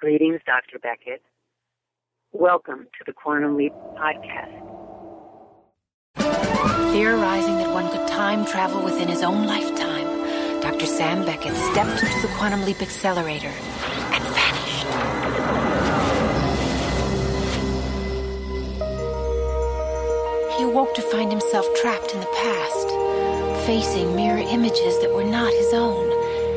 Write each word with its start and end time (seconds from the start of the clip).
Greetings, 0.00 0.40
Dr. 0.46 0.78
Beckett. 0.78 1.20
Welcome 2.32 2.84
to 2.84 3.04
the 3.04 3.12
Quantum 3.12 3.58
Leap 3.58 3.74
Podcast. 3.98 4.56
Theorizing 6.94 7.58
that 7.58 7.70
one 7.70 7.86
could 7.90 8.08
time 8.08 8.46
travel 8.46 8.82
within 8.82 9.08
his 9.08 9.22
own 9.22 9.46
lifetime, 9.46 10.06
Dr. 10.62 10.86
Sam 10.86 11.26
Beckett 11.26 11.54
stepped 11.54 12.02
into 12.02 12.26
the 12.26 12.32
Quantum 12.38 12.64
Leap 12.64 12.80
Accelerator 12.80 13.48
and 13.48 14.24
vanished. 14.24 14.86
He 20.56 20.64
awoke 20.64 20.94
to 20.94 21.02
find 21.02 21.30
himself 21.30 21.66
trapped 21.74 22.14
in 22.14 22.20
the 22.20 22.32
past, 22.36 23.66
facing 23.66 24.16
mirror 24.16 24.38
images 24.38 24.98
that 25.02 25.12
were 25.12 25.24
not 25.24 25.52
his 25.52 25.74
own, 25.74 26.19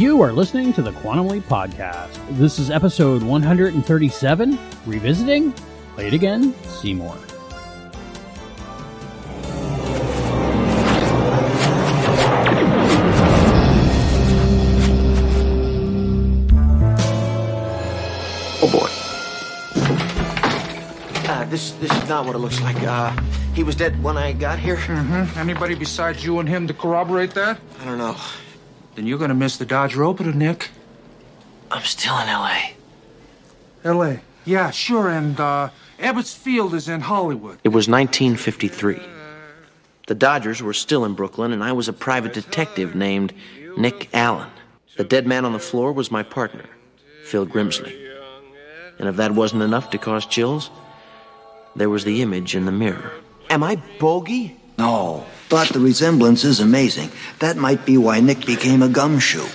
You 0.00 0.22
are 0.22 0.32
listening 0.32 0.72
to 0.72 0.80
the 0.80 0.92
Quantum 0.92 1.28
Leap 1.28 1.42
Podcast. 1.42 2.08
This 2.38 2.58
is 2.58 2.70
episode 2.70 3.22
137, 3.22 4.58
Revisiting. 4.86 5.52
Play 5.94 6.06
it 6.06 6.14
again, 6.14 6.54
Seymour. 6.64 7.14
Oh 18.62 18.70
boy. 18.72 18.88
Uh, 21.30 21.44
this 21.50 21.72
this 21.72 21.92
is 21.92 22.08
not 22.08 22.24
what 22.24 22.34
it 22.34 22.38
looks 22.38 22.62
like. 22.62 22.82
Uh, 22.82 23.14
he 23.52 23.62
was 23.62 23.76
dead 23.76 24.02
when 24.02 24.16
I 24.16 24.32
got 24.32 24.58
here. 24.58 24.76
Mm-hmm. 24.76 25.38
Anybody 25.38 25.74
besides 25.74 26.24
you 26.24 26.38
and 26.38 26.48
him 26.48 26.66
to 26.68 26.72
corroborate 26.72 27.32
that? 27.32 27.60
I 27.82 27.84
don't 27.84 27.98
know. 27.98 28.16
Then 29.00 29.06
you're 29.06 29.16
gonna 29.16 29.32
miss 29.32 29.56
the 29.56 29.64
Dodger 29.64 30.04
opener, 30.04 30.30
Nick. 30.30 30.68
I'm 31.70 31.84
still 31.84 32.18
in 32.18 32.28
L.A. 32.28 32.74
L.A. 33.82 34.20
Yeah, 34.44 34.70
sure. 34.70 35.08
And 35.08 35.40
uh, 35.40 35.70
Ebbets 35.98 36.36
Field 36.36 36.74
is 36.74 36.86
in 36.86 37.00
Hollywood. 37.00 37.60
It 37.64 37.70
was 37.70 37.88
1953. 37.88 39.00
The 40.06 40.14
Dodgers 40.14 40.62
were 40.62 40.74
still 40.74 41.06
in 41.06 41.14
Brooklyn, 41.14 41.52
and 41.52 41.64
I 41.64 41.72
was 41.72 41.88
a 41.88 41.94
private 41.94 42.34
detective 42.34 42.94
named 42.94 43.32
Nick 43.78 44.10
Allen. 44.12 44.50
The 44.98 45.04
dead 45.04 45.26
man 45.26 45.46
on 45.46 45.54
the 45.54 45.58
floor 45.58 45.92
was 45.94 46.10
my 46.10 46.22
partner, 46.22 46.66
Phil 47.24 47.46
Grimsley. 47.46 47.96
And 48.98 49.08
if 49.08 49.16
that 49.16 49.32
wasn't 49.32 49.62
enough 49.62 49.88
to 49.92 49.96
cause 49.98 50.26
chills, 50.26 50.70
there 51.74 51.88
was 51.88 52.04
the 52.04 52.20
image 52.20 52.54
in 52.54 52.66
the 52.66 52.72
mirror. 52.72 53.12
Am 53.48 53.62
I 53.62 53.76
bogey? 53.98 54.59
No, 54.80 55.26
but 55.50 55.68
the 55.68 55.78
resemblance 55.78 56.42
is 56.42 56.58
amazing. 56.58 57.10
That 57.40 57.58
might 57.58 57.84
be 57.84 57.98
why 57.98 58.20
Nick 58.20 58.46
became 58.46 58.82
a 58.82 58.88
gumshoe. 58.88 59.46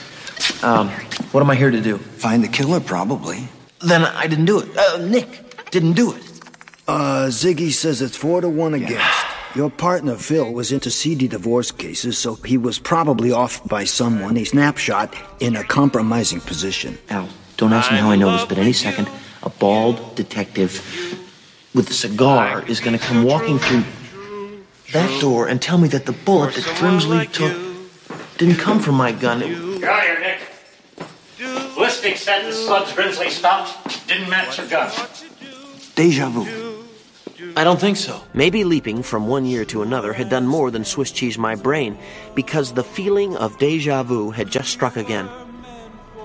Um, 0.61 0.89
what 1.31 1.41
am 1.41 1.49
I 1.49 1.55
here 1.55 1.71
to 1.71 1.81
do? 1.81 1.97
Find 1.97 2.43
the 2.43 2.47
killer, 2.47 2.79
probably. 2.79 3.47
Then 3.79 4.03
I 4.03 4.27
didn't 4.27 4.45
do 4.45 4.59
it. 4.59 4.77
Uh, 4.77 4.97
Nick 4.97 5.71
didn't 5.71 5.93
do 5.93 6.13
it. 6.13 6.21
Uh, 6.87 7.25
Ziggy 7.29 7.71
says 7.71 8.03
it's 8.03 8.15
four 8.15 8.41
to 8.41 8.49
one 8.49 8.75
against. 8.75 9.25
Your 9.55 9.71
partner, 9.71 10.15
Phil, 10.15 10.53
was 10.53 10.71
into 10.71 10.91
seedy 10.91 11.27
divorce 11.27 11.71
cases, 11.71 12.19
so 12.19 12.35
he 12.35 12.57
was 12.57 12.77
probably 12.77 13.31
off 13.31 13.67
by 13.67 13.83
someone 13.85 14.35
he 14.35 14.45
snapshot 14.45 15.15
in 15.39 15.55
a 15.55 15.63
compromising 15.63 16.41
position. 16.41 16.99
Al, 17.09 17.29
don't 17.57 17.73
ask 17.73 17.91
me 17.91 17.97
how 17.97 18.11
I 18.11 18.15
know 18.15 18.31
this, 18.33 18.45
but 18.45 18.59
any 18.59 18.73
second, 18.73 19.09
a 19.41 19.49
bald 19.49 20.15
detective 20.15 20.71
with 21.73 21.89
a 21.89 21.93
cigar 21.93 22.63
is 22.67 22.79
going 22.79 22.95
to 22.99 23.03
come 23.03 23.23
walking 23.23 23.57
through 23.57 23.83
that 24.93 25.21
door 25.21 25.47
and 25.47 25.61
tell 25.61 25.77
me 25.77 25.87
that 25.89 26.05
the 26.05 26.11
bullet 26.11 26.53
that 26.55 26.63
Grimsley 26.63 27.31
took 27.31 27.55
didn't 28.37 28.57
come 28.57 28.79
from 28.79 28.95
my 28.95 29.11
gun. 29.11 29.41
It- 29.41 29.79
Get 29.81 29.89
out 29.89 30.03
here, 30.03 30.19
Nick. 30.19 30.39
Ballistic 31.75 32.17
said 32.17 32.45
the 32.45 32.53
slugs 32.53 32.91
Grimsley 32.91 33.29
stopped 33.29 34.07
didn't 34.07 34.29
match 34.29 34.57
your 34.57 34.67
gun. 34.67 34.91
Deja 35.95 36.29
vu. 36.29 36.45
I 37.57 37.63
don't 37.63 37.79
think 37.79 37.97
so. 37.97 38.21
Maybe 38.33 38.63
leaping 38.63 39.03
from 39.03 39.27
one 39.27 39.45
year 39.45 39.65
to 39.65 39.81
another 39.81 40.13
had 40.13 40.29
done 40.29 40.47
more 40.47 40.71
than 40.71 40.83
Swiss 40.85 41.11
cheese 41.11 41.37
my 41.37 41.55
brain 41.55 41.97
because 42.33 42.73
the 42.73 42.83
feeling 42.83 43.35
of 43.37 43.57
deja 43.57 44.03
vu 44.03 44.31
had 44.31 44.49
just 44.49 44.69
struck 44.69 44.95
again. 44.97 45.29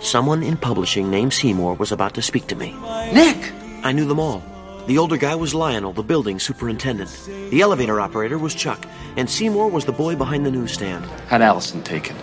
Someone 0.00 0.42
in 0.42 0.56
publishing 0.56 1.10
named 1.10 1.32
Seymour 1.32 1.75
was 1.75 1.92
about 1.92 2.15
to 2.15 2.22
speak 2.22 2.47
to 2.48 2.56
me. 2.56 2.75
Nick! 3.12 3.53
I 3.82 3.92
knew 3.92 4.06
them 4.06 4.19
all. 4.21 4.42
The 4.90 4.98
older 4.98 5.16
guy 5.16 5.36
was 5.36 5.54
Lionel, 5.54 5.92
the 5.92 6.02
building 6.02 6.40
superintendent. 6.40 7.10
The 7.50 7.60
elevator 7.60 8.00
operator 8.00 8.38
was 8.38 8.56
Chuck, 8.56 8.84
and 9.16 9.30
Seymour 9.30 9.68
was 9.68 9.84
the 9.84 9.92
boy 9.92 10.16
behind 10.16 10.44
the 10.44 10.50
newsstand. 10.50 11.04
Had 11.28 11.42
Allison 11.42 11.80
taken. 11.84 12.16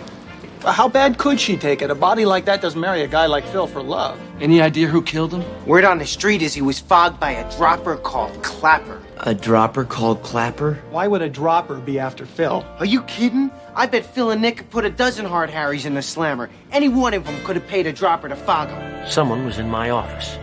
How 0.60 0.86
bad 0.86 1.16
could 1.16 1.40
she 1.40 1.56
take 1.56 1.80
it? 1.80 1.90
A 1.90 1.94
body 1.94 2.26
like 2.26 2.44
that 2.44 2.60
doesn't 2.60 2.78
marry 2.78 3.00
a 3.00 3.08
guy 3.08 3.24
like 3.24 3.46
Phil 3.46 3.66
for 3.66 3.82
love. 3.82 4.20
Any 4.38 4.60
idea 4.60 4.86
who 4.86 5.00
killed 5.00 5.32
him? 5.32 5.44
Word 5.64 5.86
on 5.86 5.96
the 5.96 6.04
street 6.04 6.42
is 6.42 6.52
he 6.52 6.60
was 6.60 6.78
fogged 6.78 7.18
by 7.18 7.30
a 7.30 7.56
dropper 7.56 7.96
called 7.96 8.42
Clapper. 8.42 9.00
A 9.20 9.34
dropper 9.34 9.86
called 9.86 10.22
Clapper? 10.22 10.74
Why 10.90 11.08
would 11.08 11.22
a 11.22 11.30
dropper 11.30 11.76
be 11.76 11.98
after 11.98 12.26
Phil? 12.26 12.66
Are 12.78 12.84
you 12.84 13.00
kidding? 13.04 13.50
I 13.74 13.86
bet 13.86 14.04
Phil 14.04 14.30
and 14.30 14.42
Nick 14.42 14.58
could 14.58 14.68
put 14.68 14.84
a 14.84 14.90
dozen 14.90 15.24
hard 15.24 15.48
Harrys 15.48 15.86
in 15.86 15.94
the 15.94 16.02
slammer. 16.02 16.50
Any 16.70 16.90
one 16.90 17.14
of 17.14 17.24
them 17.24 17.42
could 17.44 17.56
have 17.56 17.66
paid 17.66 17.86
a 17.86 17.94
dropper 17.94 18.28
to 18.28 18.36
fog 18.36 18.68
him. 18.68 19.08
Someone 19.08 19.46
was 19.46 19.58
in 19.58 19.70
my 19.70 19.88
office. 19.88 20.36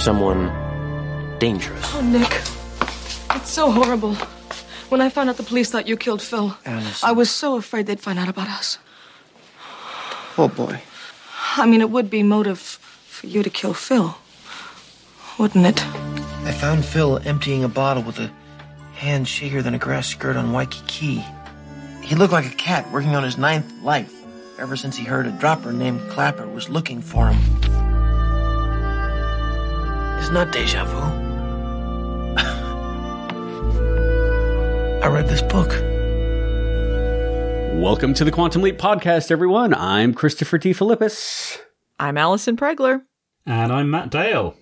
Someone 0.00 0.50
dangerous. 1.38 1.84
Oh, 1.94 2.00
Nick. 2.00 2.32
It's 3.36 3.50
so 3.50 3.70
horrible. 3.70 4.14
When 4.88 5.02
I 5.02 5.10
found 5.10 5.28
out 5.28 5.36
the 5.36 5.42
police 5.42 5.70
thought 5.70 5.86
you 5.86 5.98
killed 5.98 6.22
Phil, 6.22 6.56
Allison. 6.64 7.06
I 7.08 7.12
was 7.12 7.30
so 7.30 7.56
afraid 7.56 7.84
they'd 7.86 8.00
find 8.00 8.18
out 8.18 8.28
about 8.28 8.48
us. 8.48 8.78
Oh 10.38 10.48
boy. 10.48 10.80
I 11.56 11.66
mean, 11.66 11.82
it 11.82 11.90
would 11.90 12.08
be 12.08 12.22
motive 12.22 12.58
for 12.58 13.26
you 13.26 13.42
to 13.42 13.50
kill 13.50 13.74
Phil, 13.74 14.16
wouldn't 15.38 15.66
it? 15.66 15.84
I 15.84 16.52
found 16.52 16.84
Phil 16.84 17.20
emptying 17.26 17.62
a 17.62 17.68
bottle 17.68 18.02
with 18.02 18.18
a 18.20 18.32
hand 18.94 19.26
shaggier 19.26 19.62
than 19.62 19.74
a 19.74 19.78
grass 19.78 20.08
skirt 20.08 20.34
on 20.34 20.52
Waikiki. 20.52 21.22
He 22.02 22.14
looked 22.14 22.32
like 22.32 22.46
a 22.46 22.56
cat 22.56 22.90
working 22.90 23.14
on 23.14 23.22
his 23.22 23.36
ninth 23.36 23.70
life 23.82 24.14
ever 24.58 24.76
since 24.76 24.96
he 24.96 25.04
heard 25.04 25.26
a 25.26 25.30
dropper 25.32 25.72
named 25.72 26.00
Clapper 26.08 26.48
was 26.48 26.70
looking 26.70 27.02
for 27.02 27.28
him. 27.28 27.69
It's 30.20 30.30
not 30.30 30.52
deja 30.52 30.84
vu. 30.84 30.98
I 35.02 35.06
read 35.08 35.26
this 35.28 35.40
book. 35.40 35.70
Welcome 37.80 38.12
to 38.14 38.24
the 38.24 38.30
Quantum 38.30 38.60
Leap 38.60 38.76
Podcast, 38.76 39.30
everyone. 39.30 39.72
I'm 39.72 40.12
Christopher 40.12 40.58
DeFilippis. 40.58 41.58
I'm 41.98 42.18
Allison 42.18 42.56
Pregler. 42.58 43.00
And 43.46 43.72
I'm 43.72 43.90
Matt 43.90 44.10
Dale. 44.10 44.54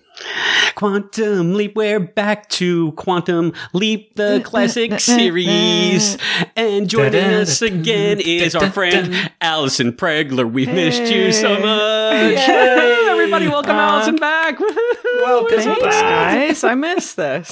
Quantum 0.75 1.53
Leap, 1.55 1.75
we're 1.75 1.99
back 1.99 2.47
to 2.51 2.93
Quantum 2.93 3.51
Leap, 3.73 4.15
the 4.15 4.41
classic 4.45 4.99
series. 5.01 6.17
And 6.55 6.89
joining 6.89 7.25
us 7.33 7.61
again 7.61 8.21
is 8.21 8.55
our 8.55 8.71
friend 8.71 9.29
Allison 9.41 9.91
Pregler. 9.91 10.49
We've 10.49 10.69
missed 10.71 11.11
you 11.11 11.33
so 11.33 11.59
much. 11.59 13.08
Yay. 13.29 13.35
Everybody, 13.35 13.47
welcome 13.51 13.75
Uh, 13.75 13.79
Allison 13.79 14.15
back. 14.15 14.59
Welcome 14.59 15.59
Thanks, 15.59 16.01
guys. 16.01 16.63
I 16.63 16.73
missed 16.75 17.15
this. 17.15 17.47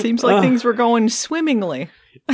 Seems 0.00 0.22
like 0.22 0.36
Uh. 0.36 0.40
things 0.40 0.64
were 0.64 0.72
going 0.74 1.08
swimmingly. 1.08 1.88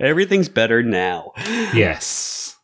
Everything's 0.00 0.48
better 0.48 0.82
now. 0.82 1.32
Yes. 1.74 2.56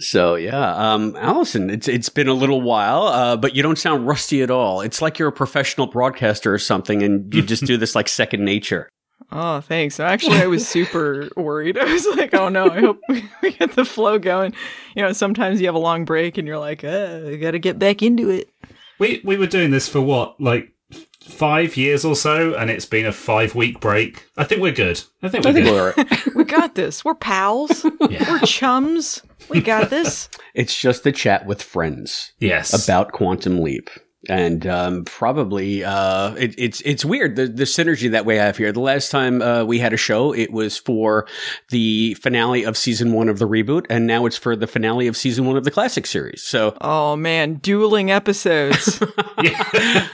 So 0.00 0.36
yeah, 0.36 0.74
um, 0.94 1.16
Allison, 1.18 1.70
it's 1.70 1.88
it's 1.88 2.08
been 2.08 2.28
a 2.28 2.32
little 2.34 2.60
while, 2.62 3.02
uh, 3.08 3.36
but 3.36 3.56
you 3.56 3.62
don't 3.64 3.78
sound 3.78 4.06
rusty 4.06 4.42
at 4.42 4.50
all. 4.50 4.80
It's 4.80 5.02
like 5.02 5.18
you're 5.18 5.28
a 5.28 5.32
professional 5.32 5.88
broadcaster 5.88 6.54
or 6.54 6.58
something, 6.58 7.02
and 7.02 7.34
you 7.34 7.42
just 7.42 7.64
do 7.64 7.76
this 7.76 7.94
like 7.96 8.06
second 8.08 8.44
nature. 8.44 8.88
Oh, 9.30 9.60
thanks. 9.60 10.00
Actually, 10.00 10.38
I 10.38 10.46
was 10.46 10.66
super 10.76 11.28
worried. 11.36 11.78
I 11.80 11.92
was 11.92 12.06
like, 12.16 12.34
oh 12.34 12.48
no, 12.48 12.70
I 12.70 12.80
hope 12.80 13.00
we 13.42 13.52
get 13.52 13.72
the 13.72 13.84
flow 13.84 14.18
going. 14.18 14.54
You 14.94 15.02
know, 15.02 15.12
sometimes 15.12 15.60
you 15.60 15.66
have 15.66 15.74
a 15.74 15.78
long 15.80 16.04
break 16.04 16.38
and 16.38 16.46
you're 16.48 16.58
like, 16.58 16.84
uh, 16.84 17.22
I 17.26 17.36
gotta 17.36 17.58
get 17.58 17.78
back 17.78 18.02
into 18.02 18.30
it. 18.30 18.50
We 18.98 19.20
we 19.24 19.36
were 19.36 19.46
doing 19.46 19.70
this 19.70 19.88
for 19.88 20.00
what, 20.00 20.40
like 20.40 20.72
five 21.20 21.76
years 21.76 22.04
or 22.04 22.16
so, 22.16 22.54
and 22.54 22.70
it's 22.70 22.86
been 22.86 23.06
a 23.06 23.12
five 23.12 23.54
week 23.54 23.80
break. 23.80 24.26
I 24.36 24.44
think 24.44 24.62
we're 24.62 24.72
good. 24.72 25.02
I 25.22 25.28
think 25.28 25.44
we're 25.44 25.50
I 25.50 25.54
think 25.54 25.66
good. 25.66 25.72
we're 25.74 25.92
all 25.92 26.04
right. 26.04 26.34
we 26.34 26.44
got 26.44 26.74
this. 26.74 27.04
We're 27.04 27.14
pals. 27.14 27.84
We're 28.00 28.40
chums. 28.40 29.22
We 29.50 29.60
got 29.60 29.90
this. 29.90 30.28
It's 30.54 30.78
just 30.78 31.06
a 31.06 31.12
chat 31.12 31.46
with 31.46 31.62
friends. 31.62 32.32
Yes. 32.38 32.84
About 32.84 33.12
Quantum 33.12 33.60
Leap. 33.62 33.88
And 34.28 34.66
um, 34.66 35.04
probably 35.04 35.84
uh, 35.84 36.34
it, 36.34 36.52
it's 36.58 36.80
it's 36.80 37.04
weird 37.04 37.36
the 37.36 37.46
the 37.46 37.62
synergy 37.62 38.10
that 38.10 38.26
we 38.26 38.34
have 38.34 38.56
here. 38.56 38.72
The 38.72 38.80
last 38.80 39.10
time 39.12 39.40
uh, 39.40 39.62
we 39.64 39.78
had 39.78 39.92
a 39.92 39.96
show, 39.96 40.32
it 40.34 40.50
was 40.52 40.76
for 40.76 41.26
the 41.70 42.14
finale 42.14 42.64
of 42.64 42.76
season 42.76 43.12
one 43.12 43.28
of 43.28 43.38
the 43.38 43.46
reboot, 43.46 43.86
and 43.88 44.08
now 44.08 44.26
it's 44.26 44.36
for 44.36 44.56
the 44.56 44.66
finale 44.66 45.06
of 45.06 45.16
season 45.16 45.46
one 45.46 45.56
of 45.56 45.62
the 45.62 45.70
classic 45.70 46.04
series. 46.04 46.42
So, 46.42 46.76
Oh 46.80 47.14
man, 47.14 47.54
dueling 47.54 48.10
episodes. 48.10 49.00
yeah, 49.42 50.08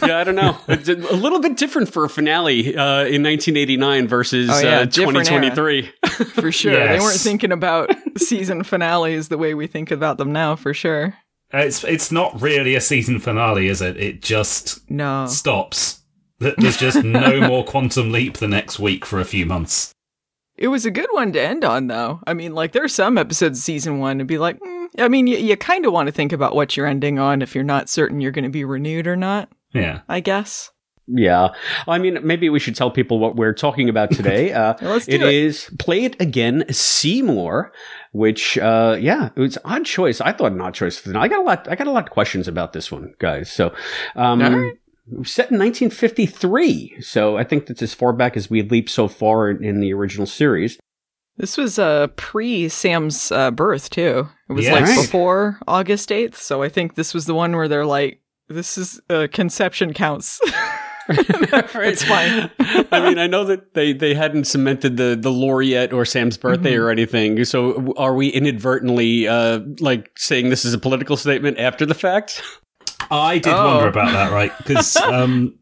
I 0.00 0.22
don't 0.24 0.36
know. 0.36 0.56
It's 0.68 0.88
a 0.88 0.94
a 0.94 1.16
little 1.16 1.40
bit 1.40 1.56
different 1.56 1.92
for 1.92 2.04
a 2.04 2.08
finale 2.08 2.68
uh, 2.76 3.04
in 3.04 3.24
1989 3.24 4.06
versus 4.06 4.48
Oh, 4.52 4.60
yeah, 4.60 4.78
uh, 4.80 4.86
2023. 4.86 5.90
for 6.34 6.52
sure. 6.52 6.72
They 6.72 7.00
weren't 7.00 7.18
thinking 7.18 7.50
about 7.50 7.90
season 8.16 8.62
finales 8.62 9.26
the 9.28 9.38
way 9.38 9.54
we 9.54 9.66
think 9.66 9.90
about 9.90 10.18
them 10.18 10.32
now, 10.32 10.54
for 10.54 10.72
sure. 10.72 11.14
It's 11.60 11.84
it's 11.84 12.10
not 12.12 12.40
really 12.40 12.74
a 12.74 12.80
season 12.80 13.18
finale, 13.20 13.68
is 13.68 13.80
it? 13.82 13.96
It 13.96 14.22
just 14.22 14.88
No. 14.90 15.26
stops. 15.26 16.00
There's 16.40 16.76
just 16.76 17.02
no 17.04 17.40
more 17.48 17.64
Quantum 17.64 18.10
Leap 18.12 18.38
the 18.38 18.48
next 18.48 18.78
week 18.78 19.06
for 19.06 19.20
a 19.20 19.24
few 19.24 19.46
months. 19.46 19.92
It 20.56 20.68
was 20.68 20.84
a 20.86 20.90
good 20.90 21.08
one 21.12 21.32
to 21.32 21.40
end 21.40 21.64
on, 21.64 21.86
though. 21.88 22.20
I 22.26 22.34
mean, 22.34 22.54
like, 22.54 22.72
there 22.72 22.84
are 22.84 22.88
some 22.88 23.18
episodes 23.18 23.58
of 23.58 23.62
season 23.64 23.98
one 23.98 24.18
to 24.18 24.24
be 24.24 24.38
like, 24.38 24.58
mm, 24.60 24.86
I 24.98 25.08
mean, 25.08 25.26
you, 25.26 25.36
you 25.38 25.56
kind 25.56 25.84
of 25.86 25.92
want 25.92 26.06
to 26.06 26.12
think 26.12 26.32
about 26.32 26.54
what 26.54 26.76
you're 26.76 26.86
ending 26.86 27.18
on 27.18 27.42
if 27.42 27.54
you're 27.54 27.64
not 27.64 27.88
certain 27.88 28.20
you're 28.20 28.30
going 28.30 28.44
to 28.44 28.50
be 28.50 28.64
renewed 28.64 29.06
or 29.06 29.16
not, 29.16 29.48
Yeah. 29.72 30.00
I 30.08 30.20
guess. 30.20 30.70
Yeah. 31.06 31.48
I 31.88 31.98
mean, 31.98 32.18
maybe 32.22 32.48
we 32.50 32.60
should 32.60 32.76
tell 32.76 32.90
people 32.90 33.18
what 33.18 33.36
we're 33.36 33.52
talking 33.52 33.88
about 33.88 34.10
today. 34.10 34.52
Uh, 34.54 34.74
Let's 34.80 35.06
do 35.06 35.16
it 35.16 35.22
it. 35.22 35.34
is 35.34 35.70
Play 35.78 36.04
It 36.04 36.20
Again 36.20 36.64
Seymour, 36.70 37.72
which, 38.14 38.56
uh, 38.58 38.96
yeah, 38.98 39.30
it 39.34 39.40
was 39.40 39.58
odd 39.64 39.84
choice. 39.84 40.20
I 40.20 40.32
thought 40.32 40.52
an 40.52 40.60
odd 40.60 40.72
choice. 40.72 40.96
For 40.98 41.08
the, 41.10 41.18
I 41.18 41.26
got 41.28 41.40
a 41.40 41.42
lot, 41.42 41.68
I 41.68 41.74
got 41.74 41.88
a 41.88 41.90
lot 41.90 42.04
of 42.06 42.10
questions 42.10 42.46
about 42.48 42.72
this 42.72 42.90
one, 42.90 43.12
guys. 43.18 43.50
So, 43.52 43.74
um, 44.14 44.40
All 44.40 44.50
right. 44.50 44.74
set 45.26 45.50
in 45.50 45.58
1953. 45.58 47.00
So 47.00 47.36
I 47.36 47.44
think 47.44 47.66
that's 47.66 47.82
as 47.82 47.92
far 47.92 48.12
back 48.12 48.36
as 48.36 48.48
we 48.48 48.62
leap 48.62 48.88
so 48.88 49.08
far 49.08 49.50
in, 49.50 49.62
in 49.64 49.80
the 49.80 49.92
original 49.92 50.26
series. 50.26 50.78
This 51.36 51.56
was 51.56 51.78
uh, 51.80 52.06
pre 52.16 52.68
Sam's 52.68 53.32
uh, 53.32 53.50
birth, 53.50 53.90
too. 53.90 54.28
It 54.48 54.52
was 54.52 54.66
Yeah. 54.66 54.74
like 54.74 54.84
Right. 54.84 55.02
before 55.02 55.58
August 55.66 56.10
8th. 56.10 56.36
So 56.36 56.62
I 56.62 56.68
think 56.68 56.94
this 56.94 57.12
was 57.12 57.26
the 57.26 57.34
one 57.34 57.56
where 57.56 57.66
they're 57.66 57.84
like, 57.84 58.20
this 58.48 58.78
is 58.78 59.00
uh, 59.10 59.26
conception 59.32 59.92
counts. 59.92 60.40
it's 61.08 62.02
fine. 62.04 62.50
I 62.90 63.00
mean, 63.08 63.18
I 63.18 63.26
know 63.26 63.44
that 63.44 63.74
they, 63.74 63.92
they 63.92 64.14
hadn't 64.14 64.44
cemented 64.44 64.96
the, 64.96 65.16
the 65.20 65.30
lore 65.30 65.62
yet 65.62 65.92
or 65.92 66.04
Sam's 66.04 66.36
birthday 66.36 66.76
or 66.76 66.90
anything. 66.90 67.44
So 67.44 67.92
are 67.96 68.14
we 68.14 68.28
inadvertently, 68.28 69.28
uh, 69.28 69.60
like 69.80 70.10
saying 70.16 70.48
this 70.50 70.64
is 70.64 70.72
a 70.74 70.78
political 70.78 71.16
statement 71.16 71.58
after 71.58 71.84
the 71.86 71.94
fact? 71.94 72.42
I 73.10 73.38
did 73.38 73.52
Oh. 73.52 73.66
wonder 73.74 73.88
about 73.88 74.12
that, 74.12 74.32
right? 74.32 74.52
Because, 74.58 74.96
um, 74.96 75.58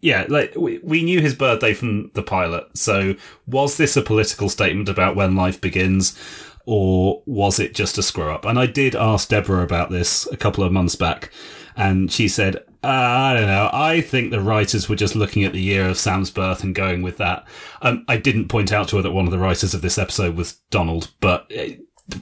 yeah, 0.00 0.26
like 0.28 0.52
we, 0.56 0.78
we 0.82 1.02
knew 1.02 1.20
his 1.20 1.34
birthday 1.34 1.74
from 1.74 2.10
the 2.14 2.22
pilot. 2.22 2.66
So 2.76 3.14
was 3.46 3.76
this 3.78 3.96
a 3.96 4.02
political 4.02 4.48
statement 4.48 4.88
about 4.88 5.16
when 5.16 5.36
life 5.36 5.60
begins, 5.60 6.18
or 6.66 7.22
was 7.26 7.58
it 7.58 7.74
just 7.74 7.98
a 7.98 8.02
screw 8.02 8.30
up? 8.30 8.44
And 8.44 8.58
I 8.58 8.66
did 8.66 8.94
ask 8.94 9.28
Deborah 9.28 9.62
about 9.62 9.90
this 9.90 10.26
a 10.30 10.36
couple 10.36 10.64
of 10.64 10.72
months 10.72 10.96
back, 10.96 11.30
and 11.76 12.12
she 12.12 12.28
said, 12.28 12.62
uh, 12.84 12.88
I 12.88 13.34
don't 13.34 13.46
know. 13.46 13.70
I 13.72 14.00
think 14.00 14.30
the 14.30 14.40
writers 14.40 14.88
were 14.88 14.96
just 14.96 15.14
looking 15.16 15.44
at 15.44 15.52
the 15.52 15.60
year 15.60 15.86
of 15.88 15.96
Sam's 15.98 16.30
birth 16.30 16.62
and 16.64 16.74
going 16.74 17.02
with 17.02 17.16
that. 17.18 17.46
Um, 17.80 18.04
I 18.08 18.16
didn't 18.16 18.48
point 18.48 18.72
out 18.72 18.88
to 18.88 18.96
her 18.96 19.02
that 19.02 19.12
one 19.12 19.24
of 19.26 19.30
the 19.30 19.38
writers 19.38 19.74
of 19.74 19.82
this 19.82 19.98
episode 19.98 20.36
was 20.36 20.60
Donald, 20.70 21.10
but 21.20 21.50
uh, 21.56 21.74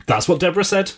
that's 0.07 0.29
what 0.29 0.41
Deborah 0.41 0.65
said. 0.65 0.93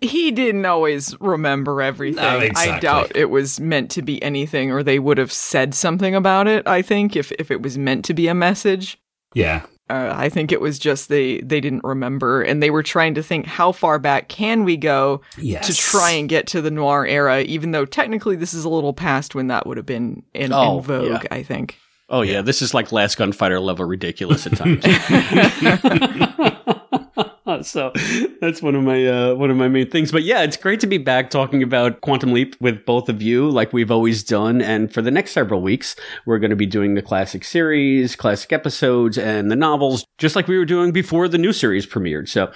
he 0.00 0.30
didn't 0.30 0.64
always 0.66 1.14
remember 1.20 1.82
everything. 1.82 2.22
No, 2.22 2.48
I 2.56 2.78
doubt 2.80 3.12
it 3.14 3.26
was 3.30 3.60
meant 3.60 3.90
to 3.92 4.02
be 4.02 4.22
anything, 4.22 4.70
or 4.72 4.82
they 4.82 4.98
would 4.98 5.18
have 5.18 5.32
said 5.32 5.74
something 5.74 6.14
about 6.14 6.48
it. 6.48 6.66
I 6.66 6.82
think 6.82 7.16
if 7.16 7.30
if 7.32 7.50
it 7.50 7.62
was 7.62 7.76
meant 7.78 8.04
to 8.06 8.14
be 8.14 8.26
a 8.28 8.34
message, 8.34 8.98
Yeah. 9.34 9.62
Uh, 9.90 10.14
I 10.16 10.28
think 10.28 10.52
it 10.52 10.60
was 10.60 10.78
just 10.78 11.08
they 11.08 11.40
they 11.40 11.60
didn't 11.60 11.82
remember, 11.84 12.40
and 12.42 12.62
they 12.62 12.70
were 12.70 12.82
trying 12.82 13.14
to 13.16 13.22
think 13.22 13.46
how 13.46 13.72
far 13.72 13.98
back 13.98 14.28
can 14.28 14.64
we 14.64 14.76
go 14.76 15.20
Yes. 15.36 15.66
to 15.66 15.74
try 15.74 16.12
and 16.12 16.28
get 16.28 16.46
to 16.48 16.62
the 16.62 16.70
noir 16.70 17.04
era, 17.06 17.40
even 17.42 17.72
though 17.72 17.84
technically 17.84 18.36
this 18.36 18.54
is 18.54 18.64
a 18.64 18.68
little 18.68 18.92
past 18.94 19.34
when 19.34 19.48
that 19.48 19.66
would 19.66 19.76
have 19.76 19.86
been 19.86 20.22
in, 20.34 20.52
Oh, 20.52 20.78
in 20.78 20.84
vogue. 20.84 21.22
yeah. 21.24 21.28
I 21.30 21.42
think. 21.42 21.76
Oh 22.08 22.22
yeah, 22.22 22.42
this 22.42 22.62
is 22.62 22.74
like 22.74 22.90
Last 22.92 23.16
Gunfighter 23.18 23.60
level 23.60 23.84
ridiculous 23.86 24.46
at 24.46 24.56
times. 24.56 24.84
so 27.62 27.92
that's 28.40 28.62
one 28.62 28.74
of 28.74 28.82
my 28.82 29.06
uh, 29.06 29.34
one 29.34 29.50
of 29.50 29.56
my 29.56 29.68
main 29.68 29.90
things. 29.90 30.12
But 30.12 30.22
yeah, 30.22 30.42
it's 30.42 30.56
great 30.56 30.80
to 30.80 30.86
be 30.86 30.98
back 30.98 31.30
talking 31.30 31.62
about 31.62 32.00
Quantum 32.00 32.32
Leap 32.32 32.56
with 32.60 32.84
both 32.84 33.08
of 33.08 33.22
you, 33.22 33.48
like 33.48 33.72
we've 33.72 33.90
always 33.90 34.22
done. 34.22 34.60
And 34.60 34.92
for 34.92 35.02
the 35.02 35.10
next 35.10 35.32
several 35.32 35.60
weeks, 35.60 35.96
we're 36.26 36.38
going 36.38 36.50
to 36.50 36.56
be 36.56 36.66
doing 36.66 36.94
the 36.94 37.02
classic 37.02 37.44
series, 37.44 38.16
classic 38.16 38.52
episodes, 38.52 39.18
and 39.18 39.50
the 39.50 39.56
novels, 39.56 40.04
just 40.18 40.36
like 40.36 40.48
we 40.48 40.58
were 40.58 40.64
doing 40.64 40.92
before 40.92 41.28
the 41.28 41.38
new 41.38 41.52
series 41.52 41.86
premiered. 41.86 42.28
So 42.28 42.52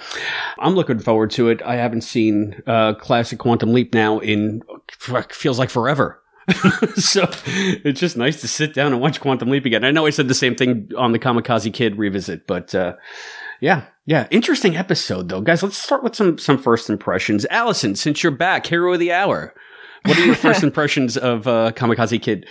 I'm 0.59 0.75
looking 0.75 0.99
forward 0.99 1.31
to 1.31 1.49
it. 1.49 1.61
I 1.63 1.75
haven't 1.75 2.01
seen 2.01 2.61
uh, 2.67 2.93
classic 2.95 3.39
Quantum 3.39 3.73
Leap 3.73 3.93
now 3.93 4.19
in 4.19 4.61
feels 5.29 5.59
like 5.59 5.69
forever. 5.69 6.21
so 6.95 7.27
it's 7.83 7.99
just 7.99 8.17
nice 8.17 8.39
to 8.41 8.47
sit 8.47 8.73
down 8.73 8.93
and 8.93 9.01
watch 9.01 9.19
Quantum 9.19 9.49
Leap 9.49 9.65
again. 9.65 9.83
I 9.83 9.91
know 9.91 10.05
I 10.05 10.11
said 10.11 10.27
the 10.27 10.35
same 10.35 10.55
thing 10.55 10.91
on 10.95 11.11
the 11.11 11.17
Kamikaze 11.19 11.73
Kid 11.73 11.97
revisit, 11.97 12.45
but 12.45 12.75
uh, 12.75 12.93
yeah, 13.61 13.85
yeah, 14.05 14.27
interesting 14.31 14.75
episode 14.75 15.29
though, 15.29 15.41
guys. 15.41 15.63
Let's 15.63 15.77
start 15.77 16.03
with 16.03 16.15
some 16.15 16.37
some 16.37 16.57
first 16.57 16.89
impressions. 16.89 17.45
Allison, 17.49 17.95
since 17.95 18.21
you're 18.23 18.31
back, 18.31 18.65
hero 18.67 18.93
of 18.93 18.99
the 18.99 19.11
hour, 19.11 19.53
what 20.05 20.17
are 20.17 20.25
your 20.25 20.35
first 20.35 20.63
impressions 20.63 21.17
of 21.17 21.47
uh, 21.47 21.71
Kamikaze 21.75 22.21
Kid? 22.21 22.47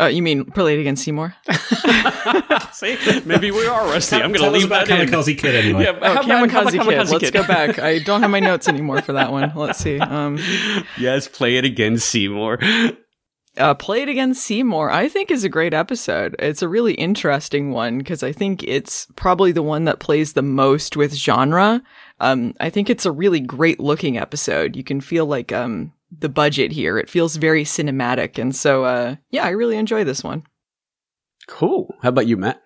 Uh, 0.00 0.06
you 0.06 0.22
mean 0.22 0.44
Play 0.46 0.74
It 0.76 0.80
Again 0.80 0.96
Seymour? 0.96 1.34
See, 2.72 2.96
maybe 3.24 3.50
we 3.50 3.66
are 3.66 3.84
rusty. 3.86 4.16
I'm 4.16 4.32
going 4.32 4.34
to 4.34 4.38
Tell 4.40 4.48
us 4.48 4.54
leave 4.54 4.64
about 4.66 4.88
that 4.88 5.00
in. 5.00 5.08
Kamikaze 5.08 5.38
Kid 5.38 5.54
anyway. 5.54 5.84
Yeah, 5.84 5.98
Oh, 6.00 6.14
how 6.14 6.22
about- 6.24 6.48
Kamikaze 6.48 6.70
Kid. 6.72 6.80
Kamikaze 6.80 7.10
Let's 7.12 7.24
Kid? 7.24 7.32
go 7.34 7.46
back. 7.46 7.78
I 7.78 7.98
don't 8.00 8.22
have 8.22 8.30
my 8.30 8.40
notes 8.40 8.68
anymore 8.68 9.02
for 9.02 9.12
that 9.12 9.30
one. 9.30 9.52
Let's 9.54 9.78
see. 9.78 10.00
Um, 10.00 10.38
yes, 10.98 11.28
play 11.28 11.56
it 11.56 11.64
again, 11.64 11.98
Seymour. 11.98 12.58
Uh, 13.58 13.74
Play 13.74 14.02
It 14.02 14.08
Again 14.08 14.34
Seymour, 14.34 14.90
I 14.90 15.08
think 15.08 15.30
is 15.30 15.44
a 15.44 15.48
great 15.48 15.74
episode. 15.74 16.34
It's 16.38 16.62
a 16.62 16.68
really 16.68 16.94
interesting 16.94 17.72
one 17.72 17.98
because 17.98 18.22
I 18.22 18.32
think 18.32 18.62
it's 18.64 19.06
probably 19.16 19.52
the 19.52 19.62
one 19.62 19.84
that 19.84 20.00
plays 20.00 20.32
the 20.32 20.42
most 20.42 20.96
with 20.96 21.14
genre. 21.14 21.82
Um, 22.20 22.54
I 22.60 22.70
think 22.70 22.88
it's 22.88 23.06
a 23.06 23.12
really 23.12 23.40
great 23.40 23.80
looking 23.80 24.16
episode. 24.16 24.76
You 24.76 24.84
can 24.84 25.00
feel 25.00 25.26
like 25.26 25.52
um, 25.52 25.92
the 26.16 26.28
budget 26.28 26.72
here. 26.72 26.98
It 26.98 27.10
feels 27.10 27.36
very 27.36 27.64
cinematic. 27.64 28.38
And 28.38 28.54
so, 28.54 28.84
uh, 28.84 29.16
yeah, 29.30 29.44
I 29.44 29.50
really 29.50 29.76
enjoy 29.76 30.04
this 30.04 30.24
one. 30.24 30.44
Cool. 31.48 31.94
How 32.02 32.10
about 32.10 32.26
you, 32.26 32.36
Matt? 32.36 32.62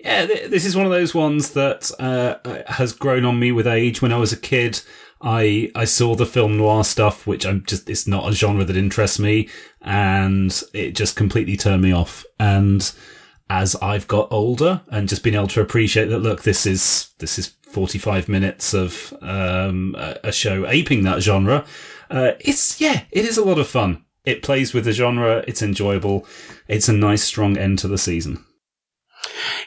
Yeah, 0.00 0.26
th- 0.26 0.50
this 0.50 0.66
is 0.66 0.76
one 0.76 0.84
of 0.84 0.92
those 0.92 1.14
ones 1.14 1.50
that 1.52 1.90
uh, 1.98 2.36
has 2.66 2.92
grown 2.92 3.24
on 3.24 3.38
me 3.38 3.52
with 3.52 3.66
age. 3.66 4.02
When 4.02 4.12
I 4.12 4.18
was 4.18 4.32
a 4.32 4.36
kid, 4.36 4.82
I 5.24 5.72
I 5.74 5.86
saw 5.86 6.14
the 6.14 6.26
film 6.26 6.58
noir 6.58 6.84
stuff, 6.84 7.26
which 7.26 7.46
I'm 7.46 7.64
just 7.64 7.88
it's 7.88 8.06
not 8.06 8.28
a 8.28 8.32
genre 8.32 8.64
that 8.64 8.76
interests 8.76 9.18
me, 9.18 9.48
and 9.80 10.62
it 10.74 10.94
just 10.94 11.16
completely 11.16 11.56
turned 11.56 11.82
me 11.82 11.92
off. 11.92 12.24
And 12.38 12.92
as 13.48 13.74
I've 13.76 14.06
got 14.06 14.30
older 14.30 14.82
and 14.90 15.08
just 15.08 15.24
been 15.24 15.34
able 15.34 15.48
to 15.48 15.62
appreciate 15.62 16.06
that, 16.06 16.18
look, 16.18 16.42
this 16.42 16.66
is 16.66 17.10
this 17.18 17.38
is 17.38 17.54
45 17.62 18.28
minutes 18.28 18.74
of 18.74 19.14
um, 19.22 19.96
a, 19.98 20.30
show 20.30 20.64
aping 20.68 21.02
that 21.02 21.22
genre. 21.22 21.64
Uh, 22.10 22.32
it's 22.38 22.78
yeah, 22.80 23.04
it 23.10 23.24
is 23.24 23.38
a 23.38 23.44
lot 23.44 23.58
of 23.58 23.66
fun. 23.66 24.04
It 24.26 24.42
plays 24.42 24.74
with 24.74 24.84
the 24.84 24.92
genre. 24.92 25.42
It's 25.48 25.62
enjoyable. 25.62 26.26
It's 26.68 26.88
a 26.88 26.92
nice, 26.92 27.24
strong 27.24 27.56
end 27.56 27.78
to 27.80 27.88
the 27.88 27.98
season. 27.98 28.44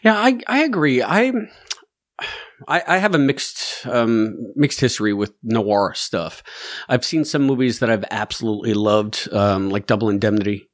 Yeah, 0.03 0.15
I 0.15 0.39
I 0.45 0.63
agree. 0.63 1.01
I 1.01 1.31
I, 2.67 2.83
I 2.87 2.97
have 2.97 3.13
a 3.13 3.19
mixed 3.19 3.85
um, 3.85 4.35
mixed 4.55 4.79
history 4.79 5.13
with 5.13 5.33
noir 5.43 5.93
stuff. 5.95 6.41
I've 6.89 7.05
seen 7.05 7.25
some 7.25 7.43
movies 7.43 7.79
that 7.79 7.89
I've 7.89 8.05
absolutely 8.09 8.73
loved, 8.73 9.29
um, 9.31 9.69
like 9.69 9.87
Double 9.87 10.09
Indemnity. 10.09 10.69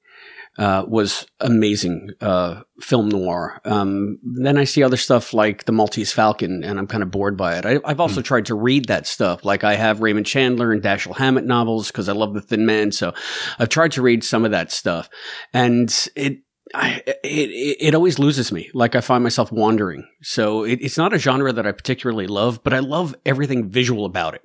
Uh, 0.56 0.86
was 0.88 1.25
amazing 1.40 2.12
uh, 2.22 2.62
film 2.80 3.10
noir. 3.10 3.60
Um, 3.66 4.20
then 4.22 4.56
I 4.56 4.66
see 4.66 4.84
other 4.84 4.98
stuff 4.98 5.34
like 5.34 5.63
The 5.66 5.72
Maltese 5.72 6.13
Falcon, 6.13 6.63
and 6.63 6.78
I'm 6.78 6.86
kind 6.86 7.02
of 7.02 7.10
bored 7.10 7.36
by 7.36 7.58
it. 7.58 7.66
I, 7.66 7.80
I've 7.84 8.00
also 8.00 8.22
tried 8.22 8.46
to 8.46 8.54
read 8.56 8.86
that 8.86 9.08
stuff. 9.08 9.44
Like 9.44 9.63
I 9.63 9.74
have 9.74 10.02
Raymond 10.02 10.28
Chandler 10.28 10.72
and 10.72 10.80
Dashiell 10.80 11.18
Hammett 11.18 11.46
novels 11.46 11.88
because 11.88 12.08
I 12.08 12.13
love 12.13 12.36
The 12.36 12.42
Thin 12.42 12.68
Man. 12.68 12.92
So 12.92 13.16
I've 13.58 13.70
tried 13.70 13.94
to 13.94 14.04
read 14.04 14.24
some 14.24 14.46
of 14.46 14.52
that 14.52 14.72
stuff, 14.72 15.10
and 15.54 15.92
it 16.16 16.42
I, 16.74 17.03
it, 17.06 17.20
it, 17.24 17.77
it 17.80 17.96
always 17.96 18.18
loses 18.18 18.51
me. 18.51 18.70
Like 18.74 18.96
I 18.96 19.01
find 19.01 19.24
myself 19.24 19.51
wandering. 19.51 20.08
So 20.24 20.63
it, 20.63 20.80
it's 20.82 20.98
not 20.98 21.13
a 21.13 21.20
genre 21.20 21.53
that 21.53 21.68
I 21.68 21.72
particularly 21.72 22.25
love, 22.25 22.63
but 22.63 22.74
I 22.74 22.80
love 22.80 23.13
everything 23.25 23.70
visual 23.70 24.06
about 24.06 24.34
it. 24.34 24.42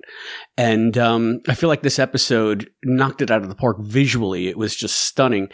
And 0.55 0.95
um, 0.97 1.41
I 1.47 1.55
feel 1.55 1.69
like 1.69 1.81
this 1.81 1.97
episode 1.97 2.69
knocked 2.83 3.21
it 3.21 3.31
out 3.31 3.41
of 3.41 3.49
the 3.49 3.55
park 3.55 3.77
visually. 3.79 4.47
It 4.47 4.57
was 4.57 4.75
just 4.75 4.99
stunning. 4.99 5.49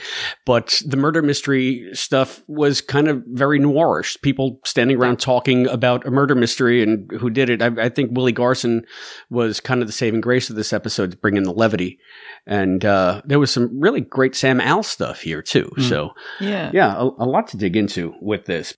But 0.45 0.81
the 0.85 0.97
murder 0.97 1.21
mystery 1.21 1.87
stuff 1.93 2.43
was 2.47 2.81
kind 2.81 3.07
of 3.07 3.23
very 3.27 3.59
noirish. 3.59 4.21
People 4.21 4.59
standing 4.65 4.97
around 4.97 5.19
talking 5.19 5.67
about 5.67 6.05
a 6.05 6.11
murder 6.11 6.35
mystery 6.35 6.83
and 6.83 7.09
who 7.11 7.29
did 7.29 7.49
it. 7.49 7.61
I, 7.61 7.85
I 7.85 7.89
think 7.89 8.11
Willie 8.13 8.31
Garson 8.31 8.83
was 9.29 9.61
kind 9.61 9.81
of 9.81 9.87
the 9.87 9.93
saving 9.93 10.21
grace 10.21 10.49
of 10.49 10.55
this 10.55 10.73
episode, 10.73 11.11
to 11.11 11.17
bring 11.17 11.37
in 11.37 11.43
the 11.43 11.53
levity. 11.53 11.99
And 12.45 12.83
uh, 12.83 13.21
there 13.25 13.39
was 13.39 13.51
some 13.51 13.79
really 13.79 14.01
great 14.01 14.35
Sam 14.35 14.59
Al 14.59 14.83
stuff 14.83 15.21
here 15.21 15.41
too. 15.41 15.71
Mm. 15.77 15.89
So 15.89 16.11
Yeah. 16.39 16.64
Yeah, 16.73 16.93
a, 16.95 17.03
a 17.03 17.25
lot 17.25 17.47
to 17.49 17.57
dig 17.57 17.75
into 17.75 18.13
with 18.21 18.45
this. 18.45 18.73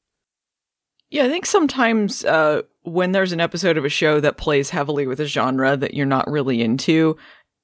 Yeah, 1.10 1.24
I 1.26 1.30
think 1.30 1.46
sometimes 1.46 2.26
uh, 2.26 2.64
when 2.84 3.14
there's 3.14 3.32
an 3.32 3.40
episode 3.40 3.78
of 3.78 3.86
a 3.86 3.90
show 3.90 4.20
that 4.20 4.38
plays 4.38 4.70
heavily 4.70 5.08
with 5.08 5.20
a 5.22 5.26
genre 5.26 5.78
that 5.78 5.94
you're 5.94 6.06
not 6.06 6.30
really 6.30 6.62
into, 6.62 7.16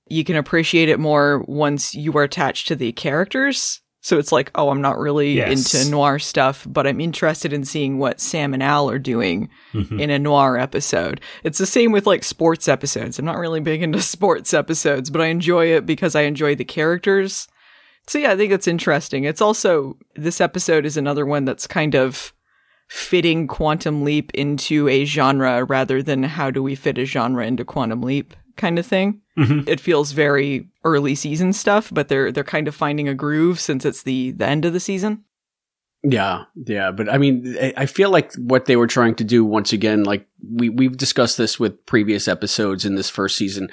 you 0.07 0.23
can 0.23 0.35
appreciate 0.37 0.87
it 0.89 0.99
more 0.99 1.43
once 1.47 1.93
you 1.93 2.13
are 2.17 2.23
attached 2.23 2.67
to 2.69 2.75
the 2.75 2.91
characters. 2.93 3.81
So 4.01 4.17
it's 4.19 4.33
like, 4.33 4.51
oh, 4.55 4.69
I'm 4.69 4.81
not 4.81 4.97
really 4.97 5.33
Yes. 5.35 5.73
into 5.73 5.89
noir 5.89 6.19
stuff, 6.19 6.65
but 6.69 6.85
I'm 6.85 6.99
interested 6.99 7.53
in 7.53 7.63
seeing 7.63 7.99
what 7.99 8.19
Sam 8.19 8.53
and 8.53 8.61
Al 8.61 8.89
are 8.89 8.99
doing 8.99 9.49
Mhm. 9.73 9.99
in 9.99 10.09
a 10.09 10.19
noir 10.19 10.57
episode. 10.57 11.21
It's 11.45 11.57
the 11.57 11.65
same 11.65 11.93
with 11.93 12.05
like 12.05 12.23
sports 12.25 12.67
episodes. 12.67 13.17
I'm 13.17 13.23
not 13.25 13.37
really 13.37 13.61
big 13.61 13.81
into 13.81 14.01
sports 14.01 14.53
episodes, 14.53 15.09
but 15.09 15.21
I 15.21 15.27
enjoy 15.27 15.67
it 15.67 15.85
because 15.85 16.15
I 16.15 16.23
enjoy 16.23 16.55
the 16.55 16.65
characters. 16.65 17.47
So 18.07 18.19
yeah, 18.19 18.31
I 18.31 18.37
think 18.37 18.51
it's 18.51 18.67
interesting. 18.67 19.23
It's 19.23 19.41
also 19.41 19.97
this 20.15 20.41
episode 20.41 20.85
is 20.85 20.97
another 20.97 21.25
one 21.25 21.45
that's 21.45 21.67
kind 21.67 21.95
of 21.95 22.33
fitting 22.89 23.47
Quantum 23.47 24.03
Leap 24.03 24.31
into 24.33 24.87
a 24.89 25.05
genre 25.05 25.63
rather 25.63 26.03
than 26.03 26.23
how 26.23 26.51
do 26.51 26.61
we 26.61 26.75
fit 26.75 26.97
a 26.97 27.05
genre 27.05 27.45
into 27.45 27.63
Quantum 27.65 28.01
Leap 28.01 28.33
kind 28.57 28.77
of 28.77 28.85
thing. 28.85 29.21
Mhm. 29.37 29.67
It 29.67 29.79
feels 29.79 30.11
very 30.11 30.67
early 30.83 31.15
season 31.15 31.53
stuff, 31.53 31.89
but 31.93 32.07
they're 32.07 32.31
they're 32.31 32.43
kind 32.43 32.67
of 32.67 32.75
finding 32.75 33.07
a 33.07 33.15
groove 33.15 33.59
since 33.59 33.83
it's 33.85 34.03
the 34.03 34.31
the 34.31 34.45
end 34.45 34.65
of 34.65 34.73
the 34.73 34.79
season. 34.79 35.23
Yeah, 36.03 36.43
yeah, 36.67 36.91
but 36.91 37.07
I 37.09 37.17
mean, 37.17 37.55
I- 37.59 37.73
I 37.77 37.85
feel 37.85 38.09
like 38.11 38.33
what 38.35 38.65
they 38.65 38.75
were 38.75 38.87
trying 38.87 39.15
to 39.15 39.23
do 39.23 39.45
once 39.45 39.71
again, 39.71 40.03
like 40.03 40.27
we 40.53 40.67
we've 40.69 40.97
discussed 40.97 41.37
this 41.37 41.57
with 41.59 41.83
previous 41.85 42.27
episodes 42.27 42.83
in 42.85 42.95
this 42.95 43.09
first 43.09 43.37
season, 43.37 43.69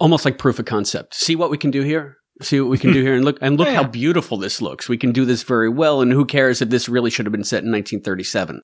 almost 0.00 0.24
like 0.24 0.38
proof 0.38 0.58
of 0.58 0.64
concept. 0.64 1.14
See 1.14 1.36
what 1.36 1.50
we 1.50 1.58
can 1.58 1.70
do 1.70 1.82
here. 1.82 2.16
See 2.42 2.60
what 2.60 2.68
we 2.70 2.78
can 2.78 2.92
do 2.92 3.00
here, 3.02 3.14
and 3.14 3.24
look 3.24 3.38
and 3.40 3.56
look 3.56 3.68
Oh, 3.68 3.74
how 3.74 3.84
beautiful 3.84 4.36
this 4.36 4.60
looks. 4.60 4.88
We 4.88 4.96
can 4.98 5.12
do 5.12 5.24
this 5.24 5.42
very 5.44 5.68
well, 5.68 6.00
and 6.00 6.12
who 6.12 6.24
cares 6.24 6.60
if 6.60 6.68
this 6.70 6.88
really 6.88 7.10
should 7.10 7.26
have 7.26 7.32
been 7.32 7.44
set 7.44 7.62
in 7.62 7.70
1937? 7.70 8.60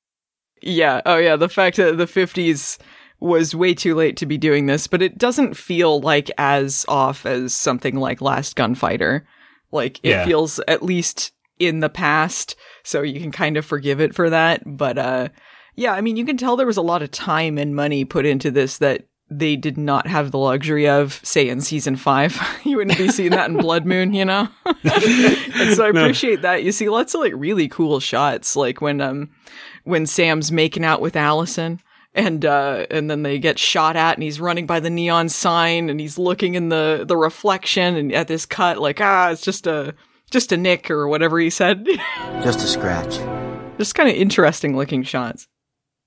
Yeah. 0.63 1.01
Oh, 1.07 1.17
yeah. 1.17 1.37
The 1.37 1.49
fact 1.49 1.77
that 1.77 1.97
the 1.97 2.07
50s 2.07 2.79
was 3.21 3.55
way 3.55 3.73
too 3.75 3.95
late 3.95 4.17
to 4.17 4.27
be 4.27 4.37
doing 4.39 4.67
this, 4.67 4.87
but 4.87 5.03
it 5.03 5.17
doesn't 5.19 5.57
feel 5.57 6.01
like 6.01 6.31
as 6.37 6.85
off 6.89 7.25
as 7.27 7.55
something 7.55 7.97
like 7.97 8.21
Last 8.21 8.57
Gunfighter. 8.57 9.25
Like, 9.73 9.99
it 10.03 10.11
Yeah. 10.11 10.25
feels 10.25 10.59
at 10.67 10.83
least 10.83 11.33
in 11.59 11.81
the 11.81 11.89
past, 11.91 12.57
so 12.83 13.03
you 13.03 13.21
can 13.21 13.31
kind 13.31 13.57
of 13.57 13.65
forgive 13.65 14.01
it 14.01 14.15
for 14.15 14.31
that. 14.31 14.63
But, 14.67 14.99
uh, 14.99 15.29
yeah, 15.77 15.93
I 15.93 16.01
mean, 16.01 16.17
you 16.17 16.25
can 16.27 16.37
tell 16.37 16.57
there 16.57 16.67
was 16.67 16.77
a 16.77 16.83
lot 16.83 17.03
of 17.03 17.11
time 17.11 17.57
and 17.57 17.75
money 17.77 18.05
put 18.05 18.27
into 18.27 18.51
this 18.51 18.79
that 18.79 19.05
they 19.31 19.57
did 19.57 19.79
not 19.79 20.07
have 20.09 20.31
the 20.33 20.39
luxury 20.39 20.89
of, 20.89 21.21
say, 21.23 21.49
in 21.49 21.61
season 21.61 21.97
five. 21.97 22.37
you 22.65 22.77
wouldn't 22.77 22.99
be 22.99 23.09
seeing 23.09 23.31
that 23.31 23.49
in 23.49 23.57
Blood 23.57 23.87
Moon, 23.87 24.13
you 24.13 24.25
know? 24.25 24.49
and 24.67 25.75
so 25.75 25.87
I 25.87 25.91
No. 25.93 26.01
appreciate 26.03 26.43
that. 26.43 26.63
You 26.65 26.73
see 26.73 26.89
lots 26.89 27.15
of 27.15 27.21
like 27.21 27.33
really 27.37 27.69
cool 27.69 28.01
shots, 28.01 28.57
like 28.57 28.81
when 28.81 29.01
um 29.01 29.31
when 29.85 30.07
Sam's 30.07 30.51
making 30.53 30.85
out 30.85 31.01
with 31.01 31.17
Allison 31.17 31.81
and 32.15 32.45
uh 32.45 32.87
and 32.91 33.09
then 33.11 33.23
they 33.23 33.39
get 33.39 33.59
shot 33.59 33.95
at 33.97 34.15
and 34.17 34.23
he's 34.23 34.41
running 34.41 34.67
by 34.67 34.81
the 34.81 34.91
neon 34.91 35.29
sign 35.29 35.89
and 35.89 36.01
he's 36.01 36.19
looking 36.19 36.55
in 36.57 36.69
the 36.69 37.05
the 37.07 37.17
reflection 37.17 37.95
and 37.97 38.13
at 38.13 38.27
this 38.27 38.45
cut 38.47 38.79
like 38.79 39.01
ah 39.01 39.31
it's 39.31 39.43
just 39.43 39.67
a 39.69 39.95
just 40.31 40.51
a 40.53 40.57
nick 40.57 40.91
or 40.91 41.07
whatever 41.09 41.39
he 41.41 41.51
said. 41.51 41.87
Just 42.43 42.61
a 42.61 42.67
scratch. 42.69 43.19
just 43.79 43.95
kind 43.97 44.09
of 44.09 44.15
interesting 44.15 44.77
looking 44.77 45.03
shots. 45.03 45.49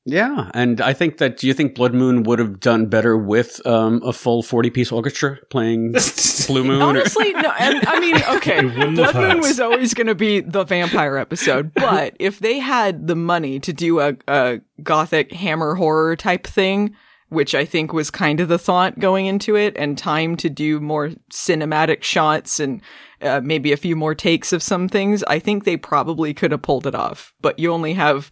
Yeah, 0.05 0.51
and 0.53 0.81
I 0.81 0.91
think 0.91 1.19
that 1.19 1.37
do 1.37 1.47
you 1.47 1.53
think 1.53 1.75
Blood 1.75 1.93
Moon 1.93 2.23
would 2.23 2.37
have 2.39 2.59
done 2.59 2.87
better 2.87 3.17
with 3.17 3.65
um, 3.65 4.01
a 4.03 4.11
full 4.11 4.43
40 4.43 4.69
piece 4.69 4.91
orchestra 4.91 5.37
playing 5.49 5.93
Blue 6.47 6.63
Moon? 6.65 6.81
or- 6.81 6.85
Honestly, 6.89 7.31
no. 7.31 7.51
And, 7.57 7.85
I 7.87 7.99
mean, 8.01 8.15
okay, 8.37 8.61
Blood 8.93 9.15
Moon 9.15 9.37
was 9.39 9.61
always 9.61 9.93
going 9.93 10.07
to 10.07 10.15
be 10.15 10.41
the 10.41 10.65
vampire 10.65 11.15
episode, 11.17 11.73
but 11.75 12.15
if 12.19 12.39
they 12.39 12.59
had 12.59 13.07
the 13.07 13.15
money 13.15 13.59
to 13.61 13.71
do 13.71 14.01
a, 14.01 14.15
a 14.27 14.59
gothic 14.83 15.31
hammer 15.31 15.75
horror 15.75 16.17
type 16.17 16.45
thing, 16.47 16.93
which 17.29 17.55
I 17.55 17.63
think 17.63 17.93
was 17.93 18.11
kind 18.11 18.41
of 18.41 18.49
the 18.49 18.59
thought 18.59 18.99
going 18.99 19.25
into 19.25 19.55
it, 19.55 19.73
and 19.77 19.97
time 19.97 20.35
to 20.37 20.49
do 20.49 20.81
more 20.81 21.11
cinematic 21.31 22.03
shots 22.03 22.59
and 22.59 22.81
uh, 23.21 23.39
maybe 23.41 23.71
a 23.71 23.77
few 23.77 23.95
more 23.95 24.13
takes 24.15 24.51
of 24.51 24.61
some 24.61 24.89
things, 24.89 25.23
I 25.23 25.39
think 25.39 25.63
they 25.63 25.77
probably 25.77 26.33
could 26.33 26.51
have 26.51 26.61
pulled 26.61 26.85
it 26.85 26.93
off. 26.93 27.33
But 27.41 27.57
you 27.57 27.71
only 27.71 27.93
have 27.93 28.29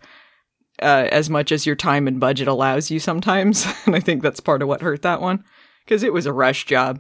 uh, 0.81 1.07
as 1.11 1.29
much 1.29 1.51
as 1.51 1.65
your 1.65 1.75
time 1.75 2.07
and 2.07 2.19
budget 2.19 2.47
allows 2.47 2.89
you 2.91 2.99
sometimes, 2.99 3.65
and 3.85 3.95
I 3.95 3.99
think 3.99 4.21
that's 4.21 4.39
part 4.39 4.61
of 4.61 4.67
what 4.67 4.81
hurt 4.81 5.01
that 5.03 5.21
one 5.21 5.43
because 5.85 6.03
it 6.03 6.13
was 6.13 6.25
a 6.25 6.33
rush 6.33 6.65
job. 6.65 6.99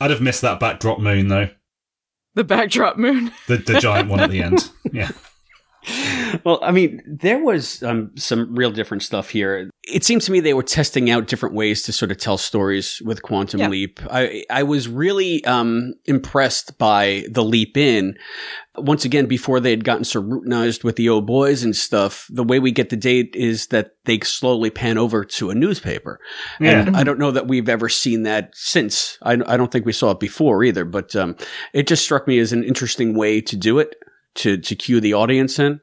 I'd 0.00 0.10
have 0.10 0.20
missed 0.20 0.42
that 0.42 0.60
backdrop 0.60 0.98
moon 1.00 1.28
though. 1.28 1.48
The 2.34 2.44
backdrop 2.44 2.98
moon. 2.98 3.32
The 3.46 3.56
the 3.56 3.80
giant 3.80 4.10
one 4.10 4.20
at 4.20 4.30
the 4.30 4.42
end. 4.42 4.70
Yeah. 4.92 5.10
Well, 6.44 6.58
I 6.62 6.72
mean, 6.72 7.02
there 7.06 7.42
was 7.42 7.82
um, 7.82 8.10
some 8.16 8.54
real 8.54 8.70
different 8.70 9.02
stuff 9.02 9.30
here. 9.30 9.70
It 9.84 10.04
seems 10.04 10.24
to 10.26 10.32
me 10.32 10.40
they 10.40 10.54
were 10.54 10.62
testing 10.62 11.10
out 11.10 11.28
different 11.28 11.54
ways 11.54 11.82
to 11.82 11.92
sort 11.92 12.10
of 12.10 12.18
tell 12.18 12.38
stories 12.38 13.00
with 13.04 13.22
Quantum 13.22 13.60
Yeah. 13.60 13.68
Leap. 13.68 14.00
I 14.10 14.44
I 14.50 14.64
was 14.64 14.88
really 14.88 15.44
um, 15.44 15.94
impressed 16.04 16.76
by 16.78 17.24
the 17.30 17.44
leap 17.44 17.76
in. 17.76 18.16
Once 18.76 19.04
again, 19.04 19.26
before 19.26 19.60
they 19.60 19.70
had 19.70 19.84
gotten 19.84 20.04
so 20.04 20.22
routinized 20.22 20.84
with 20.84 20.96
the 20.96 21.08
old 21.08 21.26
boys 21.26 21.62
and 21.62 21.74
stuff, 21.74 22.26
the 22.30 22.44
way 22.44 22.58
we 22.58 22.72
get 22.72 22.90
the 22.90 22.96
date 22.96 23.34
is 23.34 23.68
that 23.68 23.92
they 24.04 24.18
slowly 24.20 24.68
pan 24.68 24.98
over 24.98 25.24
to 25.24 25.50
a 25.50 25.54
newspaper. 25.54 26.20
And 26.60 26.96
I 26.96 27.02
don't 27.04 27.18
know 27.18 27.30
that 27.30 27.46
we've 27.46 27.68
ever 27.68 27.88
seen 27.88 28.24
that 28.24 28.50
since. 28.54 29.18
I, 29.22 29.32
I 29.46 29.56
don't 29.56 29.70
think 29.72 29.86
we 29.86 29.92
saw 29.92 30.10
it 30.10 30.20
before 30.20 30.62
either, 30.62 30.84
but 30.84 31.16
um, 31.16 31.36
it 31.72 31.86
just 31.86 32.04
struck 32.04 32.26
me 32.28 32.38
as 32.38 32.52
an 32.52 32.64
interesting 32.64 33.16
way 33.16 33.40
to 33.40 33.56
do 33.56 33.78
it, 33.78 33.94
to, 34.36 34.56
to 34.58 34.74
cue 34.76 35.00
the 35.00 35.14
audience 35.14 35.58
in. 35.58 35.80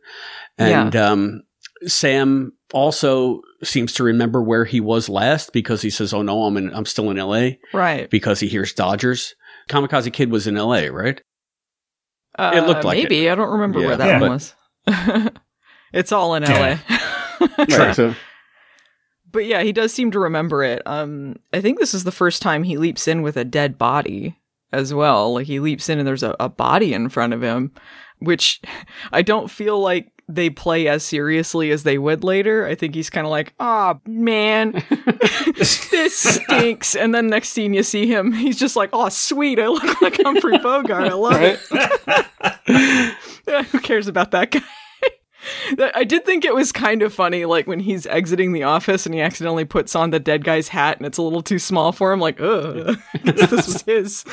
And 0.57 0.95
um, 0.95 1.43
Sam 1.85 2.53
also 2.73 3.41
seems 3.63 3.93
to 3.93 4.03
remember 4.03 4.41
where 4.41 4.65
he 4.65 4.79
was 4.79 5.09
last 5.09 5.51
because 5.53 5.81
he 5.81 5.89
says, 5.89 6.13
"Oh 6.13 6.21
no, 6.21 6.43
I'm 6.43 6.57
in, 6.57 6.73
I'm 6.73 6.85
still 6.85 7.09
in 7.09 7.17
L.A." 7.19 7.59
Right. 7.73 8.09
Because 8.09 8.39
he 8.39 8.47
hears 8.47 8.73
Dodgers. 8.73 9.35
Kamikaze 9.69 10.11
Kid 10.13 10.29
was 10.31 10.45
in 10.47 10.57
L.A., 10.57 10.89
right? 10.89 11.21
Uh, 12.37 12.51
It 12.55 12.67
looked 12.67 12.83
like 12.83 12.97
maybe. 12.97 13.29
I 13.29 13.35
don't 13.35 13.51
remember 13.51 13.79
Yeah. 13.79 13.87
where 13.87 13.97
that 13.97 14.07
Yeah. 14.07 14.19
one 14.21 14.29
was. 14.31 14.55
it's 15.93 16.11
all 16.11 16.35
in 16.35 16.43
LA. 16.43 16.77
Right, 17.57 17.95
so- 17.95 18.15
but 19.31 19.45
yeah, 19.45 19.63
he 19.63 19.71
does 19.73 19.91
seem 19.93 20.11
to 20.11 20.19
remember 20.19 20.63
it. 20.63 20.81
Um, 20.85 21.37
I 21.51 21.59
think 21.61 21.79
this 21.79 21.93
is 21.93 22.03
the 22.03 22.11
first 22.11 22.41
time 22.41 22.63
he 22.63 22.77
leaps 22.77 23.07
in 23.07 23.21
with 23.23 23.35
a 23.35 23.43
dead 23.43 23.77
body 23.77 24.37
as 24.71 24.93
well. 24.93 25.33
Like 25.33 25.47
he 25.47 25.59
leaps 25.59 25.89
in 25.89 25.97
and 25.99 26.07
there's 26.07 26.23
a, 26.23 26.35
a 26.39 26.49
body 26.49 26.93
in 26.93 27.09
front 27.09 27.33
of 27.33 27.41
him, 27.41 27.71
which 28.23 28.61
I 29.11 29.21
don't 29.21 29.49
feel 29.49 29.79
like 29.79 30.09
they 30.29 30.49
play 30.49 30.87
as 30.87 31.03
seriously 31.03 31.71
as 31.71 31.83
they 31.83 31.97
would 31.97 32.23
later. 32.23 32.65
I 32.65 32.75
think 32.75 32.95
he's 32.95 33.09
kind 33.09 33.25
of 33.25 33.31
like, 33.31 33.53
ah, 33.59 33.99
man, 34.05 34.71
this 35.57 36.17
stinks. 36.17 36.95
And 36.95 37.13
then 37.13 37.27
next 37.27 37.49
scene 37.49 37.73
you 37.73 37.83
see 37.83 38.07
him, 38.07 38.31
he's 38.31 38.57
just 38.57 38.75
like, 38.75 38.89
oh, 38.93 39.09
sweet, 39.09 39.59
I 39.59 39.67
look 39.67 40.01
like 40.01 40.21
Humphrey 40.21 40.57
Bogart. 40.59 41.03
I 41.03 41.13
love 41.13 41.41
it. 41.41 41.59
Yeah, 43.47 43.63
who 43.71 43.79
cares 43.79 44.07
about 44.07 44.31
that 44.31 44.51
guy? 44.51 44.61
I 45.93 46.05
did 46.05 46.23
think 46.25 46.45
it 46.45 46.55
was 46.55 46.71
kind 46.71 47.01
of 47.01 47.13
funny, 47.13 47.43
like 47.43 47.67
when 47.67 47.81
he's 47.81 48.07
exiting 48.07 48.53
the 48.53 48.63
office 48.63 49.05
and 49.05 49.13
he 49.13 49.19
accidentally 49.19 49.65
puts 49.65 49.93
on 49.93 50.11
the 50.11 50.19
dead 50.19 50.45
guy's 50.45 50.69
hat 50.69 50.97
and 50.97 51.05
it's 51.05 51.17
a 51.17 51.21
little 51.21 51.41
too 51.41 51.59
small 51.59 51.91
for 51.91 52.13
him. 52.13 52.21
Like, 52.21 52.39
ugh, 52.39 52.97
this 53.23 53.51
was 53.51 53.81
his. 53.81 54.23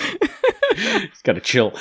He's 0.76 1.22
got 1.24 1.32
to 1.32 1.40
chill. 1.40 1.72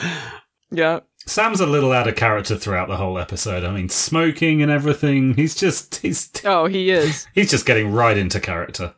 Yeah. 0.72 1.02
Sam's 1.26 1.60
a 1.60 1.66
little 1.68 1.92
out 1.92 2.08
of 2.08 2.16
character 2.16 2.56
throughout 2.56 2.88
the 2.88 2.98
whole 2.98 3.20
episode. 3.20 3.64
I 3.64 3.72
mean, 3.72 3.90
smoking 3.90 4.62
and 4.62 4.72
everything. 4.72 5.36
He's 5.36 5.56
just 5.56 5.98
he's 5.98 6.30
Oh, 6.46 6.66
he 6.66 6.90
is. 6.92 7.28
he's 7.36 7.52
just 7.52 7.66
getting 7.66 7.92
right 7.92 8.18
into 8.18 8.40
character. 8.40 8.96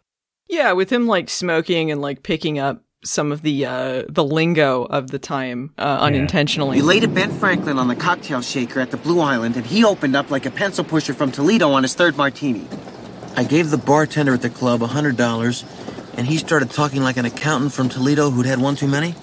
Yeah, 0.48 0.74
with 0.74 0.92
him 0.92 1.08
like 1.08 1.30
smoking 1.30 1.92
and 1.92 2.02
like 2.02 2.24
picking 2.24 2.60
up 2.60 2.84
some 3.04 3.32
of 3.32 3.42
the 3.42 3.66
uh 3.66 4.04
the 4.10 4.24
lingo 4.24 4.84
of 4.84 5.10
the 5.10 5.20
time 5.20 5.74
uh, 5.78 5.98
unintentionally. 6.02 6.78
We 6.78 6.84
laid 6.84 7.04
a 7.04 7.08
Ben 7.08 7.32
Franklin 7.32 7.80
on 7.80 7.88
the 7.88 7.96
cocktail 7.96 8.42
shaker 8.42 8.80
at 8.80 8.92
the 8.92 8.98
Blue 8.98 9.20
Island, 9.20 9.58
and 9.58 9.66
he 9.66 9.84
opened 9.84 10.16
up 10.16 10.30
like 10.30 10.46
a 10.46 10.52
pencil 10.52 10.84
pusher 10.84 11.14
from 11.14 11.32
Toledo 11.32 11.72
on 11.72 11.84
his 11.84 11.96
third 11.96 12.16
martini. 12.16 12.68
I 13.36 13.44
gave 13.44 13.72
the 13.72 13.78
bartender 13.78 14.34
at 14.34 14.42
the 14.42 14.50
club 14.50 14.84
a 14.84 14.88
hundred 14.88 15.18
dollars, 15.18 15.66
and 16.16 16.28
he 16.28 16.38
started 16.38 16.70
talking 16.70 17.02
like 17.02 17.18
an 17.18 17.26
accountant 17.26 17.74
from 17.74 17.90
Toledo 17.90 18.30
who'd 18.30 18.46
had 18.46 18.60
one 18.60 18.76
too 18.76 18.88
many. 18.88 19.16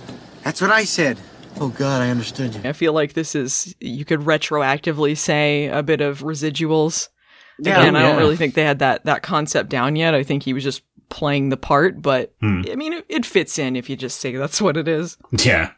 That's 0.43 0.61
what 0.61 0.71
I 0.71 0.85
said. 0.85 1.19
Oh 1.61 1.69
God, 1.77 2.03
I 2.03 2.11
understood 2.11 2.55
you. 2.55 2.61
I 2.65 2.73
feel 2.73 2.93
like 2.93 3.13
this 3.15 3.35
is 3.35 3.75
you 3.81 4.05
could 4.05 4.21
retroactively 4.21 5.17
say 5.17 5.67
a 5.67 5.83
bit 5.83 6.01
of 6.01 6.21
residuals 6.21 7.09
Yeah, 7.59 7.81
Again, 7.81 7.97
I 7.97 8.03
don't 8.03 8.19
really 8.19 8.37
think 8.37 8.55
they 8.55 8.65
had 8.65 8.79
that 8.81 9.05
that 9.05 9.23
concept 9.23 9.69
down 9.71 9.97
yet. 9.97 10.15
I 10.15 10.23
think 10.23 10.43
he 10.45 10.53
was 10.53 10.65
just 10.65 10.83
playing 11.09 11.49
the 11.49 11.57
part, 11.57 12.03
but 12.03 12.35
Hmm. 12.41 12.63
I 12.71 12.77
mean, 12.77 12.93
it, 12.93 13.05
it 13.09 13.27
fits 13.27 13.59
in 13.59 13.77
if 13.77 13.89
you 13.91 13.97
just 13.97 14.21
say 14.21 14.37
that's 14.37 14.61
what 14.61 14.77
it 14.77 14.87
is. 14.89 15.17
Yeah. 15.33 15.71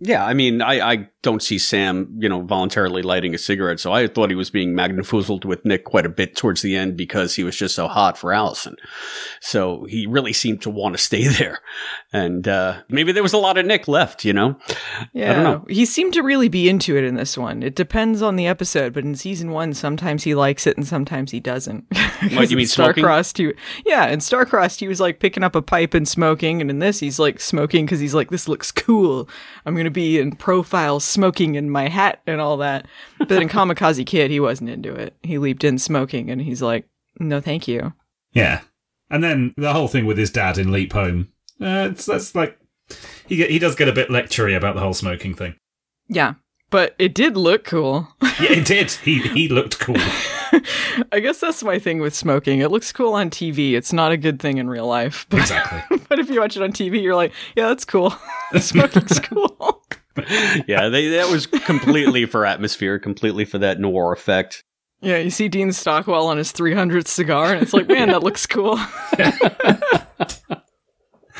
Yeah, 0.00 0.24
I 0.24 0.32
mean, 0.32 0.62
I, 0.62 0.80
I 0.92 1.08
don't 1.22 1.42
see 1.42 1.58
Sam, 1.58 2.16
you 2.20 2.28
know, 2.28 2.42
voluntarily 2.42 3.02
lighting 3.02 3.34
a 3.34 3.38
cigarette, 3.38 3.80
so 3.80 3.92
I 3.92 4.06
thought 4.06 4.30
he 4.30 4.36
was 4.36 4.48
being 4.48 4.72
magnifoozled 4.72 5.44
with 5.44 5.64
Nick 5.64 5.84
quite 5.84 6.06
a 6.06 6.08
bit 6.08 6.36
towards 6.36 6.62
the 6.62 6.76
end 6.76 6.96
because 6.96 7.34
he 7.34 7.42
was 7.42 7.56
just 7.56 7.74
so 7.74 7.88
hot 7.88 8.16
for 8.16 8.32
Allison. 8.32 8.76
So 9.40 9.84
he 9.86 10.06
really 10.06 10.32
seemed 10.32 10.62
to 10.62 10.70
want 10.70 10.96
to 10.96 11.02
stay 11.02 11.26
there. 11.38 11.60
And 12.12 12.46
uh, 12.46 12.82
maybe 12.88 13.10
there 13.10 13.24
was 13.24 13.32
a 13.32 13.38
lot 13.38 13.58
of 13.58 13.66
Nick 13.66 13.88
left, 13.88 14.24
you 14.24 14.32
know? 14.32 14.56
Yeah, 15.12 15.32
I 15.32 15.34
don't 15.34 15.44
know. 15.44 15.64
he 15.68 15.84
seemed 15.84 16.14
to 16.14 16.22
really 16.22 16.48
be 16.48 16.68
into 16.68 16.96
it 16.96 17.02
in 17.02 17.16
this 17.16 17.36
one. 17.36 17.64
It 17.64 17.74
depends 17.74 18.22
on 18.22 18.36
the 18.36 18.46
episode, 18.46 18.92
but 18.92 19.02
in 19.04 19.16
season 19.16 19.50
one, 19.50 19.74
sometimes 19.74 20.22
he 20.22 20.36
likes 20.36 20.64
it 20.66 20.76
and 20.76 20.86
sometimes 20.86 21.32
he 21.32 21.40
doesn't. 21.40 21.86
What, 22.34 22.50
you 22.50 22.56
mean? 22.56 22.66
Starcrossed? 22.66 23.38
He, 23.38 23.52
yeah, 23.86 24.06
in 24.08 24.18
Starcrossed, 24.18 24.80
he 24.80 24.88
was 24.88 24.98
like 25.00 25.20
picking 25.20 25.44
up 25.44 25.54
a 25.54 25.62
pipe 25.62 25.94
and 25.94 26.06
smoking, 26.06 26.60
and 26.60 26.68
in 26.68 26.80
this, 26.80 26.98
he's 26.98 27.20
like 27.20 27.38
smoking 27.38 27.86
because 27.86 28.00
he's 28.00 28.14
like, 28.14 28.30
"This 28.30 28.48
looks 28.48 28.72
cool. 28.72 29.28
I'm 29.64 29.76
gonna 29.76 29.87
be 29.90 30.18
in 30.18 30.32
profile 30.32 31.00
smoking 31.00 31.54
in 31.54 31.70
my 31.70 31.88
hat 31.88 32.20
and 32.26 32.40
all 32.40 32.56
that." 32.58 32.86
But 33.18 33.42
in 33.42 33.48
Kamikaze 33.48 34.06
Kid, 34.06 34.30
he 34.30 34.40
wasn't 34.40 34.70
into 34.70 34.94
it. 34.94 35.16
He 35.22 35.38
leaped 35.38 35.64
in 35.64 35.78
smoking, 35.78 36.30
and 36.30 36.40
he's 36.40 36.62
like, 36.62 36.86
"No, 37.18 37.40
thank 37.40 37.68
you." 37.68 37.92
Yeah. 38.32 38.60
And 39.10 39.24
then 39.24 39.54
the 39.56 39.72
whole 39.72 39.88
thing 39.88 40.06
with 40.06 40.18
his 40.18 40.30
dad 40.30 40.58
in 40.58 40.70
Leap 40.70 40.92
Home. 40.92 41.28
Uh, 41.60 41.88
it's, 41.90 42.06
that's 42.06 42.34
like 42.34 42.58
he 43.26 43.44
he 43.46 43.58
does 43.58 43.74
get 43.74 43.88
a 43.88 43.92
bit 43.92 44.08
lectury 44.08 44.56
about 44.56 44.74
the 44.74 44.80
whole 44.80 44.94
smoking 44.94 45.34
thing. 45.34 45.54
Yeah, 46.08 46.34
but 46.70 46.94
it 46.98 47.14
did 47.14 47.36
look 47.36 47.64
cool. 47.64 48.08
Yeah, 48.40 48.52
it 48.52 48.66
did. 48.66 48.92
He 48.92 49.18
he 49.18 49.48
looked 49.48 49.80
cool. 49.80 49.96
I 51.10 51.18
guess 51.18 51.40
that's 51.40 51.64
my 51.64 51.80
thing 51.80 51.98
with 51.98 52.14
smoking. 52.14 52.60
It 52.60 52.70
looks 52.70 52.92
cool 52.92 53.14
on 53.14 53.30
TV. 53.30 53.72
It's 53.72 53.92
not 53.92 54.12
a 54.12 54.16
good 54.16 54.38
thing 54.38 54.58
in 54.58 54.70
real 54.70 54.86
life. 54.86 55.26
But, 55.28 55.40
Exactly. 55.40 55.98
but 56.08 56.20
if 56.20 56.30
you 56.30 56.38
watch 56.38 56.56
it 56.56 56.62
on 56.62 56.72
TV, 56.72 57.02
you're 57.02 57.16
like, 57.16 57.32
yeah, 57.56 57.66
that's 57.66 57.84
cool. 57.84 58.14
Smoking's 58.60 59.18
cool. 59.18 59.82
yeah, 60.68 60.88
they, 60.88 61.08
that 61.08 61.28
was 61.32 61.48
completely 61.48 62.26
for 62.26 62.46
atmosphere, 62.46 63.00
completely 63.00 63.44
for 63.44 63.58
that 63.58 63.80
noir 63.80 64.12
effect. 64.12 64.62
Yeah, 65.00 65.18
you 65.18 65.30
see 65.30 65.48
Dean 65.48 65.72
Stockwell 65.72 66.28
on 66.28 66.38
his 66.38 66.52
300th 66.52 67.08
cigar, 67.08 67.52
and 67.52 67.60
it's 67.60 67.72
like, 67.72 67.88
man, 67.88 68.10
that 68.10 68.22
looks 68.22 68.46
cool. 68.46 68.78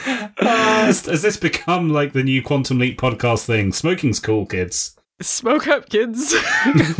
Uh, 0.06 0.85
has, 0.85 1.06
has 1.06 1.23
this 1.23 1.37
become 1.37 1.90
like 1.90 2.12
the 2.12 2.23
new 2.25 2.42
Quantum 2.42 2.78
Leap 2.78 3.00
podcast 3.00 3.44
thing? 3.47 3.73
Smoking's 3.73 4.20
cool, 4.20 4.47
kids. 4.47 4.97
Smoke 5.20 5.66
up, 5.66 5.88
kids. 5.88 6.34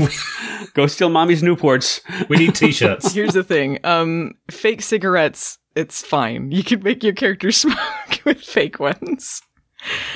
Go 0.75 0.87
steal 0.89 1.09
mommy's 1.09 1.43
Newports. 1.43 2.01
We 2.29 2.37
need 2.37 2.55
t-shirts. 2.55 3.13
Here's 3.15 3.35
the 3.35 3.45
thing. 3.45 3.79
Um, 3.85 4.35
fake 4.51 4.83
cigarettes, 4.83 5.59
it's 5.77 6.05
fine. 6.05 6.51
You 6.51 6.65
can 6.65 6.83
make 6.83 7.05
your 7.05 7.13
character 7.13 7.53
smoke 7.53 7.77
with 8.25 8.41
fake 8.41 8.81
ones. 8.81 9.41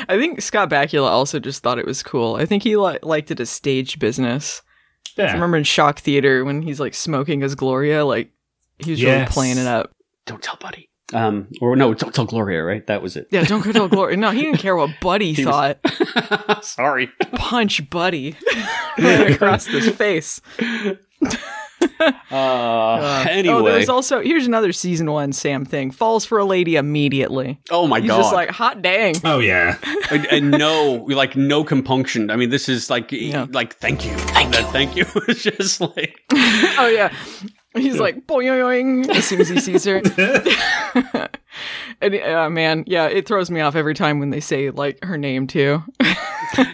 I 0.09 0.19
think 0.19 0.43
Scott 0.43 0.69
Bakula 0.69 1.09
also 1.09 1.39
just 1.39 1.63
thought 1.63 1.79
it 1.79 1.87
was 1.87 2.03
cool. 2.03 2.35
I 2.35 2.45
think 2.47 2.65
he 2.65 2.77
li- 2.77 2.99
liked 3.03 3.31
it 3.31 3.39
as 3.39 3.51
stage 3.51 4.01
business. 4.01 4.63
Yeah. 5.17 5.27
I 5.27 5.33
remember 5.35 5.57
in 5.57 5.65
Shock 5.65 6.01
Theater 6.01 6.45
when 6.45 6.63
he's 6.63 6.81
like 6.81 6.95
smoking 6.95 7.45
as 7.45 7.55
Gloria, 7.55 8.05
like 8.05 8.33
he 8.79 8.91
was 8.91 9.05
really 9.05 9.27
playing 9.27 9.59
it 9.59 9.67
up. 9.69 9.93
Don't 10.27 10.43
tell 10.43 10.57
Buddy. 10.61 10.89
Um, 11.13 11.49
or 11.61 11.77
no, 11.77 11.95
don't 11.95 12.15
tell 12.15 12.25
Gloria, 12.25 12.63
right? 12.63 12.87
That 12.87 13.03
was 13.03 13.17
it. 13.17 13.29
Yeah, 13.31 13.45
don't 13.45 13.63
go 13.63 13.73
tell 13.73 13.89
Gloria. 13.89 14.17
No, 14.17 14.31
he 14.31 14.43
didn't 14.43 14.59
care 14.59 14.75
what 14.77 14.91
Buddy 15.01 15.33
He 15.35 15.45
was- 15.45 15.55
thought. 15.81 16.65
Sorry. 16.65 17.11
Punch 17.35 17.89
Buddy 17.91 18.37
right 18.99 19.33
across 19.33 19.67
his 19.67 19.91
face. 19.91 20.41
Uh, 22.01 22.05
Uh, 22.31 23.27
anyway. 23.29 23.55
oh, 23.55 23.65
there's 23.65 23.89
also 23.89 24.21
here's 24.21 24.47
another 24.47 24.73
season 24.73 25.11
one 25.11 25.33
Sam 25.33 25.65
thing. 25.65 25.91
Falls 25.91 26.25
for 26.25 26.39
a 26.39 26.45
lady 26.45 26.77
immediately. 26.77 27.61
Oh 27.71 27.87
my 27.87 28.01
He's 28.01 28.09
god! 28.11 28.19
just 28.19 28.33
like 28.33 28.51
hot 28.51 28.83
dang. 28.83 29.15
Oh 29.25 29.39
yeah. 29.41 29.79
and, 30.11 30.27
and 30.27 30.51
no, 30.53 31.05
like 31.09 31.37
no 31.37 31.65
compunction. 31.65 32.31
I 32.31 32.37
mean, 32.37 32.51
this 32.51 32.69
is 32.69 32.89
like, 32.89 33.13
like 33.51 33.75
thank 33.77 34.05
you, 34.05 34.13
thank 34.17 34.57
you, 34.57 34.65
thank 34.67 34.97
you. 34.97 35.05
it's 35.29 35.43
just 35.43 35.81
like, 35.81 36.19
oh 36.33 36.91
yeah. 36.93 37.13
He's 37.75 37.99
like 37.99 38.27
boing 38.27 39.09
as 39.09 39.25
soon 39.27 39.41
as 39.41 39.49
he 39.49 39.61
sees 39.61 39.85
her. 39.85 40.03
and 42.01 42.15
uh, 42.17 42.51
man, 42.51 42.85
yeah, 42.87 43.07
it 43.07 43.27
throws 43.27 43.51
me 43.51 43.61
off 43.61 43.75
every 43.75 43.95
time 43.95 44.19
when 44.19 44.31
they 44.31 44.41
say 44.41 44.71
like 44.71 45.03
her 45.05 45.17
name 45.17 45.47
too. 45.47 45.83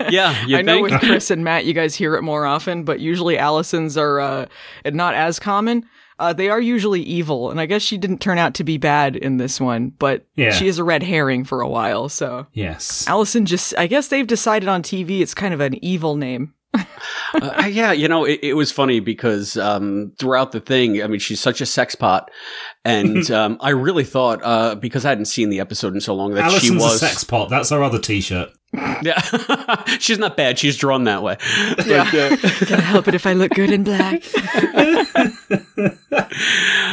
yeah, 0.09 0.45
you 0.47 0.57
I 0.57 0.63
know 0.63 0.81
with 0.81 0.99
Chris 1.01 1.31
and 1.31 1.45
Matt, 1.45 1.65
you 1.65 1.73
guys 1.75 1.95
hear 1.95 2.15
it 2.17 2.23
more 2.23 2.47
often, 2.47 2.85
but 2.85 3.01
usually 3.01 3.39
Allison's 3.39 3.97
are 3.97 4.21
uh, 4.21 4.47
not 4.87 5.15
as 5.15 5.39
common. 5.39 5.85
Uh, 6.21 6.33
they 6.33 6.49
are 6.49 6.61
usually 6.61 7.01
evil, 7.03 7.49
and 7.49 7.61
I 7.61 7.67
guess 7.67 7.81
she 7.81 7.97
didn't 7.97 8.19
turn 8.19 8.39
out 8.39 8.55
to 8.55 8.65
be 8.65 8.77
bad 8.77 9.15
in 9.15 9.37
this 9.37 9.61
one, 9.61 9.91
but 10.01 10.27
Yeah. 10.35 10.51
she 10.51 10.67
is 10.67 10.79
a 10.79 10.83
red 10.85 11.05
herring 11.05 11.45
for 11.45 11.61
a 11.61 11.69
while. 11.69 12.09
So 12.09 12.49
Yes. 12.53 13.07
Allison 13.07 13.47
just, 13.47 13.73
I 13.79 13.87
guess 13.87 14.09
they've 14.09 14.27
decided 14.27 14.69
on 14.69 14.83
TV 14.83 15.21
it's 15.21 15.33
kind 15.33 15.55
of 15.55 15.61
an 15.61 15.83
evil 15.85 16.17
name. 16.17 16.55
Uh, 16.75 17.69
yeah, 17.71 17.93
you 17.93 18.09
know, 18.09 18.25
it, 18.25 18.41
it 18.43 18.55
was 18.55 18.71
funny 18.71 19.01
because 19.01 19.57
um, 19.57 20.13
throughout 20.19 20.53
the 20.53 20.61
thing, 20.61 21.03
I 21.03 21.07
mean, 21.07 21.21
she's 21.21 21.41
such 21.41 21.61
a 21.61 21.67
sex 21.67 21.95
pot, 21.95 22.31
and 22.89 23.31
um, 23.31 23.59
I 23.61 23.71
really 23.71 24.05
thought 24.05 24.41
uh, 24.43 24.75
because 24.75 25.05
I 25.05 25.11
hadn't 25.11 25.27
seen 25.27 25.51
the 25.51 25.61
episode 25.61 25.95
in 25.95 26.01
so 26.01 26.15
long 26.15 26.35
that 26.35 26.45
Allison's 26.45 26.63
she 26.63 26.71
was 26.73 26.95
a 26.95 26.99
sex 26.99 27.25
pot. 27.25 27.51
That's 27.51 27.71
our 27.71 27.83
other 27.83 27.99
t-shirt. 27.99 28.51
Yeah, 28.73 29.19
she's 29.99 30.19
not 30.19 30.37
bad. 30.37 30.59
She's 30.59 30.77
drawn 30.77 31.05
that 31.05 31.23
way. 31.23 31.39
Yeah. 31.87 32.09
But, 32.11 32.15
uh, 32.15 32.37
Can 32.67 32.79
I 32.79 32.83
help 32.83 33.09
it 33.09 33.15
if 33.15 33.27
I 33.27 33.33
look 33.33 33.53
good 33.53 33.71
in 33.71 33.83
black? 33.83 34.23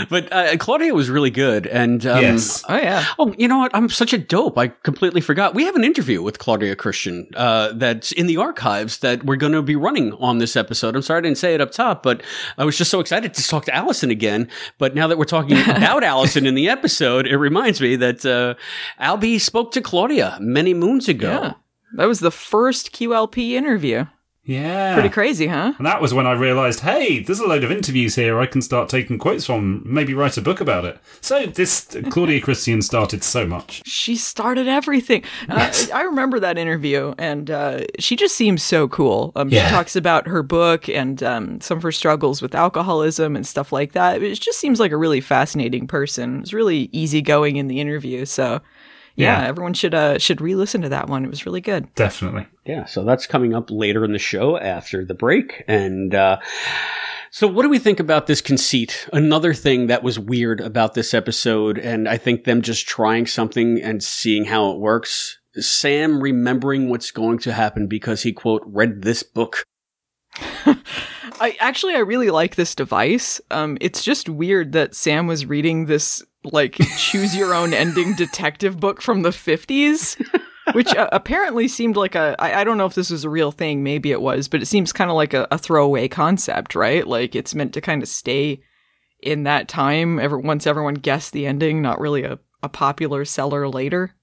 but 0.10 0.31
uh, 0.31 0.55
Claudia 0.58 0.93
was 0.93 1.10
really 1.10 1.31
good, 1.31 1.67
and 1.67 2.05
um, 2.05 2.21
Yes. 2.21 2.63
Oh 2.69 2.77
yeah. 2.77 3.05
Oh, 3.19 3.36
you 3.38 3.49
know 3.49 3.58
what? 3.58 3.71
I'm 3.73 3.89
such 3.89 4.13
a 4.13 4.17
dope. 4.17 4.58
I 4.58 4.69
completely 4.69 5.19
forgot. 5.19 5.53
We 5.53 5.65
have 5.65 5.75
an 5.75 5.84
interview 5.84 6.21
with 6.21 6.39
Claudia 6.39 6.77
Christian 6.77 7.27
uh, 7.36 7.73
that's 7.73 8.13
in 8.13 8.27
the 8.27 8.38
archives 8.38 8.99
that 8.99 9.25
we're 9.25 9.36
going 9.36 9.53
to 9.53 9.62
be 9.62 9.75
running 9.75 10.13
on 10.13 10.38
this 10.38 10.55
episode. 10.55 10.95
I'm 10.95 11.01
sorry 11.01 11.17
I 11.17 11.21
didn't 11.21 11.39
say 11.39 11.55
it 11.55 11.62
up 11.62 11.71
top, 11.71 12.03
but 12.03 12.23
I 12.58 12.63
was 12.63 12.77
just 12.77 12.89
so 12.89 13.01
excited 13.01 13.34
to 13.34 13.47
talk 13.47 13.65
to 13.65 13.75
Allison 13.75 14.12
again. 14.12 14.49
But 14.77 14.95
now 14.95 15.08
that 15.08 15.17
we're 15.17 15.25
talking 15.25 15.58
about 15.86 16.04
Allison 16.04 16.45
in 16.45 16.56
the 16.56 16.69
episode, 16.69 17.28
it 17.28 17.38
reminds 17.38 17.82
me 17.82 17.95
that 17.95 18.26
uh, 18.26 18.56
Albie 19.02 19.39
spoke 19.39 19.71
to 19.74 19.82
Claudia 19.82 20.38
many 20.39 20.74
moons 20.74 21.08
ago. 21.08 21.30
Yeah. 21.30 21.54
That 21.95 22.08
was 22.08 22.19
the 22.19 22.32
first 22.32 22.91
QLP 22.91 23.52
interview. 23.52 24.06
Yeah. 24.45 24.93
Pretty 24.93 25.10
crazy, 25.10 25.47
huh? 25.47 25.73
And 25.77 25.88
that 25.88 26.01
was 26.01 26.13
when 26.13 26.27
I 26.27 26.34
realised, 26.34 26.81
hey, 26.81 27.19
there's 27.19 27.39
a 27.39 27.47
load 27.47 27.63
of 27.63 27.71
interviews 27.71 28.15
here 28.15 28.39
I 28.39 28.45
can 28.45 28.62
start 28.62 28.89
taking 28.89 29.17
quotes 29.17 29.45
from, 29.47 29.81
maybe 29.86 30.13
write 30.13 30.38
a 30.38 30.41
book 30.41 30.62
about 30.62 30.86
it. 30.86 30.99
So 31.19 31.47
this 31.47 31.97
Claudia 32.12 32.41
Christian 32.41 32.81
started 32.84 33.23
so 33.23 33.47
much. 33.47 33.81
She 33.88 34.15
started 34.15 34.67
everything. 34.67 35.23
Uh, 35.49 35.73
I 35.93 36.03
remember 36.03 36.39
that 36.39 36.58
interview, 36.60 37.15
and 37.17 37.49
uh, 37.49 37.86
she 37.97 38.15
just 38.15 38.36
seems 38.36 38.62
so 38.62 38.88
cool. 38.88 39.31
Um, 39.36 39.49
Yeah. 39.49 39.65
She 39.67 39.73
talks 39.73 39.95
about 39.95 40.27
her 40.27 40.43
book 40.43 40.88
and 40.89 41.23
um, 41.23 41.60
some 41.62 41.77
of 41.77 41.84
her 41.84 41.91
struggles 41.91 42.41
with 42.41 42.53
alcoholism 42.53 43.36
and 43.36 43.47
stuff 43.47 43.71
like 43.71 43.93
that. 43.93 44.21
It 44.21 44.39
just 44.39 44.60
seems 44.60 44.79
like 44.79 44.91
a 44.91 44.97
really 44.97 45.21
fascinating 45.21 45.88
person. 45.88 46.41
It's 46.41 46.53
really 46.53 46.89
easygoing 46.91 47.55
in 47.55 47.67
the 47.67 47.79
interview. 47.79 48.25
So, 48.25 48.62
yeah, 49.15 49.41
Yeah. 49.41 49.47
everyone 49.47 49.73
should 49.73 49.93
uh, 49.93 50.17
should 50.19 50.41
re-listen 50.41 50.82
to 50.82 50.89
that 50.89 51.08
one. 51.10 51.23
It 51.25 51.30
was 51.30 51.45
really 51.45 51.62
good. 51.62 51.93
Definitely. 51.95 52.47
Yeah, 52.65 52.86
so 52.86 53.04
that's 53.04 53.28
coming 53.28 53.54
up 53.54 53.69
later 53.71 54.04
in 54.06 54.12
the 54.12 54.19
show 54.19 54.58
after 54.58 55.06
the 55.06 55.13
break. 55.13 55.63
And 55.67 56.13
uh, 56.15 56.38
so, 57.32 57.47
what 57.47 57.63
do 57.63 57.69
we 57.69 57.80
think 57.80 57.99
about 57.99 58.28
this 58.28 58.41
conceit? 58.41 59.08
Another 59.13 59.54
thing 59.54 59.88
that 59.88 60.04
was 60.04 60.17
weird 60.17 60.62
about 60.62 60.93
this 60.93 61.13
episode, 61.13 61.78
and 61.78 62.08
I 62.10 62.17
think 62.17 62.43
them 62.45 62.62
just 62.62 62.88
trying 62.88 63.25
something 63.28 63.82
and 63.82 64.04
seeing 64.04 64.45
how 64.45 64.71
it 64.71 64.80
works. 64.80 65.38
Sam 65.58 66.21
remembering 66.21 66.89
what's 66.89 67.12
going 67.12 67.39
to 67.39 67.54
happen 67.54 67.88
because 67.88 68.23
he, 68.23 68.34
quote, 68.34 68.63
read 68.65 69.04
this 69.04 69.23
book. 69.23 69.63
I 71.39 71.56
actually 71.60 71.95
I 71.95 71.99
really 71.99 72.30
like 72.30 72.56
this 72.56 72.75
device. 72.75 73.41
Um, 73.51 73.78
it's 73.82 74.04
just 74.04 74.30
weird 74.30 74.71
that 74.73 74.95
Sam 74.95 75.28
was 75.28 75.45
reading 75.45 75.86
this 75.86 76.23
like 76.51 76.75
choose 76.97 77.36
your 77.36 77.53
own 77.53 77.73
ending 77.73 78.13
detective 78.15 78.79
book 78.79 79.01
from 79.01 79.21
the 79.21 79.31
fifties, 79.31 80.17
which 80.73 80.93
uh, 80.95 81.10
apparently 81.12 81.67
seemed 81.67 81.97
like 81.97 82.15
a 82.15 82.36
I, 82.39 82.62
I 82.62 82.63
don't 82.63 82.77
know 82.77 82.86
if 82.86 82.95
this 82.95 83.10
was 83.10 83.23
a 83.23 83.29
real 83.29 83.51
thing. 83.51 83.84
Maybe 83.84 84.12
it 84.12 84.21
was, 84.21 84.47
but 84.47 84.62
it 84.62 84.67
seems 84.67 84.93
kind 84.93 85.10
of 85.10 85.15
like 85.15 85.34
a, 85.34 85.47
a 85.51 85.58
throwaway 85.58 86.08
concept, 86.08 86.75
right? 86.75 87.05
Like 87.05 87.36
it's 87.36 87.55
meant 87.55 87.73
to 87.73 87.81
kind 87.81 88.01
of 88.03 88.10
stay 88.10 88.62
in 89.21 89.43
that 89.43 89.67
time. 89.67 90.19
Ever 90.19 90.39
once 90.39 90.67
everyone 90.67 90.95
guessed 90.95 91.34
the 91.34 91.47
ending, 91.47 91.81
not 91.81 91.99
really 91.99 92.23
a, 92.23 92.39
a 92.63 92.69
popular 92.69 93.25
seller 93.25 93.67
later. 93.67 94.15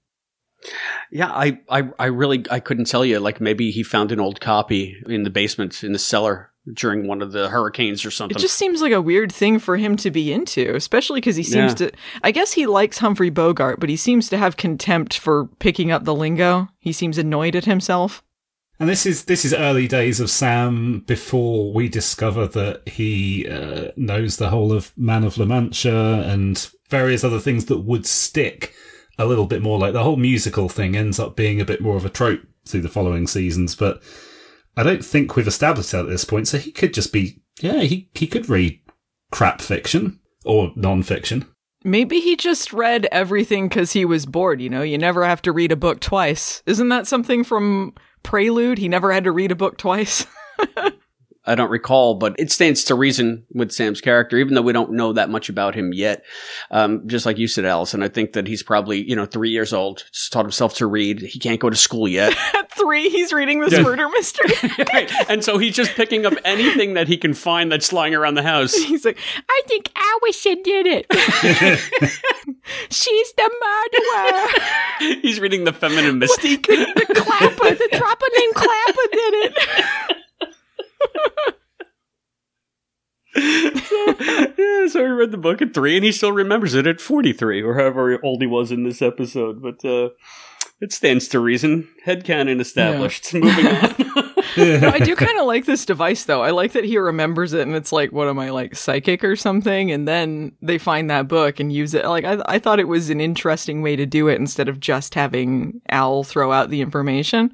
Yeah, 1.11 1.29
I, 1.29 1.59
I, 1.69 1.89
I 1.99 2.05
really, 2.05 2.45
I 2.49 2.61
couldn't 2.61 2.85
tell 2.85 3.03
you. 3.03 3.19
Like 3.19 3.41
maybe 3.41 3.69
he 3.69 3.83
found 3.83 4.13
an 4.13 4.21
old 4.21 4.39
copy 4.39 4.95
in 5.07 5.23
the 5.23 5.29
basement 5.29 5.83
in 5.83 5.91
the 5.91 5.99
cellar 5.99 6.52
during 6.71 7.07
one 7.07 7.21
of 7.21 7.31
the 7.33 7.49
hurricanes 7.49 8.05
or 8.05 8.11
something. 8.11 8.37
It 8.37 8.41
just 8.41 8.55
seems 8.57 8.81
like 8.81 8.93
a 8.93 9.01
weird 9.01 9.31
thing 9.31 9.59
for 9.59 9.75
him 9.75 9.97
to 9.97 10.11
be 10.11 10.31
into, 10.31 10.75
especially 10.75 11.19
because 11.19 11.35
he 11.35 11.43
seems 11.43 11.71
Yeah. 11.79 11.89
to. 11.89 11.91
I 12.23 12.31
guess 12.31 12.53
he 12.53 12.65
likes 12.67 12.99
Humphrey 12.99 13.29
Bogart, 13.29 13.79
but 13.79 13.89
he 13.89 13.97
seems 13.97 14.29
to 14.29 14.37
have 14.37 14.55
contempt 14.55 15.17
for 15.17 15.47
picking 15.59 15.91
up 15.91 16.05
the 16.05 16.15
lingo. 16.15 16.69
He 16.79 16.93
seems 16.93 17.17
annoyed 17.17 17.55
at 17.55 17.65
himself. 17.65 18.23
And 18.79 18.89
this 18.89 19.05
is 19.05 19.25
this 19.25 19.45
is 19.45 19.53
early 19.53 19.87
days 19.87 20.19
of 20.19 20.29
Sam 20.29 21.03
before 21.05 21.71
we 21.73 21.87
discover 21.89 22.47
that 22.47 22.87
he 22.87 23.47
uh, 23.47 23.91
knows 23.95 24.37
the 24.37 24.49
whole 24.49 24.71
of 24.73 24.91
Man 24.97 25.23
of 25.23 25.37
La 25.37 25.45
Mancha 25.45 26.25
and 26.27 26.69
various 26.89 27.23
other 27.23 27.39
things 27.39 27.65
that 27.65 27.79
would 27.79 28.05
stick 28.05 28.73
a 29.19 29.25
little 29.25 29.45
bit 29.45 29.61
more. 29.61 29.77
Like 29.77 29.93
the 29.93 30.03
whole 30.03 30.15
musical 30.17 30.69
thing 30.69 30.95
ends 30.95 31.19
up 31.19 31.35
being 31.35 31.61
a 31.61 31.65
bit 31.65 31.81
more 31.81 31.95
of 31.97 32.05
a 32.05 32.09
trope 32.09 32.41
through 32.65 32.81
the 32.81 32.89
following 32.89 33.27
seasons, 33.27 33.75
but 33.75 34.01
I 34.75 34.83
don't 34.83 35.05
think 35.05 35.35
we've 35.35 35.47
established 35.47 35.91
that 35.91 36.05
at 36.05 36.09
this 36.09 36.25
point. 36.25 36.47
So 36.47 36.57
he 36.57 36.71
could 36.71 36.93
just 36.93 37.13
be 37.13 37.39
yeah 37.61 37.81
he 37.81 38.09
he 38.13 38.27
could 38.27 38.49
read 38.49 38.79
crap 39.31 39.61
fiction 39.61 40.19
or 40.45 40.71
non-fiction. 40.75 41.45
Maybe 41.85 42.19
he 42.19 42.37
just 42.37 42.71
read 42.71 43.07
everything 43.11 43.67
because 43.67 43.91
he 43.91 44.05
was 44.05 44.25
bored. 44.25 44.61
You 44.61 44.69
know, 44.69 44.83
you 44.83 44.97
never 44.97 45.25
have 45.25 45.41
to 45.43 45.51
read 45.51 45.71
a 45.71 45.77
book 45.77 45.99
twice. 45.99 46.63
Isn't 46.65 46.89
that 46.89 47.07
something 47.07 47.43
from 47.43 47.93
Prelude? 48.23 48.77
He 48.77 48.87
never 48.87 49.11
had 49.11 49.25
to 49.25 49.31
read 49.31 49.51
a 49.51 49.55
book 49.55 49.77
twice. 49.77 50.25
I 51.45 51.55
don't 51.55 51.69
recall, 51.69 52.15
but 52.15 52.35
it 52.39 52.51
stands 52.51 52.85
to 52.85 52.95
reason 52.95 53.45
with 53.53 53.71
Sam's 53.71 53.99
character, 53.99 54.37
even 54.37 54.53
though 54.53 54.61
we 54.61 54.71
don't 54.71 54.93
know 54.93 55.11
that 55.13 55.29
much 55.29 55.49
about 55.49 55.75
him 55.75 55.91
yet. 55.93 56.23
Um, 56.71 57.07
just 57.07 57.25
like 57.25 57.37
you 57.37 57.47
said, 57.47 57.65
Allison, 57.65 58.01
I 58.01 58.07
think 58.07 58.31
that 58.33 58.47
he's 58.47 58.63
probably, 58.63 59.07
you 59.07 59.15
know, 59.15 59.25
three 59.25 59.49
years 59.49 59.73
old, 59.73 60.05
just 60.11 60.31
taught 60.31 60.45
himself 60.45 60.75
to 60.75 60.87
read. 60.87 61.19
He 61.21 61.39
can't 61.39 61.59
go 61.59 61.69
to 61.69 61.75
school 61.75 62.07
yet. 62.07 62.33
At 62.53 62.71
three, 62.77 63.09
he's 63.09 63.33
reading 63.33 63.59
this 63.59 63.73
Yeah. 63.73 63.81
murder 63.81 64.07
mystery. 64.09 64.53
right. 64.93 65.11
And 65.29 65.43
so 65.43 65.57
he's 65.57 65.75
just 65.75 65.91
picking 65.95 66.25
up 66.25 66.33
anything 66.45 66.93
that 66.93 67.07
he 67.09 67.17
can 67.17 67.33
find 67.33 67.71
that's 67.71 67.91
lying 67.91 68.15
around 68.15 68.35
the 68.35 68.43
house. 68.43 68.73
He's 68.93 69.03
like, 69.05 69.17
I 69.49 69.61
think 69.67 69.89
Allison 69.95 70.61
did 70.63 70.85
it. 70.87 71.05
She's 72.89 73.33
the 73.33 73.51
murderer. 75.01 75.19
he's 75.21 75.39
reading 75.39 75.63
the 75.65 75.73
feminine 75.73 76.19
mystique. 76.19 76.65
the 76.67 77.13
Clapper, 77.15 77.75
the 77.75 77.89
dropper 77.97 78.25
named 78.37 78.53
Clapper 78.55 79.07
did 79.11 79.33
it. 79.45 80.17
Yeah, 83.35 84.87
so 84.87 84.99
he 84.99 85.11
read 85.11 85.31
the 85.31 85.39
book 85.39 85.61
at 85.61 85.73
three, 85.73 85.95
and 85.95 86.05
he 86.05 86.11
still 86.11 86.31
remembers 86.31 86.73
it 86.73 86.87
at 86.87 87.01
43, 87.01 87.61
or 87.61 87.75
however 87.75 88.19
old 88.23 88.41
he 88.41 88.47
was 88.47 88.71
in 88.71 88.83
this 88.83 89.01
episode. 89.01 89.61
But 89.61 89.83
uh, 89.83 90.09
it 90.81 90.91
stands 90.91 91.27
to 91.29 91.39
reason. 91.39 91.87
Headcanon 92.05 92.59
established. 92.59 93.33
Moving 93.33 93.67
on. 93.67 93.95
No, 94.57 94.89
I 94.89 94.99
do 94.99 95.15
kind 95.15 95.39
of 95.39 95.47
like 95.47 95.65
this 95.65 95.85
device 95.85 96.25
though. 96.25 96.43
I 96.43 96.51
like 96.51 96.73
that 96.73 96.83
he 96.83 96.97
remembers 96.97 97.53
it 97.53 97.65
and 97.65 97.75
it's 97.75 97.91
like, 97.91 98.11
what 98.11 98.27
am 98.27 98.37
I 98.37 98.51
like 98.51 98.75
psychic 98.75 99.23
or 99.23 99.35
something? 99.35 99.91
And 99.91 100.07
then 100.07 100.51
they 100.61 100.77
find 100.77 101.09
that 101.09 101.27
book 101.27 101.59
and 101.59 101.73
use 101.73 101.95
it. 101.95 102.05
Like 102.05 102.23
I, 102.23 102.39
I 102.45 102.59
thought 102.59 102.79
it 102.79 102.87
was 102.87 103.09
an 103.09 103.19
interesting 103.19 103.81
way 103.81 103.95
to 103.95 104.05
do 104.05 104.27
it 104.27 104.39
instead 104.39 104.69
of 104.69 104.79
just 104.79 105.15
having 105.15 105.81
Al 105.89 106.23
throw 106.23 106.51
out 106.51 106.69
the 106.69 106.81
information. 106.81 107.51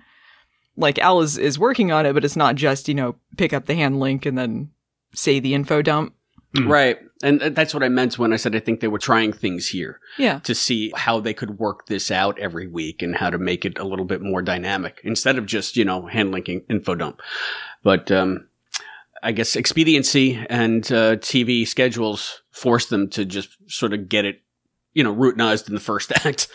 Like 0.80 0.98
Al 1.00 1.22
is, 1.22 1.38
is 1.38 1.60
working 1.60 1.92
on 1.92 2.06
it, 2.06 2.14
but 2.14 2.26
it's 2.26 2.36
not 2.36 2.56
just, 2.56 2.88
you 2.88 2.96
know, 2.96 3.16
pick 3.38 3.54
up 3.54 3.66
the 3.66 3.76
hand 3.76 4.00
link 4.00 4.26
and 4.26 4.38
then 4.38 4.72
say 5.14 5.40
the 5.40 5.54
info 5.54 5.82
dump. 5.82 6.14
Right. 6.60 6.98
And 7.22 7.42
uh, 7.42 7.50
that's 7.50 7.74
what 7.74 7.84
I 7.84 7.90
meant 7.90 8.18
when 8.18 8.34
I 8.34 8.38
said 8.38 8.56
I 8.56 8.60
think 8.60 8.80
they 8.80 8.88
were 8.88 8.98
trying 8.98 9.34
things 9.34 9.68
here. 9.68 10.00
Yeah. 10.18 10.40
To 10.40 10.56
see 10.56 10.92
how 10.96 11.20
they 11.20 11.34
could 11.34 11.60
work 11.60 11.86
this 11.86 12.10
out 12.10 12.40
every 12.40 12.68
week 12.68 13.02
and 13.02 13.16
how 13.16 13.30
to 13.30 13.38
make 13.38 13.66
it 13.66 13.78
a 13.78 13.84
little 13.84 14.06
bit 14.06 14.22
more 14.22 14.42
dynamic 14.42 15.00
instead 15.04 15.38
of 15.38 15.46
just, 15.46 15.78
you 15.78 15.86
know, 15.86 16.08
hand 16.08 16.32
linking 16.32 16.64
info 16.70 16.96
dump. 16.96 17.22
But, 17.84 18.12
um, 18.12 18.48
I 19.22 19.34
guess 19.34 19.56
expediency 19.56 20.44
and 20.50 20.86
uh, 20.92 21.18
TV 21.18 21.68
schedules 21.68 22.42
force 22.52 22.86
them 22.86 23.10
to 23.10 23.26
just 23.26 23.50
sort 23.68 23.94
of 23.94 24.08
get 24.08 24.26
it, 24.26 24.42
you 24.94 25.04
know, 25.04 25.14
routinized 25.14 25.68
in 25.68 25.74
the 25.74 25.82
first 25.82 26.12
act. 26.26 26.48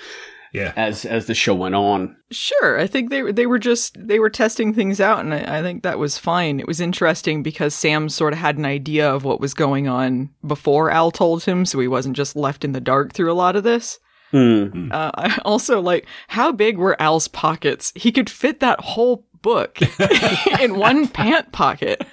Yeah. 0.55 0.73
As 0.77 1.05
as 1.05 1.27
the 1.27 1.35
show 1.35 1.53
went 1.53 1.75
on. 1.75 2.17
Sure, 2.31 2.79
I 2.79 2.87
think 2.87 3.11
they 3.11 3.33
they 3.33 3.45
were 3.45 3.59
just 3.59 3.97
they 3.99 4.21
were 4.21 4.31
testing 4.31 4.73
things 4.73 5.01
out, 5.01 5.19
and 5.19 5.35
I, 5.35 5.59
I 5.59 5.63
think 5.63 5.83
that 5.83 5.99
was 5.99 6.17
fine. 6.17 6.61
It 6.61 6.69
was 6.69 6.81
interesting 6.81 7.43
because 7.43 7.75
Sam 7.75 8.09
sort 8.09 8.33
of 8.33 8.39
had 8.39 8.57
an 8.57 8.65
idea 8.65 9.11
of 9.11 9.25
what 9.25 9.41
was 9.41 9.53
going 9.53 9.89
on 9.89 10.31
before 10.47 10.93
Al 10.93 11.11
told 11.11 11.43
him, 11.43 11.67
so 11.67 11.81
he 11.81 11.89
wasn't 11.89 12.17
just 12.17 12.37
left 12.37 12.65
in 12.65 12.71
the 12.71 12.81
dark 12.81 13.13
through 13.13 13.33
a 13.33 13.35
lot 13.35 13.57
of 13.57 13.65
this. 13.65 13.99
Mm. 14.33 14.93
Uh, 14.93 15.11
I 15.17 15.39
also 15.45 15.81
like 15.81 16.07
how 16.29 16.53
big 16.53 16.79
were 16.79 17.01
Al's 17.03 17.27
pockets? 17.27 17.93
He 17.97 18.13
could 18.13 18.31
fit 18.31 18.61
that 18.61 18.81
whole 18.81 19.27
book 19.43 19.81
in 20.61 20.77
one 20.77 21.09
pant 21.09 21.51
pocket, 21.51 22.07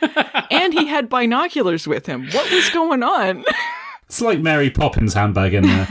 and 0.50 0.74
he 0.74 0.88
had 0.88 1.10
binoculars 1.10 1.88
with 1.88 2.08
him. 2.08 2.28
What 2.32 2.52
was 2.52 2.72
going 2.72 3.04
on? 3.04 3.46
It's 4.12 4.20
like 4.20 4.42
Mary 4.42 4.70
Poppins 4.70 5.14
handbag 5.14 5.54
in 5.54 5.64
there. 5.64 5.88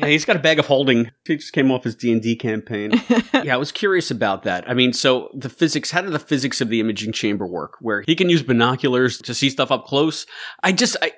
Yeah, 0.00 0.08
he's 0.08 0.24
got 0.24 0.36
a 0.36 0.40
bag 0.40 0.58
of 0.58 0.66
holding. 0.66 1.10
He 1.26 1.36
just 1.36 1.52
came 1.52 1.70
off 1.70 1.84
his 1.84 1.94
D 1.94 2.12
and 2.12 2.22
D 2.22 2.36
campaign. 2.36 2.92
yeah, 3.34 3.54
I 3.54 3.56
was 3.56 3.72
curious 3.72 4.10
about 4.10 4.42
that. 4.44 4.68
I 4.68 4.74
mean, 4.74 4.92
so 4.92 5.30
the 5.34 5.48
physics, 5.48 5.90
how 5.90 6.02
did 6.02 6.12
the 6.12 6.18
physics 6.18 6.60
of 6.60 6.68
the 6.68 6.80
imaging 6.80 7.12
chamber 7.12 7.46
work? 7.46 7.76
Where 7.80 8.02
he 8.02 8.16
can 8.16 8.28
use 8.28 8.42
binoculars 8.42 9.18
to 9.18 9.34
see 9.34 9.50
stuff 9.50 9.70
up 9.70 9.86
close. 9.86 10.26
I 10.62 10.72
just, 10.72 10.96
I 11.02 11.12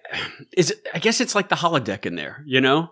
is, 0.57 0.71
it, 0.71 0.87
I 0.93 0.99
guess 0.99 1.21
it's 1.21 1.35
like 1.35 1.49
the 1.49 1.57
holodeck 1.57 2.07
in 2.07 2.17
there. 2.17 2.43
You 2.47 2.61
know, 2.61 2.91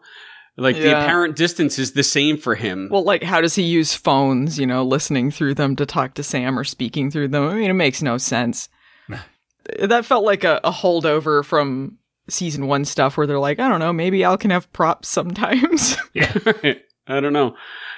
like 0.57 0.77
the 0.77 0.91
apparent 0.91 1.37
distance 1.37 1.79
is 1.79 1.93
the 1.93 2.03
same 2.03 2.37
for 2.37 2.55
him. 2.55 2.89
Well, 2.91 3.05
like, 3.05 3.23
how 3.23 3.41
does 3.41 3.55
he 3.55 3.63
use 3.63 3.95
phones, 3.95 4.59
you 4.59 4.67
know, 4.67 4.85
listening 4.85 5.31
through 5.31 5.55
them 5.55 5.77
to 5.77 5.87
talk 5.87 6.15
to 6.15 6.23
Sam 6.23 6.59
or 6.59 6.65
speaking 6.65 7.11
through 7.11 7.29
them? 7.29 7.49
I 7.49 7.55
mean, 7.55 7.71
it 7.71 7.75
makes 7.75 8.03
no 8.03 8.19
sense. 8.19 8.69
that 9.79 10.05
felt 10.05 10.25
like 10.25 10.45
a, 10.45 10.61
a 10.65 10.71
holdover 10.71 11.45
from 11.45 11.99
season 12.31 12.67
one 12.67 12.85
stuff 12.85 13.17
where 13.17 13.27
they're 13.27 13.39
like, 13.39 13.59
I 13.59 13.69
don't 13.69 13.81
know, 13.81 13.93
maybe 13.93 14.25
Al 14.25 14.39
can 14.39 14.51
have 14.51 14.73
props 14.73 15.09
sometimes. 15.09 15.97
Yeah. 16.15 16.33
I 17.07 17.21
don't 17.21 17.33
know. 17.33 17.57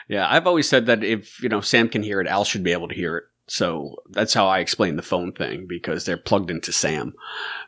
Yeah, 0.08 0.26
I've 0.28 0.46
always 0.46 0.68
said 0.68 0.86
that 0.86 1.04
if 1.04 1.42
you 1.42 1.48
know 1.48 1.60
Sam 1.60 1.88
can 1.88 2.02
hear 2.02 2.20
it, 2.20 2.26
Al 2.26 2.44
should 2.44 2.62
be 2.64 2.72
able 2.72 2.88
to 2.88 2.94
hear 2.94 3.16
it. 3.18 3.24
So 3.48 3.96
that's 4.10 4.32
how 4.32 4.46
I 4.46 4.60
explain 4.60 4.96
the 4.96 5.02
phone 5.02 5.32
thing 5.32 5.66
because 5.68 6.04
they're 6.04 6.16
plugged 6.16 6.50
into 6.50 6.72
Sam. 6.72 7.12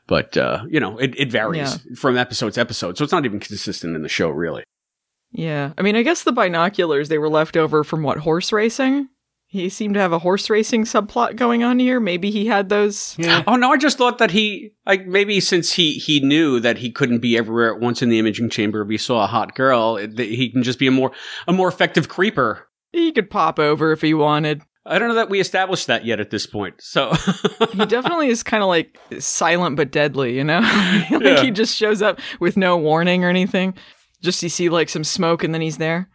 But 0.07 0.37
uh, 0.37 0.65
you 0.69 0.81
know, 0.81 0.99
it, 0.99 1.15
it 1.19 1.31
varies 1.31 1.79
from 1.97 2.17
episode 2.17 2.55
to 2.55 2.61
episode, 2.61 2.97
so 2.97 3.05
it's 3.05 3.13
not 3.13 3.25
even 3.25 3.41
consistent 3.41 3.95
in 3.95 4.03
the 4.03 4.09
show, 4.09 4.31
really. 4.31 4.65
yeah. 5.33 5.73
I 5.77 5.83
mean, 5.83 5.97
I 5.97 6.03
guess 6.03 6.23
the 6.23 6.33
binoculars, 6.33 7.09
they 7.09 7.19
were 7.19 7.29
left 7.29 7.57
over 7.57 7.85
from 7.85 8.03
what, 8.03 8.19
horse 8.19 8.53
racing? 8.53 9.09
He 9.55 9.69
seemed 9.69 9.95
to 9.95 10.01
have 10.01 10.13
a 10.13 10.19
horse 10.19 10.51
racing 10.51 10.83
subplot 10.83 11.37
going 11.37 11.63
on 11.63 11.79
here. 11.79 12.01
Maybe 12.01 12.29
he 12.33 12.47
had 12.47 12.71
those. 12.71 13.15
Oh 13.47 13.55
no, 13.55 13.71
I 13.73 13.77
just 13.77 13.97
thought 13.99 14.19
that 14.19 14.33
he 14.33 14.73
like 14.85 15.07
maybe 15.07 15.39
since 15.39 15.73
he 15.75 15.93
he 15.93 16.19
knew 16.19 16.59
that 16.59 16.79
he 16.79 16.91
couldn't 16.91 17.21
be 17.21 17.39
everywhere 17.39 17.73
at 17.73 17.81
once 17.81 18.03
in 18.03 18.09
the 18.09 18.19
imaging 18.19 18.51
chamber 18.51 18.83
if 18.83 18.89
he 18.89 18.99
saw 18.99 19.23
a 19.23 19.29
hot 19.29 19.55
girl, 19.55 19.97
it, 19.97 20.17
that 20.17 20.27
he 20.27 20.51
can 20.51 20.65
just 20.65 20.81
be 20.81 20.89
a 20.89 20.91
more 20.91 21.13
a 21.47 21.53
more 21.53 21.69
effective 21.69 22.09
creeper. 22.09 22.67
He 22.93 23.13
could 23.13 23.31
pop 23.31 23.61
over 23.61 23.93
if 23.93 24.01
he 24.01 24.13
wanted. 24.13 24.63
I 24.85 24.99
don't 24.99 25.09
know 25.09 25.15
that 25.15 25.31
we 25.31 25.39
established 25.41 25.87
that 25.87 26.05
yet 26.05 26.19
at 26.19 26.31
this 26.31 26.47
point. 26.47 26.75
So 26.81 27.13
he 27.73 27.87
definitely 27.87 28.31
is 28.31 28.43
kind 28.43 28.63
of 28.65 28.69
like 28.69 28.99
silent 29.21 29.77
but 29.77 29.93
deadly, 29.93 30.37
you 30.37 30.43
know? 30.43 30.59
like 31.13 31.23
Yeah. 31.23 31.43
he 31.43 31.53
just 31.53 31.77
shows 31.77 32.03
up 32.03 32.19
with 32.41 32.57
no 32.57 32.77
warning 32.77 33.25
or 33.25 33.29
anything. 33.31 33.75
Just 34.21 34.43
you 34.43 34.49
see 34.49 34.69
like 34.69 34.89
some 34.89 35.05
smoke 35.05 35.45
and 35.45 35.55
then 35.55 35.61
he's 35.63 35.79
there. 35.79 36.09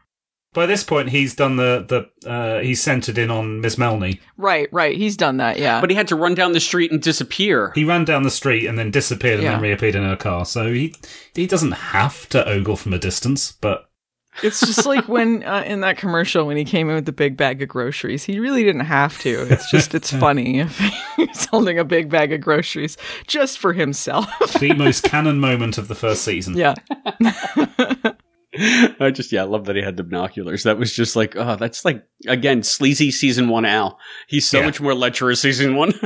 By 0.53 0.65
this 0.65 0.83
point, 0.83 1.09
he's 1.09 1.35
done 1.35 1.57
the 1.57 1.85
the 2.23 2.29
uh, 2.29 2.59
he's 2.61 2.81
centered 2.81 3.17
in 3.19 3.29
on 3.29 3.61
Miss 3.61 3.75
Melney. 3.75 4.19
Right, 4.35 4.67
right. 4.71 4.97
He's 4.97 5.15
done 5.15 5.37
that, 5.37 5.59
yeah. 5.59 5.79
But 5.79 5.91
he 5.91 5.95
had 5.95 6.07
to 6.07 6.15
run 6.15 6.33
down 6.33 6.53
the 6.53 6.59
street 6.59 6.91
and 6.91 6.99
disappear. 7.01 7.71
He 7.75 7.83
ran 7.83 8.03
down 8.03 8.23
the 8.23 8.31
street 8.31 8.65
and 8.65 8.77
then 8.77 8.89
disappeared 8.89 9.35
and 9.35 9.43
Yeah. 9.43 9.51
then 9.53 9.61
reappeared 9.61 9.93
in 9.95 10.03
her 10.03 10.15
car. 10.15 10.45
So 10.45 10.73
he 10.73 10.95
he 11.35 11.45
doesn't 11.45 11.73
have 11.73 12.27
to 12.29 12.43
ogle 12.49 12.75
from 12.77 12.93
a 12.93 12.97
distance, 12.97 13.51
but 13.51 13.89
It's 14.41 14.59
just 14.61 14.87
like 14.87 15.07
when 15.07 15.43
uh, 15.43 15.63
in 15.67 15.81
that 15.81 15.97
commercial 15.97 16.47
when 16.47 16.57
he 16.57 16.65
came 16.65 16.89
in 16.89 16.95
with 16.95 17.05
the 17.05 17.11
big 17.11 17.37
bag 17.37 17.61
of 17.61 17.69
groceries. 17.69 18.23
He 18.23 18.39
really 18.39 18.63
didn't 18.63 18.85
have 18.87 19.19
to. 19.19 19.45
It's 19.51 19.69
just 19.69 19.93
it's 19.93 20.11
funny 20.25 20.61
if 20.61 20.79
he's 21.15 21.45
holding 21.45 21.77
a 21.77 21.85
big 21.85 22.09
bag 22.09 22.33
of 22.33 22.41
groceries 22.41 22.97
just 23.27 23.59
for 23.59 23.73
himself. 23.73 24.27
the 24.59 24.73
most 24.73 25.03
canon 25.11 25.39
moment 25.39 25.77
of 25.77 25.87
the 25.89 25.95
first 25.95 26.23
season. 26.23 26.57
yeah. 26.57 26.73
I 28.99 29.11
just 29.13 29.31
yeah, 29.31 29.41
I 29.41 29.45
love 29.45 29.65
that 29.65 29.75
he 29.75 29.81
had 29.81 29.95
the 29.97 30.03
binoculars. 30.03 30.63
That 30.63 30.77
was 30.77 30.93
just 30.93 31.15
like, 31.15 31.35
oh, 31.35 31.55
that's 31.55 31.85
like 31.85 32.03
again 32.27 32.61
sleazy 32.63 33.11
season 33.11 33.47
one 33.49 33.65
Al. 33.65 33.97
He's 34.27 34.47
so 34.47 34.59
Yeah. 34.59 34.65
much 34.65 34.81
more 34.81 34.93
lecherous 34.93 35.41
season 35.41 35.75
one. 35.75 35.93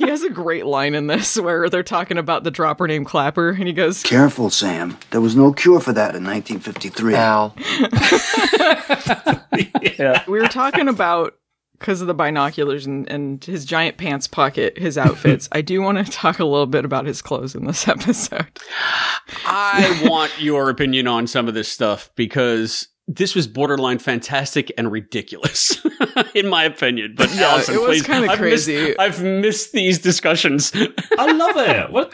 He 0.00 0.08
has 0.08 0.22
a 0.22 0.30
great 0.30 0.64
line 0.64 0.94
in 0.94 1.08
this 1.08 1.36
where 1.38 1.68
they're 1.68 1.82
talking 1.82 2.16
about 2.16 2.42
the 2.42 2.50
dropper 2.50 2.88
named 2.88 3.04
Clapper 3.04 3.50
and 3.50 3.66
he 3.66 3.72
goes, 3.74 4.02
Careful, 4.02 4.48
Sam. 4.48 4.96
There 5.10 5.20
was 5.20 5.36
no 5.36 5.52
cure 5.52 5.78
for 5.78 5.92
that 5.92 6.16
in 6.16 6.24
1953. 6.24 7.14
Al. 7.14 7.54
yeah. 9.98 10.24
we 10.26 10.40
were 10.40 10.48
talking 10.48 10.88
about 10.88 11.34
because 11.80 12.00
of 12.02 12.06
the 12.06 12.14
binoculars 12.14 12.86
and, 12.86 13.10
and 13.10 13.42
his 13.44 13.64
giant 13.64 13.96
pants 13.96 14.28
pocket, 14.28 14.78
his 14.78 14.96
outfits. 14.96 15.48
I 15.52 15.62
do 15.62 15.80
want 15.82 15.98
to 16.04 16.12
talk 16.12 16.38
a 16.38 16.44
little 16.44 16.66
bit 16.66 16.84
about 16.84 17.06
his 17.06 17.20
clothes 17.22 17.54
in 17.56 17.64
this 17.66 17.88
episode. 17.88 18.46
I 19.46 20.00
want 20.04 20.40
your 20.40 20.70
opinion 20.70 21.06
on 21.06 21.26
some 21.26 21.48
of 21.48 21.54
this 21.54 21.68
stuff 21.68 22.10
because 22.16 22.88
this 23.08 23.34
was 23.34 23.46
borderline 23.48 23.98
fantastic 23.98 24.70
and 24.78 24.92
ridiculous, 24.92 25.84
in 26.34 26.48
my 26.48 26.64
opinion. 26.64 27.14
But 27.16 27.34
Yeah, 27.34 27.48
Allison, 27.48 27.74
it 27.74 27.80
was 27.82 28.02
kinda 28.02 28.30
I've 28.30 28.40
missed- 28.40 28.66
crazy. 28.66 28.98
I've 28.98 29.22
missed 29.22 29.72
these 29.72 29.98
discussions. 29.98 30.72
I 31.18 31.32
love 31.32 31.56
it. 31.56 31.90
What 31.90 32.12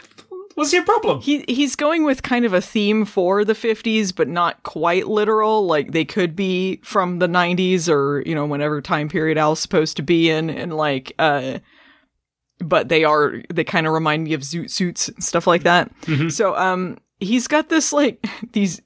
what's 0.57 0.73
your 0.73 0.83
problem? 0.83 1.21
He 1.21 1.45
he's 1.47 1.75
going 1.75 2.03
with 2.03 2.23
kind 2.23 2.43
of 2.43 2.53
a 2.53 2.61
theme 2.61 3.05
for 3.05 3.45
the 3.45 3.53
50s, 3.53 4.13
but 4.13 4.27
not 4.27 4.63
quite 4.63 5.07
literal. 5.07 5.65
Like 5.65 5.91
they 5.91 6.03
could 6.03 6.35
be 6.35 6.81
from 6.83 7.19
the 7.19 7.27
90s 7.27 7.87
or 7.87 8.23
you 8.25 8.33
know 8.33 8.45
whenever 8.45 8.81
time 8.81 9.07
period 9.07 9.37
Al's 9.37 9.59
supposed 9.59 9.97
to 9.97 10.03
be 10.03 10.29
in, 10.29 10.49
and 10.49 10.75
like 10.75 11.13
uh, 11.19 11.59
but 12.59 12.89
they 12.89 13.03
are 13.03 13.41
they 13.53 13.63
kind 13.63 13.85
of 13.85 13.93
remind 13.93 14.23
me 14.23 14.33
of 14.33 14.41
zoot 14.41 14.71
suits 14.71 15.09
and 15.09 15.23
stuff 15.23 15.45
like 15.45 15.63
that. 15.63 15.91
So 16.31 16.55
um, 16.55 16.97
he's 17.19 17.47
got 17.47 17.69
this 17.69 17.93
like 17.93 18.25
these 18.53 18.81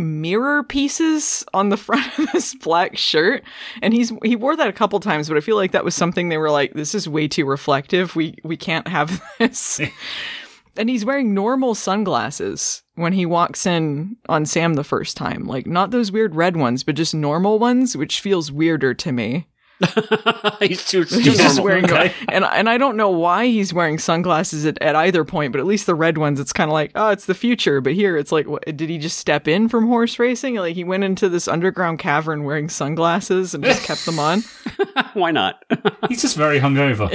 mirror 0.00 0.64
pieces 0.64 1.44
on 1.52 1.68
the 1.68 1.76
front 1.76 2.18
of 2.18 2.32
this 2.32 2.54
black 2.54 2.96
shirt 2.96 3.44
and 3.82 3.92
he's 3.92 4.12
he 4.24 4.34
wore 4.34 4.56
that 4.56 4.68
a 4.68 4.72
couple 4.72 4.98
times 4.98 5.28
but 5.28 5.36
i 5.36 5.40
feel 5.40 5.56
like 5.56 5.72
that 5.72 5.84
was 5.84 5.94
something 5.94 6.28
they 6.28 6.38
were 6.38 6.50
like 6.50 6.72
this 6.72 6.94
is 6.94 7.06
way 7.06 7.28
too 7.28 7.44
reflective 7.44 8.16
we 8.16 8.34
we 8.42 8.56
can't 8.56 8.88
have 8.88 9.22
this 9.38 9.80
and 10.76 10.88
he's 10.88 11.04
wearing 11.04 11.34
normal 11.34 11.74
sunglasses 11.74 12.82
when 12.94 13.12
he 13.12 13.26
walks 13.26 13.66
in 13.66 14.16
on 14.28 14.44
sam 14.46 14.74
the 14.74 14.84
first 14.84 15.16
time 15.16 15.44
like 15.44 15.66
not 15.66 15.90
those 15.90 16.12
weird 16.12 16.34
red 16.34 16.56
ones 16.56 16.82
but 16.84 16.94
just 16.94 17.14
normal 17.14 17.58
ones 17.58 17.96
which 17.96 18.20
feels 18.20 18.50
weirder 18.52 18.94
to 18.94 19.12
me 19.12 19.46
he's 20.60 20.84
too, 20.84 21.06
too 21.06 21.20
he's 21.20 21.38
just 21.38 21.58
wearing 21.62 21.86
Okay. 21.86 22.12
and 22.28 22.44
and 22.44 22.68
I 22.68 22.76
don't 22.76 22.98
know 22.98 23.08
why 23.08 23.46
he's 23.46 23.72
wearing 23.72 23.98
sunglasses 23.98 24.66
at, 24.66 24.76
at 24.82 24.94
either 24.94 25.24
point, 25.24 25.52
but 25.52 25.58
at 25.58 25.64
least 25.64 25.86
the 25.86 25.94
red 25.94 26.18
ones, 26.18 26.38
it's 26.38 26.52
kind 26.52 26.68
of 26.68 26.74
like 26.74 26.92
oh, 26.94 27.08
it's 27.08 27.24
the 27.24 27.34
future. 27.34 27.80
But 27.80 27.94
here, 27.94 28.18
it's 28.18 28.30
like, 28.30 28.46
what, 28.46 28.62
did 28.66 28.90
he 28.90 28.98
just 28.98 29.16
step 29.16 29.48
in 29.48 29.70
from 29.70 29.86
horse 29.86 30.18
racing? 30.18 30.56
Like 30.56 30.74
he 30.74 30.84
went 30.84 31.04
into 31.04 31.30
this 31.30 31.48
underground 31.48 31.98
cavern 31.98 32.44
wearing 32.44 32.68
sunglasses 32.68 33.54
and 33.54 33.64
just 33.64 33.82
kept 33.82 34.04
them 34.04 34.18
on. 34.18 34.42
Why 35.14 35.30
not? 35.30 35.64
He's 36.10 36.20
just 36.20 36.36
very 36.36 36.60
hungover. 36.60 37.08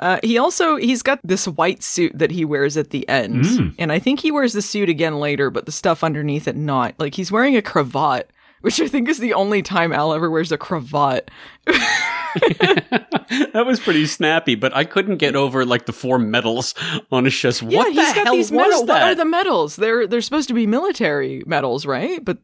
Uh, 0.00 0.18
he 0.22 0.38
also 0.38 0.76
he's 0.76 1.02
got 1.02 1.20
this 1.22 1.46
white 1.46 1.82
suit 1.82 2.10
that 2.18 2.30
he 2.30 2.44
wears 2.44 2.76
at 2.76 2.90
the 2.90 3.06
end, 3.08 3.44
Mm. 3.44 3.74
and 3.78 3.92
I 3.92 3.98
think 3.98 4.18
he 4.20 4.32
wears 4.32 4.54
the 4.54 4.62
suit 4.62 4.88
again 4.88 5.20
later, 5.20 5.50
but 5.50 5.66
the 5.66 5.72
stuff 5.72 6.02
underneath 6.02 6.48
it 6.48 6.56
not. 6.56 6.94
Like 6.98 7.14
he's 7.14 7.30
wearing 7.30 7.54
a 7.54 7.62
cravat, 7.62 8.30
which 8.62 8.80
I 8.80 8.88
think 8.88 9.08
is 9.08 9.18
the 9.18 9.34
only 9.34 9.60
time 9.62 9.92
Al 9.92 10.12
ever 10.14 10.30
wears 10.30 10.50
a 10.52 10.58
cravat. 10.58 11.30
that 11.66 13.64
was 13.66 13.80
pretty 13.80 14.06
snappy, 14.06 14.54
but 14.54 14.74
I 14.74 14.84
couldn't 14.84 15.16
get 15.18 15.36
over 15.36 15.64
like 15.64 15.86
the 15.86 15.92
four 15.92 16.18
medals 16.18 16.74
on 17.10 17.24
his 17.24 17.34
chest. 17.34 17.62
Yeah, 17.62 17.78
what 17.78 17.94
the 17.94 18.00
he's 18.02 18.14
got 18.14 18.24
hell 18.26 18.34
these 18.34 18.52
medals. 18.52 18.88
What 18.88 19.02
are 19.02 19.14
the 19.14 19.24
medals? 19.24 19.76
They're 19.76 20.06
they're 20.06 20.20
supposed 20.20 20.48
to 20.48 20.54
be 20.54 20.66
military 20.66 21.42
medals, 21.46 21.86
right? 21.86 22.24
But 22.24 22.38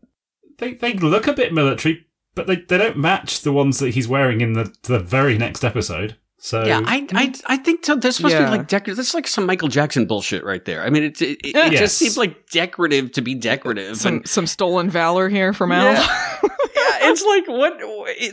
They 0.58 0.74
they 0.74 0.94
look 0.94 1.26
a 1.26 1.32
bit 1.32 1.52
military, 1.52 2.06
but 2.34 2.46
they, 2.46 2.56
they 2.56 2.78
don't 2.78 2.98
match 2.98 3.42
the 3.42 3.52
ones 3.52 3.78
that 3.78 3.94
he's 3.94 4.08
wearing 4.08 4.40
in 4.40 4.52
the 4.54 4.74
the 4.82 4.98
very 4.98 5.38
next 5.38 5.64
episode. 5.64 6.16
So 6.38 6.64
yeah, 6.64 6.83
I, 6.85 7.07
I 7.12 7.35
I 7.46 7.57
think 7.57 7.85
so. 7.85 7.94
Supposed 7.99 8.20
to 8.20 8.29
Yeah. 8.29 8.44
be 8.51 8.59
like 8.59 8.68
decorative. 8.68 8.96
That's 8.96 9.14
like 9.14 9.27
some 9.27 9.46
Michael 9.46 9.68
Jackson 9.68 10.07
bullshit 10.07 10.44
right 10.44 10.64
there. 10.64 10.83
I 10.83 10.90
mean, 10.90 11.05
it 11.05 11.20
it, 11.22 11.38
it, 11.44 11.55
Yes. 11.55 11.72
it 11.72 11.77
just 11.79 11.99
seems 11.99 12.16
like 12.18 12.49
decorative 12.51 13.12
to 13.12 13.22
be 13.22 13.35
decorative. 13.35 13.96
some 13.96 14.16
and 14.16 14.29
some 14.29 14.46
stolen 14.46 14.90
valor 14.90 15.29
here 15.29 15.53
from 15.53 15.72
Al. 15.72 15.92
Yeah. 15.94 16.07
yeah, 16.42 17.11
it's 17.11 17.25
like 17.25 17.49
what 17.49 17.81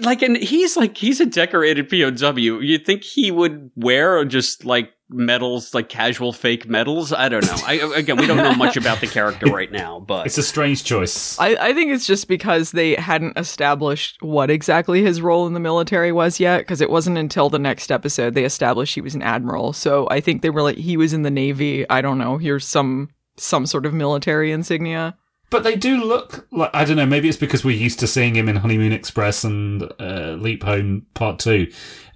like 0.04 0.22
and 0.22 0.36
he's 0.38 0.76
like 0.76 0.98
he's 0.98 1.22
a 1.22 1.26
decorated 1.26 1.90
POW. 1.90 2.36
You 2.60 2.78
think 2.78 3.04
he 3.04 3.32
would 3.32 3.72
wear 3.76 4.26
just 4.26 4.66
like 4.66 4.92
medals, 5.14 5.74
like 5.74 5.90
casual 5.90 6.34
fake 6.34 6.68
medals? 6.68 7.14
I 7.14 7.30
don't 7.30 7.46
know. 7.46 7.56
I 7.66 7.74
again, 7.96 8.18
we 8.18 8.28
don't 8.28 8.38
know 8.38 8.56
much 8.56 8.76
about 8.78 9.00
the 9.00 9.08
character 9.08 9.46
right 9.48 9.72
now, 9.72 10.00
but 10.00 10.26
it's 10.26 10.38
a 10.38 10.44
strange 10.44 10.84
choice. 10.84 11.40
I, 11.40 11.56
I 11.56 11.74
think 11.74 11.92
it's 11.92 12.08
just 12.08 12.28
because 12.28 12.72
they 12.72 12.96
hadn't 12.96 13.38
established 13.38 14.22
what 14.22 14.50
exactly 14.50 15.04
his 15.04 15.22
role 15.22 15.48
in 15.48 15.54
the 15.54 15.60
military 15.60 16.12
was 16.12 16.40
yet, 16.40 16.60
because 16.60 16.82
it 16.82 16.90
wasn't 16.90 17.18
until 17.18 17.50
the 17.50 17.60
next 17.60 17.92
episode 17.92 18.34
they 18.34 18.46
established 18.46 18.96
he 18.96 19.02
was 19.02 19.16
an 19.16 19.22
admiral. 19.22 19.74
So 19.74 20.08
I 20.10 20.20
think 20.20 20.42
they 20.42 20.50
were 20.50 20.64
like, 20.64 20.78
he 20.78 20.98
was 20.98 21.14
in 21.14 21.22
the 21.22 21.32
Navy. 21.32 21.90
I 21.90 22.02
don't 22.02 22.18
know. 22.18 22.38
Here's 22.38 22.66
some 22.66 23.10
some 23.38 23.66
sort 23.66 23.86
of 23.86 23.94
military 23.94 24.52
insignia. 24.52 25.18
But 25.50 25.64
they 25.64 25.76
do 25.76 26.04
look 26.04 26.48
like 26.52 26.72
I 26.74 26.84
don't 26.84 26.98
know. 26.98 27.06
Maybe 27.06 27.30
it's 27.30 27.38
because 27.38 27.64
we're 27.64 27.78
used 27.78 28.00
to 28.00 28.08
seeing 28.08 28.36
him 28.36 28.50
in 28.50 28.56
Honeymoon 28.56 28.92
Express 28.92 29.44
and 29.44 29.84
uh, 30.00 30.36
Leap 30.40 30.64
Home 30.64 31.06
Part 31.14 31.38
Two. 31.38 31.72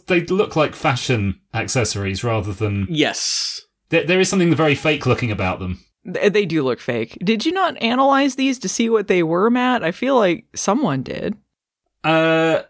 They 0.07 0.21
look 0.25 0.55
like 0.55 0.75
fashion 0.75 1.39
accessories 1.53 2.23
rather 2.23 2.53
than 2.53 2.87
yes. 2.89 3.61
There, 3.89 4.05
there 4.05 4.19
is 4.19 4.29
something 4.29 4.53
very 4.55 4.75
fake 4.75 5.05
looking 5.05 5.31
about 5.31 5.59
them. 5.59 5.79
Th- 6.11 6.31
They 6.31 6.45
do 6.45 6.63
look 6.63 6.79
fake. 6.79 7.17
Did 7.23 7.45
you 7.45 7.51
not 7.51 7.81
analyze 7.81 8.35
these 8.35 8.59
to 8.59 8.69
see 8.69 8.89
what 8.89 9.07
they 9.07 9.23
were, 9.23 9.49
Matt? 9.49 9.83
I 9.83 9.91
feel 9.91 10.15
like 10.15 10.45
someone 10.55 11.03
did. 11.03 11.35
Uh, 12.03 12.61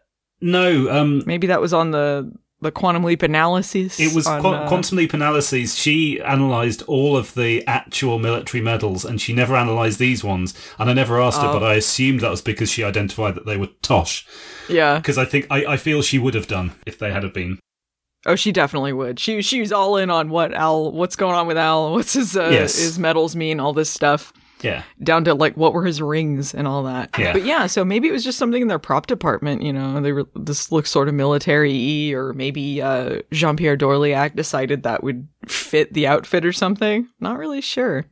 no. 0.41 0.89
Um, 0.89 1.23
maybe 1.25 1.47
that 1.47 1.61
was 1.61 1.73
on 1.73 1.91
the 1.91 2.31
the 2.61 2.71
quantum 2.71 3.03
leap 3.03 3.21
analysis. 3.21 3.99
It 3.99 4.15
was 4.15 4.25
on, 4.27 4.41
Qu- 4.41 4.47
uh, 4.47 4.67
Quantum 4.67 4.97
Leap 4.97 5.13
Analyses. 5.13 5.75
She 5.75 6.17
analysed 6.19 6.81
all 6.87 7.15
of 7.15 7.33
the 7.35 7.65
actual 7.67 8.17
military 8.19 8.61
medals, 8.61 9.05
and 9.05 9.21
she 9.21 9.31
never 9.33 9.55
analysed 9.55 9.99
these 9.99 10.23
ones. 10.23 10.53
And 10.79 10.89
I 10.89 10.93
never 10.93 11.21
asked 11.21 11.41
her, 11.41 11.47
Oh. 11.49 11.53
but 11.59 11.63
I 11.63 11.75
assumed 11.75 12.21
that 12.21 12.31
was 12.31 12.41
because 12.41 12.71
she 12.71 12.83
identified 12.83 13.35
that 13.35 13.45
they 13.45 13.57
were 13.57 13.69
tosh. 13.81 14.25
Yeah. 14.67 14.97
Because 14.97 15.17
I 15.17 15.25
think 15.25 15.45
I, 15.51 15.65
I 15.65 15.77
feel 15.77 16.01
she 16.01 16.17
would 16.17 16.33
have 16.33 16.47
done 16.47 16.73
if 16.85 16.97
they 16.97 17.11
had 17.11 17.23
have 17.23 17.33
been. 17.33 17.59
Oh, 18.25 18.35
she 18.35 18.51
definitely 18.51 18.91
would. 18.91 19.19
She 19.19 19.41
she's 19.43 19.71
all 19.71 19.95
in 19.97 20.09
on 20.09 20.29
what 20.29 20.53
Al, 20.53 20.91
what's 20.91 21.15
going 21.15 21.35
on 21.35 21.45
with 21.47 21.57
Al, 21.57 21.93
what's 21.93 22.13
his 22.13 22.35
uh, 22.35 22.49
Yes. 22.51 22.77
his 22.77 22.97
medals 22.97 23.35
mean, 23.35 23.59
all 23.59 23.71
this 23.73 23.89
stuff. 23.89 24.33
Yeah. 24.61 24.83
Down 25.03 25.23
to 25.25 25.33
like 25.33 25.55
what 25.55 25.73
were 25.73 25.85
his 25.85 26.01
rings 26.01 26.53
and 26.53 26.67
all 26.67 26.83
that. 26.83 27.11
Yeah. 27.17 27.33
But 27.33 27.45
yeah, 27.45 27.67
so 27.67 27.85
maybe 27.85 28.07
it 28.07 28.11
was 28.11 28.23
just 28.23 28.37
something 28.37 28.61
in 28.61 28.67
their 28.67 28.79
prop 28.79 29.07
department. 29.07 29.61
You 29.61 29.71
know, 29.73 30.01
they 30.01 30.11
were 30.11 30.25
this 30.35 30.71
looks 30.71 30.89
sort 30.89 31.07
of 31.07 31.13
military-y, 31.13 32.13
or 32.15 32.33
maybe 32.33 32.81
uh, 32.81 33.21
Jean 33.31 33.55
Pierre 33.57 33.77
Dorléac 33.77 34.35
decided 34.35 34.83
that 34.83 35.03
would 35.03 35.27
fit 35.47 35.93
the 35.93 36.07
outfit 36.07 36.45
or 36.45 36.51
something. 36.53 37.07
Not 37.19 37.37
really 37.37 37.61
sure. 37.61 38.05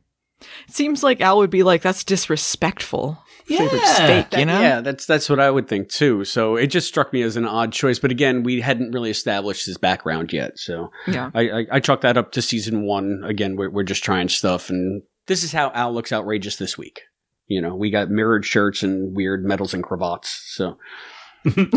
It 0.68 0.74
seems 0.74 1.02
like 1.02 1.20
Al 1.20 1.38
would 1.38 1.50
be 1.50 1.62
like, 1.62 1.82
"That's 1.82 2.04
disrespectful." 2.04 3.18
if 3.48 3.58
they 3.58 3.64
were 3.64 3.70
just 3.80 3.98
fake, 3.98 4.26
you 4.32 4.38
That- 4.38 4.44
know. 4.46 4.60
Yeah, 4.60 4.80
that's 4.80 5.06
that's 5.06 5.30
what 5.30 5.38
I 5.40 5.50
would 5.50 5.68
think 5.68 5.88
too. 5.88 6.24
So 6.24 6.56
it 6.56 6.66
just 6.66 6.88
struck 6.88 7.12
me 7.12 7.22
as 7.22 7.36
an 7.36 7.44
odd 7.46 7.72
choice. 7.72 7.98
But 7.98 8.10
again, 8.10 8.42
we 8.42 8.60
hadn't 8.60 8.90
really 8.92 9.10
established 9.10 9.66
his 9.66 9.78
background 9.78 10.32
yet. 10.32 10.58
So 10.58 10.90
Yeah. 11.06 11.30
I, 11.34 11.48
I, 11.50 11.66
I 11.72 11.80
chalk 11.80 12.00
that 12.00 12.16
up 12.16 12.32
to 12.32 12.42
season 12.42 12.82
one. 12.82 13.22
Again, 13.24 13.56
we're 13.56 13.70
we're 13.70 13.82
just 13.84 14.02
trying 14.04 14.28
stuff, 14.28 14.68
and 14.68 15.02
this 15.26 15.42
is 15.42 15.52
how 15.52 15.70
Al 15.74 15.92
looks 15.92 16.12
outrageous 16.12 16.56
this 16.56 16.78
week. 16.78 17.02
You 17.46 17.60
know, 17.60 17.74
we 17.74 17.90
got 17.90 18.10
mirrored 18.10 18.44
shirts 18.44 18.82
and 18.82 19.14
weird 19.14 19.44
medals 19.44 19.74
and 19.74 19.84
cravats. 19.84 20.42
So 20.46 20.78
the 21.44 21.68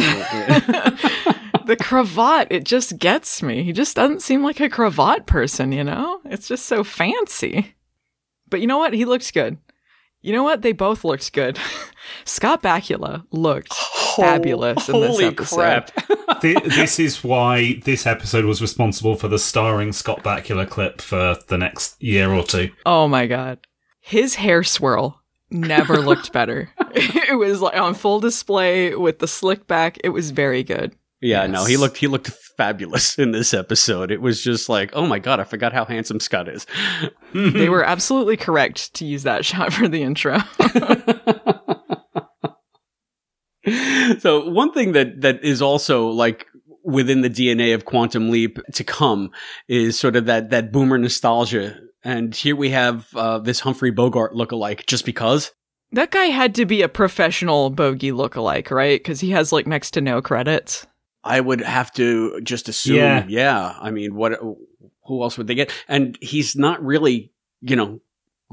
cravat, 1.80 2.48
it 2.50 2.64
just 2.64 2.98
gets 2.98 3.44
me. 3.44 3.64
He 3.64 3.72
just 3.72 3.96
doesn't 3.96 4.22
seem 4.22 4.44
like 4.44 4.60
a 4.60 4.70
cravat 4.70 5.28
person, 5.28 5.72
you 5.72 5.84
know? 5.84 6.22
It's 6.26 6.48
just 6.48 6.66
so 6.66 6.84
fancy. 6.84 7.76
But 8.50 8.62
you 8.62 8.68
know 8.68 8.80
what? 8.80 8.94
He 8.94 9.06
looks 9.06 9.30
good. 9.30 9.58
You 10.22 10.34
know 10.34 10.44
what? 10.44 10.64
They 10.64 10.72
both 10.72 11.04
looked 11.04 11.32
good. 11.34 11.60
Scott 12.26 12.64
Bakula 12.64 13.26
looked 13.32 13.74
fabulous 14.22 14.90
in 14.90 15.00
this 15.00 15.10
holy 15.10 15.26
episode. 15.26 15.56
crap. 15.56 15.92
Thi- 16.42 16.54
this 16.66 17.00
is 17.00 17.24
why 17.24 17.82
this 17.86 18.06
episode 18.06 18.46
was 18.46 18.62
responsible 18.62 19.16
for 19.16 19.28
the 19.28 19.40
starring 19.40 19.92
Scott 19.92 20.24
Bakula 20.24 20.70
clip 20.70 21.02
for 21.02 21.38
the 21.48 21.58
next 21.58 22.02
year 22.02 22.32
or 22.32 22.44
two. 22.44 22.70
Oh 22.86 23.08
my 23.08 23.28
god. 23.28 23.60
His 24.02 24.36
hair 24.36 24.64
swirl 24.64 25.22
never 25.52 25.98
looked 26.02 26.32
better. 26.32 26.70
it 26.96 27.38
was 27.38 27.62
like 27.62 27.76
on 27.78 27.94
full 27.94 28.20
display 28.20 28.96
with 28.96 29.20
the 29.20 29.28
slick 29.28 29.68
back. 29.68 29.98
It 30.04 30.10
was 30.10 30.32
very 30.32 30.64
good. 30.64 30.96
Yeah, 31.22 31.48
no, 31.48 31.66
he 31.66 31.76
looked 31.76 31.98
he 31.98 32.08
looked 32.08 32.30
fabulous 32.56 33.20
in 33.20 33.32
this 33.34 33.54
episode. 33.54 34.10
It 34.10 34.22
was 34.22 34.42
just 34.42 34.70
like, 34.70 34.92
oh 34.94 35.06
my 35.06 35.20
god, 35.20 35.42
I 35.42 35.44
forgot 35.44 35.74
how 35.74 35.84
handsome 35.84 36.22
Scott 36.22 36.48
is. 36.48 36.66
they 37.34 37.68
were 37.68 37.84
absolutely 37.84 38.38
correct 38.38 38.94
to 38.96 39.06
use 39.06 39.24
that 39.24 39.44
shot 39.44 39.74
for 39.74 39.90
the 39.90 40.02
intro. 40.02 40.38
so 44.20 44.50
one 44.50 44.72
thing 44.74 44.94
that 44.94 45.22
that 45.22 45.44
is 45.44 45.62
also 45.62 46.08
like 46.10 46.48
within 46.84 47.22
the 47.22 47.30
DNA 47.30 47.74
of 47.74 47.86
Quantum 47.86 48.30
Leap 48.30 48.60
to 48.74 48.84
come 48.84 49.32
is 49.68 50.00
sort 50.00 50.16
of 50.16 50.26
that 50.26 50.50
that 50.50 50.72
boomer 50.72 50.98
nostalgia. 50.98 51.78
And 52.04 52.34
here 52.34 52.56
we 52.56 52.70
have 52.70 53.08
uh, 53.16 53.40
this 53.40 53.60
Humphrey 53.60 53.92
Bogart 53.92 54.34
lookalike 54.34 54.86
just 54.86 55.06
because. 55.06 55.52
That 55.92 56.12
guy 56.12 56.26
had 56.26 56.56
to 56.56 56.66
be 56.66 56.82
a 56.82 56.88
professional 56.88 57.72
bogey 57.72 58.12
lookalike, 58.12 58.72
right? 58.72 59.00
Because 59.00 59.20
he 59.20 59.32
has 59.32 59.52
like 59.52 59.68
next 59.68 59.92
to 59.92 60.02
no 60.02 60.22
credits. 60.22 60.86
I 61.24 61.42
would 61.42 61.62
have 61.62 61.92
to 61.94 62.40
just 62.42 62.70
assume, 62.70 62.96
Yeah. 62.96 63.26
yeah. 63.28 63.76
I 63.80 63.92
mean, 63.92 64.16
what? 64.16 64.40
Who 65.06 65.24
else 65.24 65.38
would 65.38 65.48
they 65.48 65.56
get? 65.56 65.74
And 65.88 66.18
he's 66.22 66.56
not 66.56 66.82
really, 66.84 67.34
you 67.62 67.76
know, 67.76 68.00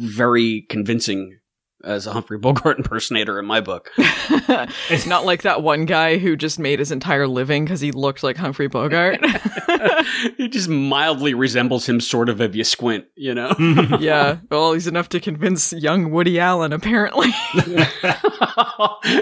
very 0.01 0.63
convincing 0.69 1.39
as 1.85 2.07
a 2.07 2.13
Humphrey 2.13 2.39
Bogart 2.39 2.79
impersonator 2.79 3.39
in 3.39 3.47
my 3.47 3.61
book. 3.61 3.91
it's 3.99 5.07
not 5.07 5.25
like 5.25 5.43
that 5.43 5.63
one 5.63 5.85
guy 5.85 6.19
who 6.19 6.37
just 6.37 6.59
made 6.59 6.79
his 6.79 6.91
entire 6.91 7.27
living 7.27 7.65
because 7.65 7.81
he 7.81 7.93
looked 7.93 8.23
like 8.23 8.37
Humphrey 8.37 8.69
Bogart. 8.69 9.25
he 10.37 10.49
just 10.49 10.69
mildly 10.69 11.35
resembles 11.35 11.89
him, 11.89 12.01
sort 12.01 12.29
of, 12.29 12.41
if 12.41 12.55
you 12.55 12.65
squint, 12.65 13.07
you 13.15 13.35
know? 13.35 13.55
yeah. 14.01 14.39
Well, 14.51 14.73
he's 14.73 14.87
enough 14.87 15.09
to 15.11 15.21
convince 15.21 15.73
young 15.73 16.11
Woody 16.11 16.41
Allen, 16.41 16.73
apparently. 16.73 17.31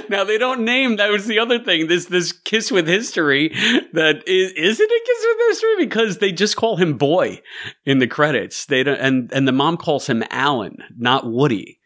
now 0.08 0.24
they 0.24 0.38
don't 0.38 0.64
name. 0.64 0.96
That 0.96 1.10
was 1.10 1.26
the 1.26 1.38
other 1.38 1.58
thing. 1.58 1.88
This 1.88 2.06
this 2.06 2.32
kiss 2.32 2.70
with 2.70 2.86
history. 2.86 3.48
That 3.92 4.22
is 4.26 4.52
is 4.52 4.80
it 4.80 4.90
a 4.90 5.00
kiss 5.06 5.26
with 5.28 5.48
history 5.48 5.86
because 5.86 6.18
they 6.18 6.32
just 6.32 6.56
call 6.56 6.76
him 6.76 6.96
boy 6.96 7.40
in 7.84 7.98
the 7.98 8.06
credits. 8.06 8.66
They 8.66 8.82
don't, 8.82 8.98
and 8.98 9.32
and 9.32 9.46
the 9.48 9.52
mom 9.52 9.76
calls 9.76 10.06
him 10.06 10.24
Alan, 10.30 10.78
not 10.96 11.26
Woody. 11.30 11.80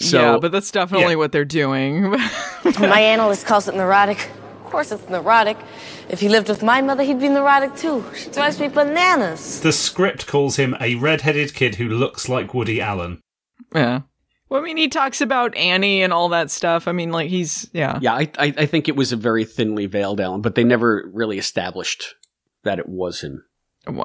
So, 0.00 0.20
yeah, 0.20 0.38
but 0.38 0.52
that's 0.52 0.70
definitely 0.70 1.12
yeah. 1.12 1.16
what 1.16 1.32
they're 1.32 1.44
doing. 1.44 2.10
my 2.78 3.00
analyst 3.00 3.46
calls 3.46 3.68
it 3.68 3.74
neurotic. 3.74 4.18
Of 4.64 4.70
course, 4.70 4.92
it's 4.92 5.08
neurotic. 5.08 5.56
If 6.08 6.20
he 6.20 6.28
lived 6.28 6.48
with 6.48 6.62
my 6.62 6.80
mother, 6.80 7.02
he'd 7.02 7.20
be 7.20 7.28
neurotic 7.28 7.76
too. 7.76 8.04
She 8.16 8.30
drives 8.30 8.58
me 8.58 8.68
bananas. 8.68 9.60
The 9.60 9.72
script 9.72 10.26
calls 10.26 10.56
him 10.56 10.76
a 10.80 10.96
red-headed 10.96 11.54
kid 11.54 11.76
who 11.76 11.88
looks 11.88 12.28
like 12.28 12.54
Woody 12.54 12.80
Allen. 12.80 13.20
Yeah. 13.74 14.02
Well, 14.48 14.60
I 14.60 14.64
mean, 14.64 14.76
he 14.76 14.88
talks 14.88 15.20
about 15.20 15.56
Annie 15.56 16.02
and 16.02 16.12
all 16.12 16.28
that 16.28 16.50
stuff. 16.50 16.86
I 16.86 16.92
mean, 16.92 17.10
like 17.10 17.28
he's 17.28 17.68
yeah, 17.72 17.98
yeah. 18.00 18.14
I 18.14 18.30
I, 18.38 18.54
I 18.58 18.66
think 18.66 18.88
it 18.88 18.96
was 18.96 19.10
a 19.10 19.16
very 19.16 19.44
thinly 19.44 19.86
veiled 19.86 20.20
Alan, 20.20 20.42
but 20.42 20.54
they 20.54 20.64
never 20.64 21.10
really 21.12 21.38
established 21.38 22.14
that 22.62 22.78
it 22.78 22.88
was 22.88 23.22
him. 23.22 23.44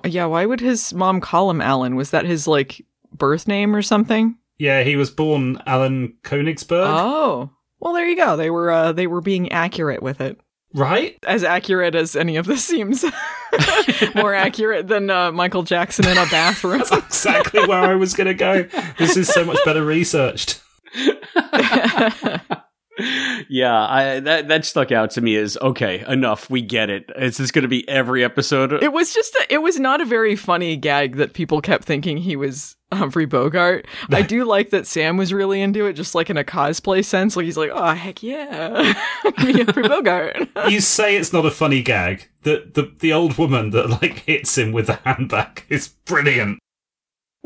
Yeah, 0.06 0.26
why 0.26 0.46
would 0.46 0.60
his 0.60 0.94
mom 0.94 1.22
call 1.22 1.50
him 1.52 1.62
Alan? 1.62 1.96
Was 1.96 2.12
that 2.12 2.26
his 2.26 2.48
like 2.48 2.86
birth 3.14 3.48
name 3.48 3.76
or 3.76 3.82
something? 3.82 4.38
Yeah, 4.60 4.84
he 4.84 4.96
was 4.98 5.10
born 5.10 5.62
Alan 5.66 6.18
Königsberg. 6.24 6.86
Oh, 6.88 7.50
well, 7.80 7.94
there 7.94 8.08
you 8.08 8.18
go. 8.18 8.36
They 8.36 8.50
were 8.50 8.70
uh, 8.70 8.92
they 8.92 9.08
were 9.08 9.22
being 9.22 9.52
accurate 9.52 10.04
with 10.04 10.22
it. 10.22 10.40
Right? 10.74 11.18
As 11.26 11.44
accurate 11.44 11.96
as 11.96 12.16
any 12.16 12.36
of 12.36 12.46
this 12.46 12.64
seems. 12.64 13.04
More 14.16 14.36
accurate 14.36 14.88
than 14.88 15.10
uh, 15.10 15.32
Michael 15.32 15.64
Jackson 15.64 16.08
in 16.08 16.18
a 16.18 16.28
bathroom. 16.28 16.80
That's 16.80 16.92
exactly 16.92 17.66
where 17.66 17.80
I 17.80 17.96
was 17.96 18.14
going 18.14 18.28
to 18.28 18.36
go. 18.36 18.64
This 19.00 19.18
is 19.18 19.28
so 19.30 19.44
much 19.44 19.58
better 19.66 19.84
researched. 19.84 20.62
yeah, 23.50 23.88
I 23.88 24.20
that 24.20 24.48
that 24.48 24.66
stuck 24.66 24.92
out 24.92 25.12
to 25.12 25.22
me 25.22 25.36
as 25.38 25.58
okay, 25.62 26.04
enough. 26.08 26.50
We 26.50 26.62
get 26.62 26.90
it. 26.90 27.00
it. 27.00 27.12
Is 27.24 27.38
this 27.38 27.52
going 27.52 27.64
to 27.64 27.70
be 27.70 27.88
every 27.88 28.24
episode? 28.24 28.74
It 28.74 28.94
was 28.94 29.14
just 29.14 29.36
a, 29.36 29.54
it 29.54 29.62
was 29.62 29.80
not 29.80 30.02
a 30.02 30.06
very 30.06 30.36
funny 30.36 30.76
gag 30.76 31.18
that 31.18 31.34
people 31.34 31.62
kept 31.62 31.86
thinking 31.86 32.18
he 32.18 32.36
was 32.36 32.76
Humphrey 32.92 33.26
Bogart. 33.26 33.88
I 34.12 34.22
do 34.22 34.46
like 34.46 34.72
that 34.72 34.88
Sam 34.88 35.18
was 35.18 35.34
really 35.34 35.62
into 35.62 35.86
it, 35.86 35.94
just 35.94 36.16
like 36.16 36.30
in 36.30 36.38
a 36.38 36.44
cosplay 36.44 37.04
sense. 37.04 37.36
Like 37.36 37.46
he's 37.46 37.58
like, 37.58 37.72
oh 37.74 37.94
heck 37.94 38.24
yeah, 38.24 38.94
Humphrey 39.24 39.84
Bogart. 39.84 40.50
you 40.70 40.82
say 40.82 41.18
it's 41.18 41.34
not 41.34 41.46
a 41.46 41.52
funny 41.52 41.82
gag. 41.82 42.30
The 42.44 42.70
the 42.74 42.92
the 43.00 43.14
old 43.14 43.38
woman 43.38 43.72
that 43.72 43.90
like 44.02 44.20
hits 44.20 44.58
him 44.58 44.72
with 44.72 44.88
the 44.88 45.00
handbag 45.06 45.66
is 45.70 45.90
brilliant. 46.06 46.60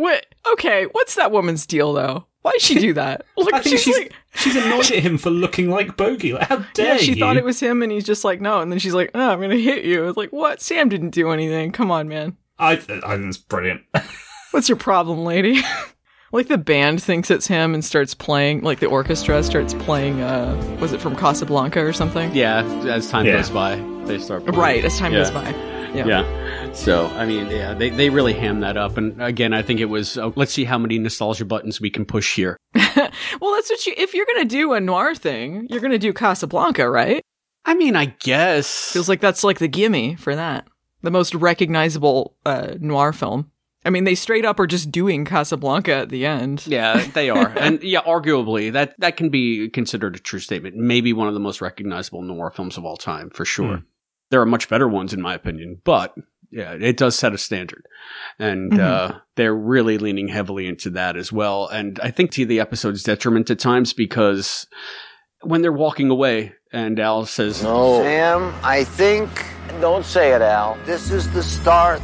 What? 0.04 0.26
Okay, 0.52 0.84
what's 0.92 1.16
that 1.16 1.32
woman's 1.32 1.66
deal 1.66 1.94
though? 1.94 2.26
Why'd 2.42 2.60
she 2.60 2.76
do 2.76 2.94
that? 2.96 3.26
Like, 3.38 3.54
I 3.54 3.60
think 3.62 3.78
she's 3.78 3.84
she's, 3.84 3.98
like, 3.98 4.14
she's 4.36 4.56
annoyed 4.58 4.92
at 4.92 5.00
him 5.00 5.18
for 5.18 5.30
looking 5.30 5.70
like 5.70 5.96
Bogey. 5.96 6.34
Like, 6.34 6.50
how 6.50 6.58
dare 6.74 6.96
yeah, 6.96 6.98
she 6.98 7.14
you? 7.14 7.20
thought 7.20 7.38
it 7.38 7.46
was 7.46 7.62
him, 7.62 7.82
and 7.82 7.90
he's 7.90 8.04
just 8.04 8.26
like, 8.26 8.42
no. 8.42 8.60
And 8.60 8.70
then 8.70 8.80
she's 8.80 8.94
like, 8.94 9.12
oh, 9.16 9.30
I'm 9.30 9.40
gonna 9.40 9.56
hit 9.56 9.86
you. 9.86 10.10
It's 10.10 10.18
like, 10.18 10.32
what? 10.32 10.62
Sam 10.62 10.90
didn't 10.90 11.12
do 11.12 11.32
anything. 11.32 11.72
Come 11.72 11.90
on, 11.90 12.10
man. 12.10 12.36
I 12.60 12.74
I 12.74 12.76
think 12.76 13.02
it's 13.06 13.38
brilliant. 13.38 13.84
What's 14.52 14.68
your 14.68 14.78
problem, 14.78 15.24
lady? 15.24 15.62
like 16.34 16.50
the 16.50 16.58
band 16.58 17.02
thinks 17.02 17.32
it's 17.32 17.48
him 17.48 17.74
and 17.74 17.84
starts 17.84 18.14
playing. 18.14 18.62
Like 18.62 18.82
the 18.82 18.88
orchestra 18.88 19.42
starts 19.42 19.74
playing. 19.74 20.20
uh 20.20 20.78
Was 20.82 20.92
it 20.92 21.00
from 21.00 21.16
Casablanca 21.16 21.80
or 21.80 21.94
something? 21.94 22.36
Yeah. 22.36 22.66
As 22.84 23.10
time 23.10 23.26
yeah. 23.26 23.38
goes 23.38 23.50
by, 23.50 23.78
they 24.04 24.20
start. 24.20 24.44
Playing. 24.44 24.60
Right. 24.60 24.84
As 24.84 25.00
time 25.00 25.14
yeah. 25.14 25.20
goes 25.20 25.32
by. 25.32 25.73
Yeah. 25.94 26.08
yeah. 26.08 26.74
So, 26.74 27.08
I 27.08 27.26
mean, 27.26 27.48
yeah, 27.48 27.74
they, 27.74 27.90
they 27.90 28.10
really 28.10 28.34
ham 28.34 28.62
that 28.62 28.78
up. 28.78 28.98
And 28.98 29.22
again, 29.22 29.54
I 29.54 29.62
think 29.62 29.80
it 29.80 29.86
was, 29.86 30.18
uh, 30.18 30.32
let's 30.36 30.52
see 30.52 30.64
how 30.64 30.78
many 30.78 30.98
nostalgia 30.98 31.46
buttons 31.46 31.80
we 31.80 31.90
can 31.90 32.06
push 32.06 32.36
here. 32.36 32.58
well, 32.76 33.54
that's 33.54 33.70
what 33.70 33.86
you, 33.86 33.94
if 33.96 34.14
you're 34.14 34.26
going 34.26 34.48
to 34.48 34.56
do 34.56 34.74
a 34.74 34.80
noir 34.80 35.14
thing, 35.14 35.68
you're 35.70 35.82
going 35.82 35.92
to 35.92 36.00
do 36.00 36.14
Casablanca, 36.14 36.90
right? 36.90 37.22
I 37.66 37.76
mean, 37.76 37.96
I 37.96 38.06
guess. 38.06 38.92
Feels 38.92 39.08
like 39.08 39.22
that's 39.22 39.44
like 39.44 39.60
the 39.60 39.68
gimme 39.68 40.16
for 40.16 40.36
that. 40.36 40.68
The 41.02 41.12
most 41.12 41.36
recognizable 41.36 42.36
uh, 42.46 42.76
noir 42.80 43.14
film. 43.14 43.52
I 43.86 43.90
mean, 43.90 44.06
they 44.06 44.16
straight 44.16 44.46
up 44.46 44.60
are 44.60 44.68
just 44.68 44.92
doing 44.92 45.26
Casablanca 45.26 45.94
at 45.94 46.10
the 46.10 46.26
end. 46.26 46.66
Yeah, 46.66 47.06
they 47.14 47.30
are. 47.30 47.50
and 47.58 47.84
yeah, 47.84 48.02
arguably, 48.02 48.72
that, 48.72 48.96
that 49.00 49.18
can 49.18 49.30
be 49.30 49.70
considered 49.70 50.16
a 50.16 50.20
true 50.20 50.40
statement. 50.40 50.76
Maybe 50.76 51.12
one 51.14 51.28
of 51.28 51.34
the 51.34 51.40
most 51.40 51.62
recognizable 51.62 52.22
noir 52.22 52.52
films 52.52 52.78
of 52.78 52.86
all 52.86 52.98
time, 52.98 53.30
for 53.30 53.46
sure. 53.46 53.78
Mm. 53.78 53.84
There 54.34 54.42
are 54.42 54.48
much 54.48 54.68
better 54.68 54.88
ones, 54.88 55.14
in 55.14 55.22
my 55.22 55.36
opinion, 55.36 55.80
but 55.84 56.16
yeah, 56.50 56.74
it 56.74 56.98
does 56.98 57.16
set 57.16 57.36
a 57.36 57.38
standard. 57.38 57.86
And 58.40 58.72
mm-hmm. 58.72 59.14
uh, 59.16 59.20
they're 59.36 59.54
really 59.54 60.00
leaning 60.00 60.28
heavily 60.28 60.66
into 60.66 60.90
that 60.90 61.16
as 61.16 61.32
well. 61.32 61.68
And 61.68 62.00
I 62.02 62.10
think 62.10 62.32
to 62.32 62.46
the 62.48 62.60
episode's 62.60 63.04
detriment 63.04 63.52
at 63.52 63.60
times 63.60 63.94
because 63.94 64.66
when 65.44 65.62
they're 65.62 65.72
walking 65.72 66.10
away 66.10 66.54
and 66.72 67.00
Al 67.00 67.28
says, 67.28 67.62
No. 67.62 68.02
Sam, 68.02 68.56
I 68.64 68.86
think. 68.86 69.30
Don't 69.80 70.04
say 70.04 70.34
it, 70.34 70.42
Al. 70.42 70.80
This 70.86 71.12
is 71.12 71.32
the 71.32 71.44
start 71.44 72.00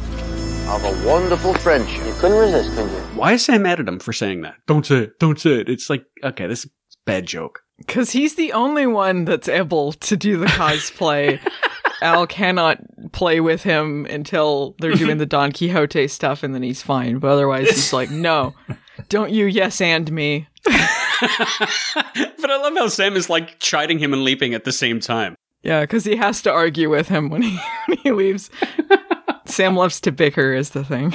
of 0.68 0.84
a 0.84 1.04
wonderful 1.04 1.54
friendship. 1.54 2.06
You 2.06 2.14
couldn't 2.20 2.38
resist, 2.38 2.76
could 2.76 2.88
you? 2.88 2.98
Why 3.18 3.32
is 3.32 3.44
Sam 3.44 3.62
mad 3.62 3.80
at 3.80 3.88
him 3.88 3.98
for 3.98 4.12
saying 4.12 4.42
that? 4.42 4.54
Don't 4.68 4.86
say 4.86 4.98
it. 4.98 5.18
Don't 5.18 5.40
say 5.40 5.62
it. 5.62 5.68
It's 5.68 5.90
like, 5.90 6.04
okay, 6.22 6.46
this 6.46 6.64
is 6.64 6.70
bad 7.06 7.26
joke. 7.26 7.64
Because 7.78 8.12
he's 8.12 8.36
the 8.36 8.52
only 8.52 8.86
one 8.86 9.24
that's 9.24 9.48
able 9.48 9.94
to 9.94 10.16
do 10.16 10.36
the 10.36 10.46
cosplay 10.60 11.40
Al 12.02 12.26
cannot 12.26 12.78
play 13.12 13.40
with 13.40 13.62
him 13.62 14.06
until 14.06 14.74
they're 14.80 14.94
doing 14.94 15.18
the 15.18 15.26
Don 15.26 15.52
Quixote 15.52 16.08
stuff, 16.08 16.42
and 16.42 16.54
then 16.54 16.62
he's 16.62 16.82
fine. 16.82 17.18
But 17.18 17.30
otherwise, 17.30 17.68
he's 17.68 17.92
like, 17.92 18.10
"No, 18.10 18.54
don't 19.08 19.30
you 19.30 19.46
yes 19.46 19.80
and 19.80 20.10
me." 20.10 20.48
but 20.64 22.50
I 22.50 22.58
love 22.60 22.74
how 22.76 22.88
Sam 22.88 23.16
is 23.16 23.30
like 23.30 23.58
chiding 23.58 23.98
him 23.98 24.12
and 24.12 24.22
leaping 24.22 24.54
at 24.54 24.64
the 24.64 24.72
same 24.72 25.00
time. 25.00 25.36
Yeah, 25.62 25.82
because 25.82 26.04
he 26.04 26.16
has 26.16 26.42
to 26.42 26.50
argue 26.50 26.88
with 26.88 27.08
him 27.08 27.28
when 27.28 27.42
he 27.42 27.58
when 27.86 27.98
he 27.98 28.12
leaves. 28.12 28.50
Sam 29.46 29.76
loves 29.76 30.00
to 30.02 30.12
bicker, 30.12 30.52
is 30.52 30.70
the 30.70 30.84
thing. 30.84 31.12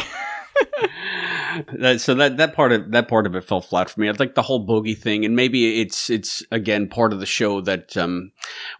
that, 1.80 2.02
so 2.02 2.14
that 2.16 2.38
that 2.38 2.54
part 2.56 2.72
of 2.72 2.92
that 2.92 3.08
part 3.08 3.26
of 3.26 3.36
it 3.36 3.44
fell 3.44 3.62
flat 3.62 3.90
for 3.90 4.02
me. 4.02 4.10
I 4.10 4.12
like 4.12 4.36
the 4.36 4.42
whole 4.42 4.60
bogey 4.60 4.94
thing, 4.94 5.26
and 5.26 5.36
maybe 5.36 5.82
it's 5.82 6.10
it's 6.10 6.44
again 6.52 6.88
part 6.88 7.14
of 7.14 7.20
the 7.20 7.26
show 7.26 7.62
that 7.62 7.96
um, 7.98 8.32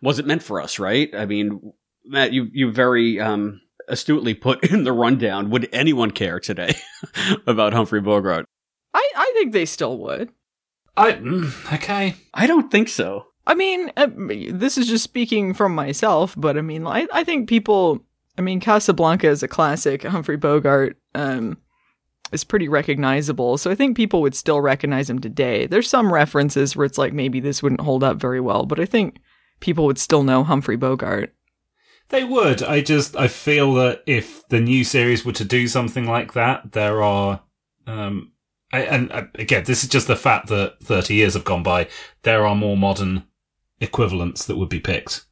wasn't 0.02 0.28
meant 0.28 0.44
for 0.44 0.62
us, 0.62 0.78
right? 0.78 1.10
I 1.16 1.26
mean, 1.26 1.74
Matt, 2.08 2.34
you 2.34 2.50
you 2.52 2.72
very 2.72 3.20
um, 3.20 3.62
astutely 3.88 4.34
put 4.34 4.64
in 4.72 4.84
the 4.84 4.94
rundown. 4.94 5.50
Would 5.50 5.70
anyone 5.72 6.12
care 6.12 6.40
today 6.40 6.76
about 7.48 7.74
Humphrey 7.74 8.02
Bogart? 8.02 8.46
I 8.94 9.12
I 9.16 9.32
think 9.36 9.54
they 9.54 9.66
still 9.66 9.98
would. 10.00 10.32
I 10.98 11.14
mm, 11.14 11.74
okay. 11.74 12.16
I 12.34 12.48
don't 12.48 12.72
think 12.72 12.90
so. 12.90 13.28
I 13.48 13.54
mean, 13.54 13.92
uh, 13.96 14.08
this 14.16 14.78
is 14.78 14.88
just 14.88 15.04
speaking 15.04 15.54
from 15.54 15.76
myself, 15.76 16.34
but 16.38 16.58
I 16.58 16.62
mean, 16.62 16.88
I 16.88 17.08
I 17.14 17.24
think 17.24 17.50
people. 17.50 18.04
I 18.38 18.42
mean, 18.42 18.60
Casablanca 18.60 19.30
is 19.30 19.44
a 19.44 19.48
classic. 19.48 20.04
Humphrey 20.04 20.36
Bogart 20.36 20.98
um, 21.14 21.58
is 22.34 22.44
pretty 22.44 22.68
recognizable, 22.68 23.58
so 23.58 23.72
I 23.72 23.76
think 23.76 23.96
people 23.96 24.22
would 24.22 24.36
still 24.36 24.60
recognize 24.60 25.10
him 25.10 25.20
today. 25.20 25.68
There's 25.68 25.90
some 25.90 26.14
references 26.14 26.76
where 26.76 26.86
it's 26.86 26.98
like 26.98 27.14
maybe 27.14 27.40
this 27.40 27.64
wouldn't 27.64 27.80
hold 27.80 28.04
up 28.04 28.18
very 28.18 28.42
well, 28.42 28.66
but 28.66 28.78
I 28.78 28.86
think 28.86 29.22
people 29.62 29.86
would 29.86 29.98
still 29.98 30.24
know 30.24 30.44
Humphrey 30.44 30.76
Bogart. 30.76 31.34
They 32.10 32.24
would. 32.24 32.62
I 32.62 32.82
just 32.82 33.16
I 33.16 33.28
feel 33.28 33.74
that 33.76 34.04
if 34.06 34.48
the 34.50 34.60
new 34.60 34.84
series 34.84 35.26
were 35.26 35.34
to 35.34 35.46
do 35.46 35.68
something 35.68 36.06
like 36.06 36.34
that, 36.34 36.72
there 36.74 37.02
are 37.02 37.42
um 37.88 38.32
I, 38.74 38.82
and 38.82 39.12
uh, 39.12 39.24
again, 39.36 39.64
this 39.66 39.84
is 39.84 39.90
just 39.90 40.08
the 40.08 40.16
fact 40.16 40.48
that 40.48 40.80
30 40.82 41.14
years 41.14 41.34
have 41.34 41.46
gone 41.46 41.64
by. 41.64 41.88
There 42.24 42.46
are 42.46 42.56
more 42.56 42.76
modern 42.76 43.24
equivalents 43.80 44.46
that 44.46 44.58
would 44.58 44.70
be 44.70 44.80
picked. 44.80 45.26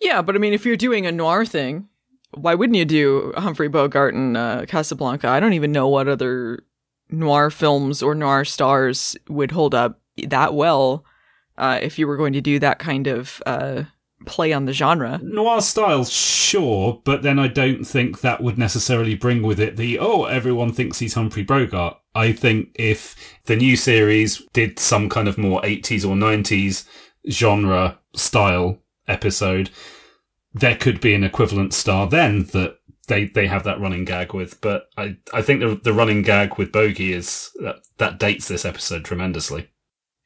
Yeah, 0.00 0.22
but 0.22 0.36
I 0.36 0.38
mean, 0.38 0.52
if 0.52 0.66
you're 0.66 0.76
doing 0.76 1.06
a 1.06 1.12
noir 1.12 1.44
thing, 1.44 1.88
why 2.32 2.54
wouldn't 2.54 2.76
you 2.76 2.84
do 2.84 3.32
Humphrey 3.36 3.68
Bogart 3.68 4.14
and 4.14 4.36
uh, 4.36 4.66
Casablanca? 4.66 5.28
I 5.28 5.40
don't 5.40 5.54
even 5.54 5.72
know 5.72 5.88
what 5.88 6.08
other 6.08 6.60
noir 7.10 7.50
films 7.50 8.02
or 8.02 8.14
noir 8.14 8.44
stars 8.44 9.16
would 9.28 9.52
hold 9.52 9.74
up 9.74 10.00
that 10.28 10.54
well 10.54 11.04
uh, 11.56 11.78
if 11.80 11.98
you 11.98 12.06
were 12.06 12.16
going 12.16 12.32
to 12.34 12.40
do 12.40 12.58
that 12.58 12.78
kind 12.78 13.06
of 13.06 13.42
uh, 13.46 13.84
play 14.26 14.52
on 14.52 14.66
the 14.66 14.72
genre. 14.72 15.18
Noir 15.22 15.62
style, 15.62 16.04
sure, 16.04 17.00
but 17.04 17.22
then 17.22 17.38
I 17.38 17.48
don't 17.48 17.84
think 17.84 18.20
that 18.20 18.42
would 18.42 18.58
necessarily 18.58 19.14
bring 19.14 19.42
with 19.42 19.58
it 19.58 19.76
the, 19.76 19.98
oh, 19.98 20.24
everyone 20.24 20.72
thinks 20.72 20.98
he's 20.98 21.14
Humphrey 21.14 21.44
Bogart. 21.44 21.98
I 22.14 22.32
think 22.32 22.70
if 22.74 23.16
the 23.44 23.56
new 23.56 23.76
series 23.76 24.42
did 24.52 24.78
some 24.78 25.08
kind 25.08 25.28
of 25.28 25.38
more 25.38 25.62
80s 25.62 26.04
or 26.04 26.14
90s 26.14 26.86
genre 27.30 27.98
style 28.14 28.78
episode, 29.08 29.70
there 30.52 30.76
could 30.76 31.00
be 31.00 31.14
an 31.14 31.24
equivalent 31.24 31.72
star 31.72 32.06
then 32.06 32.44
that 32.46 32.78
they, 33.08 33.26
they 33.26 33.46
have 33.46 33.64
that 33.64 33.80
running 33.80 34.04
gag 34.04 34.34
with. 34.34 34.60
But 34.60 34.88
I, 34.96 35.16
I 35.32 35.42
think 35.42 35.60
the, 35.60 35.80
the 35.82 35.92
running 35.92 36.22
gag 36.22 36.58
with 36.58 36.72
Bogey 36.72 37.12
is 37.12 37.50
that, 37.60 37.76
that 37.98 38.18
dates 38.18 38.48
this 38.48 38.64
episode 38.64 39.04
tremendously. 39.04 39.70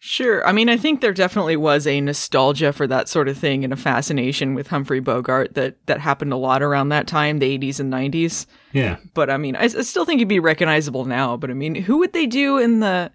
Sure. 0.03 0.47
I 0.47 0.53
mean, 0.53 0.71
I 0.71 0.79
think 0.79 1.03
there 1.03 1.13
definitely 1.13 1.57
was 1.57 1.87
a 1.87 2.01
nostalgia 2.01 2.73
for 2.73 2.87
that 2.87 3.07
sort 3.07 3.29
of 3.29 3.37
thing 3.37 3.65
and 3.65 3.73
a 3.73 3.77
fascination 3.77 4.55
with 4.55 4.69
Humphrey 4.69 4.99
Bogart 4.99 5.53
that 5.55 5.77
that 5.87 6.01
happened 6.01 6.33
a 6.33 6.39
lot 6.39 6.63
around 6.63 6.89
that 6.89 7.07
time, 7.07 7.39
the 7.39 7.59
80s 7.59 7.81
and 7.81 7.93
90s. 7.93 8.47
Yeah. 8.73 8.97
But 9.13 9.29
I 9.29 9.37
mean, 9.37 9.57
I, 9.57 9.65
I 9.65 9.69
still 9.69 10.07
think 10.07 10.21
he'd 10.21 10.25
be 10.25 10.41
recognizable 10.41 11.05
now. 11.05 11.37
But 11.37 11.51
I 11.51 11.53
mean, 11.53 11.75
who 11.75 11.99
would 11.99 12.15
they 12.15 12.27
do 12.27 12.57
in 12.57 12.81
the? 12.81 13.13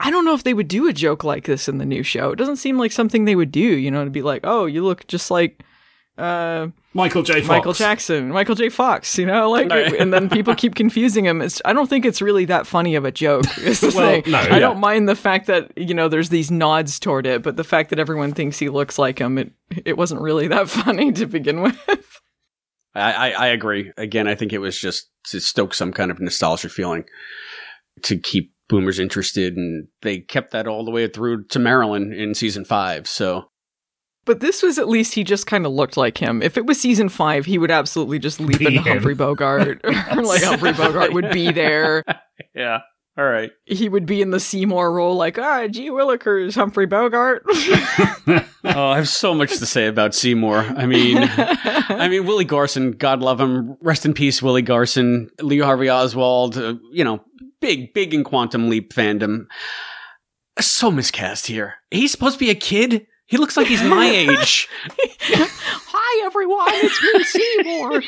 I 0.00 0.10
don't 0.10 0.26
know 0.26 0.34
if 0.34 0.44
they 0.44 0.52
would 0.52 0.68
do 0.68 0.86
a 0.86 0.92
joke 0.92 1.24
like 1.24 1.46
this 1.46 1.66
in 1.66 1.78
the 1.78 1.86
new 1.86 2.02
show. 2.02 2.30
It 2.32 2.36
doesn't 2.36 2.56
seem 2.56 2.78
like 2.78 2.92
something 2.92 3.24
they 3.24 3.34
would 3.34 3.50
do. 3.50 3.60
You 3.60 3.90
know, 3.90 4.04
to 4.04 4.10
be 4.10 4.22
like, 4.22 4.42
oh, 4.44 4.66
you 4.66 4.84
look 4.84 5.06
just 5.06 5.30
like 5.30 5.62
uh, 6.18 6.68
Michael 6.94 7.22
J. 7.22 7.34
Fox. 7.40 7.48
Michael 7.48 7.72
Jackson, 7.72 8.28
Michael 8.28 8.54
J. 8.54 8.68
Fox. 8.68 9.16
You 9.16 9.24
know, 9.26 9.50
like, 9.50 9.66
No. 9.68 9.76
and 9.76 10.12
then 10.12 10.28
people 10.28 10.54
keep 10.54 10.74
confusing 10.74 11.24
him. 11.24 11.40
It's, 11.40 11.62
I 11.64 11.72
don't 11.72 11.88
think 11.88 12.04
it's 12.04 12.20
really 12.20 12.44
that 12.46 12.66
funny 12.66 12.94
of 12.96 13.04
a 13.06 13.10
joke. 13.10 13.44
Is 13.58 13.80
the 13.80 13.92
Well, 13.96 14.20
thing. 14.20 14.30
no, 14.30 14.38
I 14.38 14.44
yeah. 14.48 14.58
don't 14.58 14.78
mind 14.78 15.08
the 15.08 15.16
fact 15.16 15.46
that 15.46 15.72
you 15.76 15.94
know 15.94 16.08
there's 16.08 16.28
these 16.28 16.50
nods 16.50 16.98
toward 17.00 17.26
it, 17.26 17.42
but 17.42 17.56
the 17.56 17.64
fact 17.64 17.90
that 17.90 17.98
everyone 17.98 18.32
thinks 18.32 18.58
he 18.58 18.68
looks 18.68 18.98
like 18.98 19.18
him, 19.18 19.38
it 19.38 19.52
it 19.84 19.96
wasn't 19.96 20.20
really 20.20 20.48
that 20.48 20.68
funny 20.68 21.12
to 21.12 21.26
begin 21.26 21.62
with. 21.62 21.78
I, 22.94 23.12
I, 23.12 23.30
I 23.30 23.46
agree. 23.48 23.90
Again, 23.96 24.28
I 24.28 24.34
think 24.34 24.52
it 24.52 24.58
was 24.58 24.78
just 24.78 25.08
to 25.28 25.40
stoke 25.40 25.72
some 25.72 25.92
kind 25.92 26.10
of 26.10 26.20
nostalgia 26.20 26.68
feeling 26.68 27.04
to 28.02 28.18
keep 28.18 28.52
boomers 28.68 28.98
interested, 28.98 29.56
and 29.56 29.88
they 30.02 30.18
kept 30.18 30.50
that 30.52 30.66
all 30.66 30.84
the 30.84 30.90
way 30.90 31.06
through 31.06 31.44
to 31.46 31.58
Marilyn 31.58 32.12
in 32.12 32.34
season 32.34 32.64
five. 32.66 33.06
So 33.08 33.46
But 34.24 34.40
this 34.40 34.62
was 34.62 34.78
at 34.78 34.88
least 34.88 35.14
he 35.14 35.24
just 35.24 35.46
kind 35.46 35.66
of 35.66 35.72
looked 35.72 35.96
like 35.96 36.18
him. 36.18 36.42
If 36.42 36.56
it 36.56 36.64
was 36.64 36.80
season 36.80 37.08
five, 37.08 37.44
he 37.44 37.58
would 37.58 37.72
absolutely 37.72 38.20
just 38.20 38.38
leap 38.38 38.58
Be 38.58 38.66
into 38.66 38.82
him. 38.82 38.92
Humphrey 38.94 39.14
Bogart, 39.14 39.80
or 39.84 39.90
like 40.22 40.42
Humphrey 40.42 40.72
Bogart 40.72 41.12
would 41.12 41.30
be 41.30 41.50
there. 41.50 42.04
yeah, 42.54 42.80
all 43.18 43.24
right. 43.24 43.50
He 43.64 43.88
would 43.88 44.06
be 44.06 44.22
in 44.22 44.30
the 44.30 44.38
Seymour 44.38 44.92
role, 44.92 45.16
like 45.16 45.38
ah, 45.38 45.66
gee 45.66 45.90
willikers, 45.90 46.54
Humphrey 46.54 46.86
Bogart. 46.86 47.42
oh, 47.48 48.44
I 48.64 48.96
have 48.96 49.08
so 49.08 49.34
much 49.34 49.58
to 49.58 49.66
say 49.66 49.88
about 49.88 50.14
Seymour. 50.14 50.58
I 50.58 50.86
mean, 50.86 51.16
I 51.18 52.06
mean 52.08 52.24
Willie 52.24 52.44
Garson, 52.44 52.92
God 52.92 53.22
love 53.22 53.40
him, 53.40 53.76
rest 53.80 54.06
in 54.06 54.14
peace, 54.14 54.40
Willie 54.40 54.62
Garson, 54.62 55.30
Lee 55.40 55.58
Harvey 55.58 55.90
Oswald. 55.90 56.56
Uh, 56.56 56.74
you 56.92 57.02
know, 57.02 57.24
big, 57.60 57.92
big 57.92 58.14
in 58.14 58.22
Quantum 58.22 58.68
Leap 58.68 58.92
fandom. 58.92 59.46
So 60.60 60.90
miscast 60.92 61.46
here. 61.46 61.74
He's 61.90 62.12
supposed 62.12 62.34
to 62.34 62.44
be 62.44 62.50
a 62.50 62.54
kid. 62.54 63.06
He 63.32 63.38
looks 63.38 63.56
like 63.56 63.66
he's 63.66 63.82
my 63.82 64.04
age. 64.04 64.68
Hi 65.22 66.26
everyone, 66.26 66.68
it's 66.68 67.02
me, 67.02 67.24
Seymour. 67.24 68.02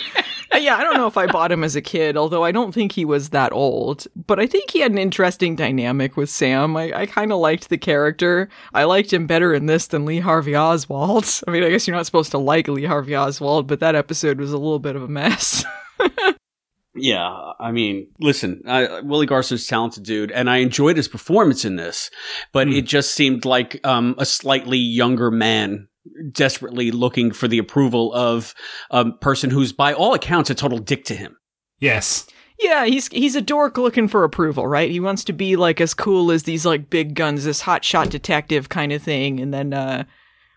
Uh, 0.55 0.59
yeah, 0.59 0.77
I 0.77 0.85
don't 0.85 0.99
know 0.99 1.07
if 1.07 1.17
I 1.17 1.27
bought 1.27 1.51
him 1.51 1.65
as 1.65 1.75
a 1.75 1.81
kid, 1.81 2.19
although 2.19 2.45
I 2.45 2.53
don't 2.53 2.75
think 2.75 2.93
he 2.93 3.07
was 3.07 3.31
that 3.31 3.51
old. 3.51 4.07
But 4.15 4.39
I 4.39 4.47
think 4.47 4.71
he 4.71 4.81
had 4.81 4.93
an 4.93 4.99
interesting 4.99 5.57
dynamic 5.57 6.19
with 6.19 6.29
Sam. 6.29 6.77
I, 6.77 6.93
I 6.93 7.07
kind 7.07 7.33
of 7.33 7.39
liked 7.39 7.71
the 7.71 7.79
character. 7.79 8.51
I 8.75 8.85
liked 8.85 9.15
him 9.15 9.27
better 9.27 9.55
in 9.55 9.65
this 9.65 9.87
than 9.87 10.05
Lee 10.05 10.21
Harvey 10.21 10.55
Oswald. 10.55 11.25
I 11.49 11.51
mean, 11.51 11.65
I 11.65 11.71
guess 11.71 11.87
you're 11.87 11.97
not 11.97 12.05
supposed 12.05 12.33
to 12.33 12.39
like 12.39 12.69
Lee 12.69 12.85
Harvey 12.85 13.17
Oswald, 13.17 13.67
but 13.67 13.81
that 13.81 13.95
episode 13.95 14.39
was 14.39 14.53
a 14.53 14.59
little 14.59 14.79
bit 14.79 14.95
of 14.95 15.05
a 15.05 15.09
mess. 15.09 15.65
Yeah, 16.97 17.53
I 17.59 17.73
mean, 17.73 18.09
listen, 18.21 18.63
I, 18.67 19.01
Willie 19.01 19.27
Garson's 19.27 19.65
a 19.65 19.69
talented 19.69 20.05
dude, 20.05 20.31
and 20.31 20.49
I 20.49 20.59
enjoyed 20.59 20.97
his 20.97 21.09
performance 21.09 21.65
in 21.65 21.77
this, 21.77 22.11
but 22.53 22.69
it 22.69 22.83
just 22.83 23.15
seemed 23.15 23.45
like 23.45 23.85
um, 23.85 24.15
a 24.17 24.25
slightly 24.25 24.79
younger 24.79 25.31
man 25.31 25.89
desperately 26.31 26.91
looking 26.93 27.33
for 27.33 27.49
the 27.49 27.59
approval 27.59 28.13
of 28.15 28.55
a 28.91 29.11
person 29.11 29.51
who's, 29.51 29.73
by 29.73 29.93
all 29.93 30.15
accounts, 30.15 30.51
a 30.51 30.55
total 30.55 30.79
dick 30.79 31.05
to 31.07 31.15
him. 31.17 31.37
Yes. 31.81 32.27
Yeah, 32.61 32.85
he's 32.87 33.09
he's 33.09 33.35
a 33.35 33.43
dork 33.43 33.77
looking 33.77 34.07
for 34.07 34.23
approval, 34.23 34.67
right? 34.67 34.91
He 34.91 35.01
wants 35.01 35.25
to 35.25 35.33
be 35.33 35.57
like 35.57 35.81
as 35.81 35.93
cool 35.93 36.31
as 36.31 36.45
these 36.45 36.65
like 36.65 36.89
big 36.89 37.15
guns, 37.15 37.45
this 37.45 37.63
hotshot 37.63 38.11
detective 38.11 38.69
kind 38.69 38.93
of 38.93 39.03
thing, 39.03 39.41
and 39.41 39.53
then 39.53 39.75
uh 39.75 40.05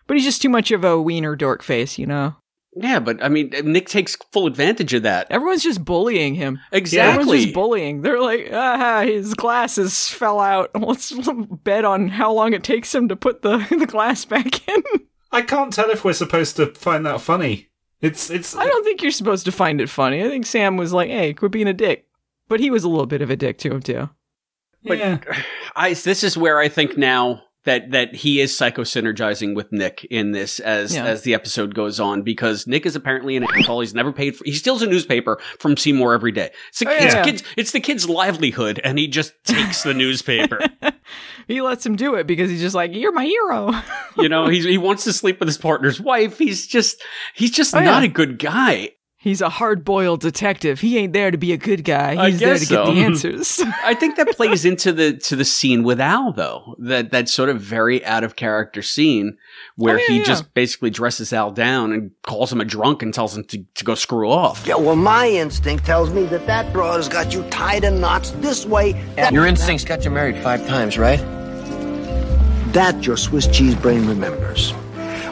but 0.06 0.16
he's 0.16 0.24
just 0.24 0.40
too 0.40 0.48
much 0.48 0.70
of 0.70 0.84
a 0.84 1.00
wiener 1.00 1.34
dork 1.34 1.62
face, 1.62 1.98
you 1.98 2.06
know. 2.06 2.36
Yeah, 2.80 3.00
but 3.00 3.22
I 3.22 3.28
mean, 3.28 3.50
Nick 3.64 3.88
takes 3.88 4.16
full 4.32 4.46
advantage 4.46 4.94
of 4.94 5.02
that. 5.02 5.26
Everyone's 5.30 5.64
just 5.64 5.84
bullying 5.84 6.34
him. 6.34 6.60
Exactly. 6.70 7.20
Everyone's 7.20 7.42
just 7.42 7.54
bullying. 7.54 8.02
They're 8.02 8.20
like, 8.20 8.50
ah, 8.52 9.02
his 9.04 9.34
glasses 9.34 10.08
fell 10.08 10.38
out. 10.38 10.70
Let's 10.80 11.12
bet 11.64 11.84
on 11.84 12.08
how 12.08 12.32
long 12.32 12.52
it 12.52 12.62
takes 12.62 12.94
him 12.94 13.08
to 13.08 13.16
put 13.16 13.42
the 13.42 13.58
the 13.78 13.86
glass 13.86 14.24
back 14.24 14.68
in. 14.68 14.82
I 15.32 15.42
can't 15.42 15.72
tell 15.72 15.90
if 15.90 16.04
we're 16.04 16.12
supposed 16.12 16.56
to 16.56 16.66
find 16.66 17.04
that 17.04 17.20
funny. 17.20 17.68
It's 18.00 18.30
it's. 18.30 18.54
I 18.54 18.66
don't 18.66 18.84
think 18.84 19.02
you're 19.02 19.10
supposed 19.10 19.44
to 19.46 19.52
find 19.52 19.80
it 19.80 19.88
funny. 19.88 20.22
I 20.22 20.28
think 20.28 20.46
Sam 20.46 20.76
was 20.76 20.92
like, 20.92 21.10
hey, 21.10 21.34
quit 21.34 21.50
being 21.50 21.66
a 21.66 21.74
dick. 21.74 22.06
But 22.48 22.60
he 22.60 22.70
was 22.70 22.84
a 22.84 22.88
little 22.88 23.06
bit 23.06 23.22
of 23.22 23.30
a 23.30 23.36
dick 23.36 23.58
to 23.58 23.72
him 23.72 23.82
too. 23.82 24.08
But 24.84 25.24
I, 25.76 25.94
this 25.94 26.22
is 26.22 26.36
where 26.36 26.58
I 26.58 26.68
think 26.68 26.96
now 26.96 27.42
that 27.68 27.90
that 27.92 28.14
he 28.14 28.40
is 28.40 28.52
psychosynergizing 28.52 29.54
with 29.54 29.70
Nick 29.70 30.04
in 30.10 30.32
this 30.32 30.58
as 30.60 30.94
Yeah. 30.94 31.04
as 31.04 31.22
the 31.22 31.34
episode 31.34 31.74
goes 31.74 32.00
on 32.00 32.22
because 32.22 32.66
Nick 32.66 32.86
is 32.86 32.96
apparently 32.96 33.36
an 33.36 33.44
asshole. 33.44 33.80
He's 33.80 33.94
never 33.94 34.12
paid 34.12 34.36
for. 34.36 34.44
He 34.44 34.52
steals 34.52 34.82
a 34.82 34.86
newspaper 34.86 35.38
from 35.58 35.76
Seymour 35.76 36.14
every 36.14 36.32
day. 36.32 36.50
It's, 36.70 36.78
the, 36.80 36.88
Oh, 36.88 36.92
it's 36.92 37.14
yeah. 37.14 37.24
kid's 37.24 37.42
it's 37.56 37.72
the 37.72 37.80
kid's 37.80 38.08
livelihood, 38.08 38.80
and 38.82 38.98
he 38.98 39.06
just 39.06 39.32
takes 39.44 39.82
the 39.82 39.94
newspaper. 39.94 40.60
He 41.46 41.62
lets 41.62 41.86
him 41.86 41.96
do 41.96 42.16
it 42.16 42.26
because 42.26 42.50
he's 42.50 42.60
just 42.60 42.74
like, 42.74 42.94
you're 42.94 43.12
my 43.12 43.24
hero. 43.24 43.72
you 44.18 44.28
know, 44.28 44.48
he's, 44.48 44.64
he 44.64 44.76
wants 44.76 45.04
to 45.04 45.14
sleep 45.14 45.40
with 45.40 45.48
his 45.48 45.56
partner's 45.56 45.98
wife. 45.98 46.36
He's 46.36 46.66
just 46.66 47.02
he's 47.34 47.50
just 47.50 47.74
Oh, 47.74 47.80
not 47.80 48.02
yeah. 48.02 48.08
a 48.10 48.12
good 48.12 48.38
guy. 48.38 48.90
He's 49.28 49.42
a 49.42 49.50
hard 49.50 49.84
boiled 49.84 50.22
detective. 50.22 50.80
He 50.80 50.96
ain't 50.96 51.12
there 51.12 51.30
to 51.30 51.36
be 51.36 51.52
a 51.52 51.58
good 51.58 51.84
guy. 51.84 52.16
I 52.18 52.30
He's 52.30 52.40
there 52.40 52.54
to 52.54 52.60
guess 52.60 52.68
get 52.70 52.86
the 52.86 52.92
answers. 53.02 53.60
I 53.84 53.92
think 53.92 54.16
that 54.16 54.28
plays 54.36 54.64
into 54.64 54.90
the 54.90 55.18
to 55.18 55.36
the 55.36 55.44
scene 55.44 55.82
with 55.82 56.00
Al 56.00 56.32
though. 56.32 56.74
That 56.78 57.10
that 57.10 57.28
sort 57.28 57.50
of 57.50 57.60
very 57.60 58.02
out 58.06 58.24
of 58.24 58.36
character 58.36 58.80
scene 58.80 59.36
where 59.76 59.96
Oh, 59.96 59.98
yeah, 59.98 60.06
he 60.08 60.18
yeah. 60.20 60.24
just 60.24 60.54
basically 60.54 60.88
dresses 60.88 61.30
Al 61.34 61.50
down 61.50 61.92
and 61.92 62.10
calls 62.22 62.50
him 62.50 62.62
a 62.62 62.64
drunk 62.64 63.02
and 63.02 63.12
tells 63.12 63.36
him 63.36 63.44
to, 63.44 63.62
to 63.74 63.84
go 63.84 63.94
screw 63.94 64.30
off. 64.30 64.66
Yeah, 64.66 64.76
well, 64.76 64.96
my 64.96 65.28
instinct 65.28 65.84
tells 65.84 66.08
me 66.10 66.24
that 66.24 66.46
that 66.46 66.72
bro's 66.72 67.06
got 67.06 67.34
you 67.34 67.42
tied 67.50 67.84
in 67.84 68.00
knots 68.00 68.30
this 68.40 68.64
way. 68.64 68.92
That, 69.16 69.34
Your 69.34 69.46
instincts 69.46 69.84
got 69.84 70.06
you 70.06 70.10
married 70.10 70.42
five 70.42 70.66
times, 70.66 70.96
right? 70.96 71.18
That 72.72 73.04
your 73.06 73.18
Swiss 73.18 73.46
cheese 73.46 73.74
brain 73.74 74.06
remembers. 74.06 74.72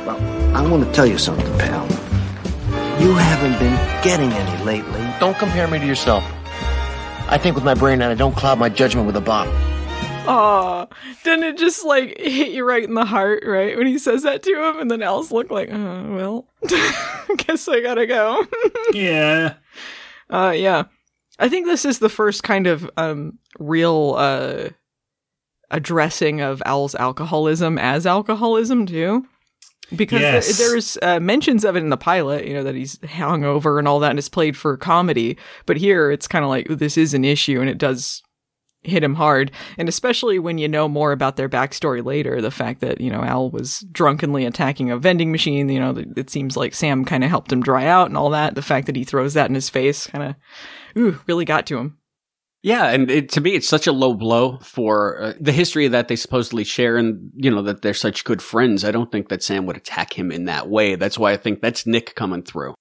Well, 0.05 0.19
I 0.55 0.67
want 0.69 0.85
to 0.85 0.93
tell 0.93 1.07
you 1.07 1.17
something, 1.17 1.47
pal. 1.59 1.87
You 2.99 3.15
haven't 3.15 3.59
been 3.59 3.75
getting 4.03 4.33
any 4.33 4.65
lately. 4.65 5.01
Don't 5.21 5.37
compare 5.37 5.69
me 5.69 5.79
to 5.79 5.87
yourself. 5.87 6.25
I 7.29 7.39
think 7.39 7.55
with 7.55 7.65
my 7.65 7.75
brain 7.75 8.01
and 8.01 8.11
I 8.11 8.15
don't 8.15 8.35
cloud 8.35 8.59
my 8.59 8.69
judgment 8.71 9.07
with 9.07 9.17
a 9.17 9.21
bottle. 9.21 9.53
Aw, 10.29 10.87
didn't 11.23 11.45
it 11.45 11.59
just 11.59 11.85
like 11.85 12.19
hit 12.19 12.53
you 12.53 12.65
right 12.65 12.83
in 12.83 12.95
the 12.95 13.05
heart, 13.05 13.45
right? 13.47 13.77
When 13.77 13.87
he 13.87 13.99
says 13.99 14.23
that 14.23 14.43
to 14.43 14.51
him, 14.51 14.81
and 14.81 14.91
then 14.91 15.03
Al's 15.03 15.31
look 15.31 15.51
like, 15.51 15.71
uh, 15.71 16.05
well, 16.09 16.49
guess 17.37 17.69
I 17.69 17.81
gotta 17.81 18.07
go. 18.07 18.45
yeah. 18.93 19.55
Uh, 20.31 20.55
yeah. 20.57 20.85
I 21.39 21.49
think 21.49 21.67
this 21.67 21.85
is 21.85 21.99
the 21.99 22.09
first 22.09 22.43
kind 22.43 22.67
of 22.67 22.91
um 22.97 23.39
real 23.59 24.15
uh 24.17 24.71
addressing 25.71 26.41
of 26.41 26.63
Al's 26.65 26.95
alcoholism 26.95 27.79
as 27.79 28.07
alcoholism 28.07 28.87
too. 28.87 29.27
Because 29.95 30.21
th- 30.47 30.57
there's 30.57 30.99
uh, 31.03 31.21
mentions 31.21 31.65
of 31.65 31.77
it 31.77 31.81
in 31.81 31.91
the 31.91 31.97
pilot, 31.97 32.47
you 32.47 32.55
know, 32.55 32.65
that 32.65 32.75
he's 32.75 32.97
hungover 32.99 33.79
and 33.79 33.87
all 33.87 34.01
that, 34.01 34.11
and 34.11 34.19
it's 34.19 34.29
played 34.29 34.57
for 34.57 34.77
comedy. 34.77 35.37
But 35.65 35.77
here, 35.77 36.11
it's 36.11 36.27
kind 36.27 36.45
of 36.45 36.49
like 36.49 36.67
this 36.69 36.99
is 36.99 37.15
an 37.15 37.25
issue, 37.25 37.61
and 37.61 37.71
it 37.71 37.79
does 37.79 38.23
hit 38.83 39.05
him 39.05 39.15
hard. 39.15 39.51
And 39.79 39.89
especially 39.89 40.39
when 40.39 40.59
you 40.59 40.69
know 40.69 40.89
more 40.89 41.13
about 41.13 41.37
their 41.37 41.49
backstory 41.49 42.05
later, 42.05 42.41
the 42.41 42.51
fact 42.51 42.81
that 42.81 43.01
you 43.01 43.11
know 43.11 43.23
Al 43.23 43.51
was 43.51 43.81
drunkenly 43.93 44.45
attacking 44.45 44.91
a 44.91 44.97
vending 44.97 45.31
machine. 45.31 45.69
You 45.69 45.81
know, 45.81 45.95
th- 45.95 46.09
it 46.17 46.31
seems 46.31 46.57
like 46.57 46.75
Sam 46.75 47.05
kind 47.05 47.23
of 47.23 47.31
helped 47.31 47.53
him 47.53 47.63
dry 47.63 47.87
out 47.87 48.09
and 48.09 48.17
all 48.17 48.31
that. 48.31 48.55
The 48.55 48.63
fact 48.63 48.87
that 48.87 48.97
he 48.97 49.05
throws 49.05 49.35
that 49.35 49.49
in 49.49 49.55
his 49.55 49.69
face, 49.69 50.07
kind 50.09 50.25
of, 50.25 51.01
ooh, 51.01 51.21
really 51.27 51.45
got 51.45 51.67
to 51.67 51.79
him. 51.79 51.99
Yeah, 52.67 52.87
and 52.87 53.09
it, 53.09 53.29
to 53.29 53.41
me, 53.41 53.55
it's 53.55 53.69
such 53.69 53.87
a 53.87 53.93
low 53.93 54.13
blow 54.13 54.59
for 54.59 55.23
uh, 55.23 55.33
the 55.39 55.53
history 55.53 55.87
that 55.87 56.09
they 56.09 56.17
supposedly 56.17 56.65
share, 56.65 56.97
and 56.97 57.31
you 57.37 57.49
know 57.49 57.63
that 57.63 57.83
they're 57.83 57.95
such 57.95 58.25
good 58.25 58.43
friends. 58.43 58.85
I 58.85 58.91
don't 58.91 59.13
think 59.13 59.29
that 59.29 59.45
Sam 59.45 59.67
would 59.67 59.77
attack 59.77 60.19
him 60.19 60.33
in 60.33 60.47
that 60.47 60.69
way. 60.69 60.97
That's 60.97 61.17
why 61.17 61.31
I 61.31 61.37
think 61.37 61.61
that's 61.61 61.87
Nick 61.87 62.17
coming 62.17 62.43
through. 62.43 62.75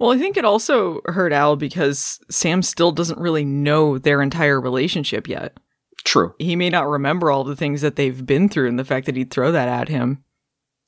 Well, 0.00 0.10
I 0.10 0.18
think 0.18 0.36
it 0.36 0.44
also 0.44 1.02
hurt 1.04 1.32
Al 1.32 1.54
because 1.54 2.18
Sam 2.32 2.62
still 2.62 2.90
doesn't 2.90 3.20
really 3.20 3.44
know 3.44 3.96
their 3.96 4.20
entire 4.20 4.60
relationship 4.60 5.28
yet. 5.28 5.56
True. 6.02 6.34
He 6.40 6.56
may 6.56 6.68
not 6.68 6.88
remember 6.88 7.30
all 7.30 7.44
the 7.44 7.54
things 7.54 7.82
that 7.82 7.94
they've 7.94 8.26
been 8.26 8.48
through 8.48 8.66
and 8.66 8.76
the 8.76 8.84
fact 8.84 9.06
that 9.06 9.14
he'd 9.14 9.30
throw 9.30 9.52
that 9.52 9.68
at 9.68 9.88
him 9.88 10.24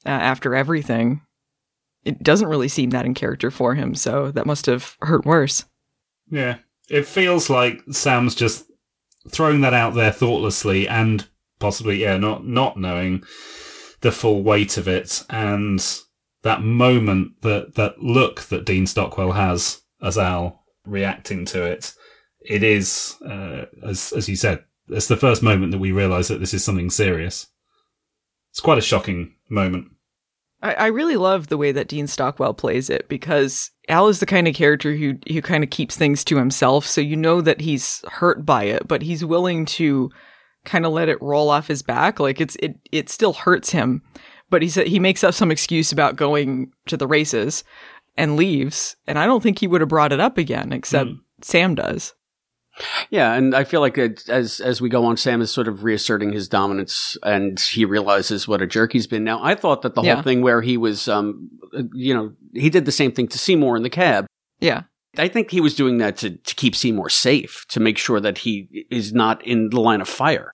uh, 0.04 0.08
after 0.08 0.56
everything. 0.56 1.20
It 2.04 2.20
doesn't 2.24 2.48
really 2.48 2.66
seem 2.66 2.90
that 2.90 3.06
in 3.06 3.14
character 3.14 3.52
for 3.52 3.76
him, 3.76 3.94
so 3.94 4.32
that 4.32 4.44
must 4.44 4.66
have 4.66 4.96
hurt 5.02 5.24
worse. 5.24 5.66
Yeah. 6.28 6.56
It 6.92 7.06
feels 7.06 7.48
like 7.48 7.82
Sam's 7.90 8.34
just 8.34 8.70
throwing 9.26 9.62
that 9.62 9.72
out 9.72 9.94
there 9.94 10.12
thoughtlessly 10.12 10.86
and 10.86 11.26
possibly, 11.58 12.02
yeah, 12.02 12.18
not 12.18 12.46
not 12.46 12.76
knowing 12.76 13.24
the 14.02 14.12
full 14.12 14.42
weight 14.42 14.76
of 14.76 14.86
it 14.86 15.24
and 15.30 15.82
that 16.42 16.62
moment 16.62 17.40
that 17.40 17.76
that 17.76 18.02
look 18.02 18.42
that 18.42 18.66
Dean 18.66 18.86
Stockwell 18.86 19.32
has 19.32 19.80
as 20.02 20.18
Al 20.18 20.64
reacting 20.84 21.46
to 21.46 21.64
it. 21.64 21.94
It 22.40 22.62
is, 22.62 23.16
uh, 23.26 23.66
as 23.82 24.12
as 24.12 24.28
you 24.28 24.36
said, 24.36 24.62
it's 24.88 25.08
the 25.08 25.16
first 25.16 25.42
moment 25.42 25.72
that 25.72 25.78
we 25.78 25.92
realise 25.92 26.28
that 26.28 26.40
this 26.40 26.52
is 26.52 26.62
something 26.62 26.90
serious. 26.90 27.46
It's 28.50 28.60
quite 28.60 28.76
a 28.76 28.82
shocking 28.82 29.36
moment. 29.48 29.86
I, 30.60 30.74
I 30.74 30.86
really 30.88 31.16
love 31.16 31.46
the 31.46 31.56
way 31.56 31.72
that 31.72 31.88
Dean 31.88 32.06
Stockwell 32.06 32.52
plays 32.52 32.90
it 32.90 33.08
because 33.08 33.70
Al 33.88 34.08
is 34.08 34.20
the 34.20 34.26
kind 34.26 34.46
of 34.46 34.54
character 34.54 34.94
who 34.94 35.14
who 35.28 35.42
kind 35.42 35.64
of 35.64 35.70
keeps 35.70 35.96
things 35.96 36.24
to 36.24 36.36
himself, 36.36 36.86
so 36.86 37.00
you 37.00 37.16
know 37.16 37.40
that 37.40 37.60
he's 37.60 38.02
hurt 38.08 38.46
by 38.46 38.64
it, 38.64 38.86
but 38.86 39.02
he's 39.02 39.24
willing 39.24 39.64
to 39.66 40.10
kind 40.64 40.86
of 40.86 40.92
let 40.92 41.08
it 41.08 41.20
roll 41.20 41.50
off 41.50 41.66
his 41.66 41.82
back. 41.82 42.20
Like 42.20 42.40
it's 42.40 42.56
it 42.56 42.76
it 42.92 43.08
still 43.08 43.32
hurts 43.32 43.70
him, 43.70 44.02
but 44.50 44.62
he 44.62 44.68
said 44.68 44.86
he 44.86 45.00
makes 45.00 45.24
up 45.24 45.34
some 45.34 45.50
excuse 45.50 45.90
about 45.90 46.16
going 46.16 46.70
to 46.86 46.96
the 46.96 47.08
races 47.08 47.64
and 48.16 48.36
leaves, 48.36 48.94
and 49.06 49.18
I 49.18 49.26
don't 49.26 49.42
think 49.42 49.58
he 49.58 49.66
would 49.66 49.80
have 49.80 49.88
brought 49.88 50.12
it 50.12 50.20
up 50.20 50.38
again, 50.38 50.72
except 50.72 51.10
Mm. 51.10 51.20
Sam 51.42 51.74
does. 51.74 52.14
Yeah, 53.10 53.34
and 53.34 53.54
I 53.54 53.64
feel 53.64 53.80
like 53.80 53.98
it, 53.98 54.28
as 54.28 54.60
as 54.60 54.80
we 54.80 54.88
go 54.88 55.04
on, 55.04 55.16
Sam 55.16 55.42
is 55.42 55.50
sort 55.50 55.68
of 55.68 55.84
reasserting 55.84 56.32
his 56.32 56.48
dominance, 56.48 57.16
and 57.22 57.60
he 57.60 57.84
realizes 57.84 58.48
what 58.48 58.62
a 58.62 58.66
jerk 58.66 58.92
he's 58.92 59.06
been. 59.06 59.24
Now, 59.24 59.42
I 59.42 59.54
thought 59.54 59.82
that 59.82 59.94
the 59.94 60.02
Yeah. 60.02 60.14
whole 60.14 60.22
thing 60.22 60.40
where 60.42 60.62
he 60.62 60.76
was, 60.76 61.06
um, 61.08 61.50
uh, 61.76 61.82
you 61.92 62.14
know, 62.14 62.32
he 62.54 62.70
did 62.70 62.84
the 62.86 62.92
same 62.92 63.12
thing 63.12 63.28
to 63.28 63.38
Seymour 63.38 63.76
in 63.76 63.82
the 63.82 63.90
cab. 63.90 64.26
Yeah. 64.60 64.82
I 65.18 65.28
think 65.28 65.50
he 65.50 65.60
was 65.60 65.74
doing 65.74 65.98
that 65.98 66.16
to, 66.18 66.30
to 66.30 66.54
keep 66.54 66.74
Seymour 66.74 67.10
safe, 67.10 67.66
to 67.68 67.80
make 67.80 67.98
sure 67.98 68.18
that 68.20 68.38
he 68.38 68.86
is 68.90 69.12
not 69.12 69.46
in 69.46 69.68
the 69.68 69.78
line 69.80 70.00
of 70.00 70.08
fire. 70.08 70.52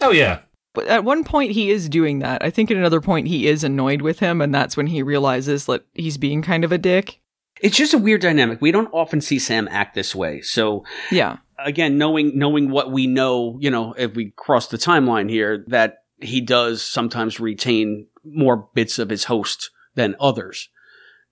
Oh 0.00 0.10
yeah. 0.10 0.40
But 0.74 0.88
at 0.88 1.04
one 1.04 1.22
point 1.22 1.52
he 1.52 1.70
is 1.70 1.88
doing 1.88 2.18
that. 2.20 2.42
I 2.44 2.50
think 2.50 2.70
at 2.72 2.76
another 2.76 3.00
point 3.00 3.28
he 3.28 3.46
is 3.46 3.62
annoyed 3.62 4.02
with 4.02 4.18
him, 4.18 4.40
and 4.40 4.52
that's 4.52 4.76
when 4.76 4.88
he 4.88 5.02
realizes 5.04 5.66
that 5.66 5.84
he's 5.94 6.16
being 6.16 6.42
kind 6.42 6.64
of 6.64 6.72
a 6.72 6.78
dick. 6.78 7.20
It's 7.60 7.76
just 7.76 7.92
a 7.94 7.98
weird 7.98 8.22
dynamic. 8.22 8.60
We 8.60 8.72
don't 8.72 8.88
often 8.92 9.20
see 9.20 9.38
Sam 9.38 9.68
act 9.70 9.94
this 9.94 10.14
way. 10.14 10.40
So 10.40 10.82
Yeah. 11.12 11.36
Again, 11.64 11.98
knowing 11.98 12.38
knowing 12.38 12.70
what 12.70 12.90
we 12.90 13.06
know, 13.06 13.58
you 13.60 13.70
know, 13.70 13.94
if 13.96 14.14
we 14.14 14.32
cross 14.36 14.66
the 14.68 14.78
timeline 14.78 15.30
here, 15.30 15.64
that 15.68 16.04
he 16.20 16.40
does 16.40 16.82
sometimes 16.82 17.40
retain 17.40 18.06
more 18.24 18.68
bits 18.74 18.98
of 18.98 19.10
his 19.10 19.24
host 19.24 19.70
than 19.94 20.16
others, 20.20 20.68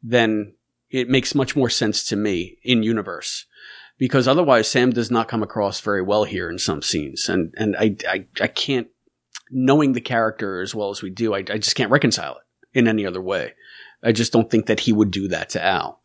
then 0.02 0.54
it 0.90 1.08
makes 1.08 1.34
much 1.34 1.54
more 1.54 1.70
sense 1.70 2.04
to 2.04 2.16
me 2.16 2.58
in 2.62 2.82
universe. 2.82 3.46
Because 3.98 4.28
otherwise 4.28 4.68
Sam 4.68 4.90
does 4.90 5.10
not 5.10 5.28
come 5.28 5.42
across 5.42 5.80
very 5.80 6.02
well 6.02 6.24
here 6.24 6.48
in 6.50 6.58
some 6.58 6.82
scenes. 6.82 7.28
And 7.28 7.52
and 7.56 7.76
I 7.76 7.96
I, 8.08 8.26
I 8.40 8.46
can't 8.46 8.88
knowing 9.50 9.92
the 9.92 10.00
character 10.00 10.60
as 10.60 10.74
well 10.74 10.90
as 10.90 11.02
we 11.02 11.10
do, 11.10 11.34
I, 11.34 11.38
I 11.38 11.58
just 11.58 11.74
can't 11.74 11.90
reconcile 11.90 12.36
it 12.36 12.78
in 12.78 12.86
any 12.86 13.06
other 13.06 13.20
way. 13.20 13.54
I 14.02 14.12
just 14.12 14.32
don't 14.32 14.50
think 14.50 14.66
that 14.66 14.80
he 14.80 14.92
would 14.92 15.10
do 15.10 15.28
that 15.28 15.50
to 15.50 15.64
Al. 15.64 15.97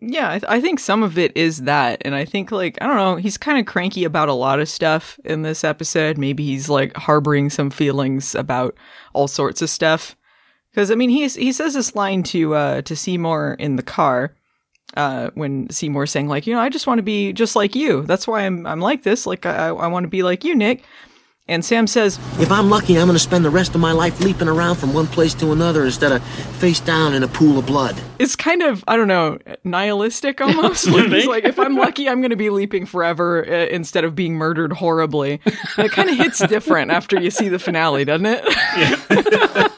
Yeah, 0.00 0.30
I, 0.30 0.38
th- 0.38 0.50
I 0.50 0.60
think 0.60 0.80
some 0.80 1.02
of 1.02 1.18
it 1.18 1.36
is 1.36 1.62
that. 1.62 2.00
And 2.04 2.14
I 2.14 2.24
think, 2.24 2.50
like, 2.50 2.78
I 2.80 2.86
don't 2.86 2.96
know, 2.96 3.16
he's 3.16 3.36
kind 3.36 3.58
of 3.58 3.66
cranky 3.66 4.04
about 4.04 4.28
a 4.28 4.34
lot 4.34 4.58
of 4.58 4.68
stuff 4.68 5.20
in 5.24 5.42
this 5.42 5.62
episode. 5.62 6.16
Maybe 6.16 6.44
he's, 6.44 6.68
like, 6.68 6.96
harboring 6.96 7.50
some 7.50 7.70
feelings 7.70 8.34
about 8.34 8.76
all 9.12 9.28
sorts 9.28 9.60
of 9.60 9.68
stuff. 9.68 10.16
Because, 10.70 10.90
I 10.90 10.94
mean, 10.94 11.10
he, 11.10 11.28
he 11.28 11.52
says 11.52 11.74
this 11.74 11.94
line 11.94 12.22
to, 12.24 12.54
uh, 12.54 12.82
to 12.82 12.96
Seymour 12.96 13.56
in 13.58 13.76
the 13.76 13.82
car. 13.82 14.34
Uh, 14.96 15.30
when 15.34 15.70
Seymour's 15.70 16.10
saying 16.10 16.26
like, 16.26 16.48
you 16.48 16.54
know, 16.54 16.60
I 16.60 16.68
just 16.68 16.88
want 16.88 16.98
to 16.98 17.04
be 17.04 17.32
just 17.32 17.54
like 17.54 17.76
you. 17.76 18.02
That's 18.02 18.26
why 18.26 18.40
I'm 18.40 18.66
I'm 18.66 18.80
like 18.80 19.04
this. 19.04 19.24
Like 19.24 19.46
I 19.46 19.68
I 19.68 19.86
want 19.86 20.02
to 20.02 20.08
be 20.08 20.24
like 20.24 20.42
you, 20.42 20.56
Nick. 20.56 20.82
And 21.50 21.64
Sam 21.64 21.88
says, 21.88 22.18
If 22.38 22.52
I'm 22.52 22.70
lucky, 22.70 22.96
I'm 22.96 23.06
going 23.06 23.16
to 23.16 23.18
spend 23.18 23.44
the 23.44 23.50
rest 23.50 23.74
of 23.74 23.80
my 23.80 23.90
life 23.90 24.20
leaping 24.20 24.46
around 24.46 24.76
from 24.76 24.94
one 24.94 25.08
place 25.08 25.34
to 25.34 25.50
another 25.50 25.84
instead 25.84 26.12
of 26.12 26.22
face 26.60 26.78
down 26.78 27.12
in 27.12 27.24
a 27.24 27.28
pool 27.28 27.58
of 27.58 27.66
blood. 27.66 28.00
it's 28.20 28.36
kind 28.36 28.62
of 28.62 28.84
I 28.86 28.96
don't 28.96 29.08
know 29.08 29.38
nihilistic 29.64 30.40
almost. 30.46 30.86
like, 30.86 31.26
like, 31.26 31.44
if 31.44 31.58
I'm 31.58 31.76
lucky, 31.76 32.08
I'm 32.08 32.20
going 32.20 32.30
to 32.30 32.36
be 32.36 32.50
leaping 32.50 32.86
forever 32.86 33.44
uh, 33.44 33.66
instead 33.66 34.04
of 34.04 34.14
being 34.14 34.34
murdered 34.34 34.72
horribly. 34.74 35.40
And 35.76 35.86
it 35.86 35.92
kind 35.92 36.08
of 36.08 36.16
hits 36.16 36.38
different 36.46 36.92
after 36.92 37.20
you 37.20 37.30
see 37.32 37.48
the 37.48 37.58
finale, 37.58 38.04
doesn't 38.04 38.26
it? 38.26 38.44
Yeah. 38.76 39.68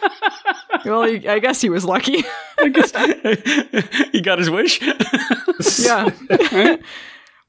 well, 0.84 1.04
he, 1.04 1.26
I 1.26 1.38
guess 1.38 1.62
he 1.62 1.70
was 1.70 1.86
lucky. 1.86 2.22
I 2.58 2.68
guess 2.68 2.92
he 4.12 4.20
got 4.20 4.38
his 4.38 4.50
wish. 4.50 4.80
yeah. 5.78 6.10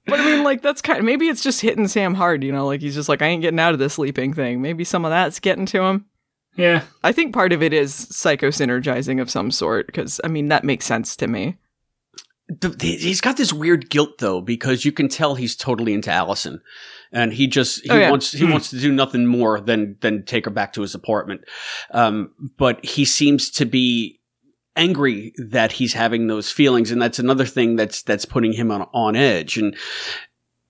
But 0.05 0.19
I 0.19 0.25
mean, 0.25 0.43
like 0.43 0.61
that's 0.61 0.81
kind 0.81 0.99
of 0.99 1.05
maybe 1.05 1.27
it's 1.27 1.41
just 1.43 1.61
hitting 1.61 1.87
Sam 1.87 2.13
hard, 2.13 2.43
you 2.43 2.51
know. 2.51 2.65
Like 2.65 2.81
he's 2.81 2.95
just 2.95 3.07
like, 3.09 3.21
I 3.21 3.27
ain't 3.27 3.41
getting 3.41 3.59
out 3.59 3.73
of 3.73 3.79
this 3.79 3.93
sleeping 3.93 4.33
thing. 4.33 4.61
Maybe 4.61 4.83
some 4.83 5.05
of 5.05 5.11
that's 5.11 5.39
getting 5.39 5.65
to 5.67 5.81
him. 5.83 6.05
Yeah. 6.55 6.83
I 7.03 7.11
think 7.13 7.33
part 7.33 7.51
of 7.53 7.63
it 7.63 7.73
is 7.73 7.93
psychosynergizing 7.93 9.21
of 9.21 9.29
some 9.31 9.49
sort 9.49 9.87
because 9.87 10.19
I 10.23 10.27
mean 10.27 10.49
that 10.49 10.63
makes 10.63 10.85
sense 10.85 11.15
to 11.17 11.27
me. 11.27 11.57
the, 12.49 12.75
he's 12.99 13.21
got 13.21 13.37
this 13.37 13.53
weird 13.53 13.89
guilt 13.89 14.17
though 14.19 14.41
because 14.41 14.83
you 14.85 14.91
can 14.91 15.07
tell 15.07 15.35
he's 15.35 15.55
totally 15.55 15.93
into 15.93 16.11
Allison, 16.11 16.61
and 17.11 17.31
he 17.33 17.47
just 17.47 17.81
he 17.83 17.89
Oh, 17.89 17.95
yeah. 17.97 18.09
wants 18.11 18.33
he 18.33 18.45
Hmm. 18.45 18.51
wants 18.51 18.69
to 18.71 18.79
do 18.79 18.91
nothing 18.91 19.25
more 19.25 19.61
than 19.61 19.95
than 20.01 20.25
take 20.25 20.45
her 20.45 20.51
back 20.51 20.73
to 20.73 20.81
his 20.81 20.93
apartment. 20.93 21.41
Um, 21.91 22.31
but 22.57 22.83
he 22.85 23.05
seems 23.05 23.49
to 23.51 23.65
be 23.65 24.19
angry 24.75 25.33
that 25.37 25.73
he's 25.73 25.93
having 25.93 26.27
those 26.27 26.51
feelings, 26.51 26.91
and 26.91 27.01
that's 27.01 27.19
another 27.19 27.45
thing 27.45 27.75
that's 27.75 28.01
that's 28.01 28.25
putting 28.25 28.53
him 28.53 28.71
on 28.71 28.83
on 28.93 29.15
edge. 29.15 29.57
And 29.57 29.75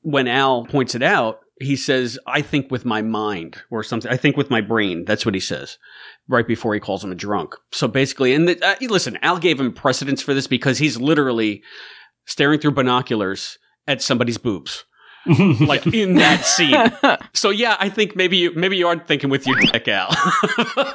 when 0.01 0.27
Al 0.27 0.65
points 0.65 0.95
it 0.95 1.03
out, 1.03 1.39
he 1.59 1.75
says, 1.75 2.19
"I 2.27 2.41
think 2.41 2.71
with 2.71 2.85
my 2.85 3.01
mind" 3.01 3.57
or 3.69 3.83
something. 3.83 4.11
I 4.11 4.17
think 4.17 4.37
with 4.37 4.49
my 4.49 4.61
brain. 4.61 5.05
That's 5.05 5.25
what 5.25 5.35
he 5.35 5.41
says 5.41 5.77
right 6.27 6.47
before 6.47 6.73
he 6.73 6.79
calls 6.79 7.03
him 7.03 7.11
a 7.11 7.15
drunk. 7.15 7.55
So 7.71 7.87
basically, 7.87 8.33
and 8.33 8.47
the, 8.47 8.65
uh, 8.65 8.75
listen, 8.81 9.17
Al 9.21 9.39
gave 9.39 9.59
him 9.59 9.73
precedence 9.73 10.21
for 10.21 10.33
this 10.33 10.47
because 10.47 10.77
he's 10.77 10.97
literally 10.97 11.63
staring 12.25 12.59
through 12.59 12.71
binoculars 12.71 13.57
at 13.87 14.01
somebody's 14.01 14.37
boobs. 14.37 14.85
Like 15.25 15.87
in 15.87 16.15
that 16.15 16.45
scene. 16.45 16.91
So 17.35 17.49
yeah, 17.49 17.75
I 17.79 17.89
think 17.89 18.15
maybe 18.15 18.37
you 18.37 18.53
maybe 18.55 18.77
you 18.77 18.87
aren't 18.87 19.07
thinking 19.07 19.29
with 19.29 19.47
your 19.47 19.59
dick, 19.59 19.87
Al. 19.87 20.09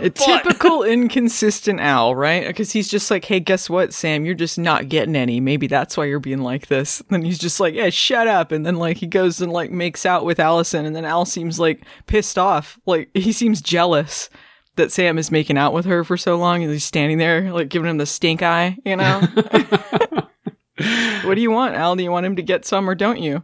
A 0.01 0.09
typical 0.09 0.83
inconsistent 0.83 1.81
Al, 1.81 2.15
right? 2.15 2.47
Because 2.47 2.73
he's 2.73 2.89
just 2.89 3.11
like, 3.11 3.25
hey, 3.25 3.41
guess 3.41 3.69
what, 3.69 3.93
Sam? 3.93 4.25
You're 4.25 4.35
just 4.35 4.59
not 4.59 4.89
getting 4.89 5.17
any. 5.17 5.41
Maybe 5.41 5.67
that's 5.67 5.97
why 5.97 6.07
you're 6.07 6.21
being 6.21 6.43
like 6.43 6.69
this. 6.69 7.01
And 7.01 7.09
then 7.11 7.23
he's 7.23 7.39
just 7.39 7.61
like, 7.61 7.75
yeah, 7.75 7.91
shut 7.91 8.29
up. 8.29 8.53
And 8.53 8.65
then 8.65 8.77
like 8.77 8.97
he 8.97 9.07
goes 9.07 9.41
and 9.41 9.53
like 9.53 9.71
makes 9.71 10.07
out 10.07 10.25
with 10.25 10.41
Allison, 10.41 10.87
and 10.87 10.97
then 10.97 11.05
Al 11.05 11.25
seems 11.25 11.59
like 11.59 11.85
pissed 12.07 12.39
off. 12.39 12.79
Like 12.87 13.11
he 13.15 13.33
seems 13.33 13.61
jealous 13.61 14.31
that 14.77 14.93
Sam 14.93 15.19
is 15.19 15.31
making 15.31 15.59
out 15.59 15.75
with 15.75 15.87
her 15.87 16.05
for 16.05 16.17
so 16.17 16.37
long, 16.37 16.63
and 16.63 16.73
he's 16.73 16.85
standing 16.85 17.19
there 17.19 17.53
like 17.53 17.69
giving 17.69 17.91
him 17.91 17.99
the 17.99 18.07
stink 18.07 18.43
eye. 18.43 18.79
You 18.85 18.97
know? 18.97 19.21
what 21.25 21.35
do 21.35 21.41
you 21.41 21.51
want, 21.51 21.75
Al? 21.75 21.97
Do 21.97 22.03
you 22.03 22.11
want 22.11 22.27
him 22.27 22.37
to 22.37 22.43
get 22.43 22.65
some 22.65 22.89
or 22.89 22.95
don't 22.95 23.21
you? 23.21 23.43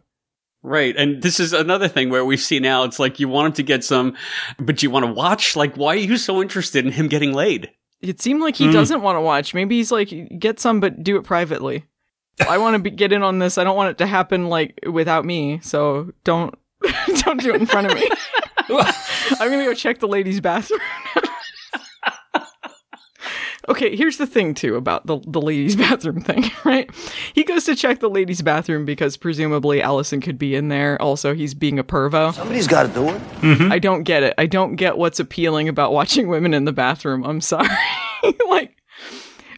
Right. 0.67 0.97
And 0.97 1.23
this 1.23 1.39
is 1.41 1.53
another 1.53 1.89
thing 1.89 2.09
where 2.09 2.25
we've 2.25 2.41
seen 2.41 2.65
Al, 2.65 2.85
it's 2.85 2.99
like 2.99 3.21
you 3.21 3.29
want 3.29 3.47
him 3.49 3.53
to 3.53 3.63
get 3.63 3.85
some, 3.85 4.17
but 4.59 4.83
you 4.83 4.91
want 4.91 5.05
to 5.05 5.13
watch? 5.13 5.57
Like, 5.57 5.77
why 5.77 5.89
are 5.93 5.97
you 5.99 6.17
so 6.17 6.41
interested 6.41 6.87
in 6.87 6.93
him 6.93 7.07
getting 7.07 7.35
laid? 7.35 7.71
It 8.01 8.21
seemed 8.23 8.41
like 8.41 8.57
he 8.57 8.67
Mm. 8.69 8.73
doesn't 8.73 9.03
want 9.03 9.17
to 9.17 9.21
watch. 9.21 9.53
Maybe 9.53 9.77
he's 9.77 9.93
like, 9.93 10.11
get 10.39 10.59
some, 10.59 10.81
but 10.81 11.03
do 11.05 11.17
it 11.17 11.25
privately. 11.25 11.85
I 12.49 12.57
want 12.59 12.75
to 12.77 12.79
be, 12.81 12.91
get 12.91 13.13
in 13.13 13.23
on 13.23 13.39
this. 13.41 13.59
I 13.59 13.65
don't 13.65 13.77
want 13.77 13.91
it 13.91 13.99
to 13.99 14.07
happen 14.07 14.49
like 14.49 14.79
without 14.91 15.25
me. 15.27 15.61
So 15.63 16.13
don't 16.25 16.55
don't 17.25 17.41
do 17.41 17.55
it 17.55 17.61
in 17.61 17.67
front 17.67 17.87
of 17.89 17.95
me. 17.95 18.09
I'm 18.71 19.51
gonna 19.51 19.65
go 19.67 19.75
check 19.75 19.99
the 20.01 20.09
ladies' 20.09 20.41
bathroom. 20.41 20.81
Okay, 23.69 23.97
here's 23.97 24.17
the 24.17 24.27
thing 24.27 24.55
too 24.55 24.77
about 24.77 25.07
the 25.07 25.19
the 25.27 25.41
ladies' 25.41 25.77
bathroom 25.85 26.21
thing, 26.21 26.51
right? 26.65 26.91
He 27.33 27.45
goes 27.45 27.65
to 27.65 27.77
check 27.77 28.01
the 28.01 28.11
ladies' 28.11 28.43
bathroom 28.43 28.85
because 28.85 29.17
presumably 29.17 29.83
Allison 29.83 30.21
could 30.21 30.39
be 30.39 30.55
in 30.55 30.69
there. 30.69 31.01
Also, 31.01 31.35
he's 31.35 31.55
being 31.55 31.79
a 31.79 31.85
pervo. 31.85 32.35
Somebody's 32.35 32.69
got 32.69 32.85
to 32.85 32.89
do 32.93 33.09
it. 33.09 33.21
Mm-hmm. 33.41 33.73
I 33.73 33.79
don't 33.79 34.03
get 34.03 34.23
it. 34.23 34.35
I 34.39 34.47
don't 34.47 34.77
get 34.77 34.99
what's 34.99 35.21
appealing 35.21 35.69
about 35.69 35.93
watching 35.95 36.29
women 36.29 36.55
in 36.55 36.65
the 36.65 36.73
bathroom. 36.73 37.25
I'm 37.25 37.41
sorry. 37.41 37.69
like 38.49 38.74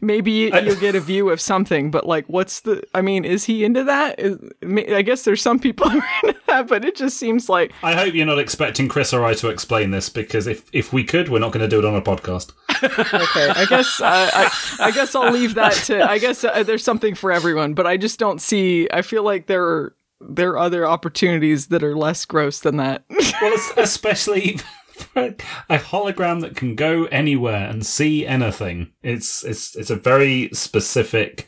maybe 0.00 0.32
you'll 0.64 0.76
get 0.76 0.94
a 0.94 1.00
view 1.00 1.30
of 1.30 1.40
something, 1.40 1.90
but 1.90 2.06
like 2.06 2.26
what's 2.26 2.60
the 2.60 2.82
I 2.94 3.00
mean, 3.00 3.24
is 3.24 3.44
he 3.44 3.64
into 3.64 3.84
that? 3.84 4.18
Is, 4.18 4.38
I 4.62 5.02
guess 5.02 5.22
there's 5.22 5.42
some 5.42 5.58
people 5.58 5.88
who 5.90 6.00
are 6.00 6.08
into 6.24 6.40
that, 6.46 6.68
but 6.68 6.84
it 6.84 6.96
just 6.96 7.18
seems 7.18 7.48
like 7.48 7.72
I 7.82 7.94
hope 7.94 8.14
you're 8.14 8.26
not 8.26 8.38
expecting 8.38 8.88
Chris 8.88 9.12
or 9.12 9.24
I 9.24 9.34
to 9.34 9.48
explain 9.48 9.90
this 9.90 10.08
because 10.08 10.46
if 10.46 10.64
if 10.72 10.92
we 10.92 11.04
could, 11.04 11.28
we're 11.28 11.38
not 11.38 11.52
going 11.52 11.62
to 11.62 11.68
do 11.68 11.78
it 11.78 11.84
on 11.84 11.94
a 11.94 12.02
podcast. 12.02 12.52
okay. 12.82 13.48
I 13.48 13.66
guess 13.68 14.00
uh, 14.00 14.30
I 14.32 14.50
I 14.80 14.90
guess 14.90 15.14
I'll 15.14 15.32
leave 15.32 15.54
that 15.54 15.74
to 15.86 16.08
I 16.08 16.18
guess 16.18 16.44
uh, 16.44 16.62
there's 16.62 16.84
something 16.84 17.14
for 17.14 17.32
everyone, 17.32 17.74
but 17.74 17.86
I 17.86 17.96
just 17.96 18.18
don't 18.18 18.40
see 18.40 18.88
I 18.92 19.02
feel 19.02 19.22
like 19.22 19.46
there 19.46 19.64
are 19.64 19.96
there 20.20 20.50
are 20.50 20.58
other 20.58 20.86
opportunities 20.86 21.66
that 21.68 21.82
are 21.82 21.96
less 21.96 22.24
gross 22.24 22.60
than 22.60 22.76
that. 22.78 23.04
well, 23.40 23.54
especially 23.76 24.60
a 25.16 25.78
hologram 25.78 26.40
that 26.40 26.56
can 26.56 26.74
go 26.74 27.04
anywhere 27.06 27.68
and 27.68 27.84
see 27.84 28.26
anything. 28.26 28.92
It's 29.02 29.44
it's 29.44 29.76
it's 29.76 29.90
a 29.90 29.96
very 29.96 30.50
specific 30.52 31.46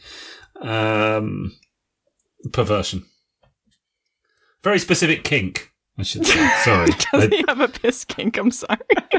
um, 0.60 1.56
perversion. 2.52 3.06
Very 4.62 4.78
specific 4.78 5.24
kink, 5.24 5.72
I 5.98 6.02
should 6.02 6.26
say. 6.26 6.48
Sorry. 6.64 6.90
Does 7.12 7.28
he 7.28 7.44
have 7.48 7.60
a 7.60 7.68
piss 7.68 8.04
kink? 8.04 8.36
I'm 8.36 8.50
sorry. 8.50 8.78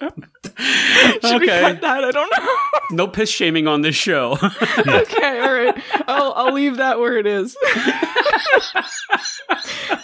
Should 0.00 1.40
we 1.40 1.46
cut 1.48 1.80
that? 1.80 2.04
I 2.04 2.10
don't 2.10 2.30
know. 2.30 2.56
No 2.92 3.08
piss 3.08 3.28
shaming 3.28 3.66
on 3.66 3.80
this 3.80 3.96
show. 3.96 4.38
okay, 4.78 5.40
all 5.40 5.52
right. 5.52 5.74
I'll 6.06 6.32
I'll 6.34 6.52
leave 6.52 6.76
that 6.76 7.00
where 7.00 7.18
it 7.18 7.26
is. 7.26 7.56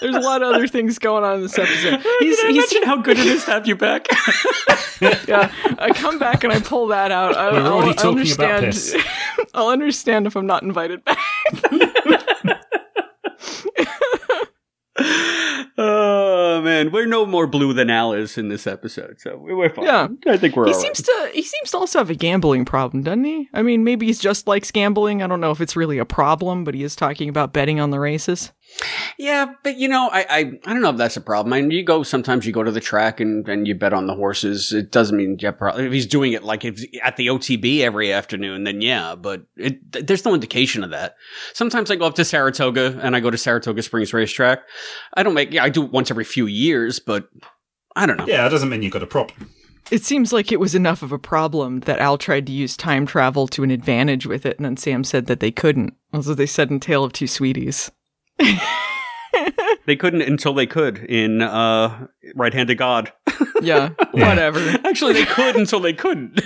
There's 0.01 0.17
a 0.17 0.21
lot 0.21 0.43
of 0.43 0.53
other 0.53 0.67
things 0.67 0.99
going 0.99 1.23
on 1.23 1.37
in 1.37 1.43
this 1.43 1.57
episode. 1.57 2.01
He's, 2.19 2.39
Did 2.39 2.47
I 2.47 2.49
he's 2.53 2.59
mention 2.73 2.83
how 2.83 2.97
good 2.97 3.21
it 3.21 3.27
is 3.27 3.45
to 3.45 3.53
have 3.53 3.69
you 3.69 3.77
back? 3.77 4.09
yeah. 5.29 5.53
I 5.79 5.93
come 5.95 6.19
back 6.19 6.43
and 6.43 6.53
I 6.53 6.59
pull 6.59 6.89
that 6.89 7.13
out. 7.13 7.37
I, 7.37 7.53
We're 7.53 7.61
I'll, 7.61 7.73
already 7.75 7.91
I'll 7.91 7.95
talking 8.17 8.33
about 8.33 8.51
understand. 8.51 9.05
I'll 9.55 9.69
understand 9.69 10.27
if 10.27 10.35
I'm 10.35 10.47
not 10.47 10.65
invited 10.65 11.05
back. 11.05 11.19
Oh 14.99 16.61
man, 16.63 16.93
we're 16.93 17.07
no 17.07 17.25
more 17.25 17.47
blue 17.47 17.73
than 17.73 17.89
Alice 17.89 18.37
in 18.37 18.49
this 18.49 18.67
episode, 18.67 19.21
so 19.21 19.39
we're 19.39 19.71
fine. 19.71 19.87
Yeah. 19.87 20.09
I 20.27 20.37
think 20.37 20.55
we're 20.55 20.67
he 20.67 20.73
all 20.73 20.79
right. 20.79 20.83
seems 20.83 21.03
to 21.03 21.31
he 21.33 21.43
seems 21.43 21.71
to 21.71 21.79
also 21.79 21.99
have 21.99 22.11
a 22.11 22.15
gambling 22.15 22.65
problem, 22.65 23.03
doesn't 23.03 23.25
he? 23.25 23.49
I 23.55 23.63
mean, 23.63 23.85
maybe 23.85 24.07
he's 24.07 24.21
just 24.21 24.47
likes 24.47 24.71
gambling. 24.71 25.23
I 25.23 25.27
don't 25.27 25.41
know 25.41 25.51
if 25.51 25.61
it's 25.61 25.77
really 25.77 25.99
a 25.99 26.05
problem, 26.05 26.65
but 26.65 26.75
he 26.75 26.83
is 26.83 26.95
talking 26.95 27.29
about 27.29 27.53
betting 27.53 27.81
on 27.81 27.91
the 27.91 28.01
races. 28.01 28.53
Yeah, 29.19 29.53
but 29.63 29.77
you 29.77 29.89
know, 29.89 30.09
I, 30.11 30.27
I 30.29 30.39
I 30.65 30.73
don't 30.73 30.83
know 30.83 30.91
if 30.91 30.97
that's 30.97 31.17
a 31.17 31.21
problem. 31.21 31.53
I 31.53 31.61
mean, 31.61 31.71
you 31.71 31.85
go 31.85 32.03
sometimes 32.03 32.47
you 32.47 32.53
go 32.53 32.63
to 32.63 32.71
the 32.71 32.81
track 32.81 33.21
and, 33.21 33.49
and 33.49 33.67
you 33.69 33.75
bet 33.75 33.93
on 33.93 34.07
the 34.07 34.15
horses. 34.15 34.73
It 34.73 34.91
doesn't 34.91 35.17
mean 35.17 35.39
you 35.41 35.47
have 35.47 35.59
pro- 35.59 35.77
if 35.77 35.93
he's 35.93 36.07
doing 36.07 36.33
it 36.33 36.43
like 36.43 36.65
if 36.65 36.83
at 37.03 37.17
the 37.17 37.29
OTB 37.29 37.81
every 37.81 38.13
afternoon, 38.13 38.65
then 38.65 38.81
yeah. 38.81 39.15
But 39.15 39.43
it, 39.57 40.07
there's 40.07 40.25
no 40.25 40.35
indication 40.35 40.83
of 40.83 40.91
that. 40.91 41.17
Sometimes 41.53 41.91
I 41.91 41.97
go 41.97 42.07
up 42.07 42.15
to 42.17 42.25
Saratoga 42.25 42.99
and 43.03 43.15
I 43.15 43.21
go 43.21 43.31
to 43.31 43.39
Saratoga 43.39 43.83
Springs 43.83 44.13
Racetrack. 44.13 44.61
I 45.15 45.23
don't 45.23 45.35
make 45.35 45.53
yeah, 45.53 45.65
I 45.65 45.69
do 45.69 45.85
it 45.85 45.93
once 45.93 46.11
every 46.11 46.25
few 46.25 46.47
years, 46.47 46.99
but 46.99 47.29
I 47.95 48.07
don't 48.07 48.17
know. 48.17 48.27
Yeah, 48.27 48.47
it 48.47 48.51
doesn't 48.51 48.69
mean 48.69 48.83
you've 48.83 48.93
got 48.93 49.03
a 49.03 49.07
problem. 49.07 49.51
It 49.91 50.05
seems 50.05 50.33
like 50.33 50.53
it 50.53 50.61
was 50.61 50.75
enough 50.75 51.03
of 51.03 51.13
a 51.13 51.19
problem 51.19 51.81
that 51.81 51.99
Al 51.99 52.17
tried 52.17 52.47
to 52.47 52.53
use 52.53 52.77
time 52.77 53.05
travel 53.05 53.47
to 53.49 53.63
an 53.63 53.71
advantage 53.71 54.27
with 54.27 54.47
it, 54.47 54.57
and 54.57 54.65
then 54.65 54.77
Sam 54.77 55.05
said 55.05 55.27
that 55.27 55.41
they 55.41 55.51
couldn't. 55.51 55.95
That's 56.13 56.29
what 56.29 56.37
they 56.37 56.47
said 56.47 56.71
in 56.71 56.81
Tale 56.81 57.05
of 57.05 57.13
Two 57.13 57.27
Sweeties. 57.27 57.91
They 59.87 59.97
couldn't 59.97 60.21
until 60.23 60.53
they 60.53 60.67
could 60.67 60.99
in 60.99 61.41
uh, 61.41 62.07
Right 62.35 62.53
Hand 62.53 62.69
of 62.71 62.77
God. 62.77 63.13
Yeah, 63.63 63.91
Yeah. 64.15 64.29
whatever. 64.29 64.61
Actually, 64.85 65.15
they 65.15 65.25
could 65.25 65.57
until 65.57 65.81
they 65.81 65.95
couldn't. 65.95 66.41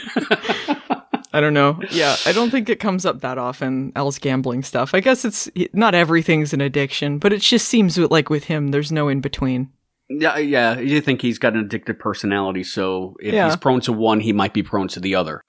I 1.32 1.40
don't 1.40 1.53
know. 1.53 1.80
Yeah, 1.90 2.16
I 2.24 2.32
don't 2.32 2.51
think 2.51 2.68
it 2.70 2.78
comes 2.80 3.05
up 3.05 3.20
that 3.20 3.38
often, 3.38 3.92
Al's 3.97 4.18
gambling 4.18 4.62
stuff. 4.62 4.94
I 4.94 5.01
guess 5.01 5.24
it's 5.24 5.51
not 5.74 5.94
everything's 5.94 6.53
an 6.55 6.61
addiction, 6.61 7.18
but 7.18 7.32
it 7.32 7.42
just 7.42 7.68
seems 7.68 7.99
like 7.99 8.30
with 8.30 8.44
him, 8.44 8.68
there's 8.68 8.92
no 8.92 9.09
in 9.09 9.20
between. 9.20 9.70
Yeah, 10.09 10.38
yeah. 10.38 10.78
You 10.78 11.01
think 11.01 11.20
he's 11.20 11.38
got 11.38 11.55
an 11.55 11.68
addictive 11.68 11.99
personality, 11.99 12.62
so 12.62 13.16
if 13.20 13.34
Yeah. 13.34 13.47
he's 13.47 13.57
prone 13.57 13.80
to 13.82 13.92
one, 13.92 14.20
he 14.20 14.32
might 14.32 14.55
be 14.55 14.62
prone 14.62 14.88
to 14.88 15.01
the 15.01 15.16
other. 15.16 15.42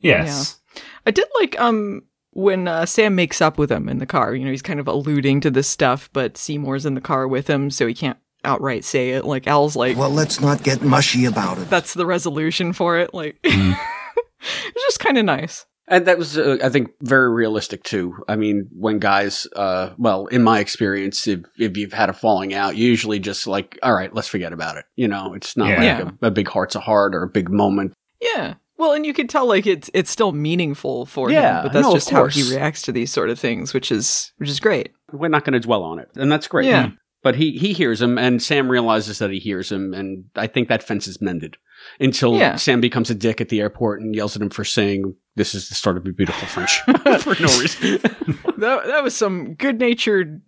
Yes. 0.00 0.58
I 1.06 1.12
did 1.12 1.28
like 1.40 1.58
um 1.60 2.02
when 2.32 2.66
uh, 2.68 2.86
Sam 2.86 3.14
makes 3.14 3.40
up 3.40 3.58
with 3.58 3.70
him 3.70 3.88
in 3.88 3.98
the 3.98 4.06
car. 4.06 4.34
You 4.34 4.44
know, 4.44 4.50
he's 4.50 4.62
kind 4.62 4.80
of 4.80 4.88
alluding 4.88 5.40
to 5.42 5.50
this 5.50 5.68
stuff, 5.68 6.10
but 6.12 6.36
Seymour's 6.36 6.86
in 6.86 6.94
the 6.94 7.00
car 7.00 7.26
with 7.28 7.48
him, 7.48 7.70
so 7.70 7.86
he 7.86 7.94
can't 7.94 8.18
outright 8.44 8.84
say 8.84 9.10
it. 9.10 9.24
Like 9.24 9.46
Al's 9.46 9.76
like, 9.76 9.96
Well, 9.96 10.10
let's 10.10 10.40
not 10.40 10.62
get 10.62 10.82
mushy 10.82 11.24
about 11.26 11.58
it. 11.58 11.70
that's 11.70 11.94
the 11.94 12.06
resolution 12.06 12.72
for 12.72 12.98
it. 12.98 13.14
Like, 13.14 13.38
it's 13.44 14.82
just 14.86 15.00
kind 15.00 15.18
of 15.18 15.24
nice. 15.24 15.66
And 15.88 16.06
that 16.06 16.16
was, 16.16 16.38
uh, 16.38 16.58
I 16.62 16.68
think, 16.68 16.90
very 17.02 17.30
realistic 17.30 17.82
too. 17.82 18.14
I 18.28 18.36
mean, 18.36 18.68
when 18.72 18.98
guys, 18.98 19.46
uh, 19.56 19.90
well, 19.98 20.26
in 20.26 20.42
my 20.42 20.60
experience, 20.60 21.26
if 21.26 21.40
if 21.58 21.76
you've 21.76 21.92
had 21.92 22.08
a 22.08 22.12
falling 22.14 22.54
out, 22.54 22.76
you 22.76 22.86
usually 22.88 23.18
just 23.18 23.46
like, 23.46 23.78
all 23.82 23.92
right, 23.92 24.14
let's 24.14 24.28
forget 24.28 24.52
about 24.52 24.76
it. 24.76 24.84
You 24.96 25.08
know, 25.08 25.34
it's 25.34 25.56
not 25.56 25.68
Yeah. 25.68 25.74
like 25.74 25.82
Yeah. 26.06 26.10
A, 26.22 26.26
a 26.28 26.30
big 26.30 26.48
heart 26.48 26.70
to 26.70 26.80
heart 26.80 27.14
or 27.14 27.24
a 27.24 27.28
big 27.28 27.50
moment. 27.50 27.92
Yeah. 28.20 28.54
Well, 28.82 28.94
and 28.94 29.06
you 29.06 29.14
can 29.14 29.28
tell 29.28 29.46
like 29.46 29.64
it's 29.64 29.88
it's 29.94 30.10
still 30.10 30.32
meaningful 30.32 31.06
for 31.06 31.30
Yeah, 31.30 31.58
him, 31.58 31.62
but 31.66 31.72
that's 31.72 31.86
no, 31.86 31.94
just 31.94 32.10
how 32.10 32.26
he 32.26 32.42
reacts 32.52 32.82
to 32.82 32.90
these 32.92 33.12
sort 33.12 33.30
of 33.30 33.38
things, 33.38 33.72
which 33.72 33.92
is 33.92 34.32
which 34.38 34.50
is 34.50 34.58
great. 34.58 34.90
We're 35.12 35.28
not 35.28 35.44
going 35.44 35.52
to 35.52 35.60
dwell 35.60 35.84
on 35.84 36.00
it, 36.00 36.08
and 36.16 36.32
that's 36.32 36.48
great. 36.48 36.66
Yeah. 36.66 36.90
But 37.22 37.36
he 37.36 37.52
he 37.52 37.74
hears 37.74 38.02
him, 38.02 38.18
and 38.18 38.42
Sam 38.42 38.68
realizes 38.68 39.20
that 39.20 39.30
he 39.30 39.38
hears 39.38 39.70
him, 39.70 39.94
and 39.94 40.24
I 40.34 40.48
think 40.48 40.66
that 40.66 40.82
fence 40.82 41.06
is 41.06 41.22
mended 41.22 41.58
until 42.00 42.36
Yeah. 42.36 42.56
Sam 42.56 42.80
becomes 42.80 43.08
a 43.08 43.14
dick 43.14 43.40
at 43.40 43.50
the 43.50 43.60
airport 43.60 44.00
and 44.00 44.16
yells 44.16 44.34
at 44.34 44.42
him 44.42 44.50
for 44.50 44.64
saying, 44.64 45.14
"This 45.36 45.54
is 45.54 45.68
the 45.68 45.76
start 45.76 45.96
of 45.96 46.04
a 46.04 46.10
beautiful 46.10 46.48
friendship" 46.48 46.84
for 47.20 47.40
no 47.40 47.60
reason. 47.60 48.00
That 48.58 48.86
that 48.86 49.02
was 49.04 49.16
some 49.16 49.54
good 49.54 49.78
natured 49.78 50.42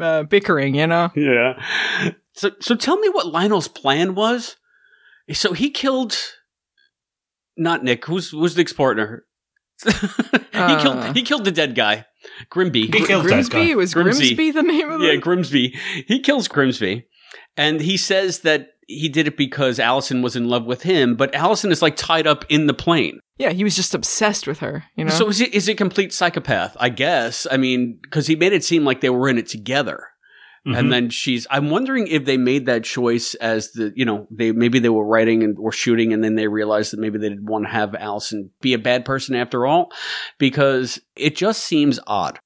uh, 0.00 0.24
bickering, 0.24 0.74
you 0.74 0.88
know. 0.88 1.10
Yeah. 1.14 1.62
So 2.32 2.50
so 2.60 2.74
tell 2.74 2.96
me 2.98 3.08
what 3.10 3.26
Lionel's 3.28 3.68
plan 3.68 4.16
was. 4.16 4.56
So 5.32 5.52
he 5.52 5.70
killed 5.70 6.16
not 7.56 7.82
Nick. 7.84 8.04
Who's 8.06 8.30
who's 8.30 8.56
Nick's 8.56 8.72
partner? 8.72 9.24
he 9.84 9.90
Uh. 10.54 10.82
killed 10.82 11.16
he 11.16 11.22
killed 11.22 11.44
the 11.44 11.52
dead 11.52 11.74
guy. 11.74 12.06
Grimby. 12.50 12.82
He 12.92 13.04
killed 13.06 13.24
that 13.24 13.28
Grimsby 13.28 13.68
guy. 13.68 13.74
was 13.74 13.94
Grimsby. 13.94 14.34
Grimsby 14.34 14.50
the 14.52 14.62
name 14.62 14.90
of 14.90 15.00
the 15.00 15.06
Yeah, 15.06 15.16
Grimsby. 15.16 15.74
He 16.06 16.20
kills 16.20 16.48
Grimsby. 16.48 17.06
And 17.56 17.80
he 17.80 17.96
says 17.96 18.40
that 18.40 18.68
he 18.88 19.08
did 19.08 19.26
it 19.28 19.36
because 19.36 19.78
Allison 19.78 20.22
was 20.22 20.36
in 20.36 20.48
love 20.48 20.64
with 20.64 20.82
him, 20.82 21.14
but 21.16 21.34
Allison 21.34 21.70
is 21.72 21.82
like 21.82 21.96
tied 21.96 22.26
up 22.26 22.44
in 22.48 22.66
the 22.66 22.74
plane. 22.74 23.20
Yeah, 23.38 23.50
he 23.50 23.64
was 23.64 23.76
just 23.76 23.94
obsessed 23.94 24.46
with 24.46 24.60
her, 24.60 24.84
you 24.96 25.04
know. 25.04 25.10
So 25.10 25.28
is 25.28 25.40
it 25.40 25.54
is 25.54 25.68
it 25.68 25.76
complete 25.76 26.12
psychopath? 26.12 26.76
I 26.80 26.88
guess. 26.88 27.46
I 27.50 27.56
mean, 27.58 27.98
because 28.02 28.26
he 28.26 28.34
made 28.36 28.52
it 28.52 28.64
seem 28.64 28.84
like 28.84 29.00
they 29.02 29.10
were 29.10 29.28
in 29.28 29.38
it 29.38 29.46
together. 29.48 30.08
Mhm. 30.66 30.76
And 30.76 30.92
then 30.92 31.10
she's. 31.10 31.46
I'm 31.48 31.70
wondering 31.70 32.08
if 32.08 32.24
they 32.24 32.36
made 32.36 32.66
that 32.66 32.82
choice 32.82 33.34
as 33.36 33.70
the, 33.72 33.92
you 33.94 34.04
know, 34.04 34.26
they 34.30 34.50
maybe 34.50 34.80
they 34.80 34.88
were 34.88 35.06
writing 35.06 35.44
and 35.44 35.56
or 35.58 35.70
shooting, 35.70 36.12
and 36.12 36.24
then 36.24 36.34
they 36.34 36.48
realized 36.48 36.92
that 36.92 36.98
maybe 36.98 37.18
they 37.18 37.28
didn't 37.28 37.46
want 37.46 37.66
to 37.66 37.70
have 37.70 37.94
Allison 37.94 38.50
be 38.60 38.74
a 38.74 38.78
bad 38.78 39.04
person 39.04 39.36
after 39.36 39.64
all, 39.64 39.92
because 40.38 41.00
it 41.14 41.36
just 41.36 41.62
seems 41.62 42.00
odd. 42.06 42.40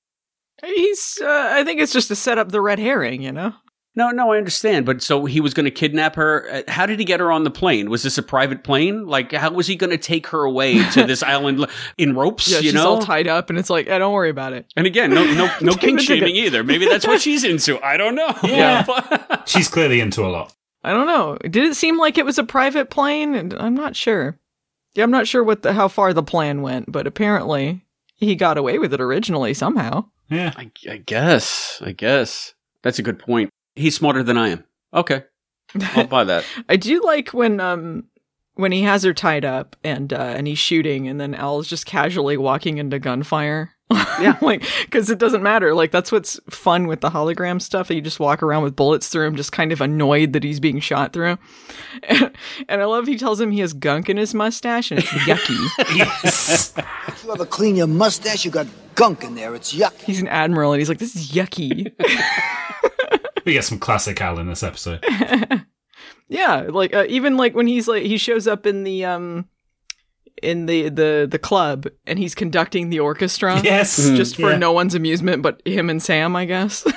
He's 0.62 1.18
uh, 1.22 1.48
I 1.52 1.64
think 1.64 1.80
it's 1.80 1.92
just 1.94 2.08
to 2.08 2.14
set 2.16 2.36
up 2.36 2.50
the 2.50 2.60
red 2.60 2.78
herring, 2.78 3.22
you 3.22 3.32
know. 3.32 3.54
No, 3.97 4.11
no, 4.11 4.32
I 4.32 4.38
understand. 4.38 4.86
But 4.86 5.03
so 5.03 5.24
he 5.24 5.41
was 5.41 5.53
going 5.53 5.64
to 5.64 5.70
kidnap 5.70 6.14
her. 6.14 6.49
Uh, 6.51 6.62
How 6.70 6.86
did 6.86 7.01
he 7.01 7.05
get 7.05 7.18
her 7.18 7.32
on 7.32 7.43
the 7.43 7.51
plane? 7.51 7.91
Was 7.91 8.05
this 8.05 8.16
a 8.18 8.22
private 8.22 8.62
plane? 8.62 9.05
Like, 9.07 9.32
how 9.32 9.51
was 9.51 9.66
he 9.66 9.74
going 9.74 9.91
to 9.91 9.99
take 9.99 10.28
her 10.28 10.45
away 10.45 10.82
to 10.91 11.05
this 11.07 11.22
island 11.24 11.66
in 11.99 12.14
ropes? 12.14 12.49
Yeah, 12.49 12.59
you 12.59 12.62
she's 12.70 12.74
know, 12.74 12.86
all 12.86 13.03
tied 13.03 13.26
up 13.26 13.51
and 13.51 13.59
it's 13.59 13.68
like, 13.68 13.88
"Eh, 13.88 13.99
don't 13.99 14.12
worry 14.12 14.30
about 14.30 14.53
it. 14.53 14.66
and 14.76 14.86
again, 14.86 15.11
no, 15.12 15.24
no, 15.34 15.51
no 15.61 15.72
Take 15.72 15.80
king 15.80 15.97
the 15.97 16.03
shaming 16.03 16.36
either. 16.36 16.62
Maybe 16.62 16.86
that's 16.86 17.07
what 17.07 17.20
she's 17.20 17.43
into. 17.43 17.82
I 17.84 17.97
don't 17.97 18.14
know. 18.14 18.32
Yeah. 18.45 18.84
She's 19.47 19.68
clearly 19.68 20.01
into 20.01 20.24
a 20.24 20.28
lot. 20.28 20.55
I 20.84 20.93
don't 20.93 21.07
know. 21.07 21.36
Did 21.43 21.64
it 21.64 21.74
seem 21.74 21.99
like 21.99 22.16
it 22.16 22.24
was 22.24 22.38
a 22.38 22.45
private 22.45 22.91
plane? 22.91 23.53
I'm 23.59 23.74
not 23.74 23.97
sure. 23.97 24.38
Yeah, 24.95 25.05
I'm 25.05 25.11
not 25.11 25.26
sure 25.28 25.43
what 25.45 25.62
the 25.62 25.72
how 25.72 25.88
far 25.88 26.12
the 26.12 26.22
plan 26.22 26.62
went, 26.62 26.91
but 26.91 27.07
apparently 27.07 27.84
he 28.16 28.34
got 28.34 28.57
away 28.57 28.78
with 28.78 28.95
it 28.95 29.01
originally 29.01 29.53
somehow. 29.55 30.07
Yeah. 30.30 30.53
I, 30.57 30.70
I 30.88 30.97
guess. 30.99 31.82
I 31.84 31.93
guess 31.93 32.55
that's 32.82 32.99
a 32.99 33.03
good 33.03 33.18
point. 33.18 33.51
He's 33.80 33.96
smarter 33.96 34.22
than 34.22 34.36
I 34.36 34.48
am. 34.48 34.64
Okay, 34.92 35.24
I'll 35.94 36.06
buy 36.06 36.24
that. 36.24 36.44
I 36.68 36.76
do 36.76 37.00
like 37.02 37.30
when 37.30 37.60
um 37.60 38.04
when 38.54 38.72
he 38.72 38.82
has 38.82 39.02
her 39.04 39.14
tied 39.14 39.44
up 39.44 39.76
and 39.84 40.12
uh 40.12 40.16
and 40.36 40.46
he's 40.46 40.58
shooting 40.58 41.08
and 41.08 41.20
then 41.20 41.34
Al's 41.34 41.68
just 41.68 41.86
casually 41.86 42.36
walking 42.36 42.78
into 42.78 42.98
gunfire. 42.98 43.72
Yeah. 44.20 44.36
like 44.42 44.62
cuz 44.90 45.08
it 45.08 45.18
doesn't 45.18 45.42
matter. 45.42 45.72
Like 45.74 45.90
that's 45.92 46.12
what's 46.12 46.38
fun 46.50 46.86
with 46.86 47.00
the 47.00 47.08
hologram 47.10 47.60
stuff. 47.60 47.88
that 47.88 47.94
You 47.94 48.02
just 48.02 48.20
walk 48.20 48.42
around 48.42 48.62
with 48.64 48.76
bullets 48.76 49.08
through 49.08 49.26
him 49.26 49.34
just 49.34 49.50
kind 49.50 49.72
of 49.72 49.80
annoyed 49.80 50.34
that 50.34 50.44
he's 50.44 50.60
being 50.60 50.78
shot 50.78 51.12
through. 51.14 51.38
And, 52.68 52.82
I 52.82 52.84
love 52.84 53.06
he 53.06 53.16
tells 53.16 53.40
him 53.40 53.50
he 53.50 53.60
has 53.60 53.72
gunk 53.72 54.08
in 54.10 54.16
his 54.18 54.34
mustache 54.34 54.90
and 54.90 55.00
it's 55.00 55.08
yucky. 55.08 55.96
yes. 55.96 56.74
If 57.08 57.24
you 57.24 57.32
ever 57.32 57.46
clean 57.46 57.76
your 57.76 57.86
mustache, 57.86 58.44
you 58.44 58.50
got 58.50 58.66
gunk 58.94 59.24
in 59.24 59.34
there. 59.34 59.54
It's 59.54 59.72
yuck. 59.74 59.94
he's 60.02 60.20
an 60.20 60.28
admiral 60.28 60.72
and 60.72 60.80
he's 60.80 60.88
like 60.90 60.98
this 60.98 61.16
is 61.16 61.30
yucky. 61.32 61.90
We 63.45 63.53
get 63.53 63.64
some 63.64 63.78
classic 63.78 64.20
Al 64.20 64.38
in 64.38 64.47
this 64.49 64.62
episode. 64.62 65.05
Yeah, 66.28 66.68
like 66.70 66.95
uh, 66.95 67.07
even 67.09 67.36
like 67.36 67.57
when 67.57 67.66
he's 67.66 67.88
like 67.88 68.05
he 68.05 68.16
shows 68.16 68.47
up 68.47 68.64
in 68.64 68.84
the 68.84 69.05
um 69.05 69.49
in 70.43 70.66
the 70.66 70.88
the 70.88 71.26
the 71.28 71.41
club 71.41 71.88
and 72.07 72.20
he's 72.20 72.36
conducting 72.36 72.88
the 72.88 73.01
orchestra. 73.01 73.61
Yes. 73.64 73.97
just 74.11 74.36
for 74.36 74.53
Yeah. 74.53 74.57
no 74.57 74.70
one's 74.72 74.95
amusement 74.95 75.43
but 75.43 75.61
him 75.66 75.91
and 75.91 76.01
Sam, 76.03 76.36
I 76.36 76.45
guess. 76.45 76.86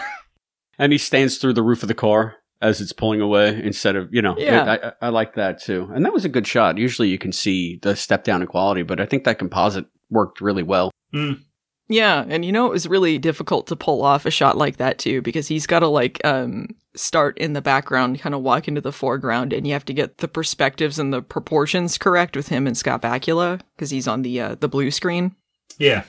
And 0.80 0.92
he 0.92 0.98
stands 0.98 1.38
through 1.38 1.54
the 1.54 1.62
roof 1.64 1.84
of 1.84 1.88
the 1.88 1.94
car 1.94 2.36
as 2.60 2.82
it's 2.82 2.94
pulling 2.94 3.22
away 3.22 3.60
instead 3.64 3.96
of 3.96 4.12
you 4.14 4.22
know. 4.24 4.36
Yeah. 4.38 4.64
I, 4.64 4.88
I, 4.88 4.92
I 5.04 5.10
like 5.10 5.36
that 5.36 5.62
too, 5.62 5.88
and 5.94 6.04
that 6.06 6.14
was 6.14 6.26
a 6.26 6.30
good 6.30 6.48
shot. 6.48 6.78
Usually 6.80 7.10
you 7.10 7.20
can 7.20 7.32
see 7.32 7.78
the 7.84 7.96
step 7.96 8.24
down 8.24 8.42
in 8.42 8.48
quality, 8.48 8.82
but 8.82 9.00
I 9.00 9.06
think 9.06 9.24
that 9.24 9.38
composite 9.40 9.86
worked 10.10 10.42
really 10.42 10.64
well. 10.64 10.90
Mm. 11.14 11.42
Yeah, 11.90 12.26
and 12.28 12.46
you 12.46 12.52
know 12.52 12.68
it 12.68 12.72
was 12.72 12.88
really 12.88 13.18
difficult 13.18 13.68
to 13.68 13.76
pull 13.76 14.04
off 14.04 14.26
a 14.26 14.32
shot 14.32 14.58
like 14.58 14.78
that 14.78 15.00
too 15.00 15.22
because 15.22 15.48
he's 15.48 15.68
got 15.68 15.80
to 15.80 15.88
like 15.88 16.20
um 16.24 16.68
start 16.96 17.38
in 17.38 17.54
the 17.54 17.62
background, 17.62 18.20
kind 18.20 18.36
of 18.36 18.42
walk 18.42 18.68
into 18.68 18.82
the 18.82 18.92
foreground, 18.92 19.54
and 19.54 19.66
you 19.68 19.74
have 19.74 19.86
to 19.86 19.94
get 19.94 20.20
the 20.20 20.28
perspectives 20.28 21.00
and 21.00 21.14
the 21.14 21.22
proportions 21.22 21.98
correct 21.98 22.36
with 22.36 22.48
him 22.48 22.68
and 22.68 22.78
Scott 22.78 23.02
Bakula 23.02 23.62
because 23.76 23.90
he's 23.90 24.08
on 24.08 24.22
the 24.22 24.40
uh, 24.40 24.56
the 24.56 24.70
blue 24.70 24.92
screen. 24.92 25.36
Yeah. 25.78 26.04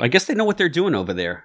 I 0.00 0.08
guess 0.08 0.24
they 0.24 0.34
know 0.34 0.44
what 0.44 0.58
they're 0.58 0.68
doing 0.68 0.94
over 0.94 1.14
there. 1.14 1.44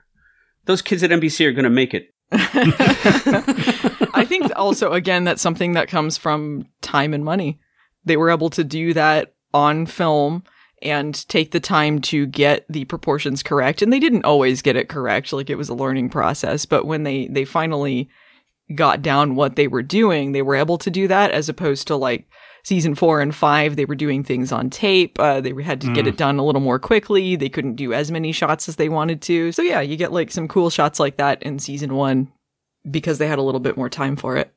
Those 0.66 0.82
kids 0.82 1.04
at 1.04 1.12
NBC 1.12 1.46
are 1.46 1.52
going 1.52 1.64
to 1.64 1.70
make 1.70 1.94
it. 1.94 2.10
I 2.32 4.26
think 4.26 4.52
also 4.56 4.92
again 4.92 5.24
that's 5.24 5.42
something 5.42 5.74
that 5.74 5.88
comes 5.88 6.18
from 6.18 6.68
time 6.82 7.14
and 7.14 7.24
money. 7.24 7.60
They 8.06 8.18
were 8.18 8.32
able 8.32 8.50
to 8.52 8.64
do 8.64 8.94
that 8.94 9.34
on 9.54 9.86
film 9.86 10.44
and 10.82 11.28
take 11.30 11.52
the 11.52 11.60
time 11.60 12.00
to 12.02 12.26
get 12.26 12.66
the 12.70 12.86
proportions 12.86 13.44
correct 13.44 13.82
and 13.82 13.92
they 13.92 14.00
didn't 14.00 14.26
always 14.26 14.62
get 14.62 14.76
it 14.76 14.90
correct 14.90 15.34
like 15.34 15.50
it 15.50 15.56
was 15.56 15.70
a 15.70 15.74
learning 15.74 16.10
process 16.10 16.66
but 16.66 16.86
when 16.86 17.04
they 17.04 17.28
they 17.28 17.46
finally 17.46 18.10
got 18.76 19.02
down 19.02 19.34
what 19.36 19.56
they 19.56 19.68
were 19.68 19.82
doing, 19.82 20.32
they 20.32 20.44
were 20.44 20.54
able 20.56 20.78
to 20.78 20.92
do 20.92 21.08
that 21.08 21.32
as 21.32 21.50
opposed 21.50 21.88
to 21.88 21.96
like 21.96 22.30
season 22.64 22.94
four 22.94 23.20
and 23.20 23.34
five, 23.34 23.76
they 23.76 23.86
were 23.86 23.96
doing 23.96 24.24
things 24.24 24.52
on 24.52 24.70
tape. 24.70 25.18
Uh, 25.20 25.42
they 25.42 25.52
had 25.64 25.82
to 25.82 25.92
get 25.92 26.06
Mm. 26.06 26.10
it 26.10 26.18
done 26.18 26.38
a 26.38 26.46
little 26.46 26.62
more 26.62 26.78
quickly. 26.78 27.36
They 27.36 27.50
couldn't 27.50 27.78
do 27.78 27.94
as 27.94 28.12
many 28.12 28.32
shots 28.32 28.70
as 28.70 28.76
they 28.76 28.88
wanted 28.88 29.24
to. 29.24 29.52
So 29.54 29.64
yeah, 29.64 29.82
you 29.82 29.98
get 29.98 30.14
like 30.14 30.30
some 30.32 30.48
cool 30.48 30.70
shots 30.70 31.00
like 31.00 31.18
that 31.18 31.42
in 31.42 31.58
season 31.58 31.96
one 31.96 32.32
because 32.90 33.18
they 33.18 33.28
had 33.28 33.40
a 33.40 33.42
little 33.42 33.60
bit 33.60 33.76
more 33.76 33.90
time 33.90 34.16
for 34.16 34.38
it. 34.38 34.54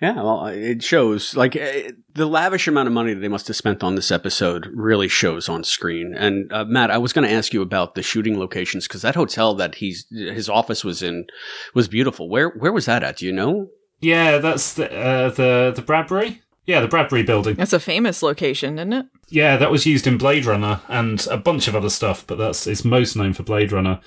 Yeah, 0.00 0.14
well, 0.14 0.46
it 0.46 0.82
shows 0.82 1.34
like 1.34 1.56
eh, 1.56 1.90
the 2.14 2.26
lavish 2.26 2.68
amount 2.68 2.86
of 2.86 2.94
money 2.94 3.14
that 3.14 3.20
they 3.20 3.28
must 3.28 3.48
have 3.48 3.56
spent 3.56 3.82
on 3.82 3.96
this 3.96 4.12
episode 4.12 4.68
really 4.72 5.08
shows 5.08 5.48
on 5.48 5.64
screen. 5.64 6.14
And 6.14 6.52
uh, 6.52 6.64
Matt, 6.64 6.92
I 6.92 6.98
was 6.98 7.12
going 7.12 7.28
to 7.28 7.34
ask 7.34 7.52
you 7.52 7.62
about 7.62 7.94
the 7.94 8.02
shooting 8.02 8.38
locations 8.38 8.86
because 8.86 9.02
that 9.02 9.16
hotel 9.16 9.54
that 9.56 9.76
he's 9.76 10.06
his 10.10 10.48
office 10.48 10.84
was 10.84 11.02
in 11.02 11.26
was 11.74 11.88
beautiful. 11.88 12.28
Where 12.28 12.50
where 12.50 12.72
was 12.72 12.86
that 12.86 13.02
at? 13.02 13.16
Do 13.16 13.26
you 13.26 13.32
know? 13.32 13.70
Yeah, 14.00 14.38
that's 14.38 14.74
the 14.74 14.92
uh, 14.96 15.30
the 15.30 15.72
the 15.74 15.82
Bradbury. 15.82 16.42
Yeah, 16.64 16.80
the 16.80 16.88
Bradbury 16.88 17.22
building. 17.22 17.56
That's 17.56 17.72
a 17.72 17.80
famous 17.80 18.22
location, 18.22 18.78
isn't 18.78 18.92
it? 18.92 19.06
Yeah, 19.30 19.56
that 19.56 19.70
was 19.70 19.86
used 19.86 20.06
in 20.06 20.18
Blade 20.18 20.44
Runner 20.44 20.80
and 20.86 21.26
a 21.30 21.38
bunch 21.38 21.66
of 21.66 21.74
other 21.74 21.90
stuff, 21.90 22.24
but 22.26 22.38
that's 22.38 22.66
it's 22.66 22.84
most 22.84 23.16
known 23.16 23.32
for 23.32 23.42
Blade 23.42 23.72
Runner. 23.72 24.00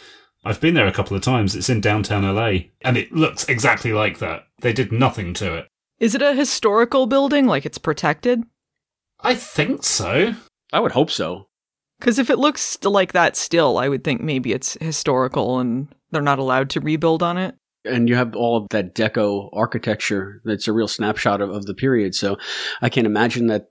I've 0.44 0.62
been 0.62 0.74
there 0.74 0.88
a 0.88 0.94
couple 0.94 1.18
of 1.18 1.24
times. 1.24 1.56
It's 1.56 1.70
in 1.70 1.82
downtown 1.82 2.24
LA, 2.24 2.70
and 2.82 2.98
it 2.98 3.12
looks 3.12 3.48
exactly 3.50 3.94
like 3.94 4.20
that. 4.20 4.44
They 4.62 4.74
did 4.74 4.92
nothing 4.92 5.34
to 5.36 5.56
it. 5.58 5.68
Is 6.02 6.16
it 6.16 6.24
a 6.24 6.34
historical 6.34 7.06
building? 7.06 7.46
Like 7.46 7.64
it's 7.64 7.78
protected? 7.78 8.44
I 9.20 9.36
think 9.36 9.84
so. 9.84 10.34
I 10.74 10.80
would 10.80 10.94
hope 10.94 11.12
so. 11.12 11.48
Because 12.00 12.18
if 12.18 12.32
it 12.32 12.40
looks 12.40 12.84
like 12.84 13.14
that 13.14 13.38
still, 13.38 13.78
I 13.78 13.88
would 13.88 14.04
think 14.04 14.20
maybe 14.20 14.52
it's 14.52 14.76
historical 14.82 15.60
and 15.60 15.94
they're 16.10 16.24
not 16.24 16.40
allowed 16.40 16.72
to 16.72 16.80
rebuild 16.80 17.22
on 17.22 17.38
it. 17.38 17.54
And 17.86 18.10
you 18.10 18.16
have 18.16 18.36
all 18.36 18.58
of 18.58 18.68
that 18.72 18.96
deco 18.96 19.50
architecture 19.54 20.42
that's 20.44 20.68
a 20.68 20.74
real 20.74 20.88
snapshot 20.88 21.40
of, 21.40 21.52
of 21.52 21.68
the 21.68 21.76
period. 21.76 22.16
So 22.16 22.38
I 22.82 22.90
can't 22.90 23.06
imagine 23.06 23.46
that 23.48 23.70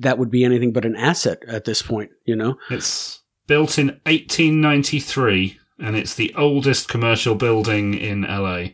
that 0.00 0.18
would 0.18 0.30
be 0.30 0.44
anything 0.44 0.74
but 0.74 0.84
an 0.84 0.96
asset 0.96 1.38
at 1.48 1.64
this 1.64 1.80
point, 1.80 2.10
you 2.26 2.36
know? 2.36 2.56
It's 2.68 3.22
built 3.46 3.78
in 3.78 3.88
1893, 4.04 5.58
and 5.78 5.96
it's 5.96 6.14
the 6.14 6.34
oldest 6.36 6.88
commercial 6.88 7.34
building 7.34 7.94
in 7.94 8.22
LA. 8.22 8.64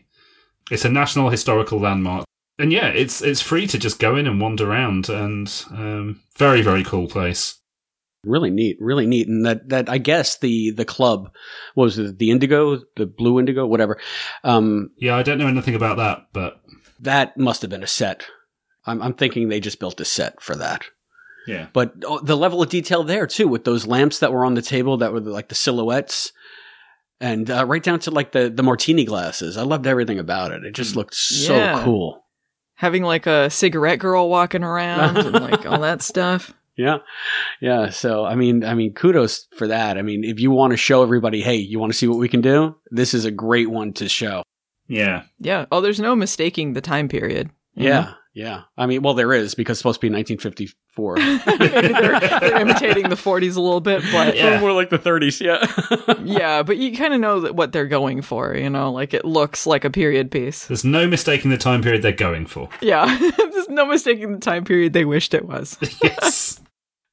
It's 0.69 0.85
a 0.85 0.89
national 0.89 1.29
historical 1.29 1.79
landmark, 1.79 2.25
and 2.59 2.71
yeah, 2.71 2.87
it's 2.87 3.21
it's 3.21 3.41
free 3.41 3.67
to 3.67 3.77
just 3.77 3.99
go 3.99 4.15
in 4.15 4.27
and 4.27 4.39
wander 4.41 4.69
around, 4.69 5.09
and 5.09 5.47
um, 5.71 6.21
very 6.37 6.61
very 6.61 6.83
cool 6.83 7.07
place. 7.07 7.59
Really 8.23 8.49
neat, 8.49 8.77
really 8.79 9.05
neat, 9.05 9.27
and 9.27 9.45
that 9.45 9.69
that 9.69 9.89
I 9.89 9.99
guess 9.99 10.37
the 10.39 10.71
the 10.71 10.85
club 10.85 11.31
was 11.75 11.97
it 11.97 12.17
the 12.17 12.31
Indigo, 12.31 12.81
the 12.95 13.05
Blue 13.05 13.39
Indigo, 13.39 13.65
whatever. 13.65 13.97
Um, 14.43 14.89
Yeah, 14.97 15.15
I 15.15 15.23
don't 15.23 15.37
know 15.37 15.47
anything 15.47 15.75
about 15.75 15.97
that, 15.97 16.27
but 16.33 16.61
that 16.99 17.37
must 17.37 17.61
have 17.61 17.69
been 17.71 17.83
a 17.83 17.87
set. 17.87 18.25
I'm, 18.85 19.01
I'm 19.01 19.13
thinking 19.13 19.47
they 19.49 19.59
just 19.59 19.79
built 19.79 19.99
a 20.01 20.05
set 20.05 20.41
for 20.41 20.55
that. 20.55 20.83
yeah, 21.45 21.67
But 21.73 21.93
oh, 22.05 22.19
the 22.19 22.35
level 22.37 22.61
of 22.61 22.69
detail 22.69 23.03
there 23.03 23.27
too, 23.27 23.47
with 23.47 23.65
those 23.65 23.85
lamps 23.85 24.19
that 24.19 24.31
were 24.33 24.45
on 24.45 24.55
the 24.55 24.61
table 24.61 24.97
that 24.97 25.13
were 25.13 25.19
like 25.19 25.49
the 25.49 25.55
silhouettes, 25.55 26.31
and 27.21 27.49
uh, 27.51 27.65
right 27.65 27.83
down 27.83 27.99
to 27.99 28.11
like 28.11 28.31
the 28.31 28.49
the 28.49 28.63
martini 28.63 29.05
glasses. 29.05 29.57
I 29.57 29.63
loved 29.63 29.87
everything 29.87 30.19
about 30.19 30.51
it. 30.51 30.63
It 30.65 30.71
just 30.73 30.95
looked 30.95 31.15
so 31.15 31.55
Yeah. 31.55 31.83
cool. 31.83 32.23
Having 32.77 33.03
like 33.03 33.27
a 33.27 33.49
cigarette 33.49 33.99
girl 33.99 34.29
walking 34.29 34.63
around 34.63 35.17
and 35.17 35.33
like 35.33 35.65
all 35.65 35.79
that 35.81 36.01
stuff. 36.01 36.53
Yeah, 36.75 36.99
yeah. 37.59 37.89
So 37.89 38.23
I 38.23 38.35
mean, 38.35 38.63
I 38.63 38.73
mean, 38.75 38.93
kudos 38.93 39.47
for 39.57 39.67
that. 39.67 39.97
I 39.97 40.01
mean, 40.03 40.23
if 40.23 40.39
you 40.39 40.51
want 40.51 40.71
to 40.71 40.77
show 40.77 41.01
everybody, 41.03 41.41
hey, 41.41 41.55
you 41.55 41.79
want 41.79 41.91
to 41.91 41.97
see 41.97 42.07
what 42.07 42.19
we 42.19 42.29
can 42.29 42.41
do, 42.41 42.75
this 42.91 43.13
is 43.13 43.25
a 43.25 43.31
great 43.31 43.69
one 43.69 43.93
to 43.93 44.07
show. 44.07 44.43
yeah. 44.87 45.23
Yeah. 45.39 45.65
Oh, 45.71 45.81
there's 45.81 45.99
no 45.99 46.15
mistaking 46.15 46.73
the 46.73 46.81
time 46.81 47.07
period. 47.09 47.49
Yeah, 47.73 48.01
know? 48.01 48.13
Yeah. 48.37 48.61
I 48.77 48.85
mean, 48.85 49.01
well, 49.01 49.15
there 49.15 49.33
is 49.33 49.55
because 49.55 49.73
it's 49.75 49.79
supposed 49.79 49.99
to 49.99 50.07
be 50.07 50.13
1954. 50.13 51.15
they're, 51.57 52.39
they're 52.39 52.61
imitating 52.61 53.09
the 53.09 53.15
40s 53.15 53.55
a 53.55 53.61
little 53.61 53.81
bit, 53.81 54.03
but 54.11 54.35
Yeah. 54.35 54.59
more 54.59 54.73
like 54.73 54.91
the 54.91 54.99
30s. 54.99 55.41
Yeah, 55.41 56.13
yeah, 56.23 56.61
but 56.61 56.77
you 56.77 56.95
kind 56.95 57.15
of 57.15 57.19
know 57.19 57.39
that 57.41 57.55
what 57.55 57.71
they're 57.71 57.87
going 57.87 58.21
for. 58.21 58.55
You 58.55 58.69
know, 58.69 58.91
like 58.91 59.15
it 59.15 59.25
looks 59.25 59.65
like 59.65 59.83
a 59.85 59.89
period 59.89 60.29
piece. 60.29 60.67
There's 60.67 60.85
no 60.85 61.07
mistaking 61.07 61.49
the 61.49 61.57
time 61.57 61.81
period 61.81 62.03
they're 62.03 62.11
going 62.11 62.45
for. 62.45 62.69
Yeah, 62.79 63.05
there's 63.37 63.69
no 63.69 63.87
mistaking 63.87 64.33
the 64.33 64.39
time 64.39 64.63
period 64.65 64.93
they 64.93 65.05
wished 65.05 65.33
it 65.33 65.45
was. 65.45 65.75
yes. 66.03 66.61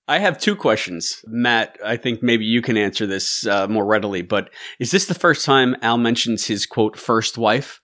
I 0.07 0.19
have 0.19 0.39
two 0.39 0.55
questions, 0.55 1.25
Matt. 1.27 1.79
I 1.83 1.97
think 1.97 2.23
maybe 2.23 2.45
you 2.45 2.61
can 2.61 2.77
answer 2.77 3.07
this 3.07 3.47
uh, 3.47 3.67
more 3.69 3.87
readily. 3.87 4.21
But 4.21 4.51
is 4.79 4.91
this 4.91 5.07
the 5.07 5.15
first 5.15 5.47
time 5.47 5.75
Al 5.81 5.97
mentions 5.97 6.45
his 6.47 6.67
quote 6.67 6.99
first 6.99 7.39
wife? 7.39 7.81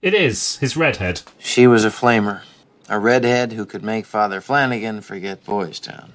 It 0.00 0.14
is 0.14 0.58
his 0.58 0.76
redhead. 0.76 1.22
She 1.40 1.66
was 1.66 1.84
a 1.84 1.90
flamer, 1.90 2.42
a 2.88 2.98
redhead 2.98 3.52
who 3.52 3.66
could 3.66 3.84
make 3.84 4.06
Father 4.06 4.40
Flanagan 4.40 5.00
forget 5.00 5.44
Boys 5.44 5.80
Town. 5.80 6.12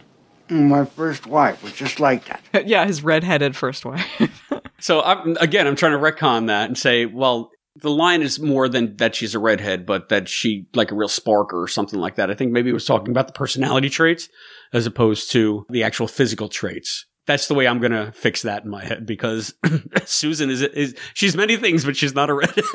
Mm, 0.50 0.68
my 0.70 0.86
first 0.86 1.28
wife 1.28 1.64
was 1.64 1.74
just 1.74 2.00
like 2.00 2.26
that. 2.26 2.42
yeah, 2.68 2.86
his 2.86 3.04
redheaded 3.04 3.56
first 3.56 3.86
wife. 3.86 4.06
So 4.82 5.02
I'm, 5.02 5.38
again, 5.40 5.68
I'm 5.68 5.76
trying 5.76 5.92
to 5.94 6.00
retcon 6.00 6.48
that 6.48 6.66
and 6.66 6.78
say, 6.78 7.06
well, 7.06 7.52
the 7.76 7.92
line 7.92 8.22
is 8.22 8.40
more 8.40 8.68
than 8.68 8.98
that 8.98 9.16
she's 9.16 9.36
a 9.36 9.40
redhead, 9.40 9.86
but 9.86 10.10
that 10.10 10.28
she 10.28 10.66
like 10.74 10.92
a 10.92 10.96
real 10.96 11.08
spark 11.08 11.54
or 11.54 11.68
something 11.68 12.00
like 12.00 12.16
that. 12.16 12.30
I 12.30 12.34
think 12.34 12.52
maybe 12.52 12.70
it 12.70 12.74
was 12.74 12.86
talking 12.86 13.12
about 13.12 13.28
the 13.28 13.34
personality 13.34 13.90
traits 13.90 14.28
as 14.74 14.86
opposed 14.86 15.32
to 15.32 15.66
the 15.70 15.84
actual 15.84 16.08
physical 16.08 16.50
traits. 16.50 17.06
That's 17.28 17.48
the 17.48 17.54
way 17.54 17.68
I'm 17.68 17.80
going 17.80 17.92
to 17.92 18.12
fix 18.12 18.42
that 18.42 18.64
in 18.64 18.72
my 18.72 18.84
head 18.84 19.06
because 19.06 19.54
Susan 20.06 20.50
is, 20.50 20.64
is, 20.64 20.96
she's 21.14 21.36
many 21.36 21.56
things, 21.56 21.86
but 21.86 21.96
she's 21.96 22.16
not 22.16 22.32
a 22.32 22.34
redhead. 22.34 22.66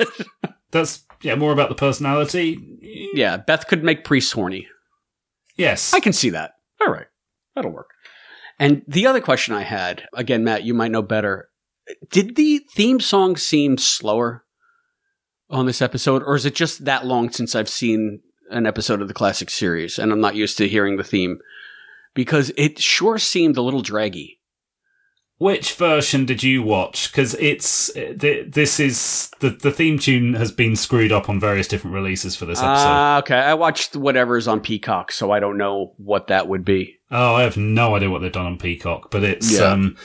That's 0.71 1.05
yeah, 1.21 1.35
more 1.35 1.51
about 1.51 1.69
the 1.69 1.75
personality. 1.75 2.59
yeah. 3.13 3.37
Beth 3.37 3.67
could 3.67 3.83
make 3.83 4.03
priests 4.03 4.31
horny. 4.31 4.67
Yes. 5.55 5.93
I 5.93 5.99
can 5.99 6.13
see 6.13 6.29
that. 6.31 6.53
All 6.81 6.93
right. 6.93 7.07
That'll 7.55 7.71
work. 7.71 7.89
And 8.59 8.83
the 8.87 9.07
other 9.07 9.21
question 9.21 9.53
I 9.53 9.63
had, 9.63 10.07
again, 10.13 10.43
Matt, 10.43 10.63
you 10.63 10.73
might 10.73 10.91
know 10.91 11.01
better. 11.01 11.49
Did 12.11 12.35
the 12.35 12.59
theme 12.71 12.99
song 12.99 13.37
seem 13.37 13.77
slower 13.77 14.43
on 15.49 15.65
this 15.65 15.81
episode, 15.81 16.23
or 16.23 16.35
is 16.35 16.45
it 16.45 16.55
just 16.55 16.85
that 16.85 17.05
long 17.05 17.31
since 17.31 17.55
I've 17.55 17.69
seen 17.69 18.21
an 18.49 18.65
episode 18.65 19.01
of 19.01 19.07
the 19.07 19.13
classic 19.13 19.49
series 19.49 19.97
and 19.97 20.11
I'm 20.11 20.21
not 20.21 20.35
used 20.35 20.57
to 20.57 20.67
hearing 20.67 20.97
the 20.97 21.03
theme? 21.03 21.39
Because 22.13 22.51
it 22.57 22.79
sure 22.79 23.17
seemed 23.17 23.57
a 23.57 23.61
little 23.61 23.81
draggy. 23.81 24.36
Which 25.39 25.73
version 25.75 26.25
did 26.25 26.41
you 26.41 26.63
watch? 26.63 27.11
Because 27.11 27.35
it's 27.35 27.93
th- 27.93 28.51
this 28.51 28.79
is 28.79 29.29
the 29.39 29.51
the 29.51 29.71
theme 29.71 29.99
tune 29.99 30.33
has 30.33 30.51
been 30.51 30.75
screwed 30.75 31.11
up 31.11 31.29
on 31.29 31.39
various 31.39 31.67
different 31.67 31.93
releases 31.95 32.35
for 32.35 32.45
this 32.45 32.57
episode. 32.57 32.87
Ah, 32.87 33.17
okay. 33.19 33.35
I 33.37 33.53
watched 33.53 33.95
whatever's 33.95 34.47
on 34.47 34.61
Peacock, 34.61 35.11
so 35.11 35.29
I 35.31 35.39
don't 35.39 35.57
know 35.57 35.93
what 35.97 36.27
that 36.27 36.47
would 36.47 36.65
be. 36.65 36.95
oh, 37.11 37.35
I 37.35 37.43
have 37.43 37.55
no 37.55 37.95
idea 37.95 38.09
what 38.09 38.21
they've 38.21 38.31
done 38.31 38.47
on 38.47 38.57
Peacock, 38.57 39.11
but 39.11 39.23
it's 39.23 39.51
Yeah. 39.51 39.65
um, 39.71 39.95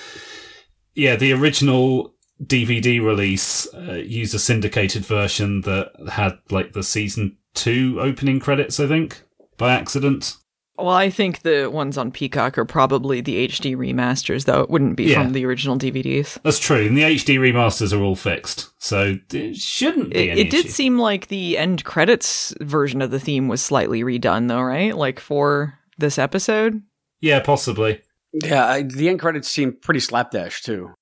yeah, 0.95 1.17
the 1.17 1.33
original 1.33 2.15
DVD 2.45 3.01
release 3.03 3.67
uh, 3.75 3.95
used 4.05 4.35
a 4.35 4.39
syndicated 4.39 5.05
version 5.07 5.63
that 5.63 5.93
had 6.11 6.35
like 6.51 6.75
the 6.75 6.83
season 6.83 7.39
two 7.55 7.99
opening 8.01 8.39
credits, 8.39 8.79
I 8.79 8.87
think, 8.87 9.23
by 9.57 9.73
accident. 9.73 10.37
Well, 10.83 10.95
I 10.95 11.11
think 11.11 11.43
the 11.43 11.67
ones 11.73 11.97
on 11.97 12.11
Peacock 12.13 12.59
are 12.59 12.65
probably 12.65 13.21
the 13.21 13.47
HD 13.49 13.77
remasters, 13.77 14.45
though 14.45 14.61
it 14.63 14.71
wouldn't 14.71 14.97
be 14.97 15.05
Yeah. 15.05 15.23
from 15.23 15.33
the 15.33 15.45
original 15.47 15.77
DVDs. 15.79 16.39
That's 16.43 16.59
true, 16.59 16.87
and 16.87 16.97
the 16.97 17.03
HD 17.05 17.39
remasters 17.39 17.93
are 17.97 18.03
all 18.03 18.17
fixed, 18.17 18.71
so 18.83 19.17
it 19.33 19.57
shouldn't 19.57 20.11
be 20.11 20.29
It, 20.29 20.31
any 20.31 20.41
it 20.43 20.51
did 20.51 20.61
issue. 20.67 20.69
seem 20.73 20.99
like 20.99 21.29
the 21.29 21.57
end 21.59 21.85
credits 21.85 22.55
version 22.61 23.01
of 23.03 23.11
the 23.11 23.21
theme 23.21 23.49
was 23.49 23.63
slightly 23.63 24.03
redone, 24.03 24.49
though, 24.49 24.61
right? 24.63 24.97
Like 24.97 25.21
for 25.21 25.79
this 25.99 26.19
episode. 26.19 26.83
Yeah, 27.21 27.41
possibly. 27.41 28.01
Yeah, 28.33 28.67
I, 28.67 28.83
the 28.83 29.09
end 29.09 29.21
credits 29.21 29.49
seem 29.49 29.75
pretty 29.81 30.01
slapdash 30.01 30.63
too. 30.63 30.95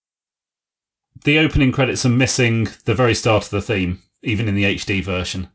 The 1.25 1.39
opening 1.39 1.71
credits 1.73 2.05
are 2.07 2.11
missing 2.11 2.69
the 2.87 2.95
very 2.95 3.15
start 3.15 3.45
of 3.45 3.51
the 3.51 3.61
theme, 3.63 4.01
even 4.23 4.49
in 4.49 4.55
the 4.55 4.65
HD 4.65 5.03
version. 5.03 5.49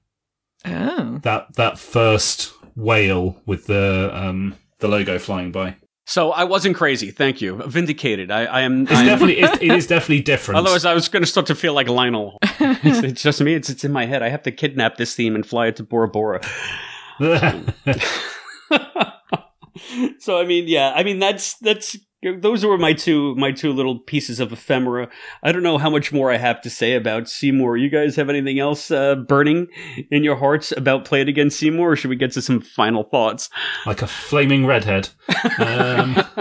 Oh. 0.63 1.19
That 1.23 1.53
that 1.55 1.77
first 1.77 2.53
whale 2.75 3.41
with 3.45 3.67
the 3.67 4.09
um 4.13 4.55
the 4.79 4.87
logo 4.87 5.17
flying 5.19 5.51
by. 5.51 5.75
So 6.07 6.31
I 6.31 6.43
wasn't 6.43 6.75
crazy. 6.75 7.09
Thank 7.09 7.41
you. 7.41 7.55
Vindicated. 7.65 8.29
I, 8.29 8.45
I 8.45 8.61
am. 8.61 8.83
It's 8.83 8.91
I 8.91 9.01
am- 9.01 9.05
definitely 9.07 9.39
it, 9.39 9.63
it 9.63 9.71
is 9.71 9.87
definitely 9.95 10.21
different. 10.21 10.59
Otherwise, 10.59 10.85
I 10.85 10.93
was 10.93 11.09
going 11.09 11.23
to 11.23 11.27
start 11.29 11.47
to 11.47 11.55
feel 11.55 11.73
like 11.73 11.89
Lionel. 11.89 12.37
it's, 12.43 13.03
it's 13.03 13.23
just 13.23 13.41
me. 13.41 13.55
It's 13.55 13.69
it's 13.69 13.83
in 13.83 13.91
my 13.91 14.05
head. 14.05 14.21
I 14.21 14.29
have 14.29 14.43
to 14.43 14.51
kidnap 14.51 14.97
this 14.97 15.15
theme 15.15 15.33
and 15.33 15.45
fly 15.45 15.67
it 15.67 15.77
to 15.77 15.83
Bora 15.83 16.07
Bora. 16.07 16.41
so 20.19 20.39
I 20.39 20.45
mean, 20.45 20.67
yeah. 20.67 20.93
I 20.95 21.03
mean, 21.03 21.17
that's 21.17 21.57
that's 21.57 21.97
those 22.39 22.65
were 22.65 22.77
my 22.77 22.93
two 22.93 23.35
my 23.35 23.51
two 23.51 23.71
little 23.71 23.99
pieces 23.99 24.39
of 24.39 24.51
ephemera. 24.51 25.09
I 25.43 25.51
don't 25.51 25.63
know 25.63 25.77
how 25.77 25.89
much 25.89 26.11
more 26.11 26.31
I 26.31 26.37
have 26.37 26.61
to 26.61 26.69
say 26.69 26.93
about 26.93 27.29
Seymour. 27.29 27.77
You 27.77 27.89
guys 27.89 28.15
have 28.15 28.29
anything 28.29 28.59
else 28.59 28.91
uh, 28.91 29.15
burning 29.15 29.67
in 30.11 30.23
your 30.23 30.35
hearts 30.35 30.71
about 30.71 31.05
Play 31.05 31.21
It 31.21 31.29
Again 31.29 31.49
Seymour, 31.49 31.91
or 31.91 31.95
should 31.95 32.09
we 32.09 32.15
get 32.15 32.31
to 32.33 32.41
some 32.41 32.61
final 32.61 33.03
thoughts? 33.03 33.49
like 33.85 34.01
a 34.01 34.07
flaming 34.07 34.65
redhead. 34.65 35.09
Um, 35.59 36.15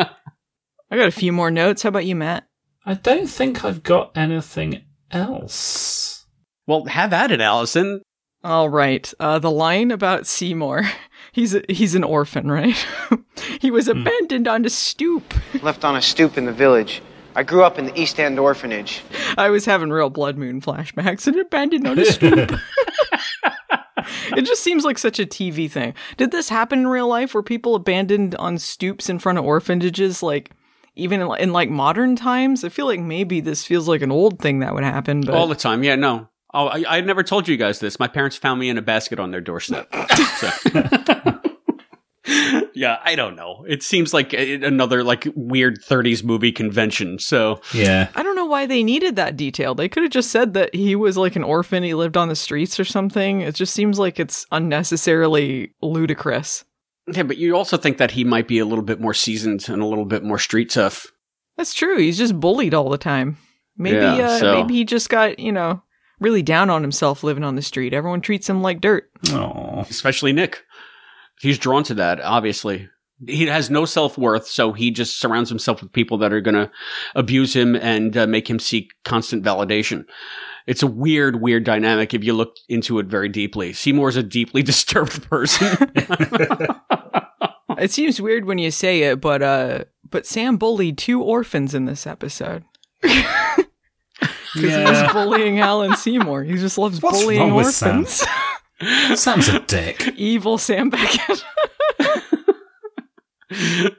I 0.90 0.96
got 0.96 1.08
a 1.08 1.12
few 1.12 1.32
more 1.32 1.50
notes. 1.50 1.82
How 1.82 1.88
about 1.88 2.06
you, 2.06 2.14
Matt? 2.14 2.46
I 2.86 2.94
don't 2.94 3.26
think 3.26 3.64
I've 3.64 3.82
got 3.82 4.16
anything 4.16 4.84
else. 5.10 6.26
Well, 6.66 6.84
have 6.86 7.12
at 7.12 7.30
it, 7.30 7.40
Allison. 7.40 8.02
All 8.42 8.68
right. 8.68 9.12
Uh, 9.18 9.38
the 9.38 9.50
line 9.50 9.90
about 9.90 10.26
Seymour. 10.26 10.82
He's 11.34 11.52
a, 11.52 11.62
he's 11.68 11.96
an 11.96 12.04
orphan, 12.04 12.48
right? 12.48 12.76
he 13.60 13.72
was 13.72 13.86
hmm. 13.88 13.98
abandoned 13.98 14.46
on 14.46 14.64
a 14.64 14.70
stoop. 14.70 15.34
Left 15.62 15.84
on 15.84 15.96
a 15.96 16.00
stoop 16.00 16.38
in 16.38 16.44
the 16.44 16.52
village. 16.52 17.02
I 17.34 17.42
grew 17.42 17.64
up 17.64 17.76
in 17.76 17.86
the 17.86 18.00
East 18.00 18.20
End 18.20 18.38
orphanage. 18.38 19.02
I 19.36 19.50
was 19.50 19.64
having 19.64 19.90
real 19.90 20.10
Blood 20.10 20.38
Moon 20.38 20.60
flashbacks 20.60 21.26
and 21.26 21.36
abandoned 21.36 21.88
on 21.88 21.98
a 21.98 22.04
stoop. 22.04 22.52
it 24.36 24.42
just 24.42 24.62
seems 24.62 24.84
like 24.84 24.96
such 24.96 25.18
a 25.18 25.26
TV 25.26 25.68
thing. 25.68 25.94
Did 26.16 26.30
this 26.30 26.48
happen 26.48 26.78
in 26.78 26.86
real 26.86 27.08
life? 27.08 27.34
Were 27.34 27.42
people 27.42 27.74
abandoned 27.74 28.36
on 28.36 28.56
stoops 28.58 29.10
in 29.10 29.18
front 29.18 29.36
of 29.36 29.44
orphanages, 29.44 30.22
like 30.22 30.52
even 30.94 31.20
in, 31.20 31.34
in 31.40 31.52
like 31.52 31.68
modern 31.68 32.14
times? 32.14 32.62
I 32.62 32.68
feel 32.68 32.86
like 32.86 33.00
maybe 33.00 33.40
this 33.40 33.64
feels 33.64 33.88
like 33.88 34.02
an 34.02 34.12
old 34.12 34.38
thing 34.38 34.60
that 34.60 34.72
would 34.72 34.84
happen. 34.84 35.22
But 35.22 35.34
All 35.34 35.48
the 35.48 35.56
time. 35.56 35.82
Yeah, 35.82 35.96
no. 35.96 36.28
Oh, 36.54 36.68
I, 36.68 36.84
I 36.88 37.00
never 37.00 37.22
told 37.22 37.48
you 37.48 37.56
guys 37.56 37.80
this. 37.80 37.98
My 37.98 38.06
parents 38.08 38.36
found 38.36 38.60
me 38.60 38.68
in 38.68 38.78
a 38.78 38.82
basket 38.82 39.18
on 39.18 39.30
their 39.32 39.40
doorstep. 39.40 39.92
So- 40.38 41.40
yeah, 42.74 42.98
I 43.04 43.14
don't 43.16 43.36
know. 43.36 43.64
It 43.68 43.82
seems 43.82 44.14
like 44.14 44.32
another 44.32 45.04
like 45.04 45.26
weird 45.34 45.82
30s 45.82 46.24
movie 46.24 46.52
convention. 46.52 47.18
So 47.18 47.60
Yeah. 47.74 48.08
I 48.14 48.22
don't 48.22 48.34
know 48.36 48.46
why 48.46 48.64
they 48.66 48.82
needed 48.82 49.16
that 49.16 49.36
detail. 49.36 49.74
They 49.74 49.88
could 49.88 50.04
have 50.04 50.12
just 50.12 50.30
said 50.30 50.54
that 50.54 50.74
he 50.74 50.96
was 50.96 51.16
like 51.18 51.36
an 51.36 51.44
orphan, 51.44 51.82
he 51.82 51.92
lived 51.92 52.16
on 52.16 52.28
the 52.28 52.36
streets 52.36 52.80
or 52.80 52.84
something. 52.84 53.42
It 53.42 53.54
just 53.56 53.74
seems 53.74 53.98
like 53.98 54.18
it's 54.18 54.46
unnecessarily 54.52 55.72
ludicrous. 55.82 56.64
Yeah, 57.12 57.24
but 57.24 57.36
you 57.36 57.54
also 57.54 57.76
think 57.76 57.98
that 57.98 58.12
he 58.12 58.24
might 58.24 58.48
be 58.48 58.58
a 58.58 58.64
little 58.64 58.84
bit 58.84 59.00
more 59.00 59.12
seasoned 59.12 59.68
and 59.68 59.82
a 59.82 59.86
little 59.86 60.06
bit 60.06 60.24
more 60.24 60.38
street 60.38 60.70
tough. 60.70 61.06
That's 61.58 61.74
true. 61.74 61.98
He's 61.98 62.16
just 62.16 62.40
bullied 62.40 62.72
all 62.72 62.88
the 62.88 62.96
time. 62.96 63.36
Maybe 63.76 63.96
Yeah, 63.96 64.26
uh, 64.28 64.38
so- 64.38 64.52
maybe 64.54 64.74
he 64.74 64.84
just 64.84 65.10
got, 65.10 65.38
you 65.38 65.52
know, 65.52 65.82
really 66.20 66.42
down 66.42 66.70
on 66.70 66.82
himself 66.82 67.22
living 67.22 67.44
on 67.44 67.56
the 67.56 67.62
street. 67.62 67.92
Everyone 67.92 68.20
treats 68.20 68.48
him 68.48 68.62
like 68.62 68.80
dirt. 68.80 69.10
Oh. 69.30 69.84
Especially 69.88 70.32
Nick. 70.32 70.62
He's 71.40 71.58
drawn 71.58 71.82
to 71.84 71.94
that, 71.94 72.20
obviously. 72.20 72.88
He 73.26 73.46
has 73.46 73.70
no 73.70 73.84
self 73.84 74.18
worth, 74.18 74.46
so 74.46 74.72
he 74.72 74.90
just 74.90 75.18
surrounds 75.18 75.48
himself 75.48 75.82
with 75.82 75.92
people 75.92 76.18
that 76.18 76.32
are 76.32 76.40
going 76.40 76.54
to 76.54 76.70
abuse 77.14 77.54
him 77.54 77.74
and 77.76 78.16
uh, 78.16 78.26
make 78.26 78.48
him 78.50 78.58
seek 78.58 78.92
constant 79.04 79.44
validation. 79.44 80.04
It's 80.66 80.82
a 80.82 80.86
weird, 80.86 81.40
weird 81.40 81.64
dynamic 81.64 82.14
if 82.14 82.24
you 82.24 82.32
look 82.32 82.56
into 82.68 82.98
it 82.98 83.06
very 83.06 83.28
deeply. 83.28 83.72
Seymour's 83.72 84.16
a 84.16 84.22
deeply 84.22 84.62
disturbed 84.64 85.22
person. 85.28 85.76
It 87.78 87.90
seems 87.90 88.20
weird 88.20 88.44
when 88.44 88.58
you 88.58 88.70
say 88.70 89.02
it, 89.02 89.20
but 89.20 89.42
uh 89.42 89.84
but 90.10 90.26
Sam 90.26 90.56
bullied 90.56 90.96
two 90.96 91.22
orphans 91.22 91.74
in 91.74 91.86
this 91.86 92.06
episode. 92.06 92.64
Because 94.54 94.70
Yeah. 94.70 95.02
he's 95.04 95.12
bullying 95.12 95.60
Al 95.60 95.82
and 95.82 95.96
Seymour. 95.96 96.44
He 96.44 96.54
just 96.56 96.78
loves 96.78 97.00
What's 97.02 97.20
bullying 97.20 97.40
wrong 97.40 97.54
with 97.54 97.74
Sam? 97.74 98.00
orphans. 98.00 98.24
Sam's 99.20 99.48
a 99.48 99.60
dick. 99.60 100.08
Evil 100.16 100.58
Sam 100.58 100.90
Beckett. 100.90 101.44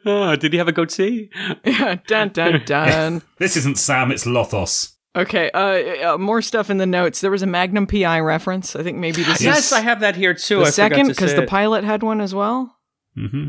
oh, 0.05 0.35
did 0.35 0.51
he 0.53 0.57
have 0.57 0.67
a 0.67 0.71
goatee? 0.71 1.29
yeah, 1.63 1.95
dun 2.07 2.29
dun 2.29 2.61
dun. 2.65 3.21
This 3.39 3.55
isn't 3.57 3.77
Sam, 3.77 4.11
it's 4.11 4.25
Lothos. 4.25 4.93
Okay, 5.15 5.49
uh, 5.51 6.15
uh, 6.15 6.17
more 6.17 6.41
stuff 6.41 6.69
in 6.69 6.77
the 6.77 6.85
notes. 6.85 7.21
There 7.21 7.31
was 7.31 7.41
a 7.41 7.47
Magnum 7.47 7.87
PI 7.87 8.19
reference. 8.19 8.75
I 8.75 8.83
think 8.83 8.97
maybe 8.97 9.23
this 9.23 9.41
Yes, 9.41 9.67
is 9.67 9.73
I 9.73 9.79
have 9.79 10.01
that 10.01 10.17
here 10.17 10.33
too. 10.33 10.59
the 10.59 10.65
I 10.65 10.69
second 10.71 11.07
because 11.07 11.31
say 11.31 11.39
the 11.39 11.47
pilot 11.47 11.85
had 11.85 12.03
one 12.03 12.19
as 12.19 12.35
well. 12.35 12.75
Mm-hmm. 13.17 13.47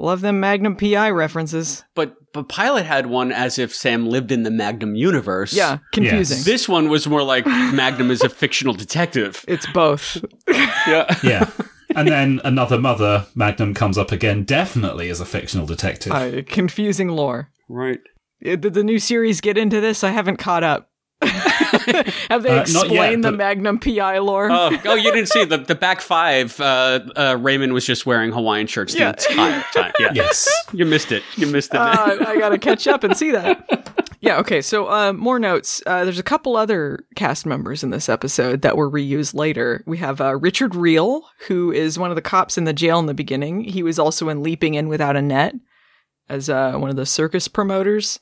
Love 0.00 0.22
them 0.22 0.40
Magnum 0.40 0.76
PI 0.76 1.10
references. 1.10 1.84
But 1.94 2.16
but 2.32 2.48
Pilot 2.48 2.86
had 2.86 3.06
one 3.06 3.32
as 3.32 3.58
if 3.58 3.74
Sam 3.74 4.08
lived 4.08 4.32
in 4.32 4.44
the 4.44 4.50
Magnum 4.50 4.94
universe. 4.94 5.52
Yeah, 5.52 5.78
confusing. 5.92 6.42
This 6.44 6.66
one 6.66 6.88
was 6.88 7.06
more 7.06 7.22
like 7.22 7.44
Magnum 7.44 8.10
is 8.10 8.22
a 8.22 8.30
fictional 8.30 8.72
detective. 8.72 9.44
It's 9.48 9.66
both. 9.72 10.24
Yeah. 10.86 11.14
Yeah. 11.22 11.50
And 11.94 12.08
then 12.08 12.40
another 12.44 12.78
mother, 12.78 13.26
Magnum, 13.34 13.74
comes 13.74 13.98
up 13.98 14.12
again, 14.12 14.44
definitely 14.44 15.10
as 15.10 15.20
a 15.20 15.26
fictional 15.26 15.66
detective. 15.66 16.12
Uh, 16.12 16.42
confusing 16.46 17.08
lore. 17.08 17.50
Right. 17.68 18.00
Uh, 18.44 18.56
Did 18.56 18.72
the 18.74 18.82
new 18.82 18.98
series 18.98 19.42
get 19.42 19.58
into 19.58 19.80
this? 19.80 20.02
I 20.02 20.10
haven't 20.10 20.38
caught 20.38 20.64
up. 20.64 20.89
Have 21.22 22.42
they 22.42 22.50
Uh, 22.50 22.56
not 22.56 22.66
yet, 22.66 22.66
explained 22.66 23.24
the 23.24 23.32
Magnum 23.32 23.78
PI 23.78 24.18
lore? 24.18 24.50
Oh, 24.50 24.76
oh, 24.86 24.94
you 24.94 25.12
didn't 25.12 25.28
see 25.28 25.44
the 25.44 25.58
the 25.58 25.74
back 25.74 26.00
five. 26.00 26.58
Uh, 26.60 27.00
uh, 27.16 27.36
Raymond 27.40 27.72
was 27.72 27.84
just 27.84 28.06
wearing 28.06 28.32
Hawaiian 28.32 28.66
shirts 28.66 28.94
Yeah. 28.94 29.12
the 29.12 29.28
entire 29.30 29.62
time. 29.74 29.92
Yeah. 29.98 30.10
yes. 30.14 30.48
You 30.72 30.86
missed 30.86 31.12
it. 31.12 31.22
You 31.36 31.46
missed 31.46 31.74
it. 31.74 31.80
Uh, 31.80 32.16
I 32.26 32.38
gotta 32.38 32.58
catch 32.68 32.86
up 32.88 33.04
and 33.04 33.16
see 33.16 33.30
that. 33.32 33.88
Yeah, 34.22 34.38
okay, 34.40 34.60
so 34.60 34.86
uh, 34.90 35.14
more 35.14 35.38
notes. 35.38 35.82
Uh, 35.86 36.04
there's 36.04 36.18
a 36.18 36.22
couple 36.22 36.54
other 36.54 37.06
cast 37.16 37.46
members 37.46 37.82
in 37.82 37.88
this 37.88 38.08
episode 38.10 38.60
that 38.62 38.76
were 38.76 38.90
reused 38.90 39.34
later. 39.34 39.82
We 39.86 39.96
have 39.96 40.20
uh, 40.20 40.36
Richard 40.36 40.72
Riehle, 40.72 41.22
who 41.48 41.72
is 41.72 41.98
one 41.98 42.10
of 42.10 42.16
the 42.16 42.22
cops 42.22 42.58
in 42.58 42.64
the 42.64 42.74
jail 42.74 42.98
in 42.98 43.06
the 43.06 43.14
beginning. 43.14 43.64
He 43.64 43.82
was 43.82 43.98
also 43.98 44.28
in 44.28 44.42
Leaping 44.42 44.74
In 44.74 44.88
Without 44.88 45.16
a 45.16 45.22
Net 45.22 45.54
as 46.28 46.50
uh, 46.50 46.72
one 46.76 46.90
of 46.90 46.96
the 46.96 47.06
circus 47.06 47.48
promoters. 47.48 48.20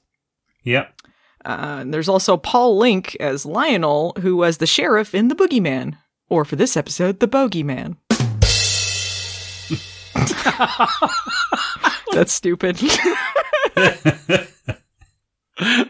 Yep. 0.63 0.98
Uh, 1.45 1.79
and 1.81 1.95
there's 1.95 2.09
also 2.09 2.37
Paul 2.37 2.77
Linke 2.79 3.15
as 3.21 3.47
Lionel, 3.47 4.13
who 4.21 4.37
was 4.37 4.59
the 4.59 4.67
sheriff 4.67 5.15
in 5.15 5.29
The 5.29 5.37
Boogeyman, 5.37 5.97
or 6.29 6.45
for 6.45 6.57
this 6.57 6.77
episode, 6.77 7.21
The 7.21 7.29
Bogeyman. 7.29 7.97
That's 12.13 12.33
stupid. 12.33 12.79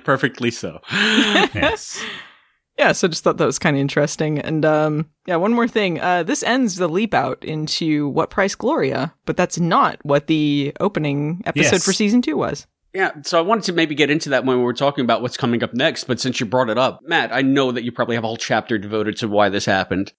Perfectly 0.04 0.50
so. 0.50 0.80
Yes. 0.90 2.02
yeah, 2.78 2.92
so 2.92 3.08
just 3.08 3.24
thought 3.24 3.36
that 3.38 3.46
was 3.46 3.58
kind 3.58 3.76
of 3.76 3.80
interesting. 3.80 4.38
And 4.38 4.64
um, 4.64 5.06
yeah, 5.26 5.36
one 5.36 5.52
more 5.52 5.68
thing. 5.68 6.00
Uh, 6.00 6.22
this 6.22 6.42
ends 6.42 6.76
the 6.76 6.88
leap 6.88 7.14
out 7.14 7.44
into 7.44 8.08
What 8.08 8.30
Price 8.30 8.54
Gloria, 8.54 9.14
but 9.26 9.36
that's 9.36 9.58
not 9.58 9.98
what 10.04 10.26
the 10.26 10.72
opening 10.80 11.42
episode 11.46 11.72
Yes. 11.76 11.84
for 11.84 11.92
season 11.92 12.22
two 12.22 12.36
was. 12.36 12.66
Yeah, 12.94 13.12
so 13.22 13.38
I 13.38 13.42
wanted 13.42 13.64
to 13.64 13.72
maybe 13.74 13.94
get 13.94 14.10
into 14.10 14.30
that 14.30 14.44
when 14.44 14.58
we 14.58 14.64
were 14.64 14.72
talking 14.72 15.04
about 15.04 15.20
what's 15.20 15.36
coming 15.36 15.62
up 15.62 15.74
next, 15.74 16.04
but 16.04 16.20
since 16.20 16.40
you 16.40 16.46
brought 16.46 16.70
it 16.70 16.78
up, 16.78 17.00
Matt, 17.02 17.32
I 17.32 17.42
know 17.42 17.70
that 17.70 17.84
you 17.84 17.92
probably 17.92 18.14
have 18.14 18.24
a 18.24 18.26
whole 18.26 18.36
chapter 18.36 18.78
devoted 18.78 19.16
to 19.18 19.28
why 19.28 19.50
this 19.50 19.66
happened. 19.66 20.12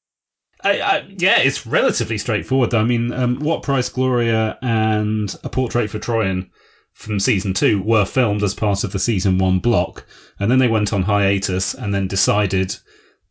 I, 0.63 0.81
I, 0.81 1.15
yeah, 1.17 1.39
it's 1.39 1.65
relatively 1.65 2.17
straightforward. 2.17 2.71
though. 2.71 2.81
I 2.81 2.83
mean, 2.83 3.11
um, 3.13 3.39
What 3.39 3.63
Price 3.63 3.89
Gloria 3.89 4.57
and 4.61 5.33
A 5.43 5.49
Portrait 5.49 5.89
for 5.89 5.99
Troian 5.99 6.49
from 6.93 7.19
season 7.19 7.53
two 7.53 7.81
were 7.81 8.05
filmed 8.05 8.43
as 8.43 8.53
part 8.53 8.83
of 8.83 8.91
the 8.91 8.99
season 8.99 9.37
one 9.37 9.59
block, 9.59 10.05
and 10.39 10.51
then 10.51 10.59
they 10.59 10.67
went 10.67 10.91
on 10.91 11.03
hiatus 11.03 11.73
and 11.73 11.93
then 11.93 12.07
decided 12.07 12.75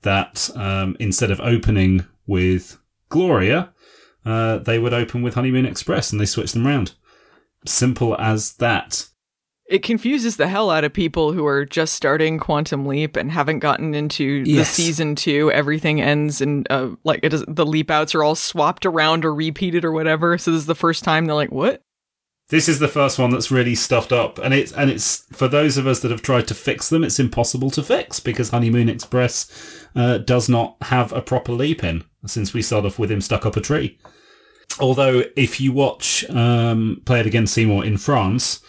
that 0.03 0.51
um, 0.57 0.97
instead 0.99 1.31
of 1.31 1.41
opening 1.41 2.07
with 2.27 2.79
Gloria, 3.09 3.73
uh, 4.25 4.59
they 4.59 4.79
would 4.79 4.95
open 4.95 5.23
with 5.23 5.35
Honeymoon 5.35 5.67
Express, 5.67 6.11
and 6.11 6.21
they 6.21 6.27
switched 6.27 6.55
them 6.55 6.67
around. 6.67 6.95
Simple 7.67 8.17
as 8.19 8.55
that. 8.55 9.09
It 9.69 9.83
confuses 9.83 10.39
the 10.39 10.49
hell 10.49 10.71
out 10.71 10.85
of 10.85 10.95
people 10.95 11.33
who 11.33 11.47
are 11.47 11.67
just 11.67 11.93
starting 11.93 12.39
Quantum 12.39 12.87
Leap 12.87 13.17
and 13.17 13.31
haven't 13.31 13.59
gotten 13.59 13.95
into 13.95 14.43
the 14.45 14.65
season 14.65 15.15
two. 15.15 15.53
Everything 15.53 16.01
ends 16.01 16.41
and 16.41 16.67
uh, 16.71 16.91
like 17.05 17.21
it 17.23 17.35
is, 17.35 17.45
the 17.47 17.67
leap 17.67 17.91
outs 17.91 18.15
are 18.15 18.25
all 18.25 18.35
swapped 18.35 18.87
around 18.87 19.27
or 19.27 19.35
repeated 19.35 19.85
or 19.85 19.93
whatever. 19.93 20.39
So 20.39 20.53
this 20.53 20.61
is 20.61 20.67
the 20.67 20.75
first 20.75 21.05
time 21.05 21.27
they're 21.27 21.35
like, 21.35 21.53
"What?" 21.53 21.83
This 22.49 22.67
is 22.67 22.79
the 22.79 22.89
first 22.89 23.19
one 23.19 23.29
that's 23.29 23.51
really 23.51 23.75
stuffed 23.75 24.11
up, 24.11 24.39
and 24.39 24.55
it's 24.55 24.73
and 24.73 24.91
it's 24.91 25.27
for 25.33 25.49
those 25.49 25.77
of 25.77 25.87
us 25.87 26.01
that 26.01 26.11
have 26.11 26.23
tried 26.23 26.49
to 26.49 26.55
fix 26.55 26.89
them, 26.89 27.05
it's 27.05 27.21
impossible 27.21 27.71
to 27.73 27.83
fix 27.83 28.21
because 28.21 28.49
Honeymoon 28.49 28.89
Express 28.89 29.87
uh, 29.95 30.17
does 30.17 30.49
not 30.49 30.77
have 30.83 31.13
a 31.13 31.21
proper 31.21 31.53
leap 31.53 31.85
in 31.85 32.05
since 32.25 32.55
we 32.55 32.63
start 32.63 32.87
off 32.87 32.99
with 32.99 33.11
him 33.13 33.21
stuck 33.21 33.45
up 33.45 33.57
a 33.59 33.61
tree. 33.61 33.99
Although, 34.81 35.25
if 35.37 35.61
you 35.61 35.73
watch 35.73 36.25
um, 36.31 37.03
Play 37.05 37.21
It 37.21 37.27
Again 37.27 37.47
Seymour 37.47 37.85
in 37.85 37.99
France, 37.99 38.61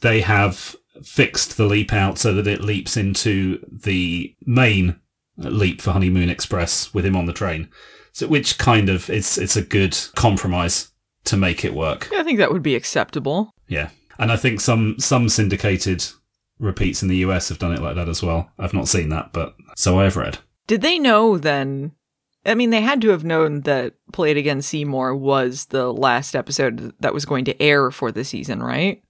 they 0.00 0.20
have 0.20 0.76
fixed 1.02 1.56
the 1.56 1.66
leap 1.66 1.92
out 1.92 2.18
so 2.18 2.32
that 2.34 2.46
it 2.46 2.62
leaps 2.62 2.96
into 2.96 3.64
the 3.70 4.34
main 4.44 4.98
leap 5.36 5.80
for 5.80 5.92
Honeymoon 5.92 6.30
Express 6.30 6.92
with 6.94 7.04
him 7.04 7.16
on 7.16 7.26
the 7.26 7.32
train. 7.32 7.68
So, 8.12 8.26
which 8.26 8.58
kind 8.58 8.88
of 8.88 9.10
it's 9.10 9.36
it's 9.36 9.56
a 9.56 9.62
good 9.62 9.96
compromise 10.14 10.90
to 11.24 11.36
make 11.36 11.64
it 11.64 11.74
work. 11.74 12.08
I 12.12 12.22
think 12.22 12.38
that 12.38 12.52
would 12.52 12.62
be 12.62 12.74
acceptable. 12.74 13.50
Yeah, 13.68 13.90
and 14.18 14.32
I 14.32 14.36
think 14.36 14.60
some 14.60 14.96
some 14.98 15.28
syndicated 15.28 16.04
repeats 16.58 17.02
in 17.02 17.08
the 17.08 17.18
US 17.18 17.50
have 17.50 17.58
done 17.58 17.72
it 17.72 17.82
like 17.82 17.96
that 17.96 18.08
as 18.08 18.22
well. 18.22 18.50
I've 18.58 18.74
not 18.74 18.88
seen 18.88 19.10
that, 19.10 19.32
but 19.32 19.54
so 19.76 20.00
I've 20.00 20.16
read. 20.16 20.38
Did 20.66 20.80
they 20.80 20.98
know 20.98 21.36
then? 21.36 21.92
I 22.44 22.54
mean, 22.54 22.70
they 22.70 22.80
had 22.80 23.00
to 23.02 23.08
have 23.10 23.24
known 23.24 23.62
that 23.62 23.94
Play 24.12 24.30
It 24.30 24.36
Again 24.36 24.62
Seymour 24.62 25.16
was 25.16 25.66
the 25.66 25.92
last 25.92 26.36
episode 26.36 26.94
that 27.00 27.12
was 27.12 27.24
going 27.24 27.44
to 27.46 27.60
air 27.60 27.90
for 27.90 28.12
the 28.12 28.24
season, 28.24 28.62
right? 28.62 29.02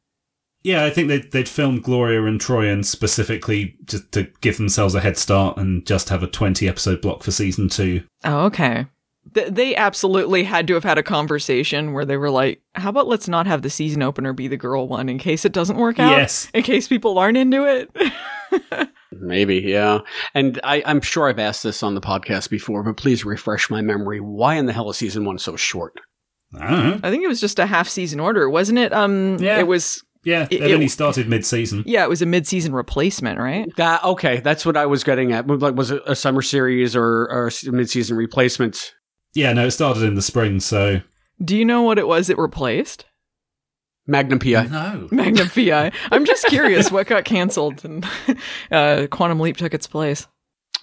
Yeah, 0.67 0.85
I 0.85 0.91
think 0.91 1.07
they'd, 1.07 1.31
they'd 1.31 1.49
filmed 1.49 1.85
Gloria 1.85 2.25
and 2.25 2.41
Troian 2.41 2.85
specifically 2.85 3.77
just 3.85 4.11
to 4.13 4.25
give 4.41 4.57
themselves 4.57 4.97
a 4.97 5.01
head 5.01 5.17
start 5.17 5.57
and 5.59 5.87
just 5.87 6.09
have 6.09 6.25
a 6.25 6.27
20 6.27 6.69
episode 6.69 7.01
block 7.01 7.23
for 7.23 7.31
season 7.31 7.69
two. 7.69 8.03
Oh, 8.25 8.47
okay. 8.47 8.87
Th- 9.33 9.47
they 9.49 9.77
absolutely 9.77 10.43
had 10.43 10.67
to 10.67 10.75
have 10.75 10.83
had 10.83 10.99
a 10.99 11.05
conversation 11.05 11.93
where 11.93 12.05
they 12.05 12.17
were 12.17 12.31
like, 12.31 12.63
how 12.75 12.89
about 12.89 13.07
let's 13.07 13.29
not 13.29 13.47
have 13.47 13.63
the 13.63 13.71
season 13.71 14.03
opener 14.03 14.33
be 14.33 14.49
the 14.49 14.57
girl 14.57 14.89
one 14.89 15.09
in 15.09 15.19
case 15.19 15.45
it 15.45 15.53
doesn't 15.53 15.77
work 15.77 16.01
out? 16.01 16.11
Yes. 16.19 16.49
In 16.53 16.65
case 16.65 16.89
people 16.89 17.17
aren't 17.17 17.39
into 17.39 17.65
it? 17.65 18.89
Maybe, 19.13 19.57
yeah. 19.59 20.01
And 20.35 20.61
I, 20.65 20.83
I'm 20.85 21.01
sure 21.01 21.29
I've 21.29 21.39
asked 21.39 21.63
this 21.63 21.85
on 21.85 21.95
the 21.95 22.01
podcast 22.01 22.51
before, 22.51 22.83
but 22.83 22.97
please 22.97 23.25
refresh 23.25 23.71
my 23.71 23.83
memory. 23.83 24.21
Why 24.21 24.57
in 24.57 24.67
the 24.67 24.73
hell 24.73 24.91
is 24.91 24.97
season 24.97 25.25
one 25.25 25.39
so 25.39 25.55
short? 25.55 25.95
I, 26.59 26.99
I 27.03 27.11
think 27.11 27.23
it 27.25 27.29
was 27.29 27.41
just 27.41 27.59
a 27.59 27.67
half 27.67 27.89
season 27.89 28.19
order, 28.21 28.49
wasn't 28.51 28.79
it? 28.79 28.93
Um, 28.93 29.37
Yeah. 29.39 29.59
it 29.59 29.67
was. 29.67 30.03
Yeah, 30.27 30.49
it, 30.51 30.61
it 30.61 30.75
only 30.75 30.89
started 30.89 31.29
mid-season. 31.29 31.85
yeah, 31.87 32.03
it 32.03 32.09
was 32.09 32.21
a 32.21 32.27
mid 32.27 32.47
season 32.49 32.73
replacement, 32.73 33.39
right? 33.39 33.69
That 33.77 34.03
okay, 34.03 34.41
that's 34.41 34.67
what 34.67 34.77
I 34.77 34.85
was 34.85 35.05
getting 35.05 35.33
at. 35.33 35.47
Like, 35.47 35.77
was 35.77 35.93
it 35.93 36.03
a 36.05 36.17
summer 36.17 36.43
series 36.43 36.97
or, 36.97 37.05
or 37.31 37.49
a 37.67 37.71
mid-season 37.73 38.17
replacement? 38.17 38.93
Yeah, 39.35 39.53
no, 39.53 39.67
it 39.67 39.71
started 39.71 40.03
in 40.03 40.15
the 40.17 40.23
spring, 40.23 40.59
so 40.61 41.01
Do 41.43 41.57
you 41.57 41.65
know 41.65 41.83
what 41.83 41.99
it 41.99 42.09
was 42.09 42.29
it 42.29 42.39
replaced? 42.39 43.05
Magnum 44.09 44.39
PI. 44.39 44.67
No. 44.67 45.09
Magnum 45.13 45.49
PI. 45.49 45.93
I'm 46.11 46.25
just 46.25 46.47
curious 46.47 46.91
what 46.91 47.07
got 47.07 47.25
canceled 47.25 47.85
and 47.85 48.07
uh, 48.71 49.07
Quantum 49.11 49.41
Leap 49.41 49.57
took 49.57 49.75
its 49.75 49.87
place. 49.87 50.27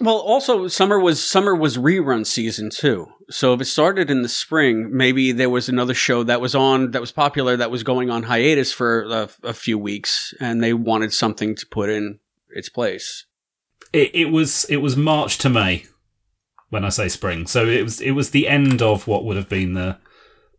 Well, 0.00 0.16
also 0.16 0.66
summer 0.68 0.98
was 0.98 1.22
summer 1.22 1.54
was 1.54 1.78
rerun 1.78 2.26
season 2.26 2.70
too. 2.70 3.06
So 3.30 3.54
if 3.54 3.60
it 3.60 3.66
started 3.66 4.10
in 4.10 4.22
the 4.22 4.28
spring, 4.28 4.94
maybe 4.94 5.32
there 5.32 5.48
was 5.50 5.68
another 5.68 5.94
show 5.94 6.24
that 6.24 6.40
was 6.40 6.54
on 6.54 6.90
that 6.90 7.00
was 7.00 7.12
popular 7.12 7.56
that 7.56 7.70
was 7.70 7.82
going 7.84 8.10
on 8.10 8.24
hiatus 8.24 8.72
for 8.72 9.02
a, 9.04 9.28
a 9.44 9.52
few 9.54 9.78
weeks, 9.78 10.34
and 10.40 10.62
they 10.62 10.72
wanted 10.74 11.12
something 11.12 11.54
to 11.56 11.66
put 11.66 11.90
in 11.90 12.18
its 12.50 12.68
place. 12.68 13.24
it, 13.92 14.10
it 14.14 14.30
was 14.30 14.64
it 14.68 14.78
was 14.78 14.96
March 14.96 15.38
to 15.38 15.48
May 15.48 15.84
when 16.70 16.84
I 16.84 16.88
say 16.88 17.08
spring. 17.08 17.46
So 17.46 17.66
it 17.66 17.82
was 17.82 18.00
it 18.00 18.10
was 18.12 18.30
the 18.30 18.48
end 18.48 18.82
of 18.82 19.06
what 19.06 19.24
would 19.24 19.36
have 19.36 19.48
been 19.48 19.74
the 19.74 19.98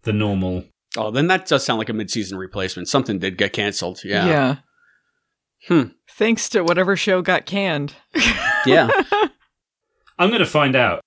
the 0.03 0.13
normal. 0.13 0.63
Oh, 0.97 1.11
then 1.11 1.27
that 1.27 1.45
does 1.45 1.65
sound 1.65 1.77
like 1.77 1.89
a 1.89 1.93
mid-season 1.93 2.38
replacement. 2.38 2.88
Something 2.88 3.19
did 3.19 3.38
get 3.38 3.51
canceled. 3.51 4.01
Yeah. 4.05 4.25
Yeah. 4.27 4.55
Hmm. 5.68 5.84
Thanks 6.09 6.49
to 6.49 6.63
whatever 6.63 6.95
show 6.95 7.22
got 7.22 7.45
canned. 7.45 7.95
Yeah. 8.68 8.89
I'm 10.18 10.30
going 10.30 10.39
to 10.39 10.45
find 10.47 10.76
out. 10.76 11.01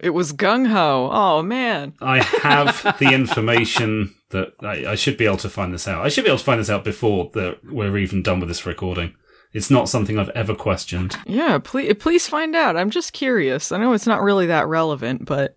It 0.00 0.10
was 0.10 0.34
Gung 0.34 0.68
Ho. 0.68 1.08
Oh 1.10 1.40
man. 1.42 1.94
I 2.00 2.22
have 2.22 2.82
the 2.98 3.14
information 3.14 4.14
that 4.30 4.52
I, 4.60 4.92
I 4.92 4.94
should 4.96 5.16
be 5.16 5.24
able 5.24 5.38
to 5.38 5.48
find 5.48 5.72
this 5.72 5.88
out. 5.88 6.04
I 6.04 6.10
should 6.10 6.24
be 6.24 6.28
able 6.30 6.36
to 6.36 6.44
find 6.44 6.60
this 6.60 6.68
out 6.68 6.84
before 6.84 7.30
the, 7.32 7.56
we're 7.64 7.96
even 7.96 8.22
done 8.22 8.38
with 8.38 8.50
this 8.50 8.66
recording. 8.66 9.14
It's 9.52 9.70
not 9.70 9.88
something 9.88 10.18
I've 10.18 10.28
ever 10.30 10.54
questioned. 10.54 11.16
Yeah, 11.26 11.58
please 11.58 11.94
please 11.98 12.28
find 12.28 12.54
out. 12.54 12.76
I'm 12.76 12.90
just 12.90 13.12
curious. 13.12 13.72
I 13.72 13.78
know 13.78 13.94
it's 13.94 14.06
not 14.06 14.22
really 14.22 14.46
that 14.46 14.68
relevant, 14.68 15.24
but 15.24 15.56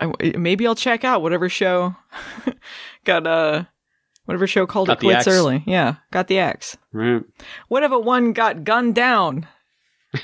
I, 0.00 0.12
maybe 0.36 0.66
I'll 0.66 0.74
check 0.74 1.04
out 1.04 1.22
whatever 1.22 1.48
show 1.48 1.94
got 3.04 3.26
uh 3.26 3.64
whatever 4.24 4.46
show 4.46 4.66
called 4.66 4.88
Got 4.88 4.98
it 4.98 5.00
quits 5.00 5.26
early. 5.28 5.62
Yeah, 5.66 5.96
got 6.10 6.28
the 6.28 6.38
axe. 6.38 6.76
Right. 6.92 7.22
Whatever 7.68 7.98
one 7.98 8.32
got 8.32 8.64
gunned 8.64 8.94
down. 8.94 9.46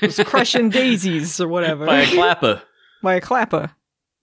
Was 0.01 0.19
crushing 0.25 0.69
daisies 0.71 1.39
or 1.39 1.47
whatever. 1.47 1.85
By 1.85 1.99
a 2.01 2.07
clapper. 2.07 2.61
By 3.03 3.15
a 3.15 3.21
clapper. 3.21 3.71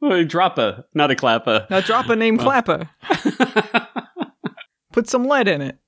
A 0.02 0.24
dropper, 0.24 0.84
not 0.92 1.10
a 1.10 1.14
clapper. 1.16 1.66
A 1.70 1.80
dropper 1.80 2.14
named 2.16 2.40
Oh. 2.40 2.44
Clapper. 2.44 2.90
Put 4.92 5.08
some 5.08 5.26
lead 5.26 5.48
in 5.48 5.62
it. 5.62 5.78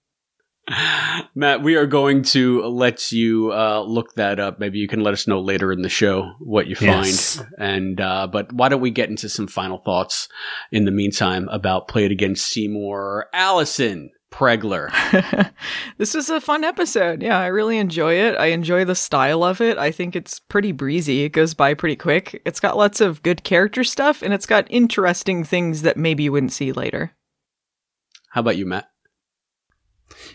Matt, 1.35 1.63
we 1.63 1.77
are 1.77 1.87
going 1.87 2.23
to 2.23 2.63
let 2.63 3.13
you 3.13 3.53
uh, 3.53 3.81
look 3.81 4.15
that 4.15 4.41
up. 4.41 4.59
Maybe 4.59 4.79
you 4.79 4.89
can 4.89 5.01
let 5.01 5.15
us 5.15 5.27
know 5.27 5.41
later 5.41 5.73
in 5.73 5.83
the 5.83 5.89
show 5.89 6.33
what 6.41 6.67
you 6.67 6.75
find. 6.75 7.07
Yes. 7.07 7.43
And 7.59 8.01
uh, 8.01 8.27
but 8.27 8.53
why 8.53 8.69
don't 8.69 8.81
we 8.81 8.91
get 8.91 9.09
into 9.09 9.29
some 9.29 9.47
final 9.47 9.79
thoughts 9.79 10.29
in 10.73 10.85
the 10.85 10.91
meantime 10.91 11.49
about 11.51 11.89
Play 11.89 12.07
It 12.07 12.13
Again 12.13 12.35
Seymour, 12.35 13.27
Allison 13.33 14.11
Pregler. 14.33 14.91
This 15.99 16.13
was 16.13 16.29
a 16.29 16.43
fun 16.43 16.63
episode. 16.63 17.23
Yeah, 17.23 17.41
I 17.41 17.47
really 17.47 17.79
enjoy 17.79 18.15
it. 18.15 18.37
I 18.37 18.47
enjoy 18.47 18.85
the 18.85 18.95
style 18.95 19.43
of 19.43 19.63
it. 19.63 19.79
I 19.79 19.91
think 19.91 20.15
it's 20.15 20.41
pretty 20.41 20.73
breezy. 20.73 21.25
It 21.25 21.31
goes 21.31 21.55
by 21.55 21.73
pretty 21.73 21.97
quick. 21.97 22.43
It's 22.45 22.61
got 22.61 22.77
lots 22.77 23.01
of 23.01 23.23
good 23.23 23.45
character 23.45 23.83
stuff 23.83 24.21
and 24.21 24.35
it's 24.35 24.45
got 24.45 24.67
interesting 24.69 25.43
things 25.43 25.81
that 25.83 25.97
maybe 25.97 26.25
you 26.25 26.33
wouldn't 26.33 26.53
see 26.53 26.73
later. 26.73 27.13
How 28.29 28.43
about 28.43 28.59
you, 28.59 28.67
Matt? 28.67 28.91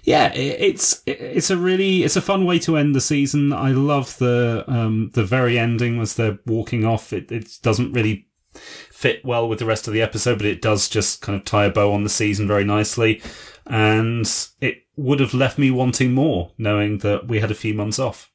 Yeah, 0.03 0.31
it's 0.33 1.01
it's 1.05 1.49
a 1.49 1.57
really 1.57 2.03
it's 2.03 2.15
a 2.15 2.21
fun 2.21 2.45
way 2.45 2.59
to 2.59 2.77
end 2.77 2.95
the 2.95 3.01
season. 3.01 3.53
I 3.53 3.71
love 3.71 4.17
the 4.17 4.63
um 4.67 5.11
the 5.13 5.23
very 5.23 5.57
ending 5.57 5.99
as 6.01 6.15
they're 6.15 6.39
walking 6.45 6.85
off. 6.85 7.13
It 7.13 7.31
it 7.31 7.59
doesn't 7.61 7.93
really 7.93 8.27
fit 8.53 9.23
well 9.23 9.47
with 9.47 9.59
the 9.59 9.65
rest 9.65 9.87
of 9.87 9.93
the 9.93 10.01
episode, 10.01 10.37
but 10.37 10.47
it 10.47 10.61
does 10.61 10.89
just 10.89 11.21
kind 11.21 11.37
of 11.37 11.45
tie 11.45 11.65
a 11.65 11.71
bow 11.71 11.91
on 11.93 12.03
the 12.03 12.09
season 12.09 12.47
very 12.47 12.63
nicely. 12.63 13.21
And 13.65 14.25
it 14.59 14.83
would 14.95 15.19
have 15.19 15.33
left 15.33 15.57
me 15.57 15.71
wanting 15.71 16.13
more, 16.13 16.51
knowing 16.57 16.99
that 16.99 17.27
we 17.27 17.39
had 17.39 17.51
a 17.51 17.55
few 17.55 17.73
months 17.73 17.99
off. 17.99 18.30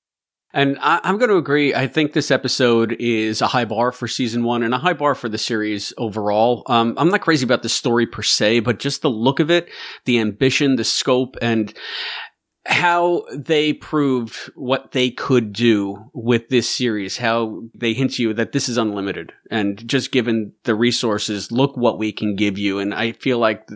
And 0.57 0.79
I, 0.81 1.01
I'm 1.05 1.19
going 1.19 1.29
to 1.29 1.37
agree. 1.37 1.75
I 1.75 1.87
think 1.87 2.15
this 2.15 2.31
episode 2.31 2.97
is 2.99 3.43
a 3.43 3.47
high 3.47 3.67
bar 3.67 3.93
for 3.93 4.09
season 4.09 4.43
one 4.43 4.63
and 4.63 4.73
a 4.73 4.79
high 4.79 4.95
bar 4.95 5.15
for 5.15 5.29
the 5.29 5.37
series 5.37 5.93
overall. 5.99 6.63
Um, 6.65 6.95
I'm 6.97 7.11
not 7.11 7.21
crazy 7.21 7.45
about 7.45 7.63
the 7.63 7.69
story 7.69 8.07
per 8.07 8.23
se, 8.23 8.61
but 8.61 8.79
just 8.79 9.03
the 9.03 9.11
look 9.11 9.39
of 9.39 9.51
it, 9.51 9.69
the 10.07 10.19
ambition, 10.19 10.77
the 10.77 10.85
scope, 10.85 11.37
and 11.43 11.75
how 12.65 13.25
they 13.35 13.75
proved 13.75 14.35
what 14.55 14.93
they 14.93 15.11
could 15.11 15.53
do 15.53 16.11
with 16.15 16.49
this 16.49 16.71
series, 16.71 17.19
how 17.19 17.63
they 17.75 17.93
hint 17.93 18.19
you 18.19 18.33
that 18.33 18.53
this 18.53 18.67
is 18.71 18.79
unlimited. 18.79 19.35
And 19.51 19.87
just 19.87 20.11
given 20.11 20.55
the 20.65 20.75
resources, 20.75 21.53
look 21.53 21.77
what 21.77 21.99
we 21.99 22.13
can 22.13 22.35
give 22.35 22.57
you. 22.57 22.79
And 22.79 22.95
I 22.95 23.13
feel 23.13 23.39
like 23.39 23.69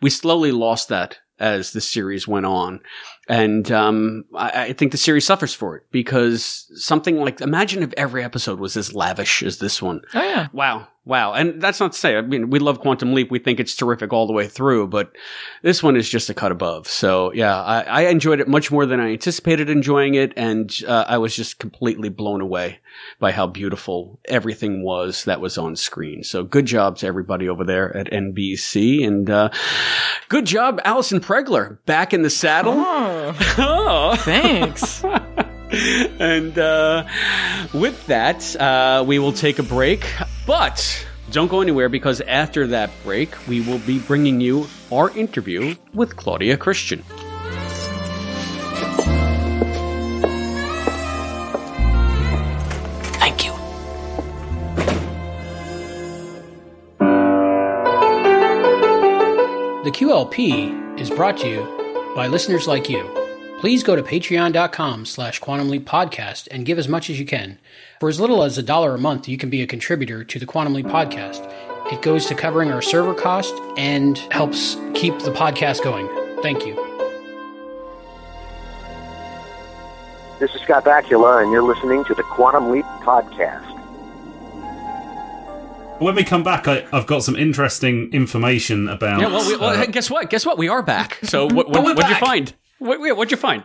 we 0.00 0.08
slowly 0.08 0.50
lost 0.50 0.88
that 0.88 1.18
as 1.38 1.72
the 1.72 1.80
series 1.82 2.26
went 2.26 2.46
on. 2.46 2.80
And 3.28 3.70
um, 3.70 4.24
I, 4.34 4.64
I 4.64 4.72
think 4.72 4.92
the 4.92 4.98
series 4.98 5.24
suffers 5.24 5.54
for 5.54 5.76
it 5.76 5.84
because 5.90 6.66
something 6.74 7.20
like 7.20 7.40
imagine 7.40 7.82
if 7.82 7.92
every 7.96 8.24
episode 8.24 8.58
was 8.58 8.76
as 8.76 8.94
lavish 8.94 9.42
as 9.42 9.58
this 9.58 9.80
one. 9.80 10.00
Oh 10.14 10.22
yeah. 10.22 10.48
Wow. 10.52 10.88
Wow. 11.04 11.32
And 11.32 11.60
that's 11.60 11.80
not 11.80 11.92
to 11.92 11.98
say, 11.98 12.16
I 12.16 12.20
mean, 12.20 12.48
we 12.50 12.60
love 12.60 12.78
Quantum 12.78 13.12
Leap. 13.12 13.28
We 13.28 13.40
think 13.40 13.58
it's 13.58 13.74
terrific 13.74 14.12
all 14.12 14.28
the 14.28 14.32
way 14.32 14.46
through, 14.46 14.86
but 14.86 15.10
this 15.62 15.82
one 15.82 15.96
is 15.96 16.08
just 16.08 16.30
a 16.30 16.34
cut 16.34 16.52
above. 16.52 16.86
So 16.86 17.32
yeah, 17.32 17.60
I, 17.60 17.80
I 17.80 18.00
enjoyed 18.02 18.38
it 18.38 18.46
much 18.46 18.70
more 18.70 18.86
than 18.86 19.00
I 19.00 19.12
anticipated 19.12 19.68
enjoying 19.68 20.14
it. 20.14 20.32
And 20.36 20.72
uh, 20.86 21.04
I 21.08 21.18
was 21.18 21.34
just 21.34 21.58
completely 21.58 22.08
blown 22.08 22.40
away 22.40 22.78
by 23.18 23.32
how 23.32 23.48
beautiful 23.48 24.20
everything 24.26 24.84
was 24.84 25.24
that 25.24 25.40
was 25.40 25.58
on 25.58 25.74
screen. 25.74 26.22
So 26.22 26.44
good 26.44 26.66
job 26.66 26.98
to 26.98 27.06
everybody 27.08 27.48
over 27.48 27.64
there 27.64 27.96
at 27.96 28.06
NBC. 28.06 29.04
And 29.04 29.28
uh, 29.28 29.50
good 30.28 30.46
job, 30.46 30.80
Allison 30.84 31.18
Pregler, 31.18 31.78
back 31.84 32.14
in 32.14 32.22
the 32.22 32.30
saddle. 32.30 32.74
Oh, 32.76 34.14
thanks. 34.20 35.02
and 36.18 36.58
uh, 36.58 37.06
with 37.72 38.06
that, 38.06 38.56
uh, 38.56 39.02
we 39.06 39.18
will 39.18 39.32
take 39.32 39.58
a 39.58 39.62
break. 39.62 40.06
But 40.46 41.06
don't 41.30 41.48
go 41.48 41.62
anywhere 41.62 41.88
because 41.88 42.20
after 42.20 42.66
that 42.68 42.90
break, 43.04 43.34
we 43.48 43.62
will 43.62 43.78
be 43.78 43.98
bringing 43.98 44.40
you 44.40 44.66
our 44.90 45.10
interview 45.16 45.74
with 45.94 46.16
Claudia 46.16 46.58
Christian. 46.58 47.02
Thank 53.18 53.46
you. 53.46 53.52
The 59.84 59.90
QLP 59.90 61.00
is 61.00 61.08
brought 61.08 61.38
to 61.38 61.48
you 61.48 62.12
by 62.14 62.26
listeners 62.26 62.68
like 62.68 62.90
you. 62.90 63.21
Please 63.62 63.84
go 63.84 63.94
to 63.94 64.02
patreon.com 64.02 65.06
slash 65.06 65.38
quantum 65.38 65.68
leap 65.68 65.84
podcast 65.86 66.48
and 66.50 66.66
give 66.66 66.80
as 66.80 66.88
much 66.88 67.08
as 67.08 67.20
you 67.20 67.24
can. 67.24 67.60
For 68.00 68.08
as 68.08 68.18
little 68.18 68.42
as 68.42 68.58
a 68.58 68.62
dollar 68.62 68.92
a 68.92 68.98
month, 68.98 69.28
you 69.28 69.38
can 69.38 69.50
be 69.50 69.62
a 69.62 69.68
contributor 69.68 70.24
to 70.24 70.38
the 70.40 70.46
Quantum 70.46 70.74
Leap 70.74 70.86
podcast. 70.86 71.48
It 71.92 72.02
goes 72.02 72.26
to 72.26 72.34
covering 72.34 72.72
our 72.72 72.82
server 72.82 73.14
cost 73.14 73.54
and 73.76 74.18
helps 74.32 74.74
keep 74.94 75.16
the 75.20 75.30
podcast 75.30 75.84
going. 75.84 76.08
Thank 76.42 76.66
you. 76.66 76.74
This 80.40 80.52
is 80.56 80.60
Scott 80.62 80.84
Bakula, 80.84 81.44
and 81.44 81.52
you're 81.52 81.62
listening 81.62 82.04
to 82.06 82.14
the 82.14 82.24
Quantum 82.24 82.72
Leap 82.72 82.84
Podcast. 83.02 83.68
When 86.00 86.16
we 86.16 86.24
come 86.24 86.42
back, 86.42 86.66
I, 86.66 86.84
I've 86.92 87.06
got 87.06 87.22
some 87.22 87.36
interesting 87.36 88.12
information 88.12 88.88
about. 88.88 89.20
Yeah, 89.20 89.28
well, 89.28 89.46
we, 89.46 89.56
well 89.56 89.80
uh, 89.80 89.86
guess 89.86 90.10
what? 90.10 90.30
Guess 90.30 90.44
what? 90.44 90.58
We 90.58 90.68
are 90.68 90.82
back. 90.82 91.20
So 91.22 91.44
what, 91.44 91.68
what, 91.68 91.84
what'd 91.84 92.08
you 92.08 92.16
find? 92.16 92.52
What, 92.82 93.00
what'd 93.00 93.30
you 93.30 93.36
find? 93.36 93.64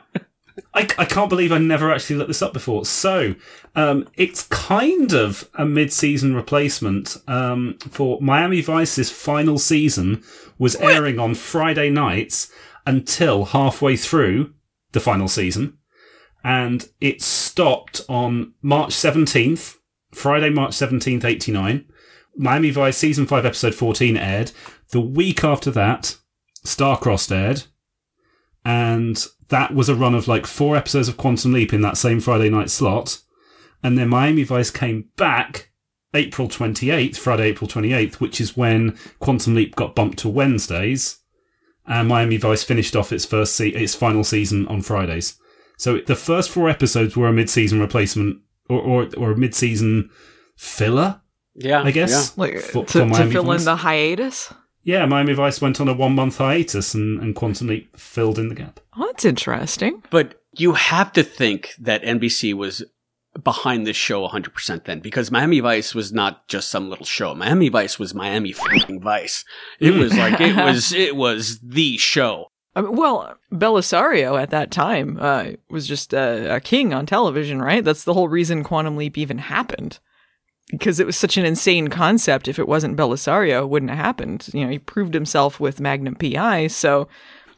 I, 0.73 0.87
I 0.97 1.05
can't 1.05 1.29
believe 1.29 1.51
I 1.51 1.57
never 1.57 1.91
actually 1.91 2.15
looked 2.15 2.29
this 2.29 2.41
up 2.41 2.53
before. 2.53 2.85
So, 2.85 3.35
um, 3.75 4.07
it's 4.15 4.47
kind 4.47 5.13
of 5.13 5.49
a 5.53 5.65
mid-season 5.65 6.35
replacement 6.35 7.17
um, 7.27 7.77
for 7.79 8.19
Miami 8.21 8.61
Vice's 8.61 9.11
final 9.11 9.59
season 9.59 10.23
was 10.57 10.75
airing 10.77 11.19
on 11.19 11.35
Friday 11.35 11.89
nights 11.89 12.51
until 12.85 13.45
halfway 13.45 13.95
through 13.97 14.53
the 14.93 14.99
final 14.99 15.27
season, 15.27 15.77
and 16.43 16.89
it 17.01 17.21
stopped 17.21 18.01
on 18.07 18.53
March 18.61 18.93
seventeenth, 18.93 19.77
Friday, 20.13 20.49
March 20.49 20.73
seventeenth, 20.73 21.25
eighty 21.25 21.51
nine. 21.51 21.85
Miami 22.35 22.71
Vice 22.71 22.97
season 22.97 23.25
five, 23.25 23.45
episode 23.45 23.75
fourteen 23.75 24.15
aired. 24.15 24.51
The 24.91 25.01
week 25.01 25.43
after 25.43 25.69
that, 25.71 26.17
Starcrossed 26.65 27.31
aired. 27.31 27.63
And 28.67 29.25
that 29.47 29.73
was 29.73 29.87
a 29.87 29.95
run 29.95 30.13
of 30.13 30.27
like 30.27 30.45
four 30.45 30.75
episodes 30.75 31.07
of 31.07 31.15
Quantum 31.15 31.53
Leap 31.53 31.71
in 31.73 31.79
that 31.83 31.95
same 31.95 32.19
Friday 32.19 32.49
night 32.49 32.69
slot. 32.69 33.19
And 33.81 33.97
then 33.97 34.09
Miami 34.09 34.43
Vice 34.43 34.69
came 34.71 35.05
back 35.15 35.71
April 36.13 36.49
28th, 36.49 37.15
Friday, 37.15 37.43
April 37.43 37.69
28th, 37.69 38.15
which 38.15 38.41
is 38.41 38.57
when 38.57 38.97
Quantum 39.19 39.55
Leap 39.55 39.77
got 39.77 39.95
bumped 39.95 40.19
to 40.19 40.27
Wednesdays. 40.27 41.19
And 41.85 42.09
Miami 42.09 42.35
Vice 42.35 42.65
finished 42.65 42.93
off 42.93 43.13
its 43.13 43.23
first 43.23 43.55
se- 43.55 43.69
its 43.69 43.95
final 43.95 44.25
season 44.25 44.67
on 44.67 44.81
Fridays. 44.81 45.39
So 45.77 45.99
the 45.99 46.15
first 46.17 46.49
four 46.49 46.67
episodes 46.67 47.15
were 47.15 47.29
a 47.29 47.33
mid-season 47.33 47.79
replacement 47.79 48.39
or, 48.69 48.81
or, 48.81 49.09
or 49.15 49.31
a 49.31 49.37
mid-season 49.37 50.09
filler. 50.57 51.21
Yeah, 51.55 51.83
I 51.83 51.91
guess. 51.91 52.33
yeah. 52.35 52.43
Like 52.43 52.57
for- 52.59 52.83
to, 52.83 53.07
for 53.07 53.15
to 53.15 53.31
fill 53.31 53.45
Vice. 53.45 53.61
in 53.61 53.65
the 53.65 53.77
hiatus. 53.77 54.53
Yeah, 54.87 55.05
Miami 55.05 55.33
Vice 55.33 55.59
went 55.59 55.81
on 55.81 55.89
a 55.89 55.93
one 55.93 56.15
month 56.15 56.37
hiatus 56.37 56.93
and, 56.93 57.21
and 57.21 57.35
Quantum 57.35 57.67
Leap 57.67 57.97
filled 57.97 58.39
in 58.39 58.47
the 58.47 58.55
gap. 58.55 58.79
Oh, 58.95 59.05
that's 59.07 59.25
interesting. 59.25 60.01
But 60.09 60.41
you 60.53 60.75
have 60.75 61.11
to 61.11 61.23
think 61.23 61.73
that 61.77 62.03
NBC 62.03 62.53
was 62.53 62.85
behind 63.43 63.85
this 63.85 63.97
show 63.97 64.25
100% 64.25 64.85
then 64.85 65.01
because 65.01 65.29
Miami 65.29 65.59
Vice 65.59 65.93
was 65.93 66.13
not 66.13 66.47
just 66.47 66.69
some 66.69 66.89
little 66.89 67.05
show. 67.05 67.35
Miami 67.35 67.67
Vice 67.67 67.99
was 67.99 68.15
Miami 68.15 68.53
fucking 68.53 69.01
Vice. 69.01 69.43
It 69.81 69.91
was 69.91 70.17
like 70.17 70.39
it 70.39 70.55
was 70.65 70.93
it 70.93 71.17
was 71.17 71.59
the 71.59 71.97
show. 71.97 72.47
I 72.73 72.81
mean, 72.81 72.95
well, 72.95 73.35
Bellisario 73.51 74.41
at 74.41 74.51
that 74.51 74.71
time 74.71 75.17
uh, 75.19 75.47
was 75.69 75.85
just 75.85 76.13
a, 76.13 76.55
a 76.55 76.59
king 76.61 76.93
on 76.93 77.05
television, 77.05 77.61
right? 77.61 77.83
That's 77.83 78.05
the 78.05 78.13
whole 78.13 78.29
reason 78.29 78.63
Quantum 78.63 78.95
Leap 78.95 79.17
even 79.17 79.39
happened. 79.39 79.99
Because 80.69 80.99
it 80.99 81.05
was 81.05 81.15
such 81.15 81.37
an 81.37 81.45
insane 81.45 81.87
concept. 81.87 82.47
If 82.47 82.59
it 82.59 82.67
wasn't 82.67 82.97
Bellisario, 82.97 83.61
it 83.61 83.69
wouldn't 83.69 83.89
have 83.89 83.99
happened. 83.99 84.49
You 84.53 84.65
know, 84.65 84.71
he 84.71 84.79
proved 84.79 85.13
himself 85.13 85.59
with 85.59 85.79
Magnum 85.79 86.15
PI. 86.15 86.67
So, 86.67 87.07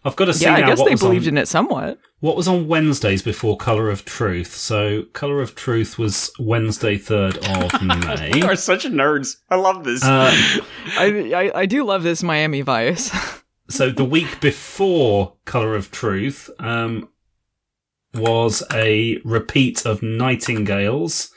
I've 0.05 0.15
got 0.15 0.25
to 0.25 0.33
see 0.33 0.45
yeah, 0.45 0.55
I 0.55 0.61
guess 0.61 0.83
they 0.83 0.95
believed 0.95 1.25
on- 1.25 1.33
in 1.33 1.37
it 1.39 1.47
somewhat. 1.47 1.99
What 2.21 2.35
was 2.35 2.47
on 2.49 2.67
Wednesdays 2.67 3.21
before 3.21 3.55
Color 3.55 3.89
of 3.89 4.03
Truth? 4.03 4.53
So 4.53 5.03
Color 5.13 5.41
of 5.41 5.55
Truth 5.55 5.97
was 5.97 6.31
Wednesday, 6.37 6.97
third 6.97 7.37
of 7.37 7.81
May. 7.81 8.31
We 8.33 8.43
are 8.43 8.57
such 8.57 8.83
nerds. 8.83 9.37
I 9.49 9.55
love 9.55 9.85
this. 9.85 10.03
Uh, 10.03 10.29
I, 10.97 11.31
I 11.33 11.59
I 11.61 11.65
do 11.65 11.85
love 11.85 12.03
this 12.03 12.21
Miami 12.21 12.59
Vice. 12.61 13.09
so 13.69 13.89
the 13.89 14.03
week 14.03 14.41
before 14.41 15.35
Color 15.45 15.75
of 15.75 15.91
Truth 15.91 16.49
um, 16.59 17.07
was 18.13 18.63
a 18.73 19.17
repeat 19.23 19.85
of 19.85 20.01
Nightingales, 20.03 21.31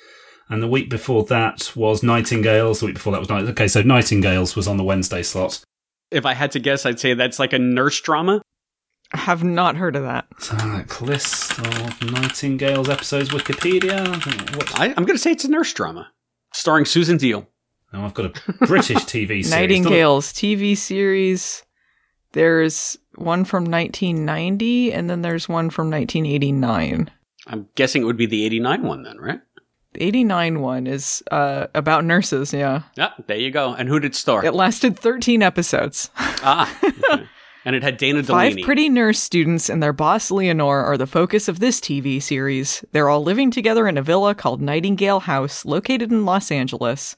and 0.49 0.63
the 0.63 0.69
week 0.69 0.91
before 0.91 1.25
that 1.27 1.73
was 1.75 2.03
Nightingales. 2.03 2.81
The 2.81 2.87
week 2.87 2.95
before 2.97 3.13
that 3.13 3.21
was 3.21 3.29
Night. 3.29 3.45
Okay, 3.51 3.69
so 3.69 3.83
Nightingales 3.83 4.55
was 4.57 4.69
on 4.69 4.77
the 4.77 4.85
Wednesday 4.85 5.23
slot. 5.23 5.63
if 6.11 6.27
I 6.27 6.35
had 6.35 6.53
to 6.53 6.59
guess, 6.59 6.85
I'd 6.87 7.01
say 7.01 7.15
that's 7.15 7.39
like 7.39 7.53
a 7.53 7.59
nurse 7.59 8.01
drama. 8.01 8.43
I 9.15 9.19
have 9.19 9.45
not 9.45 9.77
heard 9.77 9.95
of 9.97 10.03
that. 10.05 10.27
So 10.39 10.57
like 10.57 11.01
list 11.01 11.59
of 11.59 12.11
Nightingales 12.13 12.89
episodes 12.89 13.29
Wikipedia. 13.31 14.57
What? 14.57 14.79
I, 14.81 14.87
I'm 14.89 15.05
going 15.05 15.17
to 15.17 15.19
say 15.19 15.33
it's 15.33 15.45
a 15.45 15.51
nurse 15.51 15.73
drama 15.73 16.11
starring 16.53 16.85
Susan 16.87 17.17
Deal. 17.19 17.47
Now 17.93 18.07
I've 18.07 18.15
got 18.15 18.27
a 18.37 18.53
British 18.67 18.97
TV 19.05 19.27
series. 19.29 19.51
Nightingales 19.51 20.33
TV 20.33 20.77
series. 20.77 21.63
There's 22.33 22.97
one 23.17 23.45
from 23.45 23.65
1990, 23.65 24.93
and 24.95 25.11
then 25.11 25.21
there's 25.21 25.47
one 25.47 25.69
from 25.69 25.91
1989. 25.91 27.11
I'm 27.47 27.69
guessing 27.75 28.01
it 28.01 28.05
would 28.07 28.17
be 28.17 28.25
the 28.25 28.47
89 28.47 28.83
one 28.85 29.03
then, 29.03 29.19
right? 29.19 29.41
The 29.95 30.03
89 30.03 30.61
one 30.61 30.87
is 30.87 31.23
uh, 31.31 31.67
about 31.75 32.05
nurses, 32.05 32.53
yeah. 32.53 32.83
Yeah, 32.97 33.11
there 33.27 33.37
you 33.37 33.51
go. 33.51 33.75
And 33.75 33.89
who 33.89 34.01
did 34.01 34.15
star? 34.15 34.45
It 34.45 34.55
lasted 34.55 34.99
13 34.99 35.43
episodes. 35.43 36.11
ah, 36.17 36.75
okay. 36.83 37.27
and 37.65 37.77
it 37.77 37.83
had 37.83 37.99
Dana 37.99 38.23
Five 38.25 38.57
pretty 38.63 38.89
nurse 38.89 39.19
students 39.19 39.69
and 39.69 39.83
their 39.83 39.93
boss 39.93 40.31
Leonore 40.31 40.83
are 40.83 40.97
the 40.97 41.07
focus 41.07 41.47
of 41.47 41.59
this 41.59 41.79
TV 41.81 42.23
series. 42.23 42.85
They're 42.93 43.11
all 43.11 43.23
living 43.23 43.51
together 43.51 43.87
in 43.87 43.99
a 43.99 44.03
villa 44.03 44.35
called 44.35 44.63
Nightingale 44.63 45.21
House, 45.21 45.65
located 45.67 46.11
in 46.11 46.25
Los 46.25 46.51
Angeles. 46.51 47.15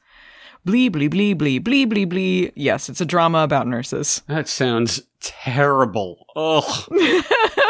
Blee, 0.65 0.89
blee, 0.89 1.09
blee, 1.09 1.35
blee, 1.35 1.59
blee, 1.59 1.85
blee, 1.85 2.07
blee. 2.07 2.51
Yes, 2.57 2.89
it's 2.89 3.01
a 3.01 3.05
drama 3.07 3.39
about 3.45 3.67
nurses. 3.69 4.23
That 4.29 4.49
sounds 4.49 5.03
terrible. 5.21 6.27
Ugh. 6.35 6.89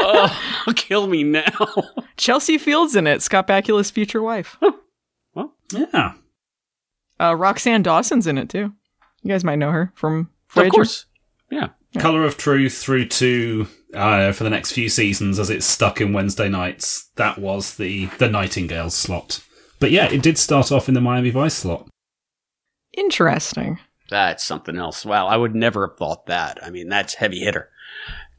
Ugh, 0.05 0.31
kill 0.77 1.09
me 1.09 1.25
now. 1.25 1.67
Chelsea 2.17 2.57
Fields 2.57 2.95
in 2.95 3.07
it, 3.09 3.21
Scott 3.21 3.49
Bakula's 3.49 3.91
future 3.91 4.23
wife. 4.23 4.57
Yeah. 5.73 6.15
Uh, 7.19 7.33
Roxann 7.33 7.83
Dawson's 7.83 8.27
in 8.27 8.39
it 8.39 8.49
too. 8.49 8.73
You 9.23 9.29
guys 9.29 9.45
might 9.45 9.57
know 9.57 9.71
her 9.71 9.93
from 9.95 10.31
Voyager. 10.51 10.67
Of 10.69 10.73
course. 10.73 11.07
Yeah. 11.51 11.69
Color 11.99 12.25
of 12.25 12.37
Truth 12.37 12.77
through 12.79 13.07
to 13.07 13.69
uh, 13.95 14.33
for 14.33 14.45
the 14.45 14.51
next 14.51 14.73
few 14.73 14.89
seasons 14.89 15.39
as 15.39 15.49
it's 15.51 15.65
stuck 15.65 16.01
in 16.01 16.13
Wednesday 16.13 16.49
nights. 16.49 17.11
That 17.17 17.39
was 17.39 17.77
the 17.77 18.07
the 18.19 18.29
Nightingale 18.29 18.91
slot. 18.91 19.41
But 19.79 19.91
yeah, 19.91 20.07
it 20.11 20.23
did 20.23 20.39
start 20.39 20.73
off 20.73 20.89
in 20.89 20.95
the 20.95 21.01
Miami 21.01 21.31
Vice 21.31 21.55
slot. 21.55 21.89
Interesting. 22.97 23.79
That's 24.11 24.45
something 24.45 24.77
else. 24.77 25.05
Wow, 25.05 25.27
I 25.27 25.37
would 25.37 25.55
never 25.55 25.89
have 25.89 25.97
thought 25.97 26.27
that. 26.27 26.59
I 26.63 26.71
mean, 26.71 26.89
that's 26.89 27.15
heavy 27.15 27.41
hitter. 27.41 27.71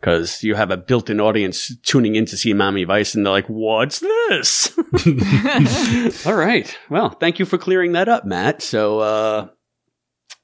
Because 0.06 0.44
you 0.44 0.54
have 0.54 0.70
a 0.70 0.78
built 0.78 1.10
in 1.10 1.20
audience 1.20 1.76
tuning 1.82 2.14
in 2.14 2.28
to 2.28 2.38
see 2.38 2.54
Mommy 2.54 2.84
Vice 2.84 3.16
and 3.16 3.26
they're 3.26 3.34
like, 3.34 3.48
what's 3.48 4.02
this? 4.02 4.72
All 6.28 6.36
right. 6.36 6.78
Well, 6.92 7.10
thank 7.10 7.40
you 7.40 7.46
for 7.46 7.58
clearing 7.58 7.94
that 7.94 8.08
up, 8.08 8.24
Matt. 8.24 8.62
So, 8.62 9.00
uh, 9.00 9.48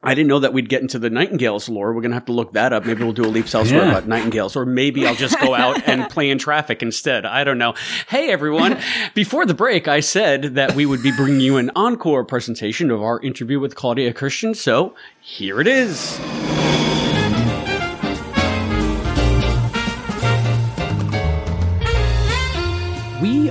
I 0.02 0.16
didn't 0.16 0.30
know 0.30 0.40
that 0.40 0.52
we'd 0.52 0.68
get 0.68 0.82
into 0.82 0.98
the 0.98 1.12
Nightingales 1.12 1.70
lore. 1.70 1.94
We're 1.94 2.02
going 2.02 2.10
to 2.10 2.16
have 2.16 2.26
to 2.26 2.32
look 2.32 2.54
that 2.54 2.74
up. 2.74 2.86
Maybe 2.88 3.04
we'll 3.04 3.14
do 3.14 3.24
a 3.24 3.28
Leaps 3.30 3.54
Elsewhere 3.54 3.84
Yeah. 3.84 3.90
about 3.92 4.08
Nightingales, 4.08 4.56
or 4.56 4.66
maybe 4.66 5.06
I'll 5.06 5.14
just 5.14 5.40
go 5.40 5.54
out 5.54 5.88
and 5.88 6.10
play 6.10 6.32
in 6.32 6.40
traffic 6.40 6.82
instead. 6.82 7.24
I 7.24 7.44
don't 7.44 7.60
know. 7.60 7.76
Hey, 8.08 8.32
everyone. 8.32 8.80
Before 9.14 9.46
the 9.46 9.54
break, 9.54 9.88
I 9.88 10.00
said 10.00 10.56
that 10.56 10.74
we 10.74 10.88
would 10.88 11.04
be 11.04 11.12
bringing 11.16 11.40
you 11.40 11.58
an 11.58 11.70
encore 11.76 12.26
presentation 12.26 12.90
of 12.90 13.04
our 13.04 13.20
interview 13.20 13.60
with 13.60 13.76
Claudia 13.76 14.12
Christian. 14.12 14.56
So 14.56 14.96
here 15.22 15.62
it 15.62 15.68
is. 15.68 16.20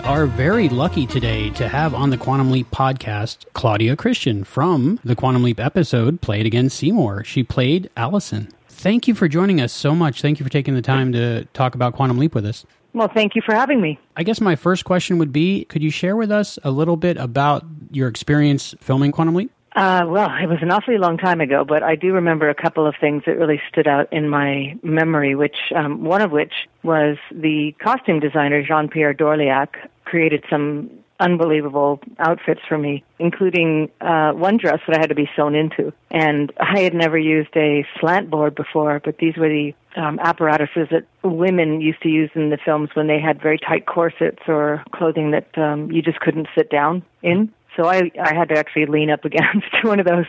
Are 0.05 0.27
very 0.27 0.69
lucky 0.69 1.07
today 1.07 1.51
to 1.51 1.69
have 1.69 1.95
on 1.95 2.11
the 2.11 2.17
Quantum 2.17 2.51
Leap 2.51 2.71
podcast 2.71 3.45
Claudia 3.53 3.97
Christian 3.97 4.43
from 4.43 4.99
the 5.05 5.15
Quantum 5.15 5.45
Leap 5.45 5.61
episode 5.61 6.21
Play 6.21 6.41
It 6.41 6.47
Again 6.47 6.69
Seymour. 6.69 7.23
She 7.23 7.45
played 7.45 7.89
Allison. 7.97 8.49
Thank 8.69 9.07
you 9.07 9.15
for 9.15 9.29
joining 9.29 9.61
us 9.61 9.73
so 9.73 9.95
much. 9.95 10.21
Thank 10.21 10.41
you 10.41 10.45
for 10.45 10.51
taking 10.51 10.75
the 10.75 10.83
time 10.83 11.13
to 11.13 11.45
talk 11.53 11.75
about 11.77 11.95
Quantum 11.95 12.19
Leap 12.19 12.35
with 12.35 12.45
us. 12.45 12.67
Well, 12.93 13.09
thank 13.15 13.37
you 13.37 13.43
for 13.47 13.55
having 13.55 13.81
me. 13.81 14.01
I 14.17 14.25
guess 14.25 14.41
my 14.41 14.57
first 14.57 14.85
question 14.85 15.19
would 15.19 15.33
be 15.33 15.65
could 15.67 15.83
you 15.83 15.91
share 15.91 16.17
with 16.17 16.33
us 16.33 16.59
a 16.65 16.71
little 16.73 16.97
bit 16.97 17.17
about 17.17 17.65
your 17.93 18.09
experience 18.09 18.75
filming 18.81 19.13
Quantum 19.13 19.37
Leap? 19.37 19.53
Uh, 19.75 20.05
well, 20.09 20.31
it 20.43 20.49
was 20.49 20.59
an 20.62 20.71
awfully 20.73 20.99
long 20.99 21.16
time 21.16 21.41
ago, 21.41 21.64
but 21.64 21.83
I 21.83 21.95
do 21.95 22.12
remember 22.12 22.49
a 22.49 22.55
couple 22.55 22.87
of 22.87 22.95
things 23.01 23.23
that 23.27 23.39
really 23.39 23.61
stood 23.68 23.87
out 23.87 24.12
in 24.12 24.29
my 24.29 24.77
memory, 24.83 25.35
which 25.37 25.57
um, 25.77 26.03
one 26.03 26.23
of 26.23 26.33
which 26.33 26.53
was 26.83 27.18
the 27.31 27.73
costume 27.79 28.18
designer 28.18 28.64
Jean-Pierre 28.66 29.14
Dorléac 29.14 29.68
created 30.05 30.45
some 30.51 30.91
unbelievable 31.21 32.01
outfits 32.18 32.62
for 32.66 32.79
me, 32.79 33.05
including 33.18 33.91
uh, 34.01 34.33
one 34.33 34.57
dress 34.57 34.81
that 34.89 34.97
I 34.97 35.01
had 35.01 35.11
to 35.11 35.14
be 35.14 35.31
sewn 35.37 35.55
into. 35.55 35.93
And 36.11 36.53
I 36.59 36.81
had 36.81 36.95
never 36.95 37.18
used 37.18 37.55
a 37.57 37.87
slant 38.01 38.31
board 38.31 38.55
before, 38.55 39.01
but 39.05 39.18
these 39.18 39.37
were 39.37 39.49
the 39.49 39.75
um, 39.97 40.18
apparatuses 40.21 40.89
that 40.91 41.05
women 41.23 41.81
used 41.81 42.03
to 42.03 42.09
use 42.09 42.31
in 42.35 42.51
the 42.51 42.59
films 42.64 42.91
when 42.95 43.07
they 43.07 43.21
had 43.21 43.41
very 43.41 43.59
tight 43.59 43.87
corsets 43.87 44.41
or 44.49 44.83
clothing 44.93 45.31
that 45.33 45.57
um, 45.59 45.93
you 45.93 46.01
just 46.03 46.21
couldn't 46.21 46.49
sit 46.57 46.71
down 46.71 47.03
in. 47.23 47.53
So 47.81 47.89
I 47.89 48.11
I 48.20 48.35
had 48.35 48.51
to 48.51 48.59
actually 48.59 48.87
lean 48.87 49.11
up 49.11 49.24
against 49.31 49.72
one 49.83 50.01
of 50.01 50.07
those 50.07 50.26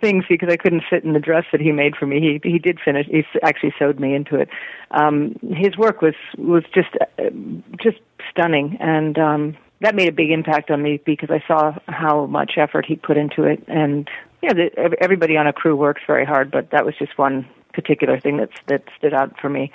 things 0.00 0.24
because 0.28 0.48
I 0.50 0.56
couldn't 0.56 0.82
sit 0.90 1.04
in 1.04 1.12
the 1.12 1.20
dress 1.20 1.44
that 1.52 1.60
he 1.60 1.70
made 1.70 1.96
for 1.96 2.06
me. 2.06 2.20
He 2.20 2.50
he 2.50 2.58
did 2.58 2.78
finish. 2.84 3.06
He 3.06 3.24
actually 3.42 3.74
sewed 3.78 4.00
me 4.00 4.14
into 4.14 4.36
it. 4.36 4.48
Um, 4.90 5.36
his 5.42 5.76
work 5.76 6.02
was 6.02 6.14
was 6.36 6.64
just 6.74 6.88
uh, 7.18 7.30
just 7.80 7.98
stunning, 8.30 8.76
and 8.80 9.18
um, 9.18 9.56
that 9.80 9.94
made 9.94 10.08
a 10.08 10.12
big 10.12 10.30
impact 10.30 10.70
on 10.70 10.82
me 10.82 11.00
because 11.04 11.30
I 11.30 11.42
saw 11.46 11.74
how 11.86 12.26
much 12.26 12.52
effort 12.56 12.84
he 12.86 12.96
put 12.96 13.16
into 13.16 13.44
it. 13.44 13.62
And 13.68 14.08
yeah, 14.42 14.52
the, 14.52 14.70
ev- 14.76 14.94
everybody 15.00 15.36
on 15.36 15.46
a 15.46 15.52
crew 15.52 15.76
works 15.76 16.02
very 16.06 16.24
hard, 16.24 16.50
but 16.50 16.70
that 16.70 16.84
was 16.84 16.94
just 16.98 17.16
one 17.16 17.48
particular 17.74 18.18
thing 18.18 18.38
that's 18.38 18.60
that 18.66 18.82
stood 18.96 19.14
out 19.14 19.38
for 19.40 19.48
me. 19.48 19.70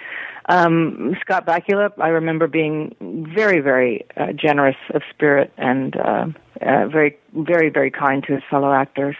Um, 0.49 1.15
Scott 1.22 1.45
Bakula, 1.45 1.91
I 1.99 2.10
remember 2.10 2.48
being 2.48 2.95
very, 3.34 3.60
very 3.60 4.06
uh, 4.18 4.34
generous 4.34 4.76
of 4.94 5.02
spirit 5.14 5.53
and 5.57 5.95
uh, 5.95 6.26
uh, 6.61 6.88
very, 6.88 7.18
very, 7.34 7.70
very 7.70 7.91
kind 7.91 8.24
to 8.26 8.34
his 8.34 8.44
fellow 8.49 8.74
actors, 8.74 9.15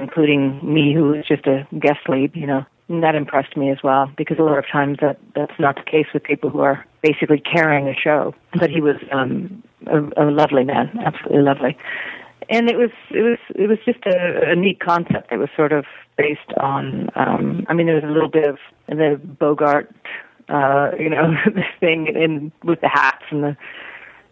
including 0.00 0.60
me, 0.62 0.94
who 0.94 1.04
was 1.04 1.26
just 1.26 1.46
a 1.46 1.66
guest 1.78 2.08
lead. 2.08 2.30
You 2.34 2.46
know, 2.46 2.64
and 2.88 3.02
that 3.02 3.14
impressed 3.14 3.56
me 3.56 3.70
as 3.70 3.78
well 3.82 4.10
because 4.16 4.38
a 4.38 4.42
lot 4.42 4.58
of 4.58 4.64
times 4.70 4.98
that 5.00 5.18
that's 5.34 5.58
not 5.58 5.76
the 5.76 5.90
case 5.90 6.06
with 6.14 6.22
people 6.22 6.50
who 6.50 6.60
are 6.60 6.84
basically 7.02 7.40
carrying 7.40 7.88
a 7.88 7.94
show. 7.94 8.34
But 8.58 8.70
he 8.70 8.80
was 8.80 8.96
um, 9.10 9.62
a, 9.86 9.98
a 9.98 10.26
lovely 10.30 10.64
man, 10.64 10.96
absolutely 11.04 11.42
lovely 11.42 11.76
and 12.50 12.70
it 12.70 12.76
was 12.76 12.90
it 13.10 13.20
was 13.20 13.38
it 13.54 13.68
was 13.68 13.78
just 13.84 14.04
a, 14.06 14.52
a 14.52 14.56
neat 14.56 14.80
concept. 14.80 15.30
It 15.32 15.36
was 15.36 15.48
sort 15.56 15.72
of 15.72 15.84
based 16.16 16.52
on. 16.58 17.10
Um, 17.14 17.66
I 17.68 17.74
mean, 17.74 17.86
there 17.86 17.94
was 17.94 18.04
a 18.04 18.12
little 18.12 18.30
bit 18.30 18.48
of 18.48 18.58
the 18.88 19.20
Bogart 19.22 19.94
uh, 20.48 20.90
you 20.98 21.10
know, 21.10 21.34
thing 21.80 22.06
in 22.08 22.52
with 22.64 22.80
the 22.80 22.88
hats 22.88 23.24
and 23.30 23.42
the. 23.42 23.56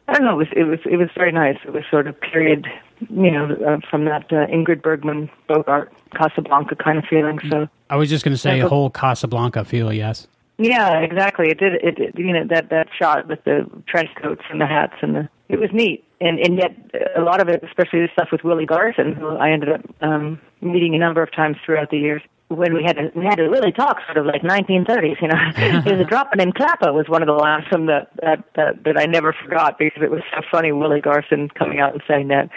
I 0.08 0.12
don't 0.12 0.24
know. 0.24 0.34
It 0.34 0.36
was 0.36 0.48
it 0.56 0.64
was 0.64 0.78
it 0.84 0.96
was 0.96 1.08
very 1.16 1.32
nice. 1.32 1.58
It 1.64 1.72
was 1.72 1.82
sort 1.90 2.06
of 2.06 2.20
period, 2.20 2.68
you 3.10 3.30
know, 3.30 3.56
uh, 3.66 3.78
from 3.90 4.04
that 4.04 4.26
uh, 4.30 4.46
Ingrid 4.46 4.80
Bergman 4.80 5.28
Bogart 5.48 5.92
Casablanca 6.14 6.76
kind 6.76 6.98
of 6.98 7.04
feeling. 7.10 7.40
So 7.50 7.68
I 7.90 7.96
was 7.96 8.08
just 8.08 8.24
going 8.24 8.34
to 8.34 8.38
say 8.38 8.60
a 8.60 8.68
whole 8.68 8.88
Casablanca 8.88 9.64
feel. 9.64 9.92
Yes. 9.92 10.28
yeah, 10.58 11.00
exactly. 11.00 11.50
It 11.50 11.58
did. 11.58 11.74
It, 11.74 11.98
it 11.98 12.18
you 12.18 12.32
know 12.32 12.46
that 12.48 12.70
that 12.70 12.86
shot 12.96 13.26
with 13.26 13.42
the 13.44 13.68
trench 13.88 14.10
coats 14.22 14.42
and 14.48 14.60
the 14.60 14.66
hats 14.66 14.94
and 15.02 15.16
the 15.16 15.28
it 15.48 15.58
was 15.58 15.70
neat. 15.72 16.04
And 16.20 16.38
and 16.38 16.56
yet 16.56 16.74
a 17.16 17.20
lot 17.20 17.40
of 17.40 17.48
it, 17.48 17.62
especially 17.62 18.00
the 18.00 18.08
stuff 18.12 18.28
with 18.32 18.44
Willie 18.44 18.66
Garson, 18.66 19.14
who 19.14 19.36
I 19.36 19.50
ended 19.50 19.70
up 19.70 19.82
um, 20.00 20.40
meeting 20.60 20.94
a 20.94 20.98
number 20.98 21.22
of 21.22 21.32
times 21.32 21.56
throughout 21.64 21.90
the 21.90 21.98
years. 21.98 22.22
When 22.48 22.74
we 22.74 22.84
had 22.84 22.96
to 22.96 23.10
we 23.16 23.24
had 23.24 23.36
to 23.36 23.44
really 23.44 23.72
talk, 23.72 23.98
sort 24.06 24.18
of 24.18 24.26
like 24.26 24.42
1930s, 24.42 25.20
you 25.20 25.28
know. 25.28 25.82
There's 25.84 26.00
a 26.00 26.04
drop 26.04 26.28
in 26.38 26.52
Clapper 26.52 26.92
was 26.92 27.08
one 27.08 27.22
of 27.22 27.26
the 27.26 27.34
last 27.34 27.68
from 27.68 27.86
that 27.86 28.10
that 28.22 28.44
that 28.54 28.84
that 28.84 28.98
I 28.98 29.06
never 29.06 29.32
forgot 29.32 29.78
because 29.78 30.02
it 30.02 30.10
was 30.10 30.22
so 30.32 30.42
funny. 30.50 30.70
Willie 30.72 31.00
Garson 31.00 31.48
coming 31.48 31.80
out 31.80 31.92
and 31.92 32.02
saying 32.06 32.28
that, 32.28 32.48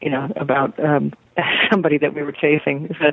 you 0.00 0.10
know, 0.10 0.30
about 0.36 0.78
um, 0.82 1.12
somebody 1.70 1.98
that 1.98 2.14
we 2.14 2.22
were 2.22 2.32
chasing. 2.32 2.94
So 3.00 3.08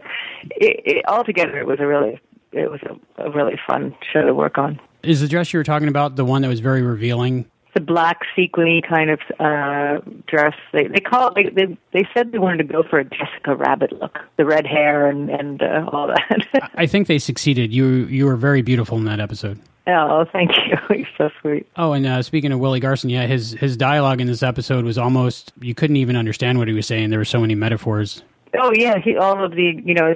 it, 0.51 0.81
it, 0.97 1.05
altogether, 1.07 1.57
it 1.57 1.65
was 1.65 1.79
a 1.79 1.87
really 1.87 2.19
it 2.51 2.69
was 2.69 2.81
a, 2.83 3.23
a 3.23 3.31
really 3.31 3.59
fun 3.67 3.95
show 4.13 4.21
to 4.21 4.33
work 4.33 4.57
on. 4.57 4.79
Is 5.03 5.21
the 5.21 5.27
dress 5.27 5.51
you 5.53 5.59
were 5.59 5.63
talking 5.63 5.87
about 5.87 6.15
the 6.15 6.25
one 6.25 6.43
that 6.43 6.49
was 6.49 6.59
very 6.59 6.81
revealing? 6.81 7.49
The 7.73 7.79
black 7.81 8.19
sequiny 8.35 8.81
kind 8.87 9.09
of 9.09 9.19
uh 9.39 9.99
dress 10.27 10.53
they 10.73 10.87
they 10.87 10.99
call 10.99 11.29
it 11.29 11.35
they 11.35 11.65
they, 11.65 11.77
they 11.93 12.07
said 12.13 12.31
they 12.31 12.37
wanted 12.39 12.57
to 12.57 12.63
go 12.63 12.83
for 12.83 12.99
a 12.99 13.03
jessica 13.03 13.55
rabbit 13.55 13.91
look 13.99 14.19
the 14.37 14.45
red 14.45 14.65
hair 14.67 15.07
and 15.07 15.29
and 15.29 15.61
uh, 15.61 15.85
all 15.91 16.07
that 16.07 16.69
I 16.75 16.85
think 16.85 17.07
they 17.07 17.19
succeeded. 17.19 17.73
You 17.73 17.85
you 18.05 18.25
were 18.25 18.35
very 18.35 18.61
beautiful 18.61 18.97
in 18.97 19.05
that 19.05 19.19
episode. 19.19 19.59
oh 19.87 20.25
thank 20.31 20.51
you 20.67 20.77
you're 20.95 21.07
so 21.17 21.29
sweet 21.41 21.67
Oh, 21.77 21.93
and 21.93 22.05
uh, 22.05 22.21
speaking 22.21 22.51
of 22.51 22.59
Willie 22.59 22.79
Garson, 22.79 23.09
yeah, 23.09 23.25
his 23.25 23.51
his 23.53 23.77
dialogue 23.77 24.21
in 24.21 24.27
this 24.27 24.43
episode 24.43 24.85
was 24.85 24.97
almost 24.97 25.53
you 25.61 25.73
couldn't 25.73 25.97
even 25.97 26.15
understand 26.15 26.59
what 26.59 26.67
he 26.67 26.73
was 26.73 26.85
saying. 26.87 27.09
There 27.09 27.19
were 27.19 27.25
so 27.25 27.39
many 27.39 27.55
metaphors. 27.55 28.23
Oh 28.57 28.71
yeah, 28.75 28.97
he 28.97 29.15
all 29.15 29.43
of 29.43 29.51
the 29.51 29.81
you 29.83 29.93
know 29.93 30.13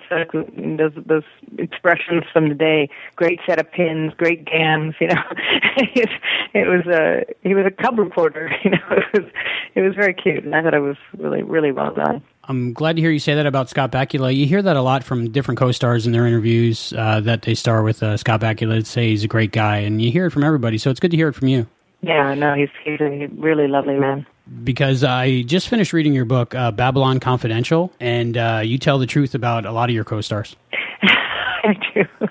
those 0.78 0.92
those 1.06 1.24
expressions 1.58 2.24
from 2.34 2.50
the 2.50 2.56
day. 2.56 2.90
Great 3.16 3.40
set 3.48 3.60
of 3.60 3.72
pins, 3.72 4.14
great 4.18 4.46
gams. 4.46 4.96
You 5.00 5.08
know, 5.08 5.22
it, 5.78 6.10
it 6.54 6.68
was 6.68 6.86
a 6.88 7.24
he 7.48 7.54
was 7.54 7.66
a 7.66 7.72
cub 7.72 7.98
reporter. 7.98 8.52
You 8.66 8.72
know, 8.72 8.80
it 8.90 9.22
was 9.22 9.32
it 9.76 9.82
was 9.82 9.94
very 9.96 10.14
cute, 10.14 10.44
and 10.44 10.56
I 10.56 10.64
thought 10.64 10.74
it 10.74 10.80
was 10.80 10.98
really 11.18 11.44
really 11.44 11.72
well 11.72 11.94
done. 11.94 12.24
I'm 12.46 12.74
glad 12.74 12.96
to 12.96 13.02
hear 13.02 13.12
you 13.12 13.20
say 13.20 13.36
that 13.36 13.46
about 13.46 13.70
Scott 13.70 13.92
Bakula. 13.92 14.36
You 14.36 14.46
hear 14.46 14.62
that 14.62 14.76
a 14.76 14.82
lot 14.82 15.04
from 15.04 15.32
different 15.32 15.60
co-stars 15.60 16.06
in 16.06 16.14
their 16.14 16.26
interviews 16.26 16.94
uh, 16.98 17.20
that 17.22 17.44
they 17.44 17.56
star 17.56 17.84
with 17.84 18.02
uh, 18.02 18.18
Scott 18.18 18.42
Bakula. 18.42 18.78
That 18.80 18.88
say 18.88 19.10
he's 19.10 19.24
a 19.24 19.28
great 19.28 19.52
guy, 19.52 19.78
and 19.78 20.02
you 20.02 20.12
hear 20.12 20.26
it 20.26 20.32
from 20.32 20.44
everybody. 20.44 20.78
So 20.78 20.90
it's 20.90 21.00
good 21.00 21.12
to 21.12 21.18
hear 21.18 21.28
it 21.30 21.34
from 21.34 21.48
you. 21.48 21.68
Yeah, 22.02 22.34
no, 22.34 22.54
he's 22.54 22.70
he's 22.84 23.00
a 23.00 23.28
really 23.38 23.68
lovely 23.68 23.98
man. 23.98 24.26
Because 24.64 25.04
I 25.04 25.42
just 25.44 25.70
finished 25.70 25.94
reading 25.94 26.14
your 26.14 26.26
book, 26.26 26.54
uh, 26.54 26.72
Babylon 26.72 27.20
Confidential, 27.20 27.92
and 28.00 28.38
uh, 28.38 28.62
you 28.64 28.78
tell 28.78 29.00
the 29.00 29.08
truth 29.08 29.36
about 29.36 29.66
a 29.66 29.72
lot 29.72 29.90
of 29.90 29.96
your 29.96 30.04
co-stars. 30.04 30.56
I 31.04 31.76
do. 31.94 32.28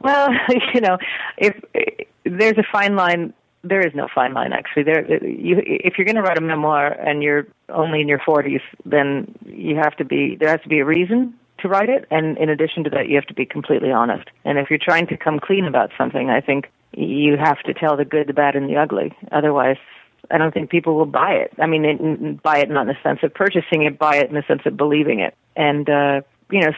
Well, 0.00 0.30
you 0.74 0.80
know, 0.80 0.98
if, 1.36 1.54
if 1.74 2.08
there's 2.24 2.58
a 2.58 2.64
fine 2.70 2.96
line, 2.96 3.32
there 3.62 3.84
is 3.84 3.94
no 3.94 4.08
fine 4.14 4.34
line 4.34 4.52
actually. 4.52 4.84
There, 4.84 5.24
you, 5.24 5.60
if 5.64 5.98
you're 5.98 6.04
going 6.04 6.16
to 6.16 6.22
write 6.22 6.38
a 6.38 6.40
memoir 6.40 6.86
and 6.86 7.22
you're 7.22 7.46
only 7.68 8.00
in 8.00 8.08
your 8.08 8.20
40s, 8.20 8.60
then 8.84 9.34
you 9.44 9.76
have 9.76 9.96
to 9.96 10.04
be. 10.04 10.36
There 10.36 10.48
has 10.48 10.60
to 10.62 10.68
be 10.68 10.78
a 10.78 10.84
reason 10.84 11.34
to 11.58 11.68
write 11.68 11.88
it, 11.88 12.06
and 12.10 12.36
in 12.38 12.50
addition 12.50 12.84
to 12.84 12.90
that, 12.90 13.08
you 13.08 13.16
have 13.16 13.26
to 13.26 13.34
be 13.34 13.46
completely 13.46 13.90
honest. 13.90 14.28
And 14.44 14.58
if 14.58 14.70
you're 14.70 14.78
trying 14.78 15.06
to 15.08 15.16
come 15.16 15.40
clean 15.40 15.64
about 15.64 15.90
something, 15.96 16.28
I 16.28 16.40
think 16.40 16.70
you 16.92 17.36
have 17.36 17.60
to 17.64 17.74
tell 17.74 17.96
the 17.96 18.04
good, 18.04 18.28
the 18.28 18.34
bad, 18.34 18.56
and 18.56 18.68
the 18.68 18.76
ugly. 18.76 19.16
Otherwise, 19.32 19.78
I 20.30 20.38
don't 20.38 20.52
think 20.52 20.70
people 20.70 20.96
will 20.96 21.06
buy 21.06 21.32
it. 21.32 21.52
I 21.60 21.66
mean, 21.66 21.84
it, 21.84 22.42
buy 22.42 22.58
it 22.58 22.70
not 22.70 22.82
in 22.82 22.88
the 22.88 22.96
sense 23.02 23.20
of 23.22 23.34
purchasing 23.34 23.82
it, 23.82 23.98
buy 23.98 24.16
it 24.16 24.28
in 24.28 24.34
the 24.34 24.44
sense 24.46 24.62
of 24.66 24.76
believing 24.76 25.20
it. 25.20 25.34
And 25.56 25.88
uh, 25.88 26.20
you 26.50 26.60
know, 26.60 26.72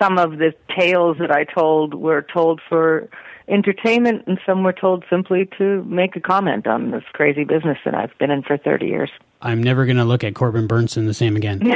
some 0.00 0.18
of 0.18 0.38
the 0.38 0.54
tales 0.76 1.16
that 1.18 1.30
I 1.30 1.44
told 1.44 1.94
were 1.94 2.22
told 2.22 2.60
for 2.68 3.08
entertainment, 3.48 4.24
and 4.26 4.38
some 4.44 4.62
were 4.62 4.72
told 4.72 5.04
simply 5.10 5.48
to 5.58 5.82
make 5.84 6.16
a 6.16 6.20
comment 6.20 6.66
on 6.66 6.90
this 6.90 7.04
crazy 7.12 7.44
business 7.44 7.78
that 7.84 7.94
I've 7.94 8.16
been 8.18 8.30
in 8.30 8.42
for 8.42 8.56
30 8.56 8.86
years. 8.86 9.10
I'm 9.40 9.62
never 9.62 9.86
going 9.86 9.96
to 9.96 10.04
look 10.04 10.24
at 10.24 10.34
Corbin 10.34 10.68
Bernsen 10.68 11.06
the 11.06 11.14
same 11.14 11.36
again. 11.36 11.62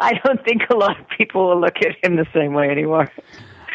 I 0.00 0.18
don't 0.24 0.42
think 0.44 0.62
a 0.70 0.76
lot 0.76 0.98
of 0.98 1.08
people 1.08 1.48
will 1.48 1.60
look 1.60 1.76
at 1.78 1.96
him 2.02 2.16
the 2.16 2.26
same 2.32 2.54
way 2.54 2.70
anymore. 2.70 3.10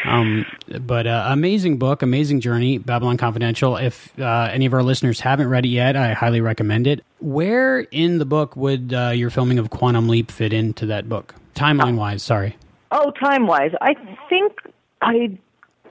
Um, 0.04 0.44
but 0.82 1.06
uh, 1.06 1.26
amazing 1.28 1.78
book, 1.78 2.02
amazing 2.02 2.40
journey, 2.40 2.78
Babylon 2.78 3.16
Confidential. 3.16 3.76
If 3.76 4.18
uh, 4.18 4.50
any 4.52 4.66
of 4.66 4.74
our 4.74 4.82
listeners 4.82 5.20
haven't 5.20 5.48
read 5.48 5.64
it 5.64 5.70
yet, 5.70 5.96
I 5.96 6.12
highly 6.12 6.40
recommend 6.40 6.86
it. 6.86 7.04
Where 7.20 7.80
in 7.80 8.18
the 8.18 8.26
book 8.26 8.56
would 8.56 8.92
uh, 8.92 9.10
your 9.10 9.30
filming 9.30 9.58
of 9.58 9.70
Quantum 9.70 10.08
Leap 10.08 10.30
fit 10.30 10.52
into 10.52 10.86
that 10.86 11.08
book, 11.08 11.34
timeline 11.54 11.96
wise? 11.96 12.22
Sorry. 12.22 12.56
Oh, 12.90 13.10
time 13.12 13.46
wise, 13.46 13.72
I 13.80 13.94
think 14.28 14.52
I, 15.00 15.38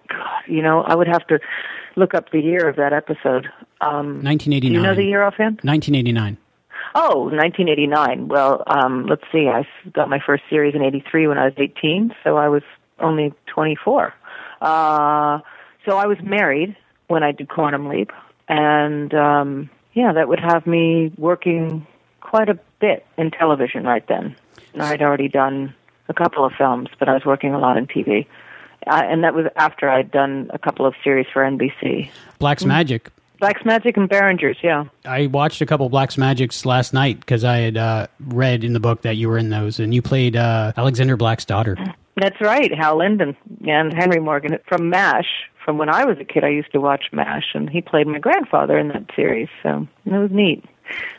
God, 0.10 0.44
you 0.48 0.62
know, 0.62 0.82
I 0.82 0.96
would 0.96 1.08
have 1.08 1.26
to 1.28 1.40
look 1.96 2.14
up 2.14 2.32
the 2.32 2.40
year 2.40 2.70
of 2.70 2.76
that 2.78 2.94
episode. 2.94 3.48
Um, 3.82 4.24
1989. 4.24 4.72
Do 4.72 4.78
you 4.78 4.82
know 4.82 4.96
the 4.96 5.04
year 5.04 5.24
offhand? 5.24 5.60
1989. 5.64 6.38
Oh, 6.96 7.24
1989. 7.32 8.28
Well, 8.28 8.64
um, 8.68 9.06
let's 9.08 9.24
see. 9.32 9.48
I 9.48 9.68
got 9.92 10.10
my 10.10 10.20
first 10.24 10.44
series 10.50 10.76
in 10.76 10.84
83 10.84 11.28
when 11.28 11.38
I 11.38 11.46
was 11.46 11.54
18, 11.58 12.14
so 12.24 12.38
I 12.38 12.48
was 12.48 12.64
only 13.00 13.34
24. 13.54 14.14
Uh, 14.62 15.40
so 15.86 15.98
I 15.98 16.08
was 16.08 16.18
married 16.24 16.76
when 17.08 17.24
I 17.24 17.32
did 17.32 17.50
Quantum 17.50 17.88
Leap, 17.88 18.12
and 18.48 19.14
um, 19.14 19.70
yeah, 19.94 20.14
that 20.14 20.28
would 20.28 20.40
have 20.40 20.66
me 20.66 21.12
working 21.18 21.86
quite 22.22 22.50
a 22.50 22.58
bit 22.80 23.06
in 23.18 23.32
television 23.32 23.84
right 23.84 24.06
then. 24.08 24.36
And 24.74 24.82
I'd 24.82 25.02
already 25.02 25.28
done 25.28 25.76
a 26.10 26.14
couple 26.14 26.46
of 26.46 26.54
films, 26.54 26.90
but 26.98 27.08
I 27.08 27.14
was 27.14 27.26
working 27.26 27.54
a 27.54 27.60
lot 27.60 27.78
in 27.78 27.86
TV. 27.86 28.26
Uh, 28.88 29.02
and 29.04 29.24
that 29.24 29.34
was 29.34 29.46
after 29.56 29.90
I'd 29.90 30.12
done 30.12 30.50
a 30.54 30.60
couple 30.60 30.86
of 30.86 30.94
series 31.04 31.28
for 31.32 31.42
NBC. 31.44 32.10
Black's 32.40 32.66
Magic. 32.66 33.10
Black's 33.40 33.66
Magic 33.66 33.98
and 33.98 34.10
Berrenger's, 34.10 34.58
yeah. 34.64 34.86
I 35.06 35.28
watched 35.28 35.62
a 35.62 35.66
couple 35.66 35.86
of 35.86 35.92
Black's 35.92 36.18
Magics 36.18 36.66
last 36.66 36.94
night 36.94 37.20
because 37.20 37.44
I 37.44 37.58
had 37.58 37.78
uh, 37.78 38.08
read 38.20 38.64
in 38.64 38.74
the 38.74 38.80
book 38.80 39.02
that 39.02 39.16
you 39.18 39.28
were 39.30 39.38
in 39.38 39.50
those, 39.50 39.80
and 39.80 39.94
you 39.94 40.02
played 40.02 40.36
uh, 40.36 40.72
Alexander 40.78 41.18
Black's 41.18 41.46
daughter. 41.46 41.78
That's 42.16 42.40
right, 42.42 42.74
Hal 42.74 42.98
Linden 42.98 43.36
and 43.68 43.94
Henry 43.94 44.20
Morgan 44.20 44.58
from 44.68 44.90
MASH. 44.90 45.28
From 45.66 45.78
when 45.78 45.90
I 45.90 46.06
was 46.06 46.18
a 46.20 46.26
kid, 46.26 46.44
I 46.44 46.50
used 46.50 46.72
to 46.74 46.82
watch 46.82 47.06
MASH, 47.12 47.52
and 47.54 47.70
he 47.70 47.82
played 47.82 48.06
my 48.06 48.20
grandfather 48.20 48.78
in 48.78 48.90
that 48.90 49.06
series, 49.16 49.48
so 49.64 49.88
it 50.06 50.12
was 50.12 50.30
neat. 50.32 50.64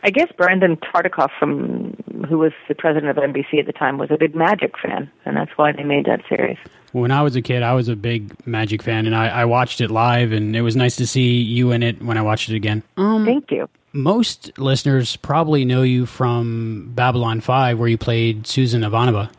I 0.03 0.11
guess 0.11 0.31
Brandon 0.37 0.77
Tartikoff, 0.77 1.31
from 1.39 1.95
who 2.29 2.37
was 2.37 2.51
the 2.67 2.75
president 2.75 3.09
of 3.09 3.17
NBC 3.17 3.59
at 3.59 3.65
the 3.65 3.73
time, 3.73 3.97
was 3.97 4.11
a 4.11 4.17
big 4.17 4.35
Magic 4.35 4.77
fan, 4.77 5.09
and 5.25 5.35
that's 5.35 5.51
why 5.55 5.71
they 5.71 5.83
made 5.83 6.05
that 6.05 6.21
series. 6.29 6.57
When 6.91 7.11
I 7.11 7.23
was 7.23 7.35
a 7.35 7.41
kid, 7.41 7.63
I 7.63 7.73
was 7.73 7.89
a 7.89 7.95
big 7.95 8.45
Magic 8.47 8.83
fan, 8.83 9.05
and 9.05 9.15
I, 9.15 9.27
I 9.27 9.45
watched 9.45 9.81
it 9.81 9.89
live, 9.91 10.31
and 10.31 10.55
it 10.55 10.61
was 10.61 10.75
nice 10.75 10.95
to 10.97 11.07
see 11.07 11.41
you 11.41 11.71
in 11.71 11.83
it 11.83 12.01
when 12.01 12.17
I 12.17 12.21
watched 12.21 12.49
it 12.49 12.55
again. 12.55 12.83
Um, 12.97 13.25
Thank 13.25 13.51
you. 13.51 13.67
Most 13.93 14.57
listeners 14.57 15.15
probably 15.15 15.65
know 15.65 15.81
you 15.81 16.05
from 16.05 16.91
Babylon 16.93 17.41
5, 17.41 17.79
where 17.79 17.87
you 17.87 17.97
played 17.97 18.45
Susan 18.45 18.81
Ivanova. 18.81 19.31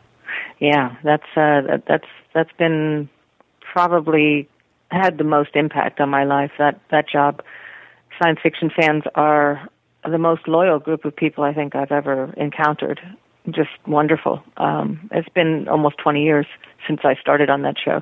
Yeah, 0.59 0.95
that's 1.03 1.27
uh, 1.35 1.61
that, 1.61 1.83
that's 1.87 2.07
that's 2.33 2.51
been 2.57 3.09
probably 3.61 4.49
had 4.89 5.17
the 5.17 5.23
most 5.23 5.51
impact 5.55 5.99
on 5.99 6.09
my 6.09 6.23
life. 6.23 6.51
That 6.57 6.79
that 6.91 7.09
job. 7.09 7.43
Science 8.21 8.39
fiction 8.41 8.71
fans 8.75 9.03
are 9.13 9.69
the 10.03 10.17
most 10.17 10.47
loyal 10.47 10.79
group 10.79 11.05
of 11.05 11.15
people 11.15 11.43
I 11.43 11.53
think 11.53 11.75
I've 11.75 11.91
ever 11.91 12.33
encountered. 12.35 12.99
Just 13.51 13.69
wonderful. 13.85 14.41
Um, 14.57 15.07
it's 15.11 15.29
been 15.29 15.67
almost 15.67 15.97
20 15.99 16.23
years 16.23 16.47
since 16.87 17.01
I 17.03 17.13
started 17.21 17.51
on 17.51 17.61
that 17.61 17.75
show, 17.83 18.01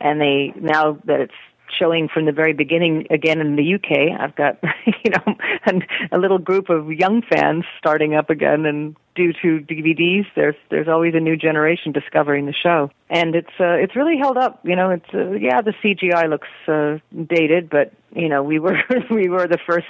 and 0.00 0.20
they 0.20 0.52
now 0.56 0.98
that 1.04 1.20
it's 1.20 1.34
showing 1.78 2.08
from 2.08 2.26
the 2.26 2.32
very 2.32 2.52
beginning 2.52 3.06
again 3.10 3.40
in 3.40 3.56
the 3.56 3.74
UK. 3.74 4.18
I've 4.18 4.34
got 4.36 4.58
you 4.86 5.10
know 5.10 5.34
an, 5.66 5.82
a 6.12 6.18
little 6.18 6.38
group 6.38 6.68
of 6.70 6.90
young 6.90 7.22
fans 7.22 7.64
starting 7.78 8.14
up 8.14 8.30
again, 8.30 8.66
and 8.66 8.96
due 9.14 9.32
to 9.32 9.60
DVDs, 9.60 10.26
there's 10.34 10.56
there's 10.70 10.88
always 10.88 11.14
a 11.14 11.20
new 11.20 11.36
generation 11.36 11.92
discovering 11.92 12.46
the 12.46 12.52
show, 12.52 12.90
and 13.10 13.34
it's 13.34 13.60
uh, 13.60 13.74
it's 13.74 13.96
really 13.96 14.18
held 14.18 14.36
up. 14.36 14.60
You 14.64 14.76
know, 14.76 14.90
it's 14.90 15.14
uh, 15.14 15.32
yeah 15.32 15.60
the 15.60 15.72
CGI 15.82 16.28
looks 16.28 16.48
uh, 16.68 16.98
dated, 17.26 17.70
but 17.70 17.92
you 18.14 18.28
know 18.28 18.42
we 18.42 18.58
were 18.58 18.78
we 19.10 19.28
were 19.28 19.46
the 19.46 19.58
first 19.66 19.86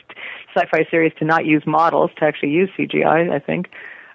sci-fi 0.55 0.87
series 0.91 1.13
to 1.19 1.25
not 1.25 1.47
use 1.47 1.63
models 1.67 2.11
to 2.19 2.25
actually 2.25 2.51
use 2.51 2.71
CGI. 2.79 3.31
I 3.31 3.39
think. 3.39 3.71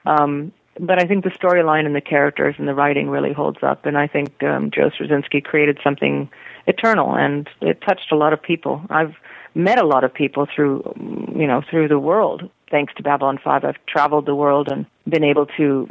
Um, 0.06 0.54
but 0.80 1.02
I 1.02 1.06
think 1.06 1.24
the 1.24 1.30
storyline 1.30 1.86
and 1.86 1.96
the 1.96 2.02
characters 2.02 2.56
and 2.58 2.68
the 2.68 2.74
writing 2.74 3.10
really 3.10 3.34
holds 3.34 3.60
up, 3.62 3.86
and 3.86 3.98
I 3.98 4.08
think 4.08 4.42
um, 4.44 4.72
Joe 4.72 4.90
Straczynski 4.90 5.44
created 5.44 5.80
something 5.84 6.30
eternal, 6.68 7.16
and 7.16 7.48
it 7.62 7.82
touched 7.82 8.12
a 8.12 8.16
lot 8.16 8.34
of 8.34 8.42
people. 8.42 8.82
I've 8.90 9.16
met 9.56 9.80
a 9.80 9.86
lot 9.86 10.04
of 10.04 10.14
people 10.14 10.48
through, 10.54 10.94
you 11.36 11.48
know, 11.48 11.62
through 11.70 11.88
the 11.88 12.00
world 12.00 12.50
thanks 12.72 12.94
to 12.96 13.04
Babylon 13.04 13.40
Five. 13.44 13.64
I've 13.64 13.84
traveled 13.88 14.26
the 14.26 14.36
world 14.36 14.70
and 14.72 14.86
been 15.08 15.24
able 15.24 15.48
to 15.58 15.88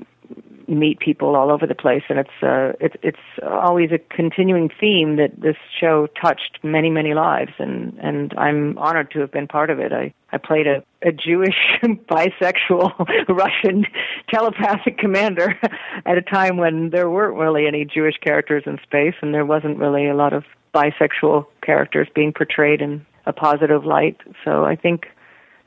meet 0.69 0.99
people 0.99 1.35
all 1.35 1.51
over 1.51 1.67
the 1.67 1.75
place, 1.75 2.03
and 2.09 2.19
it's 2.19 2.43
uh, 2.43 2.73
it's 2.81 2.97
it's 3.03 3.19
always 3.43 3.91
a 3.91 3.99
continuing 4.15 4.69
theme 4.81 5.17
that 5.17 5.41
this 5.41 5.57
show 5.81 6.07
touched 6.21 6.59
many 6.63 6.91
many 6.91 7.15
lives, 7.15 7.53
and 7.59 7.99
and 8.01 8.35
I'm 8.37 8.77
honored 8.79 9.11
to 9.13 9.21
have 9.21 9.33
been 9.33 9.49
part 9.49 9.71
of 9.71 9.81
it. 9.81 9.93
I 9.93 10.13
I 10.33 10.39
played 10.39 10.67
a 10.67 10.83
a 11.03 11.13
Jewish 11.13 11.57
bisexual 11.83 12.93
Russian 13.29 13.87
telepathic 14.33 14.99
commander 14.99 15.59
at 16.07 16.19
a 16.19 16.23
time 16.23 16.59
when 16.59 16.91
there 16.91 17.11
weren't 17.11 17.39
really 17.39 17.67
any 17.67 17.85
Jewish 17.85 18.17
characters 18.19 18.65
in 18.67 18.79
space, 18.83 19.15
and 19.23 19.33
there 19.33 19.47
wasn't 19.47 19.79
really 19.79 20.09
a 20.09 20.15
lot 20.15 20.33
of 20.33 20.45
bisexual 20.75 21.47
characters 21.63 22.09
being 22.15 22.33
portrayed 22.33 22.83
in 22.83 23.05
a 23.27 23.33
positive 23.33 23.85
light. 23.85 24.19
So 24.45 24.65
I 24.65 24.77
think 24.77 25.07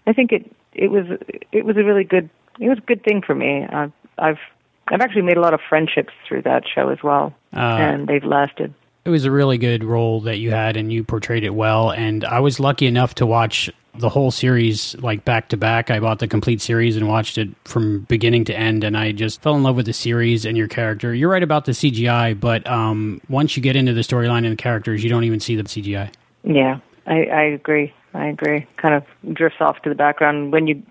I 0.06 0.14
think 0.14 0.32
it 0.32 0.52
it 0.74 0.90
was 0.92 1.06
it 1.52 1.66
was 1.66 1.78
a 1.78 1.84
really 1.84 2.04
good 2.04 2.30
it 2.60 2.70
was 2.70 2.78
a 2.78 2.86
good 2.86 3.04
thing 3.04 3.22
for 3.26 3.34
me. 3.34 3.66
I've 3.66 3.92
I've 4.22 4.40
I've 4.88 5.02
actually 5.02 5.22
made 5.24 5.38
a 5.38 5.42
lot 5.42 5.54
of 5.54 5.60
friendships 5.68 6.14
through 6.28 6.42
that 6.44 6.64
show 6.74 6.90
as 6.90 7.02
well, 7.04 7.34
Uh, 7.56 7.60
and 7.60 8.08
they've 8.08 8.24
lasted. 8.24 8.74
It 9.06 9.10
was 9.10 9.26
a 9.26 9.32
really 9.32 9.58
good 9.58 9.84
role 9.84 10.22
that 10.22 10.38
you 10.38 10.52
had, 10.52 10.78
and 10.78 10.94
you 10.94 11.04
portrayed 11.04 11.44
it 11.44 11.56
well. 11.56 11.92
And 11.92 12.24
I 12.24 12.40
was 12.40 12.60
lucky 12.60 12.86
enough 12.86 13.16
to 13.16 13.26
watch 13.26 13.70
the 13.98 14.10
whole 14.10 14.32
series 14.32 14.96
like 15.00 15.26
back 15.26 15.50
to 15.50 15.58
back. 15.58 15.90
I 15.90 16.00
bought 16.00 16.20
the 16.20 16.28
complete 16.28 16.62
series 16.62 16.96
and 16.96 17.08
watched 17.08 17.38
it 17.38 17.50
from 17.66 18.02
beginning 18.02 18.46
to 18.46 18.56
end, 18.58 18.84
and 18.84 18.96
I 18.96 19.12
just 19.12 19.42
fell 19.42 19.56
in 19.56 19.64
love 19.64 19.76
with 19.76 19.86
the 19.88 19.94
series 19.94 20.46
and 20.46 20.56
your 20.56 20.68
character. 20.68 21.14
You're 21.14 21.32
right 21.32 21.44
about 21.44 21.66
the 21.66 21.72
CGI, 21.72 22.40
but 22.40 22.66
um, 22.70 23.22
once 23.28 23.58
you 23.58 23.64
get 23.64 23.76
into 23.76 23.94
the 23.94 24.02
storyline 24.02 24.46
and 24.46 24.52
the 24.52 24.62
characters, 24.62 25.04
you 25.04 25.10
don't 25.10 25.24
even 25.24 25.40
see 25.40 25.56
the 25.56 25.64
CGI. 25.64 26.12
Yeah, 26.44 26.80
I, 27.08 27.24
I 27.26 27.42
agree. 27.44 27.94
I 28.14 28.28
agree. 28.28 28.68
Kind 28.78 28.94
of 28.94 29.34
drifts 29.34 29.62
off 29.62 29.82
to 29.84 29.90
the 29.90 29.96
background 29.96 30.52
when 30.52 30.68
you 30.68 30.84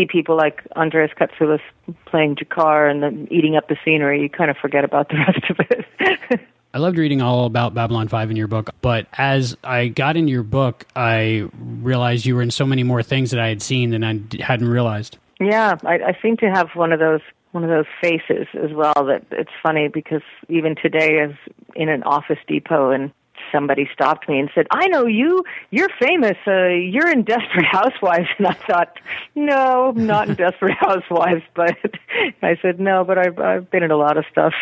see 0.00 0.06
people 0.06 0.36
like 0.36 0.62
Andreas 0.76 1.10
Katsulas 1.18 1.60
playing 2.06 2.36
G'Kar 2.36 2.90
and 2.90 3.02
then 3.02 3.28
eating 3.30 3.56
up 3.56 3.68
the 3.68 3.76
scenery. 3.84 4.22
You 4.22 4.28
kind 4.28 4.50
of 4.50 4.56
forget 4.56 4.84
about 4.84 5.08
the 5.08 5.16
rest 5.26 5.50
of 5.50 5.56
it. 5.70 6.40
I 6.72 6.78
loved 6.78 6.98
reading 6.98 7.20
all 7.20 7.46
about 7.46 7.74
Babylon 7.74 8.06
5 8.06 8.30
in 8.30 8.36
your 8.36 8.46
book, 8.46 8.70
but 8.80 9.08
as 9.18 9.56
I 9.64 9.88
got 9.88 10.16
into 10.16 10.30
your 10.30 10.44
book, 10.44 10.86
I 10.94 11.48
realized 11.58 12.26
you 12.26 12.36
were 12.36 12.42
in 12.42 12.52
so 12.52 12.64
many 12.64 12.84
more 12.84 13.02
things 13.02 13.32
that 13.32 13.40
I 13.40 13.48
had 13.48 13.60
seen 13.60 13.90
than 13.90 14.04
I 14.04 14.20
hadn't 14.40 14.68
realized. 14.68 15.18
Yeah, 15.40 15.76
I, 15.84 15.94
I 15.94 16.18
seem 16.22 16.36
to 16.38 16.46
have 16.46 16.70
one 16.74 16.92
of 16.92 17.00
those 17.00 17.22
one 17.52 17.64
of 17.64 17.70
those 17.70 17.86
faces 18.00 18.46
as 18.54 18.72
well. 18.72 18.94
That 18.94 19.24
it's 19.32 19.50
funny 19.60 19.88
because 19.88 20.22
even 20.48 20.76
today, 20.76 21.18
as 21.18 21.32
in 21.74 21.88
an 21.88 22.04
Office 22.04 22.38
Depot, 22.46 22.90
and 22.90 23.10
somebody 23.52 23.88
stopped 23.92 24.28
me 24.28 24.38
and 24.38 24.50
said, 24.54 24.66
"I 24.70 24.86
know 24.88 25.06
you. 25.06 25.44
You're 25.70 25.88
famous. 25.98 26.36
Uh, 26.46 26.68
you're 26.68 27.10
in 27.10 27.22
Desperate 27.22 27.66
Housewives." 27.70 28.28
And 28.38 28.46
I 28.46 28.54
thought, 28.54 28.98
"No, 29.34 29.92
not 29.92 30.28
in 30.28 30.34
Desperate 30.34 30.76
Housewives." 30.80 31.42
But 31.54 31.76
I 32.42 32.56
said, 32.62 32.80
"No, 32.80 33.04
but 33.04 33.18
I've 33.18 33.38
I've 33.38 33.70
been 33.70 33.82
in 33.82 33.90
a 33.90 33.96
lot 33.96 34.16
of 34.16 34.24
stuff, 34.30 34.54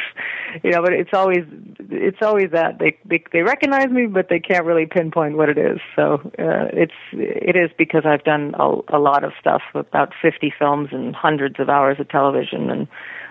you 0.62 0.70
know." 0.70 0.82
But 0.82 0.92
it's 0.92 1.12
always 1.12 1.44
it's 1.90 2.22
always 2.22 2.50
that 2.52 2.78
they 2.78 2.96
they, 3.04 3.22
they 3.32 3.42
recognize 3.42 3.90
me, 3.90 4.06
but 4.06 4.28
they 4.28 4.40
can't 4.40 4.64
really 4.64 4.86
pinpoint 4.86 5.36
what 5.36 5.48
it 5.48 5.58
is. 5.58 5.78
So 5.96 6.14
uh, 6.38 6.68
it's 6.72 6.92
it 7.12 7.56
is 7.56 7.70
because 7.76 8.02
I've 8.04 8.24
done 8.24 8.54
a, 8.58 8.78
a 8.88 8.98
lot 8.98 9.24
of 9.24 9.32
stuff, 9.40 9.62
about 9.74 10.12
50 10.20 10.52
films 10.58 10.88
and 10.92 11.14
hundreds 11.14 11.60
of 11.60 11.68
hours 11.68 11.98
of 12.00 12.08
television, 12.08 12.70
and 12.70 12.88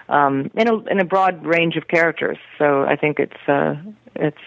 um, 0.10 0.50
in 0.56 0.68
a 0.68 0.78
in 0.86 1.00
a 1.00 1.06
broad 1.06 1.46
range 1.46 1.76
of 1.76 1.88
characters. 1.88 2.38
So 2.58 2.84
I 2.84 2.96
think 2.96 3.20
it's 3.20 3.48
uh, 3.48 3.76
it's 4.16 4.38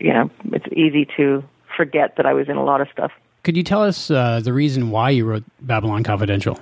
you 0.00 0.12
know 0.12 0.30
it's 0.52 0.66
easy 0.72 1.06
to 1.16 1.42
forget 1.76 2.16
that 2.16 2.26
I 2.26 2.32
was 2.32 2.48
in 2.48 2.56
a 2.56 2.64
lot 2.64 2.80
of 2.80 2.88
stuff. 2.92 3.12
Could 3.44 3.56
you 3.56 3.62
tell 3.62 3.82
us 3.82 4.10
uh, 4.10 4.40
the 4.42 4.52
reason 4.52 4.90
why 4.90 5.10
you 5.10 5.24
wrote 5.24 5.44
Babylon 5.60 6.02
Confidential? 6.02 6.58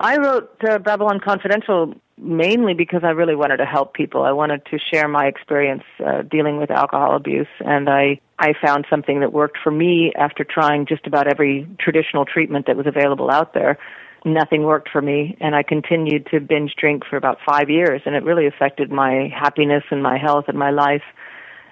I 0.00 0.16
wrote 0.16 0.50
uh, 0.64 0.78
Babylon 0.78 1.20
Confidential 1.20 1.94
mainly 2.16 2.74
because 2.74 3.02
I 3.04 3.10
really 3.10 3.34
wanted 3.34 3.58
to 3.58 3.66
help 3.66 3.94
people. 3.94 4.22
I 4.22 4.32
wanted 4.32 4.64
to 4.66 4.78
share 4.78 5.08
my 5.08 5.26
experience 5.26 5.84
uh, 6.04 6.22
dealing 6.22 6.58
with 6.58 6.70
alcohol 6.70 7.16
abuse, 7.16 7.48
and 7.60 7.88
I 7.88 8.20
I 8.38 8.54
found 8.62 8.86
something 8.88 9.20
that 9.20 9.32
worked 9.32 9.58
for 9.62 9.70
me 9.70 10.12
after 10.16 10.44
trying 10.44 10.86
just 10.86 11.06
about 11.06 11.26
every 11.26 11.66
traditional 11.80 12.24
treatment 12.24 12.66
that 12.66 12.76
was 12.76 12.86
available 12.86 13.30
out 13.30 13.54
there. 13.54 13.78
Nothing 14.24 14.62
worked 14.64 14.88
for 14.88 15.00
me, 15.00 15.36
and 15.40 15.54
I 15.54 15.62
continued 15.62 16.26
to 16.30 16.40
binge 16.40 16.74
drink 16.76 17.04
for 17.08 17.16
about 17.16 17.38
five 17.48 17.70
years, 17.70 18.02
and 18.04 18.14
it 18.14 18.22
really 18.24 18.46
affected 18.46 18.90
my 18.90 19.32
happiness 19.34 19.84
and 19.90 20.02
my 20.02 20.18
health 20.18 20.44
and 20.48 20.58
my 20.58 20.70
life. 20.70 21.02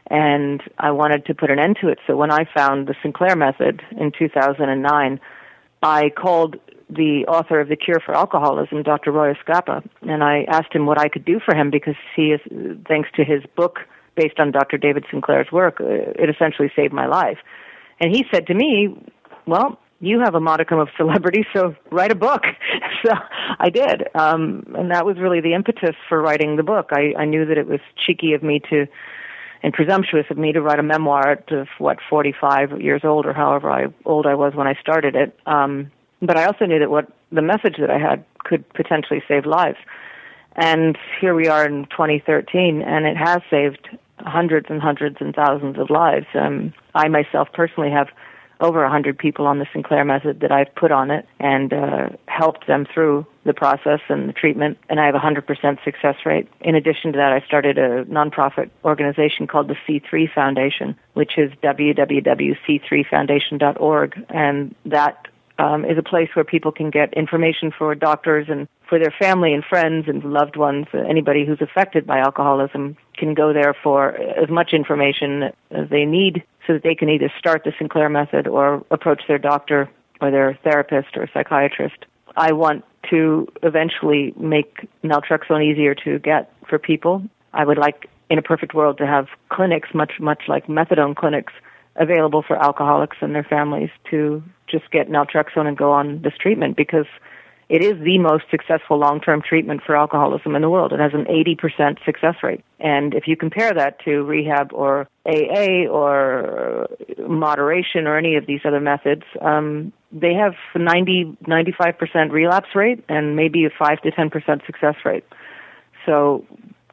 And 0.09 0.63
I 0.79 0.93
wanted 0.93 1.27
to 1.27 1.35
put 1.35 1.51
an 1.51 1.59
end 1.59 1.79
to 1.81 1.89
it. 1.89 1.99
So 2.07 2.17
when 2.17 2.31
I 2.31 2.47
found 2.57 2.87
the 2.87 2.95
Sinclair 3.03 3.35
method 3.37 3.83
in 3.99 4.13
2009, 4.17 5.21
I 5.83 6.11
called 6.11 6.57
the 6.89 7.25
author 7.27 7.61
of 7.61 7.69
The 7.69 7.77
Cure 7.77 8.01
for 8.05 8.15
Alcoholism, 8.15 8.83
Dr. 8.83 9.11
Roy 9.11 9.35
Eskapa, 9.35 9.87
and 10.03 10.23
I 10.23 10.45
asked 10.49 10.73
him 10.73 10.87
what 10.87 11.01
I 11.01 11.09
could 11.09 11.25
do 11.25 11.41
for 11.45 11.55
him 11.55 11.71
because 11.71 11.97
he 12.15 12.33
is, 12.33 12.41
thanks 12.87 13.09
to 13.17 13.25
his 13.25 13.43
book 13.57 13.81
based 14.15 14.39
on 14.39 14.51
Dr. 14.51 14.79
David 14.79 15.05
Sinclair's 15.11 15.51
work, 15.53 15.81
uh, 15.81 15.85
it 15.85 16.31
essentially 16.31 16.71
saved 16.75 16.93
my 16.93 17.07
life. 17.07 17.39
And 18.01 18.15
he 18.15 18.25
said 18.33 18.47
to 18.47 18.55
me, 18.55 18.97
well, 19.47 19.79
you 20.01 20.21
have 20.21 20.35
a 20.35 20.41
modicum 20.41 20.79
of 20.79 20.89
celebrity, 20.97 21.45
so 21.55 21.75
write 21.91 22.13
a 22.13 22.17
book. 22.17 22.43
so 23.05 23.13
I 23.59 23.71
did. 23.71 24.05
Um, 24.15 24.75
and 24.77 24.91
that 24.91 25.07
was 25.07 25.19
really 25.19 25.41
the 25.41 25.55
impetus 25.55 25.97
for 26.09 26.21
writing 26.21 26.57
the 26.57 26.63
book. 26.63 26.91
I, 26.93 27.15
I 27.19 27.25
knew 27.25 27.47
that 27.47 27.59
it 27.59 27.67
was 27.67 27.81
cheeky 28.07 28.33
of 28.33 28.43
me 28.43 28.61
to, 28.71 28.87
and 29.67 29.75
presumptuous 29.75 30.27
of 30.31 30.39
me 30.39 30.53
to 30.53 30.63
write 30.63 30.79
a 30.79 30.83
memoir 30.85 31.29
at 31.33 31.51
uh, 31.51 31.65
what 31.79 31.99
45 32.09 32.81
years 32.81 33.01
old 33.03 33.27
or 33.27 33.33
however 33.33 33.69
I, 33.69 33.87
old 34.05 34.25
I 34.25 34.37
was 34.37 34.55
when 34.55 34.69
I 34.69 34.75
started 34.81 35.17
it. 35.17 35.37
Um, 35.45 35.91
but 36.23 36.37
I 36.37 36.45
also 36.45 36.67
knew 36.67 36.79
that 36.79 36.89
what 36.89 37.11
the 37.33 37.43
message 37.43 37.75
that 37.81 37.91
I 37.91 37.99
had 37.99 38.25
could 38.39 38.67
potentially 38.75 39.25
save 39.27 39.45
lives. 39.45 39.79
And 40.55 40.97
here 41.21 41.35
we 41.35 41.49
are 41.49 41.67
in 41.67 41.87
2013, 41.87 42.81
and 42.81 43.07
it 43.07 43.17
has 43.17 43.43
saved 43.51 43.89
hundreds 44.19 44.67
and 44.71 44.81
hundreds 44.81 45.17
and 45.19 45.35
thousands 45.35 45.81
of 45.81 45.91
lives. 45.91 46.27
Um, 46.35 46.73
I 46.95 47.09
myself 47.09 47.49
personally 47.53 47.91
have 47.91 48.07
over 48.61 48.85
a 48.85 48.91
hundred 48.91 49.19
people 49.19 49.47
on 49.47 49.59
the 49.59 49.67
Sinclair 49.73 50.05
method 50.05 50.41
that 50.41 50.53
I've 50.53 50.75
put 50.75 50.93
on 50.93 51.11
it 51.11 51.27
and 51.39 51.73
uh, 51.73 52.11
helped 52.27 52.67
them 52.67 52.87
through 52.93 53.25
the 53.45 53.55
process 53.55 54.01
and 54.09 54.29
the 54.29 54.33
treatment, 54.33 54.77
and 54.89 54.99
I 54.99 55.07
have 55.07 55.15
a 55.15 55.21
hundred 55.21 55.47
percent 55.47 55.79
success 55.85 56.17
rate. 56.25 56.49
In 56.61 56.75
addition 56.75 57.13
to 57.13 57.19
that, 57.19 57.33
I 57.33 57.39
started 57.47 57.79
a 57.79 58.05
nonprofit 58.07 58.71
organization 58.85 59.47
called 59.47 59.69
the 59.69 59.77
C3 59.87 60.33
Foundation, 60.33 60.97
which 61.15 61.39
is 61.39 61.53
www.c3foundation.org, 61.63 64.27
and 64.29 64.75
that 64.85 65.29
um, 65.59 65.85
is 65.85 65.99
a 65.99 66.03
place 66.03 66.29
where 66.35 66.45
people 66.45 66.73
can 66.73 66.91
get 66.91 67.15
information 67.15 67.73
for 67.77 67.95
doctors 67.95 68.47
and 68.49 68.69
for 68.89 68.99
their 68.99 69.15
family 69.19 69.53
and 69.53 69.65
friends 69.65 70.07
and 70.09 70.23
loved 70.25 70.57
ones. 70.57 70.87
Anybody 70.93 71.45
who's 71.45 71.61
affected 71.61 72.07
by 72.07 72.19
alcoholism 72.19 72.97
can 73.17 73.35
go 73.35 73.53
there 73.53 73.75
for 73.83 74.11
as 74.17 74.49
much 74.49 74.73
information 74.73 75.45
as 75.71 75.89
they 75.91 76.05
need 76.05 76.45
so 76.67 76.75
that 76.75 76.83
they 76.83 76.95
can 76.95 77.09
either 77.09 77.33
start 77.39 77.65
the 77.65 77.73
Sinclair 77.79 78.09
method 78.09 78.47
or 78.47 78.85
approach 78.91 79.23
their 79.29 79.39
doctor 79.39 79.89
or 80.21 80.31
their 80.31 80.59
therapist 80.63 81.17
or 81.17 81.29
psychiatrist. 81.33 82.05
I 82.37 82.53
want 82.53 82.85
to 83.11 83.49
eventually 83.63 84.35
make 84.37 84.89
naltrexone 85.03 85.65
easier 85.65 85.95
to 85.95 86.19
get 86.19 86.53
for 86.69 86.79
people. 86.79 87.23
I 87.53 87.65
would 87.65 87.79
like, 87.79 88.09
in 88.29 88.39
a 88.39 88.43
perfect 88.43 88.75
world, 88.75 88.99
to 88.99 89.07
have 89.07 89.29
clinics, 89.49 89.91
much, 89.95 90.15
much 90.21 90.43
like 90.49 90.67
methadone 90.67 91.17
clinics, 91.17 91.53
available 91.97 92.43
for 92.43 92.63
alcoholics 92.63 93.17
and 93.21 93.35
their 93.35 93.45
families 93.45 93.91
to 94.11 94.43
just 94.67 94.91
get 94.91 95.09
naltrexone 95.09 95.67
and 95.67 95.77
go 95.77 95.93
on 95.93 96.23
this 96.23 96.35
treatment 96.41 96.77
because 96.77 97.07
it 97.69 97.83
is 97.83 97.99
the 98.05 98.19
most 98.19 98.45
successful 98.49 98.97
long-term 98.97 99.43
treatment 99.43 99.81
for 99.85 99.97
alcoholism 99.97 100.55
in 100.55 100.63
the 100.63 100.71
world. 100.71 100.93
It 100.93 101.01
has 101.01 101.13
an 101.15 101.25
80% 101.25 102.05
success 102.05 102.37
rate. 102.43 102.65
And 102.79 103.13
if 103.13 103.27
you 103.27 103.37
compare 103.37 103.73
that 103.75 103.99
to 104.05 104.23
rehab 104.23 104.73
or 104.73 105.09
AA 105.27 105.89
or 105.91 106.87
moderation 107.27 108.07
or 108.07 108.17
any 108.17 108.37
of 108.37 108.47
these 108.47 108.61
other 108.65 108.81
methods, 108.81 109.25
um, 109.41 109.93
they 110.13 110.33
have 110.35 110.55
90, 110.77 111.37
95% 111.43 112.31
relapse 112.31 112.69
rate 112.77 113.05
and 113.09 113.35
maybe 113.35 113.65
a 113.65 113.71
5 113.77 114.01
to 114.03 114.13
10% 114.13 114.65
success 114.65 114.95
rate. 115.05 115.25
So 116.05 116.47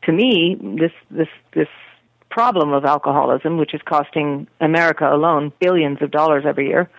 to 0.05 0.11
me, 0.11 0.57
this, 0.59 0.91
this, 1.11 1.27
this 1.53 1.67
problem 2.31 2.73
of 2.73 2.83
alcoholism, 2.83 3.57
which 3.57 3.75
is 3.75 3.81
costing 3.85 4.47
America 4.59 5.07
alone 5.07 5.53
billions 5.59 5.99
of 6.01 6.09
dollars 6.09 6.45
every 6.47 6.67
year, 6.67 6.89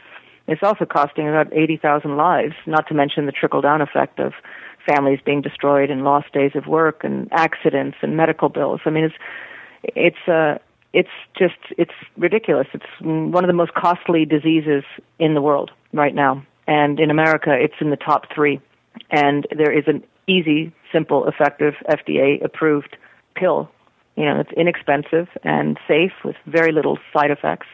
it's 0.46 0.62
also 0.62 0.84
costing 0.84 1.28
about 1.28 1.52
80,000 1.52 2.16
lives, 2.16 2.54
not 2.66 2.86
to 2.88 2.94
mention 2.94 3.26
the 3.26 3.32
trickle 3.32 3.60
down 3.60 3.80
effect 3.80 4.18
of 4.18 4.32
families 4.86 5.20
being 5.24 5.40
destroyed 5.40 5.90
and 5.90 6.04
lost 6.04 6.32
days 6.32 6.52
of 6.54 6.66
work 6.66 7.02
and 7.04 7.28
accidents 7.32 7.96
and 8.02 8.16
medical 8.16 8.48
bills. 8.48 8.80
I 8.84 8.90
mean, 8.90 9.04
it's, 9.04 9.14
it's, 9.82 10.28
uh, 10.28 10.58
it's 10.92 11.08
just, 11.36 11.56
it's 11.78 11.94
ridiculous. 12.16 12.66
It's 12.74 12.84
one 13.00 13.42
of 13.42 13.48
the 13.48 13.54
most 13.54 13.74
costly 13.74 14.24
diseases 14.24 14.84
in 15.18 15.34
the 15.34 15.40
world 15.40 15.70
right 15.92 16.14
now. 16.14 16.44
And 16.66 17.00
in 17.00 17.10
America, 17.10 17.50
it's 17.52 17.74
in 17.80 17.90
the 17.90 17.96
top 17.96 18.26
three. 18.34 18.60
And 19.10 19.46
there 19.56 19.72
is 19.72 19.84
an 19.86 20.04
easy, 20.26 20.72
simple, 20.92 21.26
effective, 21.26 21.74
FDA 21.88 22.42
approved 22.44 22.96
pill. 23.34 23.70
You 24.16 24.26
know, 24.26 24.40
it's 24.40 24.52
inexpensive 24.52 25.28
and 25.42 25.78
safe 25.88 26.12
with 26.24 26.36
very 26.46 26.70
little 26.72 26.98
side 27.12 27.30
effects. 27.30 27.66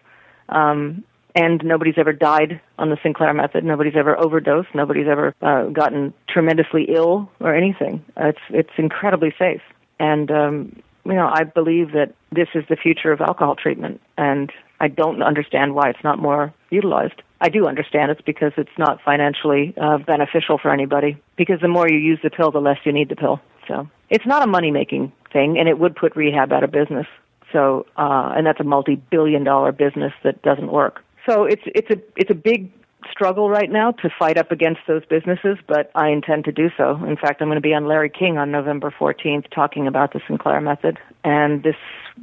Um, 0.48 1.04
and 1.34 1.62
nobody's 1.64 1.98
ever 1.98 2.12
died 2.12 2.60
on 2.78 2.90
the 2.90 2.98
Sinclair 3.02 3.32
method. 3.34 3.64
Nobody's 3.64 3.96
ever 3.96 4.18
overdosed. 4.18 4.68
Nobody's 4.74 5.08
ever 5.08 5.34
uh, 5.42 5.64
gotten 5.66 6.12
tremendously 6.28 6.86
ill 6.88 7.30
or 7.40 7.54
anything. 7.54 8.04
It's 8.16 8.40
it's 8.50 8.72
incredibly 8.78 9.34
safe, 9.38 9.62
and 9.98 10.30
um, 10.30 10.82
you 11.04 11.14
know 11.14 11.30
I 11.32 11.44
believe 11.44 11.92
that 11.92 12.14
this 12.32 12.48
is 12.54 12.64
the 12.68 12.76
future 12.76 13.12
of 13.12 13.20
alcohol 13.20 13.56
treatment, 13.56 14.00
and 14.16 14.52
I 14.80 14.88
don't 14.88 15.22
understand 15.22 15.74
why 15.74 15.90
it's 15.90 16.04
not 16.04 16.18
more 16.18 16.52
utilized. 16.70 17.22
I 17.42 17.48
do 17.48 17.66
understand 17.66 18.10
it's 18.10 18.20
because 18.20 18.52
it's 18.56 18.76
not 18.78 19.00
financially 19.02 19.74
uh, 19.80 19.98
beneficial 19.98 20.58
for 20.58 20.70
anybody. 20.70 21.16
Because 21.36 21.60
the 21.60 21.68
more 21.68 21.88
you 21.88 21.98
use 21.98 22.18
the 22.22 22.30
pill, 22.30 22.50
the 22.50 22.60
less 22.60 22.78
you 22.84 22.92
need 22.92 23.08
the 23.08 23.16
pill. 23.16 23.40
So 23.66 23.88
it's 24.10 24.26
not 24.26 24.42
a 24.42 24.46
money 24.46 24.70
making 24.70 25.12
thing, 25.32 25.58
and 25.58 25.68
it 25.68 25.78
would 25.78 25.96
put 25.96 26.16
rehab 26.16 26.52
out 26.52 26.64
of 26.64 26.70
business. 26.70 27.06
So, 27.52 27.86
uh, 27.96 28.32
and 28.36 28.46
that's 28.46 28.60
a 28.60 28.64
multi-billion 28.64 29.44
dollar 29.44 29.72
business 29.72 30.12
that 30.22 30.42
doesn't 30.42 30.70
work. 30.70 31.02
So 31.26 31.44
it's 31.44 31.62
it's 31.66 31.90
a 31.90 32.00
it's 32.16 32.30
a 32.30 32.34
big 32.34 32.72
struggle 33.10 33.48
right 33.48 33.70
now 33.70 33.92
to 33.92 34.10
fight 34.18 34.36
up 34.36 34.50
against 34.50 34.80
those 34.86 35.04
businesses, 35.06 35.56
but 35.66 35.90
I 35.94 36.08
intend 36.08 36.44
to 36.44 36.52
do 36.52 36.68
so. 36.76 37.02
In 37.04 37.16
fact, 37.16 37.40
I'm 37.40 37.48
going 37.48 37.56
to 37.56 37.62
be 37.62 37.74
on 37.74 37.86
Larry 37.86 38.10
King 38.10 38.36
on 38.38 38.50
November 38.50 38.92
14th 38.98 39.50
talking 39.50 39.86
about 39.86 40.12
the 40.12 40.20
Sinclair 40.26 40.60
method, 40.60 40.98
and 41.24 41.62
this 41.62 41.76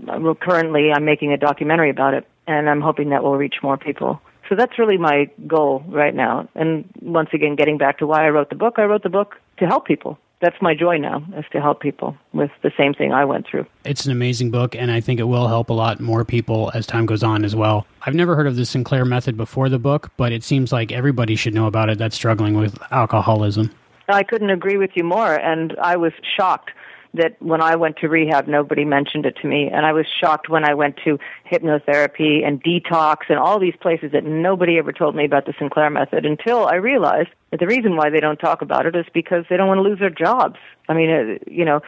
well, 0.05 0.35
currently 0.35 0.91
I'm 0.93 1.05
making 1.05 1.33
a 1.33 1.37
documentary 1.37 1.89
about 1.89 2.13
it, 2.13 2.27
and 2.47 2.69
I'm 2.69 2.81
hoping 2.81 3.09
that 3.09 3.23
will 3.23 3.37
reach 3.37 3.55
more 3.63 3.77
people. 3.77 4.21
So 4.49 4.55
that's 4.55 4.79
really 4.79 4.97
my 4.97 5.29
goal 5.45 5.83
right 5.87 6.15
now. 6.15 6.47
And 6.55 6.85
once 7.01 7.29
again, 7.33 7.55
getting 7.55 7.77
back 7.77 7.97
to 7.99 8.07
why 8.07 8.25
I 8.25 8.29
wrote 8.29 8.49
the 8.49 8.55
book, 8.55 8.75
I 8.77 8.83
wrote 8.83 9.03
the 9.03 9.09
book 9.09 9.35
to 9.59 9.65
help 9.65 9.85
people 9.85 10.17
that's 10.41 10.61
my 10.61 10.75
joy 10.75 10.97
now 10.97 11.23
is 11.35 11.45
to 11.51 11.61
help 11.61 11.81
people 11.81 12.15
with 12.33 12.51
the 12.61 12.71
same 12.77 12.93
thing 12.93 13.11
I 13.11 13.25
went 13.25 13.47
through. 13.47 13.65
It's 13.85 14.05
an 14.05 14.11
amazing 14.11 14.51
book, 14.51 14.75
and 14.75 14.91
I 14.91 15.01
think 15.01 15.19
it 15.19 15.23
will 15.23 15.47
help 15.47 15.69
a 15.69 15.73
lot 15.73 15.99
more 15.99 16.23
people 16.23 16.71
as 16.73 16.85
time 16.85 17.05
goes 17.05 17.23
on 17.23 17.43
as 17.43 17.55
well. 17.55 17.87
I've 18.03 18.13
never 18.13 18.35
heard 18.35 18.47
of 18.47 18.55
the 18.55 18.65
Sinclair 18.65 19.05
method 19.05 19.35
before 19.35 19.69
the 19.69 19.79
book, 19.79 20.11
but 20.17 20.31
it 20.31 20.43
seems 20.43 20.71
like 20.71 20.91
everybody 20.91 21.35
should 21.35 21.53
know 21.53 21.65
about 21.65 21.89
it 21.89 21.97
that's 21.97 22.15
struggling 22.15 22.55
with 22.55 22.77
alcoholism. 22.91 23.71
I 24.09 24.23
couldn't 24.23 24.51
agree 24.51 24.77
with 24.77 24.91
you 24.95 25.03
more, 25.03 25.35
and 25.35 25.75
I 25.81 25.97
was 25.97 26.13
shocked 26.37 26.71
that 27.17 27.41
when 27.41 27.61
I 27.61 27.75
went 27.75 27.97
to 27.97 28.07
rehab, 28.09 28.47
nobody 28.47 28.85
mentioned 28.85 29.25
it 29.25 29.37
to 29.41 29.47
me. 29.47 29.69
And 29.71 29.85
I 29.85 29.93
was 29.93 30.05
shocked 30.19 30.49
when 30.49 30.63
I 30.63 30.73
went 30.73 30.97
to 31.05 31.19
hypnotherapy 31.51 32.45
and 32.45 32.63
detox 32.63 33.17
and 33.29 33.37
all 33.37 33.59
these 33.59 33.75
places 33.79 34.11
that 34.13 34.23
nobody 34.23 34.77
ever 34.77 34.91
told 34.91 35.15
me 35.15 35.25
about 35.25 35.45
the 35.45 35.53
Sinclair 35.59 35.89
method 35.89 36.25
until 36.25 36.65
I 36.65 36.75
realized 36.75 37.29
that 37.51 37.59
the 37.59 37.67
reason 37.67 37.95
why 37.95 38.09
they 38.09 38.19
don't 38.19 38.37
talk 38.37 38.61
about 38.61 38.85
it 38.85 38.95
is 38.95 39.05
because 39.13 39.45
they 39.49 39.57
don't 39.57 39.67
want 39.67 39.79
to 39.79 39.83
lose 39.83 39.99
their 39.99 40.09
jobs. 40.09 40.57
I 40.89 40.93
mean, 40.93 41.09
uh, 41.09 41.51
you 41.51 41.65
know, 41.65 41.81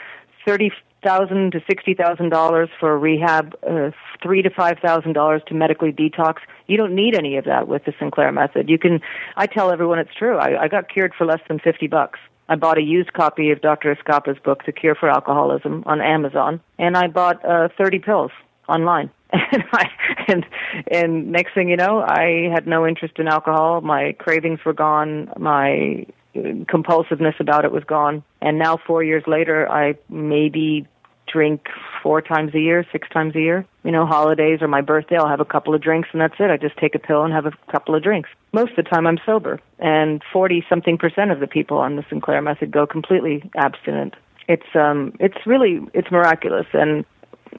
thirty 0.46 0.72
thousand 1.04 1.52
to 1.54 1.62
sixty 1.68 1.94
thousand 1.94 2.30
dollars 2.30 2.70
for 2.80 2.98
rehab, 2.98 3.56
uh, 3.68 3.92
three 4.22 4.42
to 4.42 4.50
five 4.50 4.78
thousand 4.80 5.14
dollars 5.14 5.42
to 5.48 5.54
medically 5.54 5.92
detox. 5.92 6.38
You 6.68 6.78
don't 6.78 6.96
need 6.96 7.16
any 7.16 7.38
of 7.38 7.46
that 7.46 7.68
with 7.68 7.86
the 7.86 7.94
Sinclair 8.00 8.32
method. 8.32 8.70
You 8.70 8.78
can. 8.78 9.00
I 9.38 9.48
tell 9.48 9.72
everyone 9.72 10.00
it's 10.00 10.14
true. 10.14 10.38
I, 10.38 10.64
I 10.64 10.68
got 10.68 10.90
cured 10.90 11.14
for 11.18 11.26
less 11.26 11.42
than 11.48 11.60
fifty 11.60 11.88
bucks. 11.88 12.20
I 12.50 12.56
bought 12.56 12.80
a 12.80 12.82
used 12.82 13.14
copy 13.14 13.52
of 13.52 13.62
Dr. 13.62 13.96
Eskapa's 13.96 14.40
book, 14.44 14.66
The 14.66 14.72
Cure 14.72 14.96
for 14.96 15.10
Alcoholism, 15.10 15.84
on 15.86 16.02
Amazon, 16.02 16.60
and 16.80 16.98
I 16.98 17.08
bought 17.08 17.46
uh, 17.46 17.70
30 17.78 18.00
pills 18.00 18.32
online. 18.68 19.12
and, 19.32 19.64
I, 19.72 19.86
and 20.28 20.46
and 20.90 21.32
next 21.32 21.54
thing 21.54 21.70
you 21.70 21.78
know, 21.78 22.02
I 22.02 22.50
had 22.52 22.66
no 22.66 22.88
interest 22.88 23.20
in 23.20 23.28
alcohol. 23.28 23.82
My 23.82 24.14
cravings 24.18 24.60
were 24.66 24.74
gone. 24.74 25.32
My 25.38 26.08
compulsiveness 26.34 27.36
about 27.40 27.66
it 27.66 27.72
was 27.72 27.84
gone. 27.84 28.24
And 28.42 28.58
now, 28.58 28.80
four 28.88 29.04
years 29.04 29.24
later, 29.28 29.72
I 29.72 29.96
maybe 30.10 30.88
drink 31.32 31.68
four 32.02 32.22
times 32.22 32.54
a 32.54 32.60
year, 32.60 32.86
six 32.92 33.08
times 33.10 33.36
a 33.36 33.40
year. 33.40 33.66
You 33.84 33.92
know, 33.92 34.06
holidays 34.06 34.60
or 34.62 34.68
my 34.68 34.82
birthday, 34.82 35.18
I'll 35.18 35.28
have 35.28 35.40
a 35.40 35.46
couple 35.46 35.74
of 35.74 35.82
drinks 35.82 36.10
and 36.12 36.22
that's 36.22 36.36
it. 36.40 36.50
I 36.50 36.58
just 36.58 36.78
take 36.78 36.96
a 36.96 37.00
pill 37.00 37.24
and 37.24 37.34
have 37.34 37.46
a 37.46 37.52
couple 37.72 37.96
of 37.96 38.04
drinks. 38.04 38.30
Most 38.54 38.72
of 38.72 38.78
the 38.78 38.84
time 38.84 39.08
I'm 39.08 39.20
sober. 39.26 39.60
And 39.80 40.22
40 40.32 40.66
something 40.70 40.98
percent 40.98 41.32
of 41.32 41.40
the 41.40 41.48
people 41.48 41.78
on 41.78 41.96
the 41.96 42.06
Sinclair 42.10 42.42
method 42.42 42.72
go 42.72 42.86
completely 42.86 43.50
abstinent. 43.56 44.16
It's, 44.48 44.76
um, 44.76 45.14
it's 45.20 45.46
really, 45.46 45.80
it's 45.94 46.12
miraculous. 46.12 46.68
And, 46.74 47.06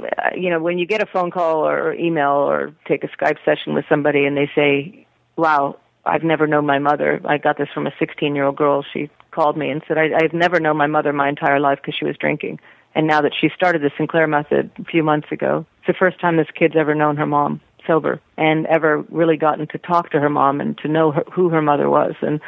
uh, 0.00 0.30
you 0.36 0.50
know, 0.50 0.60
when 0.60 0.78
you 0.78 0.86
get 0.86 1.02
a 1.02 1.06
phone 1.06 1.30
call 1.30 1.66
or 1.66 1.94
email 1.94 2.32
or 2.32 2.74
take 2.86 3.04
a 3.04 3.08
Skype 3.08 3.38
session 3.44 3.74
with 3.74 3.84
somebody 3.88 4.24
and 4.24 4.36
they 4.36 4.50
say, 4.54 5.06
wow, 5.36 5.78
I've 6.04 6.22
never 6.22 6.46
known 6.46 6.66
my 6.66 6.78
mother. 6.78 7.20
I 7.24 7.38
got 7.38 7.58
this 7.58 7.68
from 7.72 7.86
a 7.86 7.92
16 7.98 8.34
year 8.34 8.44
old 8.44 8.56
girl. 8.56 8.84
She 8.92 9.10
called 9.30 9.56
me 9.56 9.70
and 9.70 9.82
said, 9.86 9.98
I, 9.98 10.10
I've 10.16 10.32
never 10.32 10.60
known 10.60 10.76
my 10.76 10.86
mother 10.86 11.12
my 11.12 11.28
entire 11.28 11.60
life 11.60 11.78
because 11.80 11.94
she 11.98 12.04
was 12.04 12.16
drinking. 12.16 12.58
And 12.94 13.06
now 13.06 13.20
that 13.20 13.32
she 13.38 13.50
started 13.54 13.82
the 13.82 13.90
Sinclair 13.96 14.26
method 14.26 14.70
a 14.78 14.84
few 14.84 15.02
months 15.02 15.28
ago, 15.30 15.64
it's 15.78 15.86
the 15.86 15.94
first 15.94 16.20
time 16.20 16.36
this 16.36 16.48
kid's 16.54 16.76
ever 16.76 16.94
known 16.94 17.16
her 17.16 17.26
mom 17.26 17.60
sober 17.86 18.20
and 18.36 18.66
ever 18.66 19.04
really 19.10 19.36
gotten 19.36 19.66
to 19.68 19.78
talk 19.78 20.10
to 20.10 20.20
her 20.20 20.28
mom 20.28 20.60
and 20.60 20.76
to 20.78 20.88
know 20.88 21.12
her, 21.12 21.24
who 21.32 21.48
her 21.48 21.62
mother 21.62 21.88
was. 21.88 22.14
And 22.20 22.40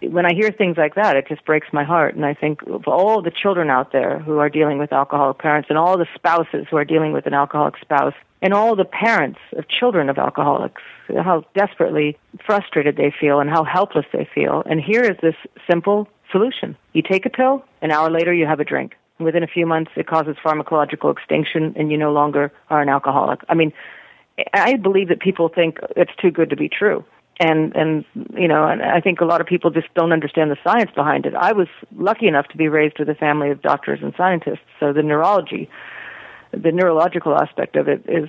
when 0.00 0.26
I 0.26 0.34
hear 0.34 0.50
things 0.50 0.76
like 0.76 0.94
that, 0.94 1.16
it 1.16 1.28
just 1.28 1.44
breaks 1.44 1.68
my 1.72 1.84
heart. 1.84 2.14
And 2.14 2.24
I 2.24 2.34
think 2.34 2.62
of 2.62 2.86
all 2.86 3.22
the 3.22 3.30
children 3.30 3.70
out 3.70 3.92
there 3.92 4.18
who 4.20 4.38
are 4.38 4.48
dealing 4.48 4.78
with 4.78 4.92
alcoholic 4.92 5.38
parents 5.38 5.68
and 5.68 5.78
all 5.78 5.98
the 5.98 6.06
spouses 6.14 6.66
who 6.70 6.76
are 6.76 6.84
dealing 6.84 7.12
with 7.12 7.26
an 7.26 7.34
alcoholic 7.34 7.76
spouse 7.80 8.14
and 8.40 8.52
all 8.52 8.74
the 8.74 8.84
parents 8.84 9.38
of 9.56 9.68
children 9.68 10.08
of 10.08 10.18
alcoholics, 10.18 10.82
how 11.08 11.44
desperately 11.54 12.18
frustrated 12.44 12.96
they 12.96 13.12
feel 13.18 13.40
and 13.40 13.50
how 13.50 13.64
helpless 13.64 14.06
they 14.12 14.28
feel. 14.34 14.62
And 14.66 14.80
here 14.80 15.02
is 15.02 15.16
this 15.22 15.36
simple 15.68 16.08
solution. 16.30 16.76
You 16.92 17.02
take 17.02 17.24
a 17.24 17.30
pill, 17.30 17.64
an 17.82 17.92
hour 17.92 18.10
later 18.10 18.32
you 18.32 18.46
have 18.46 18.58
a 18.58 18.64
drink. 18.64 18.96
Within 19.24 19.42
a 19.42 19.46
few 19.46 19.66
months, 19.66 19.90
it 19.96 20.06
causes 20.06 20.36
pharmacological 20.44 21.12
extinction, 21.12 21.74
and 21.76 21.90
you 21.90 21.98
no 21.98 22.12
longer 22.12 22.52
are 22.70 22.80
an 22.80 22.88
alcoholic. 22.88 23.40
I 23.48 23.54
mean, 23.54 23.72
I 24.54 24.76
believe 24.76 25.08
that 25.08 25.20
people 25.20 25.48
think 25.48 25.78
it's 25.96 26.12
too 26.20 26.30
good 26.30 26.50
to 26.50 26.56
be 26.56 26.68
true, 26.68 27.04
and 27.38 27.74
and 27.76 28.04
you 28.34 28.48
know, 28.48 28.66
and 28.66 28.82
I 28.82 29.00
think 29.00 29.20
a 29.20 29.24
lot 29.24 29.40
of 29.40 29.46
people 29.46 29.70
just 29.70 29.92
don't 29.94 30.12
understand 30.12 30.50
the 30.50 30.56
science 30.64 30.90
behind 30.94 31.26
it. 31.26 31.34
I 31.34 31.52
was 31.52 31.68
lucky 31.96 32.26
enough 32.26 32.48
to 32.48 32.56
be 32.56 32.68
raised 32.68 32.98
with 32.98 33.08
a 33.08 33.14
family 33.14 33.50
of 33.50 33.62
doctors 33.62 34.00
and 34.02 34.14
scientists, 34.16 34.66
so 34.80 34.92
the 34.92 35.02
neurology, 35.02 35.68
the 36.52 36.72
neurological 36.72 37.34
aspect 37.36 37.76
of 37.76 37.88
it 37.88 38.04
is 38.08 38.28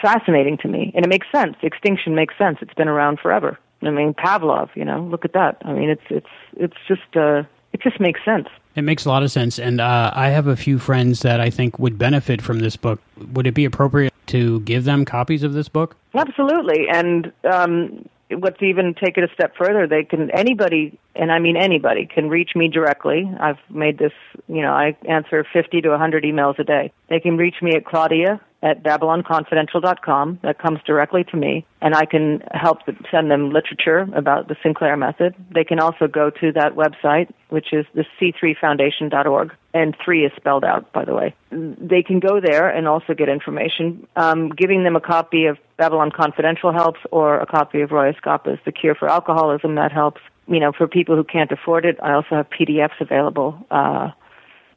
fascinating 0.00 0.58
to 0.58 0.68
me, 0.68 0.92
and 0.94 1.04
it 1.04 1.08
makes 1.08 1.26
sense. 1.30 1.56
Extinction 1.62 2.14
makes 2.14 2.36
sense. 2.38 2.58
It's 2.60 2.74
been 2.74 2.88
around 2.88 3.20
forever. 3.20 3.58
I 3.82 3.90
mean, 3.90 4.14
Pavlov, 4.14 4.70
you 4.74 4.84
know, 4.84 5.02
look 5.02 5.24
at 5.24 5.34
that. 5.34 5.58
I 5.62 5.72
mean, 5.72 5.90
it's 5.90 6.02
it's 6.10 6.26
it's 6.56 6.76
just 6.88 7.16
uh, 7.16 7.42
it 7.72 7.82
just 7.82 8.00
makes 8.00 8.20
sense. 8.24 8.48
It 8.76 8.82
makes 8.82 9.04
a 9.04 9.08
lot 9.08 9.22
of 9.22 9.30
sense, 9.30 9.58
and 9.58 9.80
uh, 9.80 10.10
I 10.14 10.30
have 10.30 10.48
a 10.48 10.56
few 10.56 10.78
friends 10.78 11.20
that 11.20 11.40
I 11.40 11.48
think 11.50 11.78
would 11.78 11.96
benefit 11.96 12.42
from 12.42 12.58
this 12.58 12.76
book. 12.76 13.00
Would 13.32 13.46
it 13.46 13.54
be 13.54 13.64
appropriate 13.64 14.12
to 14.26 14.60
give 14.60 14.84
them 14.84 15.04
copies 15.04 15.44
of 15.44 15.52
this 15.52 15.68
book? 15.68 15.96
Absolutely, 16.14 16.88
and 16.92 17.32
um, 17.44 18.08
let's 18.30 18.62
even 18.62 18.94
take 18.94 19.16
it 19.16 19.24
a 19.24 19.32
step 19.34 19.54
further. 19.56 19.86
They 19.86 20.04
can 20.04 20.30
anybody, 20.30 20.98
and 21.14 21.30
I 21.30 21.38
mean 21.38 21.56
anybody, 21.56 22.06
can 22.06 22.28
reach 22.28 22.50
me 22.54 22.68
directly. 22.68 23.30
I've 23.40 23.58
made 23.70 23.98
this, 23.98 24.12
you 24.48 24.62
know, 24.62 24.72
I 24.72 24.96
answer 25.08 25.46
fifty 25.52 25.80
to 25.82 25.96
hundred 25.98 26.24
emails 26.24 26.58
a 26.58 26.64
day. 26.64 26.92
They 27.08 27.20
can 27.20 27.36
reach 27.36 27.56
me 27.62 27.72
at 27.74 27.84
Claudia 27.84 28.40
at 28.62 28.82
BabylonConfidential.com. 28.82 30.40
That 30.42 30.58
comes 30.58 30.80
directly 30.86 31.24
to 31.24 31.36
me, 31.36 31.66
and 31.82 31.94
I 31.94 32.06
can 32.06 32.42
help 32.52 32.78
send 33.10 33.30
them 33.30 33.50
literature 33.50 34.08
about 34.14 34.48
the 34.48 34.56
Sinclair 34.62 34.96
method. 34.96 35.34
They 35.54 35.64
can 35.64 35.78
also 35.78 36.06
go 36.06 36.30
to 36.30 36.52
that 36.52 36.74
website, 36.74 37.30
which 37.50 37.72
is 37.72 37.84
the 37.94 38.04
C3Foundation.org, 38.18 39.52
and 39.74 39.96
three 40.02 40.24
is 40.24 40.32
spelled 40.36 40.64
out, 40.64 40.90
by 40.92 41.04
the 41.04 41.12
way. 41.12 41.34
They 41.50 42.02
can 42.02 42.20
go 42.20 42.40
there 42.40 42.68
and 42.68 42.86
also 42.86 43.12
get 43.12 43.28
information. 43.28 44.06
Um, 44.14 44.50
giving 44.50 44.84
them 44.84 44.94
a 44.94 45.00
copy 45.00 45.46
of 45.46 45.58
Babylon 45.76 46.12
Confidential 46.12 46.72
helps, 46.72 47.00
or 47.10 47.40
a 47.40 47.46
copy 47.46 47.80
of 47.80 47.90
Roy 47.90 48.12
Eskapa's 48.12 48.60
The 48.64 48.70
Cure 48.70 48.94
for 48.94 49.08
Alcoholism, 49.10 49.74
that 49.74 49.90
helps. 49.90 50.20
You 50.46 50.60
know, 50.60 50.72
for 50.72 50.86
people 50.86 51.16
who 51.16 51.24
can't 51.24 51.50
afford 51.50 51.84
it, 51.84 51.98
I 52.02 52.12
also 52.12 52.36
have 52.36 52.46
PDFs 52.50 53.00
available. 53.00 53.58
Uh, 53.70 54.12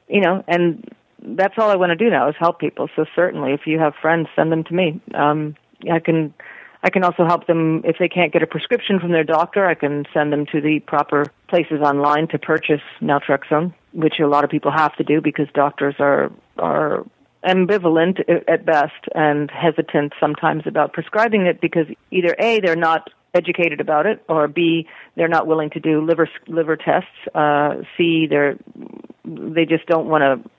you 0.10 0.22
know, 0.22 0.44
and 0.48 0.90
that's 1.22 1.56
all 1.58 1.70
I 1.70 1.76
want 1.76 1.92
to 1.92 1.96
do 1.96 2.10
now 2.10 2.28
is 2.30 2.36
help 2.40 2.60
people. 2.60 2.90
So 2.96 3.06
certainly, 3.16 3.54
if 3.54 3.68
you 3.68 3.78
have 3.78 3.94
friends, 4.02 4.28
send 4.36 4.52
them 4.52 4.64
to 4.64 4.74
me. 4.74 5.00
Um, 5.14 5.56
I 5.92 6.00
can, 6.00 6.34
I 6.84 6.90
can 6.90 7.04
also 7.04 7.26
help 7.26 7.48
them 7.48 7.82
if 7.86 7.98
they 8.00 8.08
can't 8.08 8.32
get 8.32 8.44
a 8.44 8.48
prescription 8.48 9.00
from 9.00 9.12
their 9.12 9.24
doctor. 9.24 9.66
I 9.66 9.74
can 9.74 10.06
send 10.14 10.32
them 10.32 10.46
to 10.52 10.62
the 10.62 10.80
proper 10.82 11.26
places 11.50 11.82
online 11.82 12.28
to 12.30 12.40
purchase 12.40 12.82
naltrexone, 13.02 13.74
which 13.94 14.20
a 14.20 14.28
lot 14.28 14.44
of 14.44 14.50
people 14.50 14.72
have 14.72 14.96
to 14.98 15.04
do 15.04 15.22
because 15.22 15.48
doctors 15.54 15.96
are 16.00 16.32
are 16.58 17.06
ambivalent 17.44 18.20
at 18.48 18.66
best 18.66 19.08
and 19.16 19.50
hesitant 19.52 20.14
sometimes 20.20 20.64
about 20.66 20.94
prescribing 20.94 21.46
it 21.46 21.62
because 21.62 21.88
either 22.12 22.36
a 22.40 22.60
they're 22.60 22.76
not 22.76 23.10
educated 23.34 23.80
about 23.80 24.06
it, 24.06 24.24
or 24.28 24.48
B, 24.48 24.88
they're 25.16 25.28
not 25.28 25.48
willing 25.48 25.70
to 25.72 25.80
do 25.80 26.04
liver 26.04 26.30
liver 26.48 26.76
tests. 26.76 27.10
Uh, 27.34 27.84
C, 27.96 28.28
they're 28.28 28.58
they 29.26 29.66
just 29.66 29.86
don't 29.88 30.08
want 30.08 30.22
to 30.22 30.50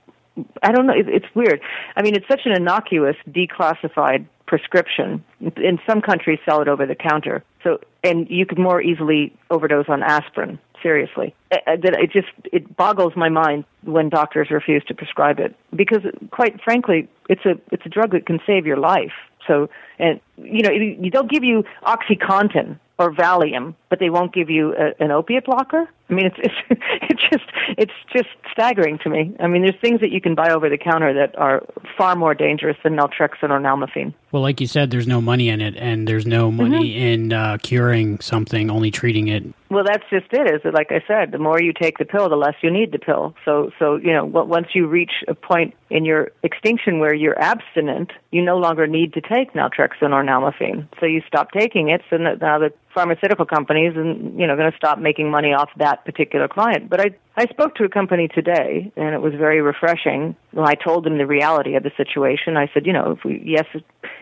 I 0.63 0.73
don't 0.73 0.87
know. 0.87 0.95
It's 0.97 1.27
weird. 1.35 1.61
I 1.97 2.03
mean, 2.03 2.15
it's 2.15 2.29
such 2.29 2.43
an 2.45 2.53
innocuous, 2.53 3.17
declassified 3.29 4.27
prescription. 4.47 5.25
In 5.41 5.79
some 5.89 6.01
countries, 6.01 6.39
sell 6.45 6.61
it 6.61 6.69
over 6.69 6.87
the 6.87 6.95
counter. 6.95 7.45
So, 7.63 7.79
and 8.03 8.29
you 8.31 8.47
could 8.47 8.59
more 8.59 8.81
easily 8.81 9.37
overdose 9.51 9.87
on 9.89 10.03
aspirin. 10.03 10.59
Seriously, 10.83 11.35
that 11.51 11.81
it 11.83 12.13
just 12.13 12.29
it 12.53 12.77
boggles 12.77 13.15
my 13.17 13.29
mind 13.29 13.65
when 13.83 14.09
doctors 14.09 14.49
refuse 14.49 14.85
to 14.85 14.95
prescribe 14.95 15.41
it 15.41 15.57
because, 15.75 16.03
quite 16.31 16.61
frankly, 16.63 17.09
it's 17.29 17.45
a 17.45 17.59
it's 17.73 17.85
a 17.85 17.89
drug 17.89 18.13
that 18.13 18.27
can 18.27 18.39
save 18.47 18.65
your 18.65 18.77
life. 18.77 19.13
So, 19.49 19.69
and 19.99 20.21
you 20.37 20.63
know, 20.63 21.11
they'll 21.11 21.25
give 21.25 21.43
you 21.43 21.65
OxyContin 21.85 22.79
or 22.99 23.13
Valium, 23.13 23.75
but 23.91 23.99
they 24.01 24.11
won't 24.11 24.35
give 24.35 24.51
you 24.51 24.75
a, 24.75 25.03
an 25.03 25.11
opiate 25.11 25.47
blocker. 25.47 25.89
I 26.11 26.15
mean, 26.15 26.27
it's 26.27 26.37
it's 26.39 26.55
it's 27.03 27.23
just 27.31 27.45
it's 27.77 27.93
just 28.13 28.29
staggering 28.53 28.99
to 29.05 29.11
me. 29.11 29.35
I 29.41 29.47
mean, 29.47 29.63
there's 29.63 29.79
things 29.81 30.01
that 30.01 30.11
you 30.11 30.21
can 30.21 30.35
buy 30.35 30.51
over 30.51 30.69
the 30.69 30.79
counter 30.79 31.13
that 31.15 31.37
are 31.39 31.63
far 31.97 32.17
more 32.17 32.35
dangerous 32.35 32.77
than 32.83 32.97
naltrexone 32.97 33.51
or 33.51 33.61
nalmefene. 33.61 34.15
Well, 34.33 34.43
like 34.43 34.61
you 34.61 34.67
said, 34.67 34.91
there's 34.91 35.07
no 35.07 35.21
money 35.21 35.49
in 35.49 35.61
it, 35.61 35.75
and 35.77 36.07
there's 36.07 36.27
no 36.27 36.51
money 36.51 36.69
Mm-hmm. 36.69 37.03
in 37.07 37.33
uh, 37.33 37.57
curing 37.63 38.21
something, 38.21 38.71
only 38.71 38.91
treating 38.91 39.29
it. 39.29 39.43
Well, 39.71 39.85
that's 39.85 40.05
just 40.11 40.27
it. 40.33 40.47
Is 40.55 40.63
that 40.65 40.75
like 40.75 40.91
I 40.91 41.03
said, 41.07 41.33
the 41.33 41.39
more 41.39 41.61
you 41.61 41.73
take 41.73 41.99
the 41.99 42.05
pill, 42.05 42.29
the 42.29 42.37
less 42.37 42.55
you 42.63 42.71
need 42.71 42.93
the 42.93 42.99
pill. 42.99 43.35
So, 43.45 43.71
so 43.79 43.97
you 43.97 44.13
know, 44.13 44.25
once 44.25 44.69
you 44.75 44.87
reach 44.87 45.13
a 45.29 45.35
point 45.35 45.75
in 45.91 46.05
your 46.05 46.31
extinction 46.43 47.01
where 47.01 47.15
you're 47.15 47.39
abstinent, 47.39 48.13
you 48.31 48.43
no 48.43 48.57
longer 48.59 48.87
need 48.87 49.13
to 49.15 49.21
take 49.21 49.53
naltrexone 49.55 50.13
or 50.13 50.23
nalmefene. 50.23 50.87
So 51.01 51.07
you 51.07 51.23
stop 51.27 51.53
taking 51.53 51.89
it. 51.91 52.03
So 52.11 52.17
now 52.17 52.59
the 52.59 52.73
pharmaceutical 52.95 53.45
and 53.87 54.39
you 54.39 54.47
know 54.47 54.57
going 54.57 54.71
to 54.71 54.77
stop 54.77 54.99
making 54.99 55.31
money 55.31 55.53
off 55.53 55.71
that 55.77 56.05
particular 56.05 56.49
client. 56.49 56.89
But 56.89 57.01
I 57.01 57.11
I 57.37 57.47
spoke 57.47 57.75
to 57.77 57.85
a 57.85 57.89
company 57.89 58.29
today, 58.29 58.93
and 58.97 59.15
it 59.15 59.21
was 59.21 59.35
very 59.35 59.61
refreshing. 59.61 60.35
When 60.53 60.67
I 60.67 60.75
told 60.75 61.05
them 61.05 61.19
the 61.19 61.27
reality 61.27 61.75
of 61.77 61.83
the 61.83 61.93
situation, 61.97 62.57
I 62.57 62.69
said, 62.75 62.87
you 62.87 62.93
know, 62.93 63.13
if 63.13 63.25
we, 63.25 63.43
yes, 63.45 63.67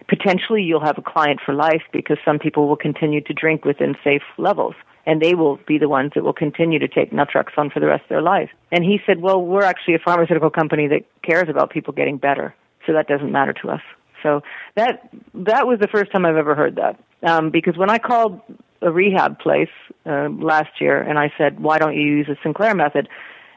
potentially 0.09 0.63
you'll 0.63 0.85
have 0.85 0.99
a 0.99 1.03
client 1.03 1.41
for 1.45 1.55
life 1.55 1.83
because 1.93 2.19
some 2.25 2.39
people 2.39 2.69
will 2.69 2.77
continue 2.77 3.21
to 3.23 3.33
drink 3.33 3.65
within 3.65 3.97
safe 4.05 4.23
levels 4.39 4.75
and 5.07 5.23
they 5.23 5.35
will 5.35 5.59
be 5.67 5.79
the 5.79 5.89
ones 5.89 6.13
that 6.15 6.25
will 6.25 6.33
continue 6.33 6.79
to 6.81 6.89
take 6.89 7.13
naltrexone 7.13 7.73
for 7.73 7.81
the 7.81 7.87
rest 7.87 8.03
of 8.03 8.09
their 8.09 8.23
life. 8.23 8.51
And 8.73 8.85
he 8.85 9.01
said, 9.07 9.23
well, 9.23 9.41
we're 9.41 9.63
actually 9.63 9.95
a 9.95 10.01
pharmaceutical 10.01 10.51
company 10.51 10.89
that 10.89 11.03
cares 11.23 11.49
about 11.49 11.71
people 11.71 11.95
getting 11.95 12.19
better, 12.19 12.55
so 12.87 12.93
that 12.93 13.07
doesn't 13.07 13.31
matter 13.31 13.53
to 13.63 13.71
us. 13.71 13.81
So 14.23 14.43
that 14.75 15.09
that 15.35 15.67
was 15.67 15.79
the 15.81 15.87
first 15.87 16.11
time 16.11 16.27
I've 16.27 16.37
ever 16.37 16.55
heard 16.55 16.77
that. 16.77 16.99
Um, 17.23 17.51
because 17.51 17.77
when 17.77 17.91
I 17.91 17.99
called 17.99 18.41
a 18.83 18.91
rehab 18.91 19.39
place 19.39 19.71
uh, 20.05 20.29
last 20.31 20.81
year 20.81 21.01
and 21.01 21.19
I 21.19 21.33
said, 21.37 21.61
why 21.61 21.79
don't 21.79 21.95
you 21.95 22.03
use 22.03 22.27
the 22.27 22.37
Sinclair 22.43 22.75
method? 22.75 23.09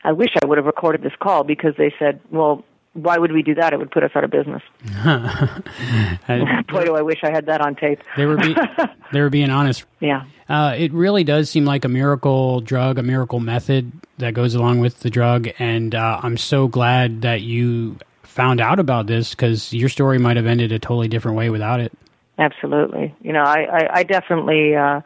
I 0.04 0.14
wish 0.14 0.30
I 0.41 0.46
would 0.46 0.58
have 0.58 0.66
recorded 0.66 1.02
this 1.02 1.14
call 1.20 1.44
because 1.44 1.74
they 1.78 1.94
said, 2.00 2.22
well, 2.32 2.64
why 2.94 3.18
would 3.18 3.32
we 3.32 3.44
do 3.44 3.56
that? 3.56 3.74
It 3.74 3.80
would 3.80 3.91
put 3.91 4.04
us 4.04 4.12
out 4.16 4.24
of 4.24 4.32
business. 4.32 4.62
Boy, 6.68 6.86
do 6.86 6.96
I 6.96 7.02
wish 7.02 7.20
I 7.24 7.32
had 7.32 7.46
that 7.46 7.62
on 7.62 7.76
tape. 7.76 8.00
They 8.18 8.26
were 8.26 8.38
be- 8.38 8.56
they 9.12 9.22
were 9.22 9.30
being 9.30 9.50
honest. 9.50 9.86
Yeah. 10.00 10.24
Uh, 10.48 10.76
it 10.78 10.91
really 10.94 11.24
does 11.24 11.50
seem 11.50 11.66
like 11.66 11.86
a 11.86 11.90
miracle 11.90 12.62
drug, 12.62 12.98
a 12.98 13.04
miracle 13.04 13.40
method 13.40 13.91
that 14.18 14.34
goes 14.34 14.56
along 14.56 14.80
with 14.80 15.02
the 15.02 15.10
drug, 15.10 15.50
and 15.60 15.94
uh, 15.94 16.20
I'm 16.24 16.38
so 16.38 16.68
glad 16.68 17.22
that 17.22 17.41
you 17.41 17.98
found 18.24 18.60
out 18.62 18.80
about 18.80 19.08
this 19.08 19.32
because 19.32 19.74
your 19.74 19.90
story 19.90 20.18
might 20.18 20.38
have 20.38 20.46
ended 20.46 20.72
a 20.72 20.80
totally 20.80 21.08
different 21.08 21.38
way 21.38 21.50
without 21.50 21.80
it. 21.80 21.91
Absolutely. 22.40 23.14
You 23.22 23.34
know, 23.34 23.44
I, 23.44 23.66
I, 23.72 23.90
I 23.99 24.03
definitely, 24.03 24.74
uh, 24.76 25.02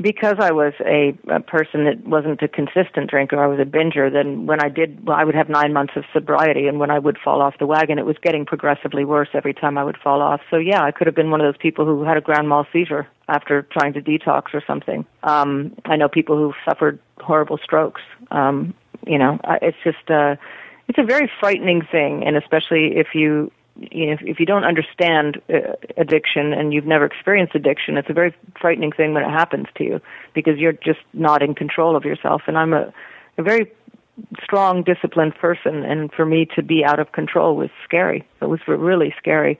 because 0.00 0.36
I 0.38 0.52
was 0.52 0.72
a, 0.80 1.12
a 1.28 1.40
person 1.40 1.84
that 1.84 2.06
wasn't 2.06 2.40
a 2.40 2.48
consistent 2.48 3.10
drinker, 3.10 3.42
I 3.42 3.48
was 3.48 3.58
a 3.58 3.64
binger, 3.64 4.10
then 4.10 4.46
when 4.46 4.62
I 4.62 4.68
did, 4.68 5.04
well, 5.06 5.16
I 5.16 5.24
would 5.24 5.34
have 5.34 5.48
nine 5.48 5.72
months 5.72 5.94
of 5.96 6.04
sobriety, 6.12 6.68
and 6.68 6.78
when 6.78 6.90
I 6.90 7.00
would 7.00 7.18
fall 7.18 7.42
off 7.42 7.58
the 7.58 7.66
wagon, 7.66 7.98
it 7.98 8.06
was 8.06 8.16
getting 8.22 8.46
progressively 8.46 9.04
worse 9.04 9.28
every 9.34 9.52
time 9.52 9.76
I 9.76 9.82
would 9.84 9.98
fall 9.98 10.22
off. 10.22 10.40
So, 10.50 10.56
yeah, 10.56 10.84
I 10.84 10.92
could 10.92 11.08
have 11.08 11.16
been 11.16 11.30
one 11.30 11.40
of 11.40 11.52
those 11.52 11.60
people 11.60 11.84
who 11.84 12.04
had 12.04 12.16
a 12.16 12.20
grand 12.20 12.48
mal 12.48 12.64
seizure 12.72 13.08
after 13.28 13.62
trying 13.62 13.92
to 13.94 14.00
detox 14.00 14.54
or 14.54 14.62
something. 14.66 15.04
Um, 15.24 15.74
I 15.84 15.96
know 15.96 16.08
people 16.08 16.36
who've 16.36 16.54
suffered 16.64 17.00
horrible 17.18 17.58
strokes. 17.58 18.02
Um, 18.30 18.72
you 19.06 19.18
know, 19.18 19.40
I- 19.44 19.58
it's 19.62 19.78
just, 19.82 20.08
uh, 20.10 20.36
it's 20.86 20.98
a 20.98 21.04
very 21.04 21.30
frightening 21.40 21.82
thing, 21.82 22.24
and 22.24 22.36
especially 22.36 22.96
if 22.96 23.14
you 23.14 23.50
you 23.80 24.06
know, 24.06 24.12
if, 24.12 24.20
if 24.22 24.40
you 24.40 24.46
don't 24.46 24.64
understand 24.64 25.40
uh, 25.48 25.72
addiction 25.96 26.52
and 26.52 26.72
you've 26.72 26.86
never 26.86 27.06
experienced 27.06 27.54
addiction, 27.54 27.96
it's 27.96 28.10
a 28.10 28.12
very 28.12 28.34
frightening 28.60 28.92
thing 28.92 29.14
when 29.14 29.24
it 29.24 29.30
happens 29.30 29.66
to 29.76 29.84
you 29.84 30.00
because 30.34 30.58
you're 30.58 30.72
just 30.72 31.00
not 31.14 31.42
in 31.42 31.54
control 31.54 31.96
of 31.96 32.04
yourself. 32.04 32.42
And 32.46 32.58
I'm 32.58 32.74
a, 32.74 32.92
a 33.38 33.42
very 33.42 33.72
strong, 34.42 34.82
disciplined 34.82 35.34
person, 35.36 35.82
and 35.82 36.12
for 36.12 36.26
me 36.26 36.46
to 36.56 36.62
be 36.62 36.84
out 36.84 36.98
of 36.98 37.12
control 37.12 37.56
was 37.56 37.70
scary. 37.84 38.26
It 38.42 38.46
was 38.46 38.60
really 38.66 39.14
scary. 39.18 39.58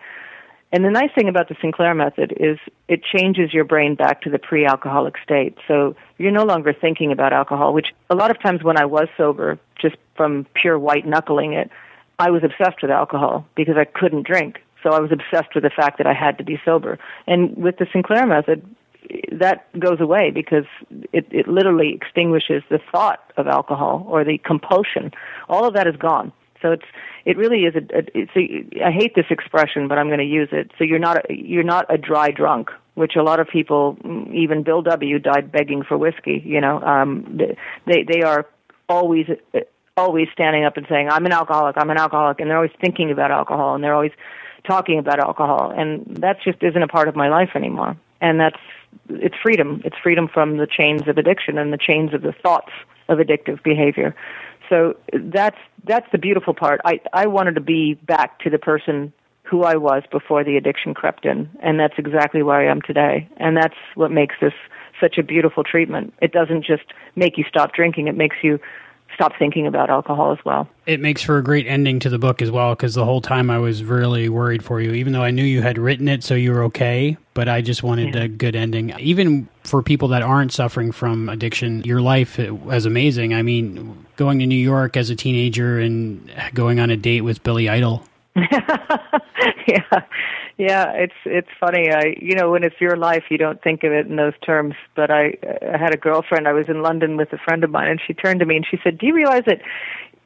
And 0.73 0.85
the 0.85 0.91
nice 0.91 1.11
thing 1.15 1.29
about 1.29 1.49
the 1.49 1.57
Sinclair 1.61 1.95
method 1.95 2.33
is 2.39 2.59
it 2.87 3.03
changes 3.03 3.53
your 3.53 3.65
brain 3.65 3.97
back 3.97 4.23
to 4.23 4.31
the 4.31 4.39
pre 4.39 4.67
alcoholic 4.67 5.15
state. 5.23 5.57
So 5.67 5.97
you're 6.19 6.31
no 6.31 6.45
longer 6.45 6.73
thinking 6.73 7.11
about 7.11 7.33
alcohol, 7.33 7.73
which 7.73 7.89
a 8.09 8.15
lot 8.15 8.31
of 8.31 8.41
times 8.41 8.63
when 8.63 8.79
I 8.79 8.85
was 8.85 9.09
sober, 9.17 9.59
just 9.81 9.97
from 10.17 10.47
pure 10.55 10.79
white 10.79 11.07
knuckling 11.07 11.55
it, 11.55 11.71
I 12.21 12.31
was 12.31 12.43
obsessed 12.45 12.83
with 12.83 12.91
alcohol 12.91 13.47
because 13.55 13.77
I 13.77 13.85
couldn't 13.85 14.27
drink. 14.27 14.61
So 14.83 14.91
I 14.91 15.01
was 15.01 15.11
obsessed 15.11 15.55
with 15.55 15.65
the 15.65 15.71
fact 15.71 15.99
that 15.99 16.07
I 16.07 16.15
had 16.15 16.39
to 16.39 16.45
be 16.45 16.61
sober. 16.65 16.99
And 17.27 17.57
with 17.57 17.79
the 17.79 17.87
Sinclair 17.93 18.27
method, 18.27 18.65
that 19.33 19.67
goes 19.79 20.01
away 20.01 20.31
because 20.31 20.65
it, 21.13 21.27
it 21.31 21.49
literally 21.49 21.93
extinguishes 21.95 22.63
the 22.71 22.79
thought 22.93 23.33
of 23.37 23.47
alcohol 23.47 24.07
or 24.09 24.25
the 24.25 24.39
compulsion. 24.39 25.11
All 25.49 25.67
of 25.67 25.75
that 25.75 25.87
is 25.87 25.97
gone. 25.97 26.33
So 26.63 26.73
it's 26.73 26.85
it 27.25 27.39
really 27.39 27.65
is 27.65 27.75
a, 27.75 27.99
a 27.99 28.03
it's 28.15 28.31
a 28.37 28.85
I 28.85 28.91
hate 28.91 29.15
this 29.15 29.27
expression, 29.31 29.89
but 29.89 29.99
I'm 29.99 30.09
going 30.09 30.19
to 30.19 30.25
use 30.25 30.51
it. 30.53 30.71
So 30.77 30.85
you're 30.85 30.99
not 30.99 31.17
a, 31.19 31.35
you're 31.35 31.63
not 31.63 31.87
a 31.89 31.97
dry 31.97 32.31
drunk, 32.31 32.71
which 32.95 33.17
a 33.17 33.23
lot 33.23 33.41
of 33.41 33.49
people, 33.49 33.97
even 34.33 34.63
Bill 34.63 34.83
W, 34.83 35.19
died 35.19 35.51
begging 35.51 35.83
for 35.83 35.97
whiskey. 35.97 36.43
You 36.45 36.61
know, 36.61 36.83
um, 36.83 37.41
they 37.87 38.03
they 38.03 38.21
are 38.23 38.47
always 38.91 39.27
always 40.01 40.29
standing 40.33 40.65
up 40.65 40.77
and 40.77 40.87
saying, 40.89 41.09
"I'm 41.09 41.27
an 41.27 41.33
alcoholic. 41.33 41.77
I'm 41.79 41.91
an 41.91 41.99
alcoholic," 41.99 42.41
and 42.41 42.51
they're 42.51 42.57
always 42.57 42.77
thinking 42.81 43.11
about 43.11 43.31
alcohol 43.31 43.75
and 43.75 43.85
they're 43.85 43.95
always 43.95 44.13
talking 44.65 44.99
about 44.99 45.19
alcohol, 45.19 45.73
and 45.77 46.05
that 46.19 46.37
just 46.43 46.63
isn't 46.63 46.83
a 46.83 46.89
part 46.89 47.09
of 47.09 47.17
my 47.17 47.29
life 47.29 47.51
anymore. 47.55 47.97
And 48.21 48.39
that's 48.39 48.59
it's 49.09 49.37
freedom. 49.43 49.81
It's 49.85 49.97
freedom 50.03 50.29
from 50.29 50.57
the 50.57 50.67
chains 50.67 51.09
of 51.09 51.17
addiction 51.19 51.59
and 51.59 51.73
the 51.73 51.79
chains 51.79 52.13
of 52.13 52.23
the 52.23 52.33
thoughts 52.33 52.73
of 53.09 53.19
addictive 53.19 53.63
behavior. 53.63 54.15
So 54.69 54.97
that's 55.13 55.59
that's 55.85 56.07
the 56.13 56.19
beautiful 56.19 56.55
part. 56.55 56.81
I 56.85 57.01
I 57.13 57.27
wanted 57.27 57.55
to 57.57 57.61
be 57.61 57.95
back 57.95 58.39
to 58.41 58.51
the 58.51 58.59
person 58.59 59.13
who 59.43 59.65
I 59.65 59.77
was 59.77 60.05
before 60.13 60.45
the 60.45 60.57
addiction 60.57 60.95
crept 60.95 61.27
in, 61.27 61.49
and 61.61 61.81
that's 61.81 61.95
exactly 61.99 62.43
where 62.43 62.61
I 62.61 62.71
am 62.71 62.81
today. 62.83 63.29
And 63.39 63.57
that's 63.57 63.75
what 63.97 64.13
makes 64.13 64.37
this 64.41 64.53
such 65.01 65.19
a 65.19 65.23
beautiful 65.23 65.65
treatment. 65.65 66.15
It 66.23 66.33
doesn't 66.33 66.65
just 66.65 66.85
make 67.17 67.37
you 67.37 67.45
stop 67.49 67.73
drinking; 67.73 68.07
it 68.07 68.17
makes 68.17 68.37
you 68.43 68.61
stop 69.15 69.33
thinking 69.39 69.67
about 69.67 69.91
alcohol 69.91 70.33
as 70.33 70.39
well. 70.45 70.69
It 70.87 71.01
makes 71.01 71.23
for 71.23 71.39
a 71.39 71.43
great 71.43 71.67
ending 71.67 72.01
to 72.01 72.09
the 72.09 72.19
book 72.19 72.43
as 72.43 72.51
well 72.51 72.75
because 72.75 72.95
the 72.95 73.05
whole 73.05 73.21
time 73.21 73.51
I 73.51 73.59
was 73.59 73.85
really 73.85 74.29
worried 74.29 74.65
for 74.65 74.81
you, 74.81 74.93
even 74.93 75.13
though 75.13 75.23
I 75.23 75.31
knew 75.31 75.45
you 75.45 75.63
had 75.63 75.79
written 75.79 76.09
it, 76.09 76.25
so 76.25 76.35
you 76.35 76.53
were 76.53 76.65
okay. 76.65 77.17
But 77.35 77.49
I 77.49 77.61
just 77.61 77.83
wanted 77.83 78.17
a 78.17 78.29
good 78.29 78.57
ending. 78.57 78.93
Even 78.99 79.49
for 79.65 79.83
people 79.83 80.09
that 80.09 80.23
aren't 80.23 80.53
suffering 80.53 80.93
from 80.93 81.29
addiction, 81.29 81.83
your 81.85 82.01
life 82.01 82.39
was 82.39 82.87
amazing. 82.87 83.35
I 83.35 83.43
mean, 83.43 84.07
going 84.17 84.39
to 84.41 84.47
New 84.47 84.57
York 84.57 84.97
as 84.97 85.11
a 85.11 85.17
teenager 85.17 85.79
and 85.79 86.31
going 86.55 86.81
on 86.81 86.91
a 86.91 86.97
date 86.97 87.23
with 87.23 87.43
Billy 87.43 87.69
Idol. 87.69 88.05
yeah, 88.37 90.03
yeah. 90.61 90.93
It's 90.93 91.15
it's 91.25 91.49
funny. 91.59 91.91
I 91.91 92.15
you 92.21 92.35
know 92.35 92.51
when 92.51 92.65
it's 92.65 92.81
your 92.81 92.97
life, 92.97 93.25
you 93.31 93.39
don't 93.39 93.63
think 93.63 93.83
of 93.83 93.93
it 93.93 94.07
in 94.07 94.17
those 94.17 94.39
terms. 94.45 94.75
But 94.95 95.11
I 95.11 95.39
I 95.63 95.79
had 95.79 95.95
a 95.95 95.97
girlfriend. 95.97 96.47
I 96.47 96.53
was 96.53 96.67
in 96.69 96.83
London 96.83 97.17
with 97.17 97.33
a 97.33 97.39
friend 97.39 97.65
of 97.65 97.71
mine, 97.71 97.89
and 97.89 98.01
she 98.07 98.13
turned 98.13 98.41
to 98.41 98.47
me 98.47 98.57
and 98.57 98.67
she 98.71 98.79
said, 98.85 98.99
"Do 98.99 99.07
you 99.07 99.15
realize 99.15 99.45
that 99.47 99.61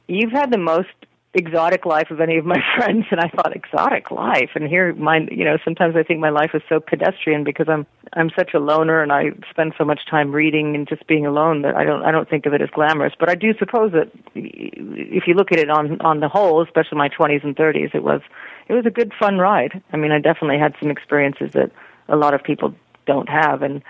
you've 0.09 0.33
had 0.33 0.51
the 0.51 0.59
most 0.59 0.89
exotic 1.35 1.85
life 1.85 2.11
of 2.11 2.21
any 2.21 2.37
of 2.37 2.45
my 2.45 2.61
friends 2.77 3.07
and 3.11 3.21
I 3.21 3.29
thought 3.29 3.55
exotic 3.55 4.11
life? 4.11 4.51
And 4.55 4.69
here 4.69 4.95
mine 4.95 5.29
you 5.31 5.45
know 5.45 5.59
sometimes 5.65 5.97
I 5.97 6.03
think 6.03 6.21
my 6.21 6.31
life 6.31 6.51
is 6.55 6.63
so 6.69 6.81
pedestrian 6.81 7.45
because 7.45 7.67
I'm 7.69 7.87
I'm 8.13 8.31
such 8.37 8.55
a 8.55 8.59
loner 8.59 9.03
and 9.03 9.13
I 9.13 9.31
spend 9.51 9.75
so 9.77 9.85
much 9.85 10.01
time 10.11 10.33
reading 10.33 10.75
and 10.75 10.89
just 10.89 11.07
being 11.07 11.27
alone 11.27 11.63
that 11.63 11.75
I 11.77 11.85
don't 11.85 12.03
I 12.03 12.11
don't 12.11 12.29
think 12.29 12.47
of 12.47 12.55
it 12.55 12.63
as 12.63 12.71
glamorous. 12.71 13.15
But 13.19 13.29
I 13.29 13.35
do 13.35 13.53
suppose 13.59 13.93
that 13.93 14.11
if 14.35 15.27
you 15.27 15.35
look 15.35 15.53
at 15.53 15.59
it 15.59 15.71
on 15.71 16.01
on 16.01 16.21
the 16.21 16.29
whole 16.29 16.63
especially 16.63 16.99
my 16.99 17.09
20s 17.09 17.45
and 17.45 17.57
30s 17.57 17.95
it 17.95 18.03
was 18.03 18.21
it 18.69 18.73
was 18.73 18.87
a 18.87 18.91
good 18.91 19.13
fun 19.19 19.39
ride. 19.39 19.83
I 19.93 19.97
mean 19.97 20.13
I 20.13 20.19
definitely 20.21 20.59
had 20.59 20.75
some 20.81 20.91
experiences 20.91 21.51
that 21.53 21.71
a 22.09 22.17
lot 22.17 22.35
of 22.35 22.43
people 22.43 22.75
don't 23.07 23.29
have 23.29 23.63
and 23.63 23.83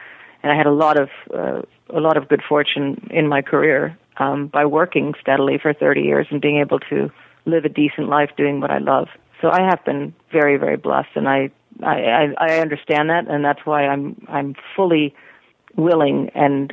and 0.42 0.52
I 0.52 0.56
had 0.56 0.66
a 0.66 0.72
lot 0.72 0.98
of 0.98 1.08
uh, 1.32 1.62
a 1.90 2.00
lot 2.00 2.16
of 2.16 2.28
good 2.28 2.42
fortune 2.46 3.08
in 3.10 3.28
my 3.28 3.42
career 3.42 3.96
um, 4.18 4.46
by 4.46 4.64
working 4.64 5.14
steadily 5.20 5.58
for 5.58 5.72
30 5.72 6.02
years 6.02 6.26
and 6.30 6.40
being 6.40 6.58
able 6.58 6.78
to 6.80 7.10
live 7.46 7.64
a 7.64 7.68
decent 7.68 8.08
life 8.08 8.30
doing 8.36 8.60
what 8.60 8.70
I 8.70 8.78
love. 8.78 9.08
So 9.40 9.50
I 9.50 9.62
have 9.62 9.84
been 9.84 10.14
very, 10.32 10.56
very 10.56 10.76
blessed, 10.76 11.10
and 11.14 11.28
I, 11.28 11.50
I, 11.82 12.28
I 12.38 12.58
understand 12.60 13.10
that, 13.10 13.28
and 13.28 13.44
that's 13.44 13.64
why 13.64 13.86
I'm, 13.86 14.24
I'm 14.28 14.54
fully 14.74 15.14
willing 15.76 16.30
and 16.34 16.72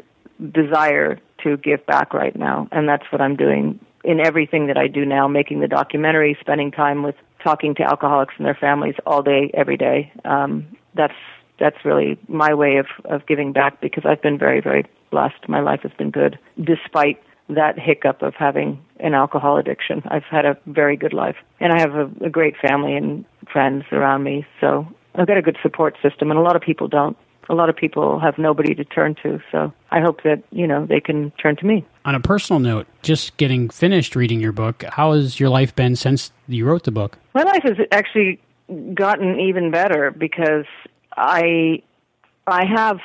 desire 0.51 1.19
to 1.43 1.57
give 1.57 1.85
back 1.85 2.13
right 2.13 2.35
now, 2.35 2.67
and 2.71 2.87
that's 2.87 3.03
what 3.11 3.21
I'm 3.21 3.35
doing 3.35 3.79
in 4.03 4.19
everything 4.19 4.67
that 4.67 4.77
I 4.77 4.87
do 4.87 5.05
now, 5.05 5.27
making 5.27 5.59
the 5.59 5.67
documentary, 5.67 6.37
spending 6.39 6.71
time 6.71 7.03
with, 7.03 7.15
talking 7.43 7.75
to 7.75 7.83
alcoholics 7.83 8.33
and 8.37 8.45
their 8.45 8.55
families 8.55 8.95
all 9.05 9.21
day, 9.21 9.51
every 9.53 9.77
day. 9.77 10.11
Um, 10.25 10.67
that's 10.95 11.13
that's 11.59 11.85
really 11.85 12.17
my 12.27 12.53
way 12.53 12.77
of 12.77 12.87
of 13.05 13.25
giving 13.27 13.53
back 13.53 13.81
because 13.81 14.03
I've 14.05 14.21
been 14.21 14.37
very, 14.37 14.61
very 14.61 14.85
blessed. 15.11 15.47
My 15.47 15.59
life 15.59 15.81
has 15.83 15.91
been 15.97 16.11
good, 16.11 16.39
despite 16.63 17.21
that 17.55 17.77
hiccup 17.79 18.21
of 18.21 18.33
having 18.35 18.83
an 18.99 19.13
alcohol 19.13 19.57
addiction. 19.57 20.01
I've 20.05 20.23
had 20.23 20.45
a 20.45 20.57
very 20.67 20.95
good 20.95 21.13
life, 21.13 21.35
and 21.59 21.73
I 21.73 21.79
have 21.79 21.95
a, 21.95 22.09
a 22.25 22.29
great 22.29 22.55
family 22.57 22.95
and 22.95 23.25
friends 23.51 23.83
around 23.91 24.23
me. 24.23 24.45
So 24.59 24.87
I've 25.15 25.27
got 25.27 25.37
a 25.37 25.41
good 25.41 25.57
support 25.61 25.95
system, 26.01 26.31
and 26.31 26.39
a 26.39 26.43
lot 26.43 26.55
of 26.55 26.61
people 26.61 26.87
don't. 26.87 27.17
A 27.49 27.55
lot 27.55 27.69
of 27.69 27.75
people 27.75 28.19
have 28.19 28.37
nobody 28.37 28.73
to 28.75 28.85
turn 28.85 29.15
to, 29.23 29.41
so 29.51 29.73
I 29.89 29.99
hope 29.99 30.23
that 30.23 30.43
you 30.51 30.67
know 30.67 30.85
they 30.85 31.01
can 31.01 31.31
turn 31.31 31.55
to 31.57 31.65
me. 31.65 31.85
On 32.05 32.15
a 32.15 32.19
personal 32.19 32.59
note, 32.59 32.87
just 33.01 33.35
getting 33.37 33.69
finished 33.69 34.15
reading 34.15 34.39
your 34.39 34.51
book, 34.51 34.85
how 34.87 35.13
has 35.13 35.39
your 35.39 35.49
life 35.49 35.75
been 35.75 35.95
since 35.95 36.31
you 36.47 36.65
wrote 36.65 36.83
the 36.83 36.91
book? 36.91 37.17
My 37.33 37.43
life 37.43 37.63
has 37.63 37.77
actually 37.91 38.39
gotten 38.93 39.39
even 39.39 39.71
better 39.71 40.11
because 40.11 40.65
I 41.17 41.81
I 42.47 42.65
have 42.65 42.99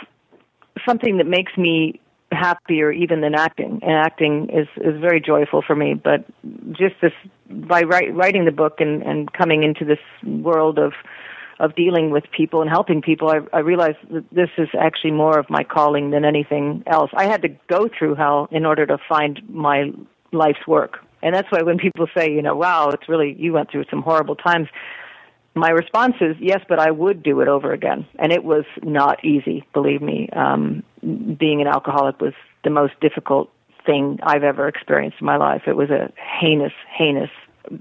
something 0.87 1.17
that 1.17 1.27
makes 1.27 1.57
me 1.57 2.01
happier 2.37 2.93
even 2.93 3.21
than 3.21 3.35
acting. 3.35 3.81
And 3.83 3.93
acting 3.93 4.49
is 4.51 4.69
is 4.77 5.01
very 5.01 5.21
joyful 5.21 5.63
for 5.67 5.75
me. 5.75 5.95
But 5.95 6.25
just 6.73 6.95
this 7.01 7.13
by 7.49 7.83
write, 7.83 8.15
writing 8.15 8.45
the 8.45 8.53
book 8.53 8.75
and 8.79 9.03
and 9.03 9.33
coming 9.33 9.63
into 9.63 9.85
this 9.85 9.99
world 10.25 10.79
of 10.79 10.93
of 11.59 11.75
dealing 11.75 12.11
with 12.11 12.25
people 12.37 12.61
and 12.61 12.71
helping 12.71 13.01
people, 13.01 13.31
I, 13.31 13.41
I 13.57 13.61
realized 13.61 13.99
that 14.11 14.25
this 14.31 14.51
is 14.59 14.69
actually 14.79 15.13
more 15.13 15.39
of 15.39 15.49
my 15.49 15.65
calling 15.65 16.11
than 16.11 16.25
anything 16.25 16.83
else. 16.87 17.11
I 17.15 17.25
had 17.25 17.43
to 17.43 17.49
go 17.69 17.89
through 17.89 18.17
hell 18.17 18.49
in 18.51 18.67
order 18.67 18.87
to 18.87 18.99
find 19.09 19.41
my 19.49 19.91
life's 20.33 20.67
work. 20.67 20.99
And 21.23 21.35
that's 21.35 21.51
why 21.51 21.63
when 21.63 21.79
people 21.79 22.07
say, 22.17 22.31
you 22.31 22.43
know, 22.43 22.55
wow, 22.55 22.91
it's 22.91 23.09
really, 23.09 23.35
you 23.39 23.53
went 23.55 23.71
through 23.71 23.85
some 23.91 24.03
horrible 24.03 24.37
times, 24.37 24.69
my 25.55 25.71
response 25.71 26.17
is 26.21 26.37
yes, 26.39 26.61
but 26.69 26.79
I 26.79 26.91
would 26.91 27.23
do 27.23 27.41
it 27.41 27.49
over 27.49 27.73
again. 27.73 28.07
And 28.19 28.31
it 28.33 28.45
was 28.45 28.65
not 28.83 29.25
easy, 29.25 29.67
believe 29.73 30.03
me. 30.03 30.29
Um, 30.37 30.83
being 31.39 31.61
an 31.61 31.67
alcoholic 31.67 32.21
was 32.21 32.35
the 32.65 32.71
most 32.71 32.99
difficult 33.01 33.51
thing 33.85 34.19
I've 34.23 34.43
ever 34.43 34.67
experienced 34.67 35.19
in 35.21 35.27
my 35.27 35.37
life. 35.37 35.63
It 35.67 35.77
was 35.77 35.91
a 35.91 36.13
heinous, 36.41 36.73
heinous 36.97 37.31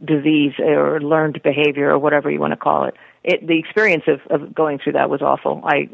disease 0.04 0.54
or 0.60 1.00
learned 1.02 1.42
behavior 1.44 1.92
or 1.92 2.00
whatever 2.00 2.30
you 2.30 2.40
want 2.40 2.54
to 2.54 2.58
call 2.58 2.86
it. 2.86 2.96
It 3.24 3.46
the 3.46 3.58
experience 3.60 4.04
of, 4.08 4.22
of 4.30 4.54
going 4.54 4.80
through 4.80 4.94
that 4.94 5.10
was 5.10 5.22
awful. 5.22 5.62
I 5.64 5.90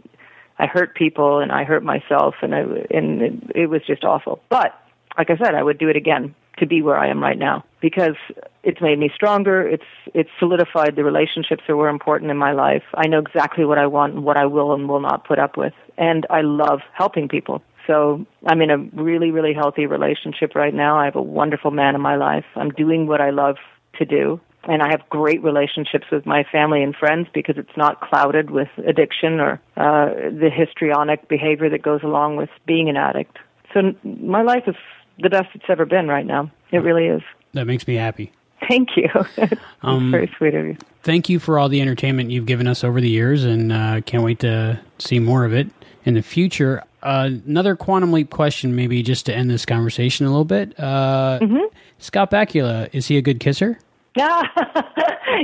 I 0.60 0.68
hurt 0.68 0.96
people 0.96 1.40
and 1.40 1.52
I 1.52 1.64
hurt 1.64 1.84
myself 1.84 2.36
and 2.42 2.54
I 2.54 2.60
and 2.92 3.22
it, 3.22 3.34
it 3.56 3.68
was 3.68 3.82
just 3.86 4.04
awful. 4.04 4.42
But 4.50 4.78
like 5.18 5.30
I 5.30 5.38
said, 5.38 5.56
I 5.56 5.64
would 5.64 5.78
do 5.78 5.90
it 5.90 5.96
again 5.96 6.36
to 6.62 6.68
be 6.68 6.82
where 6.82 6.98
I 6.98 7.10
am 7.10 7.22
right 7.22 7.38
now 7.38 7.66
because 7.82 8.16
it's 8.64 8.80
made 8.80 9.00
me 9.00 9.12
stronger. 9.14 9.68
It's 9.68 9.84
it's 10.14 10.30
solidified 10.40 10.96
the 10.96 11.04
relationships 11.04 11.64
that 11.68 11.76
were 11.76 11.90
important 11.90 12.32
in 12.32 12.38
my 12.38 12.54
life. 12.54 12.84
I 12.94 13.08
know 13.08 13.20
exactly 13.20 13.66
what 13.66 13.78
I 13.78 13.88
want 13.88 14.14
and 14.14 14.24
what 14.24 14.38
I 14.38 14.46
will 14.46 14.74
and 14.74 14.88
will 14.88 15.02
not 15.02 15.26
put 15.26 15.40
up 15.40 15.58
with, 15.58 15.74
and 15.98 16.26
I 16.30 16.42
love 16.42 16.80
helping 16.94 17.28
people. 17.28 17.62
So 17.88 18.26
I'm 18.46 18.62
in 18.62 18.70
a 18.70 18.78
really 18.78 19.32
really 19.32 19.54
healthy 19.54 19.88
relationship 19.88 20.56
right 20.56 20.74
now. 20.74 20.98
I 20.98 21.06
have 21.06 21.16
a 21.16 21.22
wonderful 21.22 21.72
man 21.72 21.96
in 21.96 22.02
my 22.02 22.16
life. 22.16 22.46
I'm 22.56 22.70
doing 22.70 23.08
what 23.08 23.20
I 23.20 23.32
love 23.32 23.58
to 23.98 24.06
do. 24.06 24.40
And 24.66 24.84
I 24.84 24.92
have 24.92 25.02
great 25.10 25.42
relationships 25.42 26.06
with 26.12 26.28
my 26.28 26.44
family 26.52 26.84
and 26.84 26.96
friends 26.96 27.28
because 27.34 27.58
it's 27.58 27.76
not 27.76 28.00
clouded 28.00 28.52
with 28.52 28.68
addiction 28.86 29.40
or 29.40 29.60
uh, 29.76 30.06
the 30.44 30.52
histrionic 30.56 31.28
behavior 31.28 31.68
that 31.72 31.82
goes 31.82 32.04
along 32.04 32.36
with 32.36 32.50
being 32.68 32.88
an 32.88 32.96
addict. 32.96 33.40
So 33.74 33.94
my 34.04 34.44
life 34.44 34.66
is 34.68 34.76
the 35.20 35.30
best 35.30 35.50
it's 35.54 35.66
ever 35.70 35.86
been 35.86 36.08
right 36.08 36.26
now. 36.26 36.52
It 36.72 36.80
really 36.80 37.08
is. 37.08 37.22
That 37.54 37.66
makes 37.66 37.88
me 37.88 37.96
happy. 37.96 38.32
Thank 38.68 38.90
you. 38.96 39.10
Um, 39.84 40.12
very 40.12 40.32
sweet 40.38 40.54
of 40.54 40.64
you. 40.64 40.78
Thank 41.02 41.28
you 41.28 41.40
for 41.40 41.58
all 41.58 41.68
the 41.68 41.82
entertainment 41.82 42.30
you've 42.30 42.46
given 42.46 42.68
us 42.68 42.84
over 42.84 43.02
the 43.02 43.10
years, 43.10 43.44
and 43.44 43.74
uh, 43.74 44.02
can't 44.02 44.24
wait 44.24 44.38
to 44.42 44.80
see 45.00 45.18
more 45.18 45.44
of 45.44 45.54
it 45.54 45.68
in 46.06 46.14
the 46.14 46.22
future. 46.22 46.84
Uh, 47.02 47.32
another 47.48 47.76
quantum 47.76 48.12
leap 48.12 48.30
question, 48.30 48.76
maybe 48.76 49.02
just 49.02 49.26
to 49.26 49.36
end 49.36 49.50
this 49.50 49.66
conversation 49.66 50.28
a 50.28 50.30
little 50.30 50.46
bit. 50.46 50.80
Uh, 50.80 51.40
Mm-hmm. 51.42 51.76
Scott 51.98 52.30
Bakula, 52.30 52.90
is 52.94 53.08
he 53.08 53.18
a 53.18 53.24
good 53.24 53.40
kisser? 53.40 53.80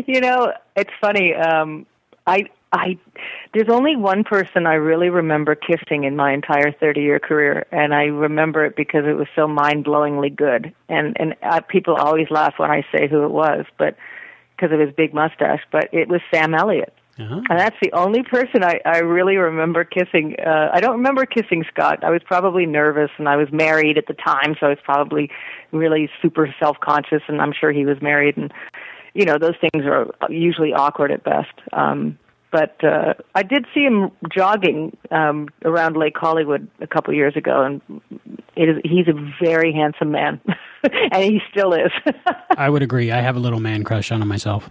you 0.06 0.22
know, 0.22 0.54
it's 0.76 0.92
funny. 1.02 1.34
Um, 1.34 1.88
I, 2.28 2.46
I, 2.74 2.98
there's 3.54 3.70
only 3.70 3.96
one 3.96 4.24
person 4.24 4.66
I 4.66 4.74
really 4.74 5.10
remember 5.10 5.56
kissing 5.56 6.04
in 6.04 6.16
my 6.16 6.34
entire 6.34 6.72
30 6.72 7.02
year 7.02 7.20
career, 7.20 7.66
and 7.72 7.94
I 7.94 8.06
remember 8.06 8.66
it 8.66 8.76
because 8.76 9.06
it 9.06 9.14
was 9.14 9.28
so 9.36 9.48
mind 9.48 9.86
blowingly 9.86 10.36
good. 10.36 10.74
And 10.90 11.16
and 11.20 11.36
uh, 11.44 11.62
people 11.62 11.96
always 11.96 12.30
laugh 12.30 12.56
when 12.58 12.70
I 12.70 12.86
say 12.92 13.08
who 13.08 13.24
it 13.24 13.32
was, 13.32 13.66
but 13.78 13.96
because 14.56 14.74
of 14.74 14.80
his 14.80 14.94
big 14.96 15.14
mustache. 15.14 15.62
But 15.72 15.90
it 15.94 16.10
was 16.10 16.20
Sam 16.34 16.54
Elliott. 16.54 16.94
Uh-huh. 17.20 17.42
And 17.50 17.60
that's 17.60 17.76
the 17.82 17.92
only 17.94 18.22
person 18.22 18.64
I, 18.64 18.80
I 18.86 19.00
really 19.00 19.38
remember 19.38 19.84
kissing. 19.84 20.36
Uh, 20.46 20.70
I 20.72 20.80
don't 20.80 20.98
remember 20.98 21.26
kissing 21.26 21.66
Scott. 21.72 22.04
I 22.04 22.12
was 22.12 22.22
probably 22.24 22.68
nervous 22.68 23.10
and 23.18 23.28
I 23.28 23.38
was 23.38 23.48
married 23.52 23.98
at 23.98 24.06
the 24.06 24.14
time, 24.14 24.56
so 24.60 24.68
I 24.68 24.70
was 24.70 24.78
probably 24.84 25.32
really 25.72 26.12
super 26.22 26.54
self 26.60 26.78
conscious 26.80 27.24
and 27.28 27.42
I'm 27.42 27.54
sure 27.54 27.72
he 27.72 27.86
was 27.86 28.02
married 28.02 28.38
and 28.38 28.54
you 29.16 29.26
know, 29.26 29.40
those 29.40 29.56
things 29.60 29.84
are 29.86 30.12
usually 30.30 30.74
awkward 30.74 31.12
at 31.12 31.24
best. 31.24 31.54
Um 31.74 32.20
but 32.52 32.84
uh 32.84 33.14
I 33.36 33.44
did 33.44 33.66
see 33.74 33.82
him 33.82 34.12
jogging 34.34 34.96
um 35.12 35.50
around 35.64 35.98
Lake 35.98 36.18
Hollywood 36.18 36.68
a 36.82 36.88
couple 36.88 37.14
years 37.14 37.36
ago 37.36 37.64
and 37.64 37.82
it 38.56 38.70
is 38.70 38.78
he's 38.84 39.08
a 39.08 39.34
very 39.44 39.72
handsome 39.74 40.12
man. 40.12 40.42
and 41.12 41.24
he 41.24 41.40
still 41.52 41.74
is. 41.74 41.92
I 42.58 42.70
would 42.70 42.82
agree. 42.82 43.12
I 43.12 43.22
have 43.22 43.36
a 43.36 43.40
little 43.40 43.60
man 43.60 43.84
crush 43.84 44.12
on 44.12 44.22
him 44.22 44.28
myself. 44.28 44.70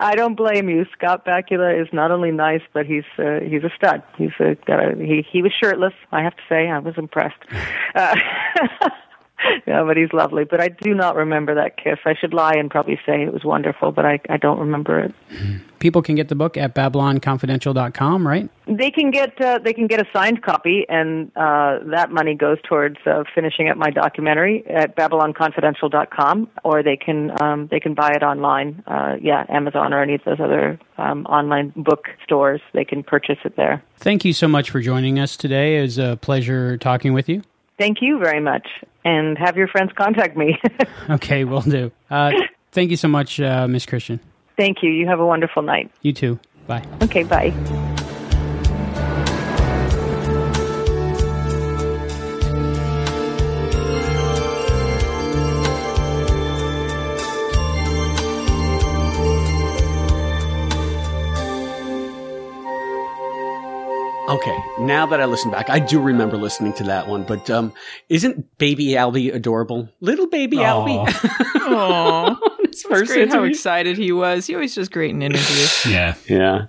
I 0.00 0.14
don't 0.14 0.34
blame 0.34 0.68
you. 0.68 0.86
Scott 0.92 1.24
Bakula 1.24 1.80
is 1.80 1.88
not 1.92 2.10
only 2.10 2.30
nice, 2.30 2.62
but 2.72 2.86
he's 2.86 3.04
uh, 3.18 3.40
he's 3.40 3.62
a 3.62 3.70
stud. 3.76 4.02
He's 4.16 4.32
a, 4.40 4.54
got 4.66 4.80
a 4.80 4.96
he 4.96 5.26
he 5.30 5.42
was 5.42 5.52
shirtless. 5.52 5.94
I 6.12 6.22
have 6.22 6.36
to 6.36 6.42
say, 6.48 6.68
I 6.68 6.78
was 6.78 6.94
impressed. 6.96 7.42
Uh, 7.94 8.14
yeah, 9.66 9.82
but 9.84 9.96
he's 9.96 10.12
lovely. 10.12 10.44
But 10.44 10.60
I 10.60 10.68
do 10.68 10.94
not 10.94 11.16
remember 11.16 11.54
that 11.54 11.76
kiss. 11.76 11.98
I 12.04 12.14
should 12.14 12.32
lie 12.32 12.54
and 12.54 12.70
probably 12.70 12.98
say 13.06 13.22
it 13.22 13.32
was 13.32 13.44
wonderful, 13.44 13.92
but 13.92 14.04
I 14.04 14.20
I 14.28 14.36
don't 14.36 14.58
remember 14.58 14.98
it. 15.00 15.14
People 15.78 16.00
can 16.02 16.14
get 16.14 16.28
the 16.28 16.34
book 16.34 16.56
at 16.56 16.74
babylonconfidential.com, 16.74 18.26
right? 18.26 18.48
They 18.66 18.90
can 18.90 19.10
get 19.10 19.40
uh, 19.40 19.58
they 19.58 19.72
can 19.72 19.86
get 19.86 20.00
a 20.00 20.06
signed 20.12 20.42
copy, 20.42 20.86
and 20.88 21.30
uh, 21.36 21.80
that 21.86 22.10
money 22.10 22.34
goes 22.34 22.58
towards 22.66 22.96
uh, 23.06 23.24
finishing 23.34 23.68
up 23.68 23.76
my 23.76 23.90
documentary 23.90 24.66
at 24.68 24.96
babylonconfidential.com, 24.96 26.48
or 26.64 26.82
they 26.82 26.96
can 26.96 27.30
um, 27.42 27.68
they 27.70 27.80
can 27.80 27.94
buy 27.94 28.10
it 28.10 28.22
online. 28.22 28.82
Uh, 28.86 29.16
yeah, 29.20 29.44
Amazon 29.48 29.92
or 29.92 30.02
any 30.02 30.14
of 30.14 30.22
those 30.24 30.40
other 30.40 30.78
um, 30.96 31.26
online 31.26 31.72
book 31.76 32.06
stores. 32.24 32.60
They 32.72 32.84
can 32.84 33.02
purchase 33.02 33.38
it 33.44 33.56
there. 33.56 33.82
Thank 33.98 34.24
you 34.24 34.32
so 34.32 34.48
much 34.48 34.70
for 34.70 34.80
joining 34.80 35.18
us 35.18 35.36
today. 35.36 35.78
It 35.78 35.82
was 35.82 35.98
a 35.98 36.16
pleasure 36.16 36.78
talking 36.78 37.12
with 37.12 37.28
you. 37.28 37.42
Thank 37.78 37.98
you 38.00 38.18
very 38.18 38.40
much, 38.40 38.66
and 39.04 39.36
have 39.38 39.56
your 39.56 39.68
friends 39.68 39.92
contact 39.96 40.36
me. 40.36 40.58
Okay, 41.10 41.44
will 41.44 41.60
do. 41.60 41.92
Uh, 42.10 42.32
thank 42.72 42.90
you 42.90 42.96
so 42.96 43.06
much, 43.06 43.38
uh, 43.40 43.68
Miss 43.68 43.86
Christian. 43.86 44.18
Thank 44.56 44.82
you. 44.82 44.90
You 44.90 45.06
have 45.06 45.20
a 45.20 45.26
wonderful 45.26 45.62
night. 45.62 45.90
You 46.02 46.12
too. 46.12 46.40
Bye. 46.66 46.82
Okay, 47.02 47.22
bye. 47.22 47.92
Okay, 64.28 64.58
now 64.80 65.06
that 65.06 65.20
I 65.20 65.24
listen 65.24 65.52
back, 65.52 65.70
I 65.70 65.78
do 65.78 66.00
remember 66.00 66.36
listening 66.36 66.72
to 66.74 66.84
that 66.84 67.06
one. 67.06 67.22
But 67.22 67.48
um, 67.48 67.72
isn't 68.08 68.58
Baby 68.58 68.86
Albie 68.88 69.32
adorable? 69.32 69.88
Little 70.00 70.26
Baby 70.26 70.56
Albie. 70.56 71.06
Aww. 71.06 72.36
His 72.66 72.68
It's 72.68 72.82
first 72.82 73.12
great 73.12 73.28
how 73.28 73.44
excited 73.44 73.96
he 73.96 74.10
was. 74.10 74.46
He 74.48 74.54
always 74.54 74.74
just 74.74 74.90
great 74.90 75.10
in 75.10 75.22
interviews. 75.22 75.86
Yeah. 75.86 76.16
Yeah. 76.28 76.66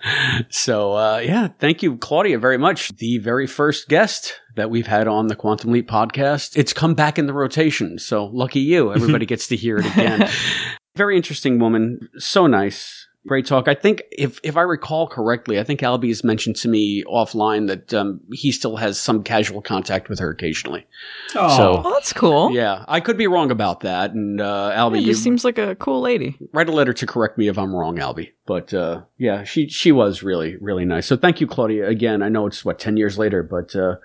So, 0.50 0.94
uh, 0.94 1.18
yeah, 1.18 1.48
thank 1.58 1.82
you, 1.82 1.98
Claudia, 1.98 2.38
very 2.38 2.60
much. 2.60 2.96
The 2.98 3.18
very 3.18 3.48
first 3.48 3.90
guest 3.90 4.40
that 4.56 4.70
we've 4.70 4.86
had 4.86 5.08
on 5.08 5.26
the 5.28 5.36
Quantum 5.36 5.72
Leap 5.72 5.90
podcast. 5.90 6.56
It's 6.56 6.74
come 6.74 6.94
back 6.94 7.18
in 7.18 7.26
the 7.26 7.34
rotation. 7.34 7.98
So 7.98 8.26
lucky 8.26 8.60
you. 8.60 8.94
Everybody 8.96 9.26
gets 9.26 9.48
to 9.48 9.56
hear 9.56 9.78
it 9.80 9.86
again. 9.88 10.30
very 10.96 11.18
interesting 11.18 11.58
woman. 11.58 12.08
So 12.20 12.46
nice. 12.46 13.07
Great 13.28 13.46
talk. 13.46 13.68
I 13.68 13.74
think 13.74 14.04
if, 14.12 14.40
if 14.44 14.56
I 14.58 14.62
recall 14.62 15.08
correctly, 15.08 15.60
I 15.60 15.64
think 15.64 15.82
Albie 15.82 16.08
has 16.08 16.24
mentioned 16.24 16.56
to 16.58 16.68
me 16.70 17.04
offline 17.04 17.68
that 17.68 17.94
um, 17.94 18.22
he 18.32 18.52
still 18.52 18.78
has 18.78 19.00
some 19.00 19.22
casual 19.24 19.62
contact 19.62 20.10
with 20.10 20.20
her 20.20 20.30
occasionally. 20.30 20.88
Oh, 21.36 21.92
that's 21.94 22.14
cool. 22.14 22.52
Yeah, 22.52 22.86
I 22.88 23.00
could 23.02 23.18
be 23.18 23.28
wrong 23.28 23.52
about 23.52 23.82
that. 23.82 24.12
And 24.12 24.40
uh, 24.40 24.72
Albie, 24.74 25.02
Yeah, 25.02 25.08
you 25.08 25.14
seems 25.14 25.44
like 25.44 25.58
a 25.58 25.76
cool 25.76 26.02
lady. 26.02 26.38
write 26.54 26.70
a 26.70 26.72
letter 26.72 26.94
to 26.94 27.06
correct 27.06 27.38
me 27.38 27.48
if 27.48 27.58
I'm 27.58 27.76
wrong, 27.76 27.98
Albie. 27.98 28.32
But 28.46 28.74
uh, 28.74 29.02
yeah, 29.18 29.44
she 29.44 29.68
she 29.68 29.92
was 29.92 30.24
really 30.24 30.56
really 30.62 30.86
nice. 30.86 31.06
So 31.06 31.18
thank 31.18 31.42
you, 31.42 31.48
Claudia. 31.48 31.88
Again, 31.88 32.22
I 32.24 32.30
know 32.30 32.48
it's 32.48 32.64
what 32.64 32.80
ten 32.80 32.96
years 32.96 33.18
later, 33.18 33.44
but 33.44 33.76
uh, 33.76 33.96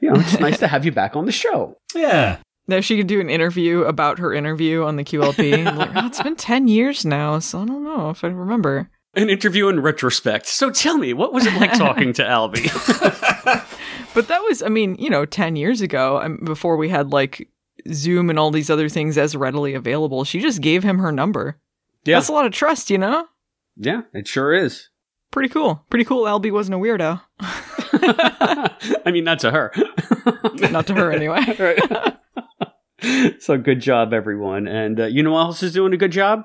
you 0.00 0.10
know 0.12 0.20
it's 0.20 0.38
nice 0.40 0.58
to 0.60 0.68
have 0.68 0.84
you 0.84 0.92
back 0.92 1.16
on 1.16 1.24
the 1.26 1.32
show. 1.32 1.76
Yeah. 1.94 2.38
Now 2.70 2.80
she 2.80 2.96
could 2.96 3.08
do 3.08 3.20
an 3.20 3.28
interview 3.28 3.82
about 3.82 4.20
her 4.20 4.32
interview 4.32 4.84
on 4.84 4.94
the 4.94 5.02
QLP. 5.02 5.64
like, 5.76 5.90
oh, 5.96 6.06
it's 6.06 6.22
been 6.22 6.36
10 6.36 6.68
years 6.68 7.04
now, 7.04 7.40
so 7.40 7.60
I 7.60 7.64
don't 7.64 7.82
know 7.82 8.10
if 8.10 8.22
I 8.22 8.28
remember. 8.28 8.88
An 9.14 9.28
interview 9.28 9.66
in 9.66 9.80
retrospect. 9.80 10.46
So 10.46 10.70
tell 10.70 10.96
me, 10.96 11.12
what 11.12 11.32
was 11.32 11.46
it 11.46 11.54
like 11.54 11.72
talking 11.72 12.12
to 12.14 12.22
Albie? 12.22 12.70
But 14.14 14.26
that 14.26 14.42
was, 14.42 14.60
I 14.60 14.68
mean, 14.68 14.96
you 14.98 15.08
know, 15.08 15.24
10 15.24 15.54
years 15.54 15.80
ago, 15.80 16.20
um, 16.20 16.40
before 16.44 16.76
we 16.76 16.88
had 16.88 17.12
like 17.12 17.48
Zoom 17.92 18.28
and 18.28 18.38
all 18.38 18.50
these 18.50 18.70
other 18.70 18.88
things 18.88 19.16
as 19.16 19.36
readily 19.36 19.74
available. 19.74 20.24
She 20.24 20.40
just 20.40 20.60
gave 20.60 20.82
him 20.82 20.98
her 20.98 21.12
number. 21.12 21.60
Yeah. 22.04 22.16
That's 22.16 22.28
a 22.28 22.32
lot 22.32 22.46
of 22.46 22.52
trust, 22.52 22.90
you 22.90 22.98
know? 22.98 23.26
yeah, 23.76 24.02
it 24.12 24.26
sure 24.26 24.52
is. 24.52 24.88
Pretty 25.30 25.48
cool. 25.48 25.84
Pretty 25.90 26.04
cool. 26.04 26.24
Albie 26.24 26.52
wasn't 26.52 26.74
a 26.74 26.78
weirdo. 26.78 27.20
I 29.06 29.10
mean, 29.12 29.24
not 29.24 29.38
to 29.40 29.50
her. 29.50 29.72
Not 30.70 30.88
to 30.88 30.94
her, 30.94 31.12
anyway. 31.12 32.16
so 33.38 33.58
good 33.58 33.80
job, 33.80 34.12
everyone. 34.12 34.68
And 34.68 35.00
uh, 35.00 35.06
you 35.06 35.22
know 35.22 35.30
who 35.30 35.36
else 35.36 35.62
is 35.62 35.72
doing 35.72 35.92
a 35.92 35.96
good 35.96 36.12
job? 36.12 36.44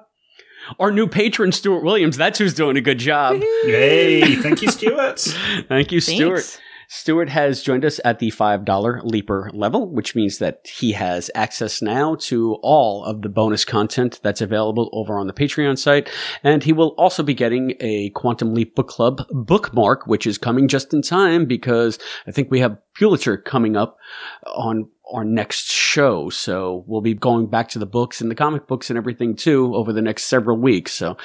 Our 0.80 0.92
new 0.92 1.08
patron, 1.08 1.52
Stuart 1.52 1.84
Williams. 1.84 2.18
That's 2.18 2.40
who's 2.40 2.54
doing 2.54 2.76
a 2.76 2.82
good 2.82 2.98
job. 2.98 3.42
Yay! 3.66 4.36
Thank 4.36 4.62
you, 4.62 4.72
Stuart. 4.72 5.20
Thank 5.68 5.92
you, 5.92 6.00
Stuart. 6.00 6.42
Thanks. 6.42 6.60
Stuart 6.88 7.30
has 7.30 7.62
joined 7.62 7.84
us 7.84 8.00
at 8.06 8.20
the 8.20 8.32
$5 8.32 9.04
Leaper 9.04 9.50
level, 9.54 9.90
which 9.90 10.16
means 10.16 10.38
that 10.38 10.68
he 10.68 10.92
has 10.92 11.32
access 11.34 11.82
now 11.82 12.16
to 12.16 12.56
all 12.62 13.04
of 13.04 13.22
the 13.22 13.30
bonus 13.30 13.66
content 13.66 14.20
that's 14.24 14.42
available 14.42 14.90
over 14.94 15.18
on 15.18 15.28
the 15.28 15.34
Patreon 15.34 15.78
site. 15.78 16.10
And 16.44 16.64
he 16.64 16.74
will 16.74 16.90
also 16.98 17.24
be 17.24 17.34
getting 17.34 17.74
a 17.80 18.12
Quantum 18.12 18.54
Leap 18.54 18.76
Book 18.76 18.88
Club 18.88 19.26
bookmark, 19.32 20.06
which 20.06 20.28
is 20.28 20.38
coming 20.38 20.68
just 20.68 20.94
in 20.94 21.02
time 21.02 21.46
because 21.46 21.98
I 22.28 22.32
think 22.32 22.52
we 22.52 22.60
have 22.60 22.78
Pulitzer 22.94 23.38
coming 23.38 23.76
up 23.76 23.98
on 24.46 24.90
our 25.12 25.24
next 25.24 25.72
show. 25.72 26.30
So 26.30 26.84
we'll 26.88 27.02
be 27.02 27.14
going 27.14 27.48
back 27.48 27.70
to 27.70 27.80
the 27.80 27.86
books 27.86 28.22
and 28.22 28.30
the 28.32 28.36
comic 28.36 28.68
books 28.68 28.90
and 28.90 28.98
everything 28.98 29.36
too 29.36 29.74
over 29.76 29.94
the 29.94 30.02
next 30.02 30.26
several 30.26 30.58
weeks. 30.58 30.92
So 30.94 31.18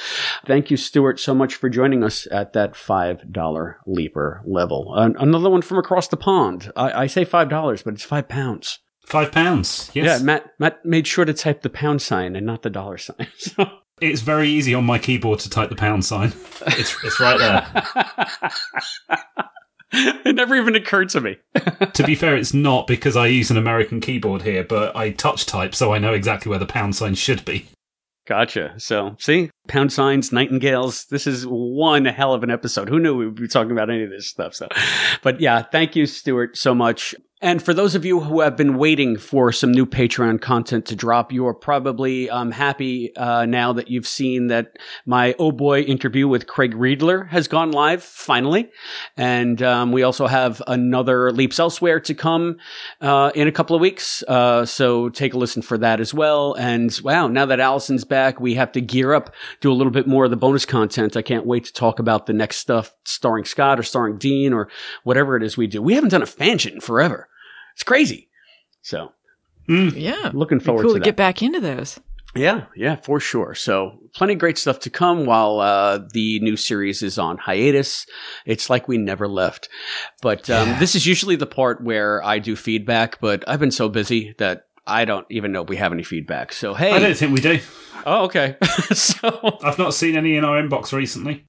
thank 0.47 0.71
you, 0.71 0.77
Stuart, 0.77 1.19
so 1.21 1.35
much 1.35 1.55
for 1.55 1.69
joining 1.69 2.05
us 2.05 2.27
at 2.31 2.53
that 2.53 2.75
$5 2.75 3.75
Leaper 3.87 4.43
level. 4.45 4.95
An- 4.97 5.17
another 5.19 5.51
one 5.51 5.63
from 5.63 5.79
across 5.79 6.09
the 6.09 6.17
pond. 6.17 6.71
I, 6.77 7.03
I 7.03 7.07
say 7.07 7.25
$5, 7.25 7.85
but 7.85 7.95
it's 7.95 8.05
five 8.05 8.29
pounds. 8.29 8.79
Five 9.07 9.33
pounds. 9.33 9.91
Yes. 9.95 10.21
Yeah, 10.21 10.25
Matt, 10.25 10.51
Matt 10.59 10.85
made 10.85 11.07
sure 11.07 11.25
to 11.25 11.35
type 11.35 11.63
the 11.63 11.71
pound 11.71 12.01
sign 12.03 12.37
and 12.37 12.47
not 12.47 12.63
the 12.63 12.71
dollar 12.71 12.99
sign. 12.99 13.27
So 13.39 13.67
It's 14.01 14.21
very 14.23 14.49
easy 14.49 14.73
on 14.75 14.85
my 14.85 14.99
keyboard 14.99 15.41
to 15.41 15.51
type 15.51 15.69
the 15.69 15.77
pound 15.77 16.05
sign. 16.05 16.33
It's, 16.67 16.97
it's 17.05 17.21
right 17.21 17.39
there. 17.39 17.67
it 20.25 20.37
never 20.37 20.55
even 20.55 20.77
occurred 20.77 21.09
to 21.11 21.21
me. 21.21 21.37
to 21.95 22.05
be 22.05 22.15
fair, 22.15 22.37
it's 22.37 22.55
not 22.55 22.87
because 22.87 23.17
I 23.17 23.27
use 23.27 23.51
an 23.51 23.57
American 23.57 24.01
keyboard 24.01 24.43
here, 24.43 24.65
but 24.65 24.95
I 24.95 25.11
touch 25.11 25.47
type, 25.47 25.75
so 25.75 25.93
I 25.93 25.99
know 25.99 26.13
exactly 26.13 26.51
where 26.51 26.59
the 26.59 26.67
pound 26.67 26.95
sign 26.97 27.15
should 27.15 27.45
be. 27.45 27.67
Gotcha. 28.27 28.75
So, 28.79 29.17
see, 29.19 29.51
pound 29.67 29.93
signs, 29.93 30.31
nightingales. 30.31 31.07
This 31.07 31.27
is 31.27 31.45
one 31.45 32.05
hell 32.05 32.33
of 32.33 32.45
an 32.45 32.51
episode. 32.51 32.89
Who 32.89 33.01
knew 33.01 33.17
we 33.17 33.27
would 33.27 33.35
be 33.35 33.49
talking 33.49 33.73
about 33.73 33.91
any 33.91 34.05
of 34.05 34.11
this 34.11 34.29
stuff? 34.29 34.55
So, 34.55 34.69
but 35.23 35.41
yeah, 35.41 35.63
thank 35.63 35.97
you, 35.97 36.07
Stuart, 36.07 36.57
so 36.57 36.73
much. 36.73 37.15
And 37.43 37.63
for 37.63 37.73
those 37.73 37.95
of 37.95 38.05
you 38.05 38.21
who 38.21 38.41
have 38.41 38.55
been 38.55 38.77
waiting 38.77 39.17
for 39.17 39.51
some 39.51 39.73
new 39.73 39.87
Patreon 39.87 40.43
content 40.43 40.85
to 40.87 40.95
drop, 40.95 41.33
you 41.33 41.47
are 41.47 41.55
probably 41.55 42.29
um, 42.29 42.51
happy 42.51 43.17
uh, 43.17 43.47
now 43.47 43.73
that 43.73 43.89
you've 43.89 44.07
seen 44.07 44.49
that 44.49 44.77
my 45.07 45.35
oh 45.39 45.51
boy 45.51 45.81
interview 45.81 46.29
with 46.29 46.47
Craig 46.47 46.75
Riedler 46.75 47.27
has 47.29 47.49
gone 47.49 47.73
live 47.73 48.03
finally, 48.03 48.69
and 49.17 49.63
um, 49.63 49.91
we 49.91 50.03
also 50.03 50.27
have 50.27 50.61
another 50.67 51.33
Leaps 51.33 51.59
Elsewhere 51.59 51.99
to 52.01 52.15
come 52.15 52.59
uh, 53.01 53.31
in 53.35 53.49
a 53.49 53.53
couple 53.53 53.75
of 53.75 53.81
weeks. 53.81 54.23
Uh, 54.29 54.67
so 54.67 55.09
take 55.09 55.33
a 55.33 55.39
listen 55.39 55.63
for 55.63 55.79
that 55.79 55.99
as 55.99 56.13
well. 56.13 56.53
And 56.53 56.95
wow, 57.03 57.27
now 57.27 57.47
that 57.47 57.59
Allison's 57.59 58.05
back, 58.05 58.39
we 58.39 58.57
have 58.57 58.73
to 58.73 58.83
gear 58.83 59.15
up, 59.15 59.35
do 59.63 59.73
a 59.73 59.75
little 59.75 59.93
bit 59.93 60.07
more 60.07 60.27
of 60.27 60.31
the 60.31 60.37
bonus 60.37 60.67
content. 60.67 61.17
I 61.17 61.23
can't 61.23 61.47
wait 61.47 61.65
to 61.65 61.73
talk 61.73 62.01
about 62.01 62.27
the 62.27 62.35
next 62.35 62.59
stuff 62.59 62.95
starring 63.07 63.47
Scott 63.47 63.81
or 63.81 63.83
starring 63.83 64.19
Dean 64.19 64.53
or 64.53 64.69
whatever 65.05 65.39
it 65.39 65.43
is 65.43 65.57
we 65.57 65.67
do. 65.67 65.81
We 65.81 65.95
haven't 65.95 66.11
done 66.11 66.21
a 66.21 66.27
fansion 66.27 66.83
forever. 66.83 67.29
It's 67.81 67.85
crazy. 67.87 68.29
So 68.83 69.13
Yeah. 69.67 70.33
looking 70.35 70.61
forward 70.61 70.83
cool 70.83 70.91
to 70.91 70.95
to 70.97 71.01
that. 71.01 71.05
get 71.07 71.17
back 71.17 71.41
into 71.43 71.61
those. 71.61 71.99
Yeah, 72.37 72.67
yeah, 72.77 72.97
for 72.97 73.19
sure. 73.21 73.55
So 73.55 73.99
plenty 74.15 74.35
of 74.35 74.39
great 74.39 74.59
stuff 74.59 74.81
to 74.81 74.91
come 74.91 75.25
while 75.25 75.61
uh, 75.61 76.01
the 76.13 76.41
new 76.41 76.59
series 76.59 77.03
is 77.03 77.19
on 77.19 77.39
hiatus. 77.39 78.05
It's 78.45 78.69
like 78.69 78.87
we 78.87 78.99
never 78.99 79.27
left. 79.27 79.71
But 80.21 80.51
um, 80.51 80.79
this 80.79 80.95
is 80.95 81.07
usually 81.07 81.37
the 81.37 81.47
part 81.47 81.83
where 81.83 82.23
I 82.23 82.39
do 82.39 82.55
feedback, 82.55 83.19
but 83.19 83.43
I've 83.49 83.59
been 83.61 83.71
so 83.71 83.89
busy 83.89 84.35
that 84.37 84.65
I 84.87 85.07
don't 85.07 85.27
even 85.31 85.51
know 85.51 85.63
if 85.63 85.71
we 85.71 85.77
have 85.77 85.91
any 85.93 86.03
feedback. 86.03 86.53
So 86.53 86.75
hey, 86.75 86.93
I 86.93 86.99
don't 86.99 87.17
think 87.17 87.33
we 87.33 87.41
do. 87.41 87.61
Oh, 88.05 88.25
okay. 88.27 88.57
so 88.93 89.59
I've 89.65 89.79
not 89.79 89.95
seen 89.95 90.17
any 90.19 90.37
in 90.37 90.45
our 90.45 90.61
inbox 90.63 90.93
recently. 90.93 91.47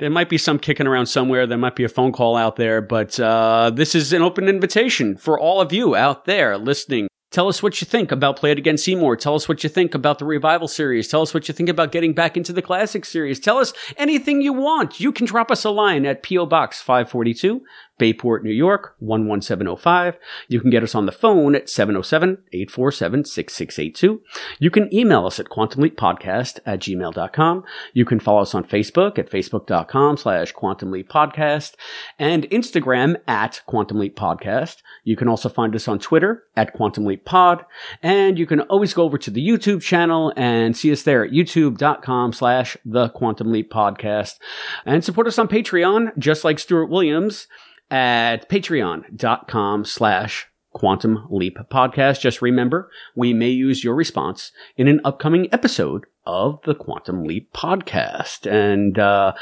There 0.00 0.10
might 0.10 0.30
be 0.30 0.38
some 0.38 0.58
kicking 0.58 0.86
around 0.86 1.06
somewhere. 1.06 1.46
There 1.46 1.58
might 1.58 1.76
be 1.76 1.84
a 1.84 1.88
phone 1.88 2.10
call 2.10 2.34
out 2.34 2.56
there, 2.56 2.80
but 2.80 3.20
uh, 3.20 3.70
this 3.72 3.94
is 3.94 4.12
an 4.14 4.22
open 4.22 4.48
invitation 4.48 5.16
for 5.16 5.38
all 5.38 5.60
of 5.60 5.72
you 5.72 5.94
out 5.94 6.24
there 6.24 6.56
listening. 6.56 7.06
Tell 7.30 7.46
us 7.46 7.62
what 7.62 7.80
you 7.80 7.84
think 7.84 8.10
about 8.10 8.36
Play 8.36 8.50
It 8.50 8.58
Again 8.58 8.76
Seymour. 8.76 9.14
Tell 9.14 9.36
us 9.36 9.48
what 9.48 9.62
you 9.62 9.70
think 9.70 9.94
about 9.94 10.18
the 10.18 10.24
revival 10.24 10.66
series. 10.66 11.06
Tell 11.06 11.22
us 11.22 11.32
what 11.32 11.46
you 11.46 11.54
think 11.54 11.68
about 11.68 11.92
getting 11.92 12.12
back 12.12 12.36
into 12.36 12.52
the 12.52 12.62
classic 12.62 13.04
series. 13.04 13.38
Tell 13.38 13.58
us 13.58 13.72
anything 13.96 14.40
you 14.40 14.52
want. 14.52 14.98
You 14.98 15.12
can 15.12 15.26
drop 15.26 15.50
us 15.50 15.64
a 15.64 15.70
line 15.70 16.04
at 16.06 16.24
P.O. 16.24 16.46
Box 16.46 16.82
542, 16.82 17.60
Bayport, 18.00 18.42
New 18.42 18.50
York, 18.50 18.96
11705. 19.00 20.18
You 20.48 20.60
can 20.60 20.70
get 20.70 20.82
us 20.82 20.94
on 20.94 21.04
the 21.04 21.12
phone 21.12 21.54
at 21.54 21.66
707-847-6682. 21.66 24.20
You 24.58 24.70
can 24.70 24.90
email 24.92 25.26
us 25.26 25.38
at 25.38 25.50
quantumleappodcast 25.50 26.60
at 26.64 26.80
gmail.com. 26.80 27.64
You 27.92 28.06
can 28.06 28.18
follow 28.18 28.40
us 28.40 28.54
on 28.54 28.64
Facebook 28.64 29.18
at 29.18 29.30
facebook.com 29.30 30.16
slash 30.16 30.54
quantumleappodcast 30.54 31.74
and 32.18 32.44
Instagram 32.44 33.16
at 33.28 33.60
quantumleappodcast. 33.68 34.78
You 35.04 35.16
can 35.16 35.28
also 35.28 35.50
find 35.50 35.76
us 35.76 35.86
on 35.86 35.98
Twitter 35.98 36.44
at 36.56 36.74
quantumleappod. 36.74 37.66
And 38.02 38.38
you 38.38 38.46
can 38.46 38.62
always 38.62 38.94
go 38.94 39.02
over 39.02 39.18
to 39.18 39.30
the 39.30 39.46
YouTube 39.46 39.82
channel 39.82 40.32
and 40.36 40.74
see 40.74 40.90
us 40.90 41.02
there 41.02 41.22
at 41.22 41.32
youtube.com 41.32 42.32
slash 42.32 42.78
the 42.82 43.10
quantum 43.10 43.52
leap 43.52 43.70
podcast 43.70 44.38
and 44.86 45.04
support 45.04 45.26
us 45.26 45.38
on 45.38 45.48
Patreon, 45.48 46.16
just 46.16 46.44
like 46.44 46.58
Stuart 46.58 46.86
Williams 46.86 47.46
at 47.90 48.48
patreon.com 48.48 49.84
slash 49.84 50.46
quantum 50.72 51.26
leap 51.30 51.58
podcast. 51.70 52.20
Just 52.20 52.42
remember, 52.42 52.90
we 53.14 53.32
may 53.32 53.48
use 53.48 53.82
your 53.82 53.94
response 53.94 54.52
in 54.76 54.88
an 54.88 55.00
upcoming 55.04 55.48
episode 55.52 56.04
of 56.26 56.60
the 56.64 56.74
quantum 56.74 57.24
leap 57.24 57.52
podcast. 57.52 58.50
And, 58.50 58.98
uh, 58.98 59.32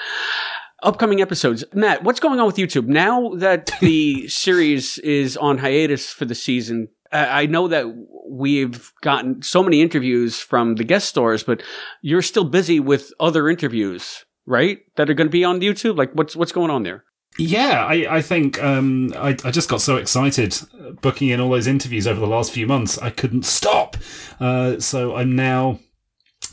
upcoming 0.83 1.21
episodes. 1.21 1.65
Matt, 1.73 2.05
what's 2.05 2.21
going 2.21 2.41
on 2.41 2.47
with 2.47 2.57
YouTube 2.57 2.87
now 2.87 3.31
that 3.35 3.71
the 3.81 4.29
series 4.29 4.99
is 4.99 5.37
on 5.37 5.59
hiatus 5.59 6.11
for 6.11 6.25
the 6.25 6.35
season? 6.35 6.89
I 7.13 7.43
I 7.43 7.47
know 7.47 7.69
that 7.69 7.87
we've 8.29 8.93
gotten 9.01 9.43
so 9.43 9.63
many 9.63 9.81
interviews 9.81 10.41
from 10.41 10.77
the 10.77 10.85
guest 10.85 11.09
stars, 11.09 11.43
but 11.43 11.63
you're 12.03 12.23
still 12.23 12.45
busy 12.45 12.81
with 12.81 13.13
other 13.19 13.49
interviews, 13.49 14.25
right? 14.47 14.81
That 14.97 15.09
are 15.09 15.15
going 15.15 15.29
to 15.29 15.33
be 15.33 15.45
on 15.45 15.61
YouTube. 15.61 15.97
Like, 15.97 16.13
what's 16.13 16.37
what's 16.37 16.53
going 16.53 16.71
on 16.71 16.83
there? 16.83 17.05
Yeah, 17.39 17.87
I, 17.87 18.17
I 18.17 18.23
think 18.23 18.63
um, 18.63 19.13
I, 19.17 19.37
I 19.45 19.51
just 19.51 19.69
got 19.69 19.81
so 19.81 19.97
excited 19.97 20.59
uh, 20.81 20.91
booking 20.91 21.29
in 21.29 21.41
all 21.41 21.51
those 21.51 21.69
interviews 21.69 22.07
over 22.07 22.19
the 22.19 22.27
last 22.27 22.53
few 22.53 22.67
months. 22.67 22.99
I 22.99 23.11
couldn't 23.11 23.45
stop. 23.45 23.97
Uh, 24.41 24.81
so 24.81 25.15
I'm 25.15 25.37
now 25.37 25.79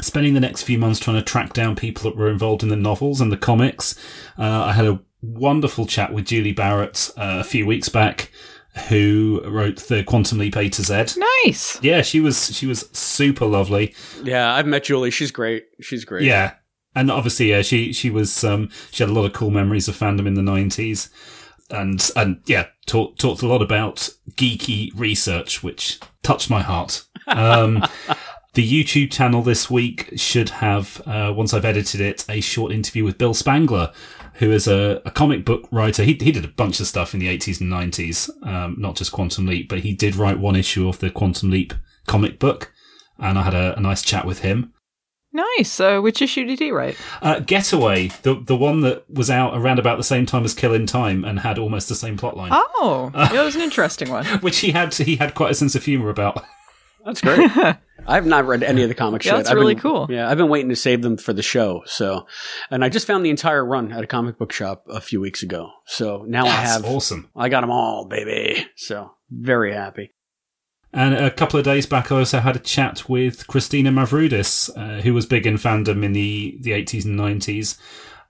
spending 0.02 0.34
the 0.34 0.40
next 0.40 0.64
few 0.64 0.78
months 0.78 1.00
trying 1.00 1.18
to 1.18 1.24
track 1.24 1.54
down 1.54 1.76
people 1.76 2.04
that 2.04 2.18
were 2.18 2.30
involved 2.30 2.64
in 2.64 2.70
the 2.70 2.76
novels 2.76 3.20
and 3.20 3.32
the 3.32 3.38
comics. 3.38 3.98
Uh, 4.38 4.66
I 4.66 4.74
had 4.74 4.86
a 4.86 5.00
wonderful 5.22 5.86
chat 5.86 6.14
with 6.14 6.26
Julie 6.26 6.54
Barrett 6.54 7.10
uh, 7.18 7.38
a 7.40 7.44
few 7.44 7.66
weeks 7.66 7.90
back, 7.90 8.32
who 8.90 9.42
wrote 9.46 9.78
the 9.88 10.04
Quantum 10.04 10.38
Leap 10.38 10.56
A 10.58 10.70
to 10.70 10.84
Z. 10.84 11.20
Nice. 11.46 11.80
Yeah, 11.82 12.02
she 12.02 12.20
was 12.20 12.56
she 12.56 12.68
was 12.68 12.90
super 12.92 13.46
lovely. 13.46 13.96
Yeah, 14.24 14.54
I've 14.54 14.68
met 14.68 14.84
Julie. 14.84 15.12
She's 15.12 15.32
great. 15.32 15.66
She's 15.82 16.06
great. 16.06 16.24
Yeah, 16.24 16.56
and 16.96 17.12
obviously, 17.12 17.50
yeah, 17.50 17.62
she 17.62 17.92
she 17.92 18.10
was 18.10 18.44
um, 18.44 18.70
she 18.92 19.04
had 19.04 19.10
a 19.10 19.14
lot 19.14 19.26
of 19.26 19.34
cool 19.34 19.52
memories 19.52 19.88
of 19.88 19.98
fandom 19.98 20.26
in 20.26 20.36
the 20.36 20.42
nineties, 20.42 21.10
and 21.70 22.10
and 22.16 22.42
yeah, 22.46 22.68
talked 22.86 23.20
talked 23.20 23.42
a 23.42 23.48
lot 23.48 23.62
about 23.62 24.10
geeky 24.32 24.92
research, 24.96 25.62
which 25.62 26.00
touched 26.24 26.50
my 26.50 26.62
heart. 26.62 27.06
Um, 27.28 27.86
the 28.54 28.84
YouTube 28.84 29.12
channel 29.12 29.42
this 29.42 29.70
week 29.70 30.14
should 30.16 30.50
have, 30.50 31.02
uh, 31.06 31.34
once 31.36 31.54
I've 31.54 31.66
edited 31.66 32.00
it, 32.00 32.26
a 32.30 32.40
short 32.40 32.72
interview 32.72 33.04
with 33.04 33.18
Bill 33.18 33.34
Spangler, 33.34 33.92
who 34.36 34.52
is 34.52 34.66
a, 34.66 35.02
a 35.06 35.12
comic 35.12 35.44
book 35.44 35.68
writer. 35.72 36.04
He 36.04 36.14
he 36.14 36.32
did 36.32 36.46
a 36.46 36.50
bunch 36.50 36.80
of 36.80 36.88
stuff 36.88 37.14
in 37.14 37.20
the 37.20 37.28
eighties 37.28 37.60
and 37.60 37.70
nineties, 37.70 38.30
um, 38.44 38.76
not 38.78 38.96
just 38.96 39.12
Quantum 39.12 39.46
Leap, 39.46 39.68
but 39.68 39.80
he 39.80 39.94
did 39.94 40.16
write 40.16 40.40
one 40.40 40.56
issue 40.56 40.88
of 40.88 41.00
the 41.00 41.10
Quantum 41.10 41.52
Leap 41.52 41.74
comic 42.08 42.40
book, 42.40 42.72
and 43.20 43.38
I 43.38 43.44
had 43.44 43.54
a, 43.54 43.78
a 43.78 43.82
nice 43.82 44.02
chat 44.02 44.26
with 44.26 44.40
him. 44.40 44.72
Nice. 45.58 45.80
Uh, 45.80 46.00
which 46.00 46.22
issue 46.22 46.46
did 46.46 46.60
he 46.60 46.72
write? 46.72 46.98
Uh, 47.22 47.40
Getaway, 47.40 48.08
the 48.24 48.36
the 48.36 48.56
one 48.56 48.82
that 48.82 49.10
was 49.10 49.30
out 49.30 49.56
around 49.58 49.80
about 49.80 49.98
the 49.98 50.04
same 50.04 50.26
time 50.26 50.46
as 50.46 50.54
Killin' 50.54 50.86
Time 50.88 51.26
and 51.26 51.40
had 51.40 51.58
almost 51.60 51.90
the 51.90 51.96
same 51.96 52.18
plotline. 52.18 52.50
Oh, 52.52 53.12
yeah, 53.14 53.28
that 53.34 53.44
was 53.44 53.56
an 53.56 53.62
interesting 53.62 54.10
one. 54.10 54.26
Which 54.42 54.60
he 54.60 54.72
had 54.72 54.94
he 54.94 55.18
had 55.18 55.36
quite 55.36 55.52
a 55.52 55.56
sense 55.56 55.76
of 55.76 55.84
humor 55.84 56.10
about. 56.10 56.44
That's 57.06 57.22
great. 57.22 57.52
I've 58.08 58.26
not 58.26 58.46
read 58.48 58.64
any 58.64 58.82
of 58.84 58.90
the 58.90 58.96
comics 58.96 59.26
Yeah, 59.26 59.34
yet. 59.34 59.38
that's 59.38 59.50
I've 59.50 59.58
really 59.58 59.74
been- 59.76 59.82
cool. 59.82 60.08
Yeah, 60.10 60.28
I've 60.30 60.38
been 60.38 60.50
waiting 60.50 60.70
to 60.70 60.76
save 60.76 61.02
them 61.04 61.18
for 61.18 61.34
the 61.34 61.44
show. 61.44 61.84
So, 61.86 62.26
and 62.72 62.84
I 62.84 62.90
just 62.90 63.06
found 63.06 63.24
the 63.26 63.30
entire 63.30 63.64
run 63.66 63.92
at 63.92 64.04
a 64.04 64.08
comic 64.08 64.38
book 64.40 64.52
shop 64.52 64.86
a 64.90 65.02
few 65.02 65.20
weeks 65.20 65.44
ago. 65.44 65.70
So 65.86 66.24
now 66.28 66.46
I 66.46 66.50
have 66.50 66.84
awesome. 66.86 67.30
I 67.36 67.50
got 67.50 67.62
them 67.62 67.70
all, 67.72 68.06
baby. 68.06 68.66
So 68.76 69.12
very 69.30 69.72
happy. 69.74 70.14
And 70.96 71.14
a 71.14 71.30
couple 71.30 71.60
of 71.60 71.66
days 71.66 71.86
back, 71.86 72.10
I 72.10 72.20
also 72.20 72.40
had 72.40 72.56
a 72.56 72.60
chat 72.60 73.10
with 73.10 73.48
Christina 73.48 73.92
Mavroudis, 73.92 74.70
uh, 74.78 75.02
who 75.02 75.14
was 75.14 75.26
big 75.26 75.46
in 75.46 75.56
fandom 75.56 76.06
in 76.06 76.14
the 76.14 76.58
the 76.62 76.72
eighties 76.72 77.04
and 77.06 77.18
nineties. 77.18 77.78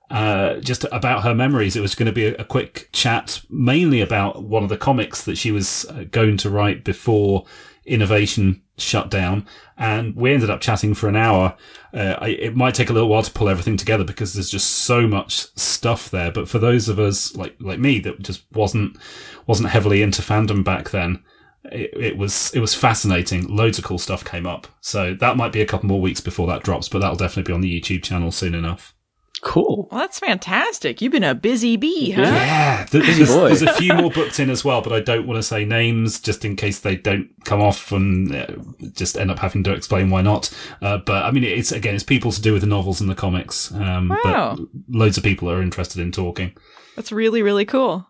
uh, 0.10 0.56
just 0.60 0.86
about 0.92 1.24
her 1.24 1.34
memories. 1.34 1.76
It 1.76 1.82
was 1.82 1.96
going 1.96 2.06
to 2.08 2.12
be 2.12 2.28
a, 2.28 2.36
a, 2.36 2.44
quick 2.44 2.90
chat, 2.92 3.42
mainly 3.50 4.02
about 4.02 4.44
one 4.44 4.64
of 4.64 4.70
the 4.70 4.78
comics 4.78 5.24
that 5.24 5.38
she 5.38 5.52
was 5.52 5.86
uh, 5.90 6.06
going 6.12 6.38
to 6.38 6.50
write 6.50 6.84
before 6.84 7.46
Innovation 7.86 8.64
shut 8.78 9.12
down, 9.12 9.46
and 9.78 10.16
we 10.16 10.34
ended 10.34 10.50
up 10.50 10.60
chatting 10.60 10.96
for 10.96 11.08
an 11.08 11.16
hour. 11.16 11.56
Uh, 11.94 12.16
I, 12.20 12.30
it 12.30 12.56
might 12.56 12.74
take 12.74 12.90
a 12.90 12.94
little 12.94 13.10
while 13.10 13.22
to 13.22 13.32
pull 13.32 13.48
everything 13.48 13.78
together 13.78 14.04
because 14.04 14.34
there's 14.34 14.50
just 14.50 14.72
so 14.72 15.08
much 15.08 15.56
stuff 15.56 16.10
there. 16.10 16.32
But 16.32 16.50
for 16.50 16.58
those 16.58 16.90
of 16.90 16.98
us 16.98 17.36
like 17.36 17.56
like 17.60 17.78
me 17.80 18.00
that 18.00 18.24
just 18.24 18.44
wasn't 18.54 18.98
wasn't 19.46 19.70
heavily 19.70 20.02
into 20.02 20.24
fandom 20.24 20.64
back 20.64 20.90
then, 20.90 21.24
it, 21.72 21.92
it, 21.94 22.18
was 22.18 22.54
it 22.54 22.60
was 22.60 22.74
fascinating. 22.74 23.48
Loads 23.48 23.78
of 23.78 23.84
cool 23.84 24.00
stuff 24.00 24.24
came 24.24 24.46
up. 24.46 24.68
So 24.82 25.14
that 25.16 25.38
might 25.38 25.52
be 25.52 25.62
a 25.62 25.66
couple 25.66 25.88
more 25.88 26.02
weeks 26.02 26.22
before 26.22 26.48
that 26.48 26.64
drops, 26.64 26.90
but 26.90 27.00
that'll 27.00 27.18
definitely 27.18 27.50
be 27.50 27.54
on 27.54 27.62
the 27.62 27.82
YouTube 27.82 28.04
channel 28.04 28.32
soon 28.32 28.56
enough. 28.56 28.96
Cool. 29.42 29.88
Well, 29.92 30.00
that's 30.00 30.18
fantastic. 30.18 31.02
You've 31.02 31.12
been 31.12 31.24
a 31.24 31.36
busy 31.36 31.78
bee, 31.78 32.12
huh? 32.12 32.22
Yeah, 32.22 32.86
there's, 32.90 33.18
there's, 33.30 33.62
a 33.62 33.74
few 33.74 33.94
more 33.94 34.10
booked 34.16 34.40
in 34.40 34.50
as 34.50 34.66
well, 34.66 34.82
but 34.82 34.94
I 34.94 35.02
don't 35.02 35.28
want 35.28 35.38
to 35.38 35.44
say 35.44 35.66
names 35.66 36.20
just 36.20 36.46
in 36.46 36.56
case 36.56 36.80
they 36.80 36.96
don't 36.96 37.30
come 37.44 37.62
off 37.62 37.92
and 37.92 38.34
uh, 38.34 38.48
just 38.94 39.18
end 39.18 39.30
up 39.30 39.40
having 39.40 39.64
to 39.66 39.74
explain 39.74 40.10
why 40.10 40.22
not. 40.22 40.50
Uh, 40.82 40.98
but 40.98 41.26
I 41.26 41.32
mean, 41.32 41.44
it's 41.44 41.72
again, 41.72 41.94
it's 41.94 42.04
people 42.04 42.32
to 42.32 42.42
do 42.42 42.54
with 42.54 42.62
the 42.62 42.68
novels 42.68 43.02
and 43.02 43.10
the 43.10 43.16
comics. 43.16 43.72
Um, 43.74 44.10
wow. 44.10 44.56
But 44.58 44.68
loads 44.90 45.18
of 45.18 45.24
people 45.24 45.52
are 45.52 45.62
interested 45.62 46.02
in 46.02 46.12
talking. 46.12 46.56
That's 46.96 47.12
really 47.12 47.44
really 47.44 47.66
cool. 47.66 48.08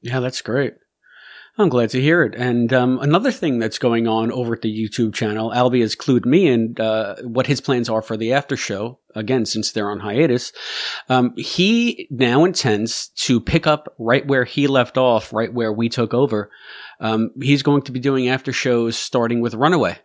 Yeah, 0.00 0.20
that's 0.20 0.42
great. 0.42 0.74
I'm 1.60 1.68
glad 1.68 1.90
to 1.90 2.00
hear 2.00 2.22
it. 2.22 2.36
And 2.36 2.72
um, 2.72 3.00
another 3.00 3.32
thing 3.32 3.58
that's 3.58 3.78
going 3.78 4.06
on 4.06 4.30
over 4.30 4.54
at 4.54 4.62
the 4.62 4.72
YouTube 4.72 5.12
channel, 5.12 5.50
Albie 5.50 5.80
has 5.80 5.96
clued 5.96 6.24
me 6.24 6.46
in 6.46 6.76
uh, 6.78 7.16
what 7.22 7.48
his 7.48 7.60
plans 7.60 7.88
are 7.88 8.00
for 8.00 8.16
the 8.16 8.32
after 8.32 8.56
show. 8.56 9.00
Again, 9.16 9.44
since 9.44 9.72
they're 9.72 9.90
on 9.90 9.98
hiatus, 9.98 10.52
um, 11.08 11.34
he 11.36 12.06
now 12.10 12.44
intends 12.44 13.08
to 13.08 13.40
pick 13.40 13.66
up 13.66 13.92
right 13.98 14.24
where 14.24 14.44
he 14.44 14.68
left 14.68 14.96
off, 14.96 15.32
right 15.32 15.52
where 15.52 15.72
we 15.72 15.88
took 15.88 16.14
over. 16.14 16.52
Um, 17.00 17.32
he's 17.42 17.64
going 17.64 17.82
to 17.82 17.92
be 17.92 17.98
doing 17.98 18.28
after 18.28 18.52
shows 18.52 18.96
starting 18.96 19.40
with 19.40 19.54
Runaway 19.54 19.98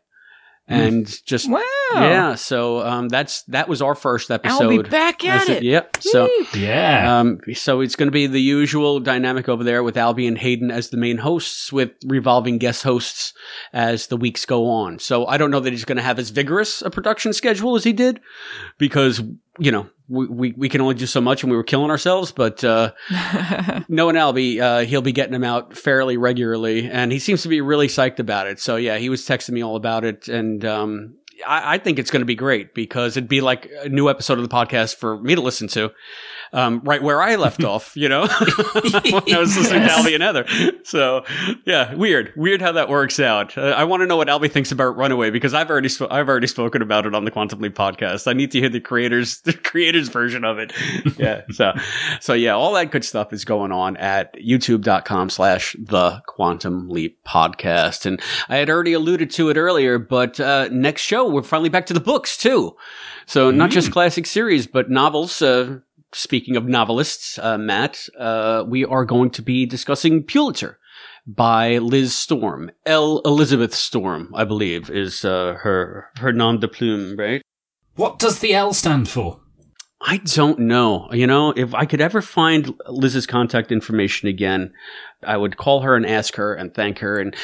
and 0.67 1.05
mm. 1.05 1.23
just 1.25 1.49
wow 1.49 1.61
yeah 1.95 2.35
so 2.35 2.81
um 2.85 3.09
that's 3.09 3.43
that 3.43 3.67
was 3.67 3.81
our 3.81 3.95
first 3.95 4.31
episode 4.31 4.63
i'll 4.63 4.69
be 4.69 4.81
back 4.81 5.23
at 5.23 5.49
it. 5.49 5.63
yep 5.63 5.97
so 5.99 6.29
yeah. 6.53 7.19
um 7.19 7.39
so 7.53 7.81
it's 7.81 7.95
going 7.95 8.07
to 8.07 8.11
be 8.11 8.27
the 8.27 8.41
usual 8.41 8.99
dynamic 8.99 9.47
over 9.49 9.63
there 9.63 9.83
with 9.83 9.95
albie 9.95 10.27
and 10.27 10.37
hayden 10.37 10.71
as 10.71 10.89
the 10.89 10.97
main 10.97 11.17
hosts 11.17 11.71
with 11.71 11.91
revolving 12.05 12.57
guest 12.57 12.83
hosts 12.83 13.33
as 13.71 14.07
the 14.07 14.17
weeks 14.17 14.45
go 14.45 14.69
on. 14.69 14.99
So 14.99 15.25
i 15.27 15.37
don't 15.37 15.51
know 15.51 15.59
that 15.59 15.71
he's 15.71 15.85
going 15.85 15.97
to 15.97 16.03
have 16.03 16.19
as 16.19 16.29
vigorous 16.29 16.81
a 16.81 16.89
production 16.89 17.33
schedule 17.33 17.75
as 17.75 17.83
he 17.83 17.93
did 17.93 18.19
because 18.77 19.21
you 19.59 19.71
know 19.71 19.87
we, 20.09 20.27
we, 20.27 20.51
we 20.53 20.69
can 20.69 20.81
only 20.81 20.95
do 20.95 21.05
so 21.05 21.21
much 21.21 21.43
and 21.43 21.51
we 21.51 21.57
were 21.57 21.63
killing 21.63 21.89
ourselves, 21.89 22.31
but, 22.31 22.63
uh, 22.63 22.91
knowing 23.87 24.15
Albie, 24.15 24.59
uh, 24.59 24.79
he'll 24.85 25.01
be 25.01 25.11
getting 25.11 25.31
them 25.31 25.43
out 25.43 25.77
fairly 25.77 26.17
regularly 26.17 26.89
and 26.89 27.11
he 27.11 27.19
seems 27.19 27.41
to 27.43 27.47
be 27.49 27.61
really 27.61 27.87
psyched 27.87 28.19
about 28.19 28.47
it. 28.47 28.59
So 28.59 28.75
yeah, 28.75 28.97
he 28.97 29.09
was 29.09 29.21
texting 29.21 29.51
me 29.51 29.63
all 29.63 29.75
about 29.75 30.03
it 30.03 30.27
and, 30.27 30.63
um, 30.65 31.15
I, 31.47 31.75
I 31.75 31.77
think 31.77 31.99
it's 31.99 32.11
going 32.11 32.21
to 32.21 32.25
be 32.25 32.35
great 32.35 32.73
because 32.73 33.17
it'd 33.17 33.29
be 33.29 33.41
like 33.41 33.69
a 33.81 33.89
new 33.89 34.09
episode 34.09 34.37
of 34.37 34.47
the 34.47 34.53
podcast 34.53 34.95
for 34.95 35.19
me 35.19 35.35
to 35.35 35.41
listen 35.41 35.67
to 35.69 35.91
um, 36.53 36.81
right 36.83 37.01
where 37.01 37.21
I 37.21 37.35
left 37.35 37.63
off, 37.63 37.95
you 37.97 38.07
know, 38.07 38.21
when 38.27 39.35
I 39.35 39.39
was 39.39 39.57
listening 39.57 39.81
yes. 39.81 39.95
to 39.95 40.09
Albie 40.09 40.13
and 40.13 40.23
Heather. 40.23 40.45
So 40.83 41.25
yeah, 41.65 41.93
weird, 41.95 42.31
weird 42.35 42.61
how 42.61 42.71
that 42.73 42.87
works 42.87 43.19
out. 43.19 43.57
Uh, 43.57 43.61
I 43.61 43.83
want 43.83 44.01
to 44.01 44.07
know 44.07 44.17
what 44.17 44.27
Albie 44.27 44.51
thinks 44.51 44.71
about 44.71 44.95
Runaway 44.95 45.31
because 45.31 45.53
I've 45.53 45.69
already 45.69 45.89
sp- 45.89 46.11
I've 46.11 46.29
already 46.29 46.47
spoken 46.47 46.81
about 46.81 47.05
it 47.05 47.15
on 47.15 47.25
the 47.25 47.31
Quantum 47.31 47.59
Leap 47.59 47.75
podcast. 47.75 48.27
I 48.27 48.33
need 48.33 48.51
to 48.51 48.59
hear 48.59 48.69
the 48.69 48.79
creators 48.79 49.41
the 49.41 49.53
creators 49.53 50.09
version 50.09 50.45
of 50.45 50.59
it. 50.59 50.71
yeah. 51.17 51.41
So 51.51 51.73
so 52.21 52.33
yeah, 52.33 52.53
all 52.53 52.73
that 52.73 52.91
good 52.91 53.03
stuff 53.03 53.33
is 53.33 53.43
going 53.43 53.71
on 53.71 53.97
at 53.97 54.33
youtube.com 54.35 55.29
slash 55.31 55.75
the 55.79 56.21
Quantum 56.27 56.89
Leap 56.89 57.17
podcast. 57.25 58.05
And 58.05 58.21
I 58.47 58.57
had 58.57 58.69
already 58.69 58.93
alluded 58.93 59.31
to 59.31 59.49
it 59.49 59.57
earlier, 59.57 59.97
but 59.97 60.39
uh, 60.39 60.69
next 60.71 61.01
show 61.01 61.27
we're 61.27 61.41
finally 61.41 61.69
back 61.69 61.87
to 61.87 61.93
the 61.93 61.99
books 61.99 62.37
too. 62.37 62.75
So 63.25 63.51
not 63.51 63.69
mm. 63.69 63.73
just 63.73 63.91
classic 63.91 64.25
series, 64.25 64.67
but 64.67 64.89
novels. 64.89 65.41
Uh, 65.41 65.79
speaking 66.13 66.55
of 66.55 66.65
novelists, 66.65 67.37
uh, 67.39 67.57
Matt, 67.57 68.07
uh, 68.17 68.63
we 68.67 68.85
are 68.85 69.05
going 69.05 69.29
to 69.31 69.41
be 69.41 69.65
discussing 69.65 70.23
Pulitzer 70.23 70.79
by 71.25 71.77
Liz 71.77 72.15
Storm. 72.15 72.71
L. 72.85 73.21
Elizabeth 73.25 73.73
Storm, 73.73 74.31
I 74.35 74.43
believe, 74.43 74.89
is 74.89 75.25
uh, 75.25 75.55
her 75.61 76.09
her 76.17 76.31
nom 76.31 76.59
de 76.59 76.67
plume, 76.67 77.15
right? 77.17 77.41
What 77.95 78.19
does 78.19 78.39
the 78.39 78.53
L 78.53 78.73
stand 78.73 79.09
for? 79.09 79.39
I 80.05 80.17
don't 80.17 80.59
know. 80.59 81.07
You 81.13 81.27
know, 81.27 81.51
if 81.55 81.73
I 81.73 81.85
could 81.85 82.01
ever 82.01 82.21
find 82.21 82.73
Liz's 82.87 83.25
contact 83.25 83.71
information 83.71 84.27
again, 84.27 84.73
I 85.25 85.37
would 85.37 85.55
call 85.55 85.81
her 85.81 85.95
and 85.95 86.05
ask 86.05 86.35
her 86.35 86.53
and 86.53 86.73
thank 86.73 86.99
her. 86.99 87.19
And 87.19 87.35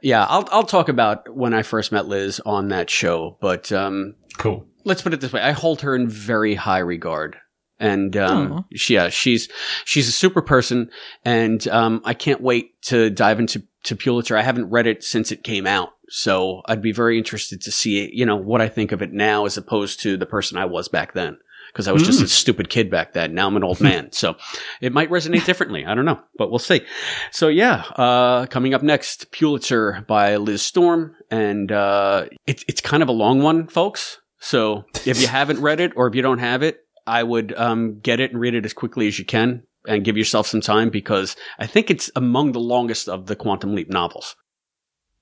yeah, 0.00 0.24
I'll 0.28 0.48
I'll 0.52 0.64
talk 0.64 0.88
about 0.88 1.34
when 1.34 1.54
I 1.54 1.62
first 1.62 1.90
met 1.90 2.06
Liz 2.06 2.40
on 2.46 2.68
that 2.68 2.88
show. 2.88 3.36
But 3.40 3.72
um, 3.72 4.14
cool. 4.38 4.66
Let's 4.84 5.02
put 5.02 5.12
it 5.14 5.20
this 5.20 5.32
way: 5.32 5.40
I 5.40 5.52
hold 5.52 5.80
her 5.80 5.96
in 5.96 6.08
very 6.08 6.54
high 6.54 6.78
regard 6.78 7.36
and 7.84 8.16
um, 8.16 8.64
she, 8.74 8.94
yeah, 8.94 9.10
she's 9.10 9.48
she's 9.84 10.08
a 10.08 10.12
super 10.12 10.40
person, 10.40 10.90
and 11.22 11.68
um, 11.68 12.00
I 12.04 12.14
can't 12.14 12.40
wait 12.40 12.80
to 12.84 13.10
dive 13.10 13.38
into 13.38 13.62
to 13.84 13.94
Pulitzer. 13.94 14.38
I 14.38 14.42
haven't 14.42 14.70
read 14.70 14.86
it 14.86 15.04
since 15.04 15.30
it 15.30 15.44
came 15.44 15.66
out, 15.66 15.90
so 16.08 16.62
I'd 16.64 16.80
be 16.80 16.92
very 16.92 17.18
interested 17.18 17.60
to 17.60 17.70
see 17.70 18.10
you 18.12 18.24
know 18.24 18.36
what 18.36 18.62
I 18.62 18.68
think 18.68 18.92
of 18.92 19.02
it 19.02 19.12
now 19.12 19.44
as 19.44 19.58
opposed 19.58 20.00
to 20.00 20.16
the 20.16 20.24
person 20.24 20.56
I 20.56 20.64
was 20.64 20.88
back 20.88 21.12
then. 21.12 21.36
Because 21.68 21.88
I 21.88 21.92
was 21.92 22.04
just 22.04 22.20
mm. 22.20 22.24
a 22.24 22.28
stupid 22.28 22.70
kid 22.70 22.88
back 22.88 23.14
then. 23.14 23.34
Now 23.34 23.48
I'm 23.48 23.56
an 23.56 23.64
old 23.64 23.80
man, 23.80 24.12
so 24.12 24.36
it 24.80 24.92
might 24.92 25.10
resonate 25.10 25.44
differently. 25.44 25.84
I 25.84 25.96
don't 25.96 26.04
know, 26.04 26.20
but 26.38 26.48
we'll 26.48 26.60
see. 26.60 26.82
So 27.32 27.48
yeah, 27.48 27.82
uh, 27.96 28.46
coming 28.46 28.74
up 28.74 28.82
next, 28.82 29.32
Pulitzer 29.32 30.04
by 30.06 30.36
Liz 30.36 30.62
Storm, 30.62 31.16
and 31.32 31.72
uh, 31.72 32.26
it's 32.46 32.64
it's 32.68 32.80
kind 32.80 33.02
of 33.02 33.08
a 33.08 33.12
long 33.12 33.42
one, 33.42 33.66
folks. 33.66 34.20
So 34.38 34.84
if 35.04 35.20
you 35.20 35.26
haven't 35.26 35.60
read 35.60 35.80
it 35.80 35.94
or 35.96 36.06
if 36.06 36.14
you 36.14 36.22
don't 36.22 36.38
have 36.38 36.62
it, 36.62 36.83
I 37.06 37.22
would 37.22 37.56
um, 37.56 38.00
get 38.00 38.20
it 38.20 38.30
and 38.32 38.40
read 38.40 38.54
it 38.54 38.64
as 38.64 38.72
quickly 38.72 39.06
as 39.06 39.18
you 39.18 39.24
can 39.24 39.62
and 39.86 40.04
give 40.04 40.16
yourself 40.16 40.46
some 40.46 40.60
time 40.60 40.90
because 40.90 41.36
I 41.58 41.66
think 41.66 41.90
it's 41.90 42.10
among 42.16 42.52
the 42.52 42.60
longest 42.60 43.08
of 43.08 43.26
the 43.26 43.36
Quantum 43.36 43.74
Leap 43.74 43.90
novels. 43.90 44.36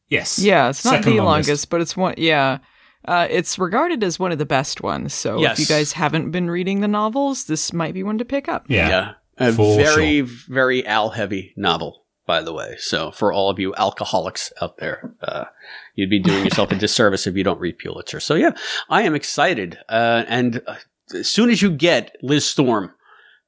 Yes. 0.09 0.39
Yeah, 0.39 0.69
it's 0.69 0.85
not 0.85 0.97
Second 0.97 1.17
the 1.17 1.23
longest. 1.23 1.49
longest, 1.49 1.71
but 1.71 1.81
it's 1.81 1.97
one. 1.97 2.15
Yeah. 2.19 2.59
Uh, 3.05 3.27
it's 3.31 3.59
regarded 3.59 4.05
as 4.05 4.19
one 4.19 4.31
of 4.31 4.39
the 4.39 4.47
best 4.47 4.83
ones. 4.83 5.13
So 5.13 5.41
yes. 5.41 5.59
if 5.59 5.69
you 5.69 5.75
guys 5.75 5.93
haven't 5.93 6.31
been 6.31 6.51
reading 6.51 6.81
the 6.81 6.89
novels, 6.89 7.45
this 7.45 7.73
might 7.73 7.95
be 7.95 8.03
one 8.03 8.19
to 8.19 8.25
pick 8.25 8.49
up. 8.49 8.67
Yeah. 8.69 8.89
Yeah. 8.89 9.13
A 9.39 9.51
very, 9.51 10.25
sure. 10.25 10.37
very 10.49 10.87
Al 10.87 11.11
heavy 11.11 11.55
novel, 11.57 12.05
by 12.27 12.43
the 12.43 12.53
way. 12.53 12.77
So 12.79 13.11
for 13.11 13.33
all 13.33 13.51
of 13.51 13.59
you 13.59 13.75
alcoholics 13.75 14.53
out 14.61 14.77
there, 14.77 15.15
uh, 15.23 15.47
you'd 15.95 16.11
be 16.11 16.21
doing 16.21 16.45
yourself 16.45 16.71
a 16.71 16.75
disservice 16.79 17.27
if 17.27 17.35
you 17.35 17.43
don't 17.43 17.59
read 17.59 17.79
Pulitzer. 17.79 18.21
So 18.21 18.35
yeah, 18.35 18.53
I 18.89 19.03
am 19.03 19.15
excited. 19.15 19.79
Uh, 19.89 20.25
and 20.29 20.63
uh, 20.67 20.77
as 21.15 21.29
soon 21.29 21.51
as 21.51 21.63
you 21.63 21.71
get 21.71 22.17
Liz 22.23 22.45
Storm, 22.45 22.93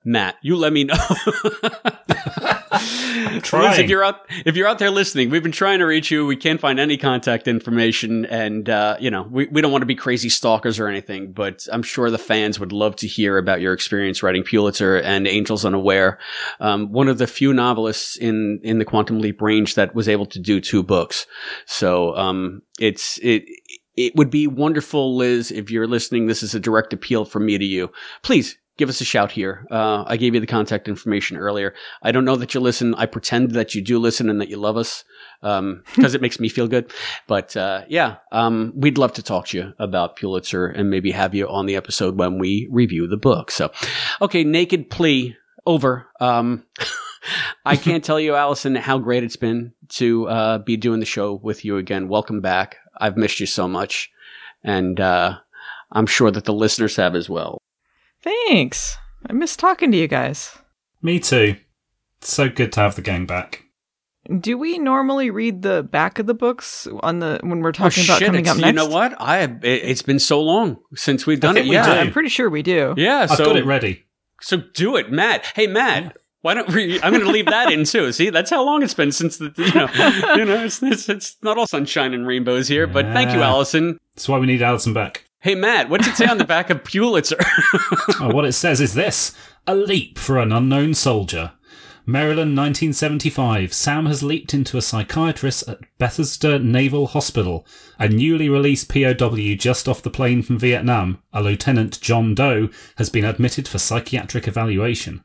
Matt, 0.04 0.36
you 0.42 0.56
let 0.56 0.72
me 0.72 0.84
know. 0.84 0.96
Liz, 3.70 3.78
if 3.78 3.88
you're 3.88 4.04
out, 4.04 4.20
if 4.44 4.54
you're 4.56 4.68
out 4.68 4.78
there 4.78 4.90
listening, 4.90 5.30
we've 5.30 5.42
been 5.42 5.52
trying 5.52 5.78
to 5.78 5.86
reach 5.86 6.10
you. 6.10 6.26
We 6.26 6.36
can't 6.36 6.60
find 6.60 6.78
any 6.78 6.96
contact 6.96 7.48
information, 7.48 8.26
and 8.26 8.68
uh, 8.68 8.96
you 9.00 9.10
know, 9.10 9.22
we, 9.22 9.46
we 9.46 9.62
don't 9.62 9.72
want 9.72 9.82
to 9.82 9.86
be 9.86 9.94
crazy 9.94 10.28
stalkers 10.28 10.78
or 10.78 10.88
anything. 10.88 11.32
But 11.32 11.66
I'm 11.72 11.82
sure 11.82 12.10
the 12.10 12.18
fans 12.18 12.60
would 12.60 12.72
love 12.72 12.96
to 12.96 13.06
hear 13.06 13.38
about 13.38 13.62
your 13.62 13.72
experience 13.72 14.22
writing 14.22 14.42
Pulitzer 14.42 14.96
and 14.96 15.26
Angels 15.26 15.64
Unaware. 15.64 16.18
Um, 16.60 16.92
one 16.92 17.08
of 17.08 17.16
the 17.16 17.26
few 17.26 17.54
novelists 17.54 18.16
in 18.18 18.60
in 18.62 18.78
the 18.78 18.84
Quantum 18.84 19.20
Leap 19.20 19.40
range 19.40 19.74
that 19.76 19.94
was 19.94 20.08
able 20.08 20.26
to 20.26 20.38
do 20.38 20.60
two 20.60 20.82
books. 20.82 21.26
So 21.66 22.14
um, 22.16 22.62
it's 22.78 23.18
it 23.22 23.44
it 23.96 24.14
would 24.16 24.30
be 24.30 24.46
wonderful, 24.46 25.16
Liz, 25.16 25.50
if 25.50 25.70
you're 25.70 25.86
listening. 25.86 26.26
This 26.26 26.42
is 26.42 26.54
a 26.54 26.60
direct 26.60 26.92
appeal 26.92 27.24
from 27.24 27.46
me 27.46 27.58
to 27.58 27.64
you. 27.64 27.90
Please 28.22 28.58
give 28.76 28.88
us 28.88 29.00
a 29.00 29.04
shout 29.04 29.30
here. 29.30 29.66
Uh, 29.70 30.04
I 30.06 30.16
gave 30.16 30.34
you 30.34 30.40
the 30.40 30.46
contact 30.46 30.88
information 30.88 31.36
earlier. 31.36 31.74
I 32.02 32.12
don't 32.12 32.24
know 32.24 32.36
that 32.36 32.54
you 32.54 32.60
listen. 32.60 32.94
I 32.96 33.06
pretend 33.06 33.52
that 33.52 33.74
you 33.74 33.82
do 33.82 33.98
listen 33.98 34.28
and 34.28 34.40
that 34.40 34.48
you 34.48 34.56
love 34.56 34.76
us 34.76 35.04
because 35.40 35.58
um, 35.58 35.82
it 35.96 36.20
makes 36.20 36.40
me 36.40 36.48
feel 36.48 36.66
good. 36.66 36.92
But 37.26 37.56
uh, 37.56 37.82
yeah, 37.88 38.16
um, 38.32 38.72
we'd 38.74 38.98
love 38.98 39.12
to 39.14 39.22
talk 39.22 39.48
to 39.48 39.58
you 39.58 39.72
about 39.78 40.16
Pulitzer 40.16 40.66
and 40.66 40.90
maybe 40.90 41.12
have 41.12 41.34
you 41.34 41.48
on 41.48 41.66
the 41.66 41.76
episode 41.76 42.18
when 42.18 42.38
we 42.38 42.68
review 42.70 43.06
the 43.06 43.16
book. 43.16 43.50
So, 43.50 43.70
okay, 44.20 44.44
naked 44.44 44.90
plea 44.90 45.36
over. 45.66 46.08
Um, 46.20 46.64
I 47.64 47.76
can't 47.76 48.04
tell 48.04 48.20
you, 48.20 48.34
Allison, 48.34 48.74
how 48.74 48.98
great 48.98 49.24
it's 49.24 49.36
been 49.36 49.72
to 49.90 50.28
uh, 50.28 50.58
be 50.58 50.76
doing 50.76 51.00
the 51.00 51.06
show 51.06 51.34
with 51.34 51.64
you 51.64 51.78
again. 51.78 52.08
Welcome 52.08 52.40
back. 52.40 52.76
I've 52.98 53.16
missed 53.16 53.40
you 53.40 53.46
so 53.46 53.68
much. 53.68 54.10
And 54.62 54.98
uh, 55.00 55.38
I'm 55.92 56.06
sure 56.06 56.30
that 56.30 56.44
the 56.44 56.52
listeners 56.52 56.96
have 56.96 57.14
as 57.14 57.28
well. 57.28 57.58
Thanks. 58.22 58.96
I 59.28 59.32
miss 59.32 59.56
talking 59.56 59.90
to 59.92 59.98
you 59.98 60.08
guys. 60.08 60.56
Me 61.02 61.20
too. 61.20 61.56
It's 62.18 62.32
so 62.32 62.48
good 62.48 62.72
to 62.72 62.80
have 62.80 62.96
the 62.96 63.02
gang 63.02 63.26
back. 63.26 63.64
Do 64.40 64.56
we 64.56 64.78
normally 64.78 65.30
read 65.30 65.60
the 65.60 65.82
back 65.82 66.18
of 66.18 66.26
the 66.26 66.32
books 66.32 66.88
on 67.02 67.18
the 67.18 67.38
when 67.42 67.60
we're 67.60 67.72
talking 67.72 68.04
oh, 68.08 68.16
about 68.16 68.22
coming 68.22 68.48
up 68.48 68.56
next? 68.56 68.66
You 68.66 68.72
know 68.72 68.86
what? 68.86 69.20
I 69.20 69.40
it, 69.62 69.84
has 69.84 70.00
been 70.00 70.18
so 70.18 70.40
long 70.40 70.78
since 70.94 71.26
we've 71.26 71.40
done 71.40 71.58
it. 71.58 71.66
Yeah, 71.66 71.84
I'm 71.84 72.10
pretty 72.10 72.30
sure 72.30 72.48
we 72.48 72.62
do. 72.62 72.94
Yeah, 72.96 73.26
I've 73.28 73.36
got 73.36 73.56
it 73.56 73.66
ready. 73.66 74.04
So 74.40 74.62
do 74.74 74.96
it, 74.96 75.12
Matt. 75.12 75.52
Hey, 75.54 75.66
Matt. 75.66 76.16
Why 76.44 76.52
don't 76.52 76.70
we? 76.74 77.00
I'm 77.00 77.14
going 77.14 77.24
to 77.24 77.30
leave 77.30 77.46
that 77.46 77.72
in 77.72 77.84
too. 77.84 78.12
See, 78.12 78.28
that's 78.28 78.50
how 78.50 78.62
long 78.62 78.82
it's 78.82 78.92
been 78.92 79.12
since 79.12 79.38
the 79.38 79.50
you 79.56 79.72
know, 79.72 80.34
you 80.36 80.44
know, 80.44 80.62
it's, 80.62 80.82
it's, 80.82 81.08
it's 81.08 81.36
not 81.42 81.56
all 81.56 81.66
sunshine 81.66 82.12
and 82.12 82.26
rainbows 82.26 82.68
here. 82.68 82.86
But 82.86 83.06
thank 83.14 83.32
you, 83.32 83.40
Allison. 83.40 83.98
That's 84.14 84.28
why 84.28 84.38
we 84.38 84.44
need 84.44 84.60
Allison 84.60 84.92
back. 84.92 85.24
Hey, 85.40 85.54
Matt, 85.54 85.88
what's 85.88 86.06
it 86.06 86.16
say 86.16 86.26
on 86.26 86.36
the 86.36 86.44
back 86.44 86.68
of 86.68 86.84
Pulitzer? 86.84 87.38
oh, 88.20 88.28
what 88.34 88.44
it 88.44 88.52
says 88.52 88.82
is 88.82 88.92
this 88.92 89.34
A 89.66 89.74
leap 89.74 90.18
for 90.18 90.38
an 90.38 90.52
unknown 90.52 90.92
soldier. 90.92 91.52
Maryland, 92.04 92.54
1975. 92.54 93.72
Sam 93.72 94.04
has 94.04 94.22
leaped 94.22 94.52
into 94.52 94.76
a 94.76 94.82
psychiatrist 94.82 95.66
at 95.66 95.78
Bethesda 95.96 96.58
Naval 96.58 97.06
Hospital. 97.06 97.66
A 97.98 98.06
newly 98.06 98.50
released 98.50 98.92
POW 98.92 99.54
just 99.54 99.88
off 99.88 100.02
the 100.02 100.10
plane 100.10 100.42
from 100.42 100.58
Vietnam, 100.58 101.22
a 101.32 101.42
Lieutenant 101.42 102.02
John 102.02 102.34
Doe, 102.34 102.68
has 102.96 103.08
been 103.08 103.24
admitted 103.24 103.66
for 103.66 103.78
psychiatric 103.78 104.46
evaluation. 104.46 105.24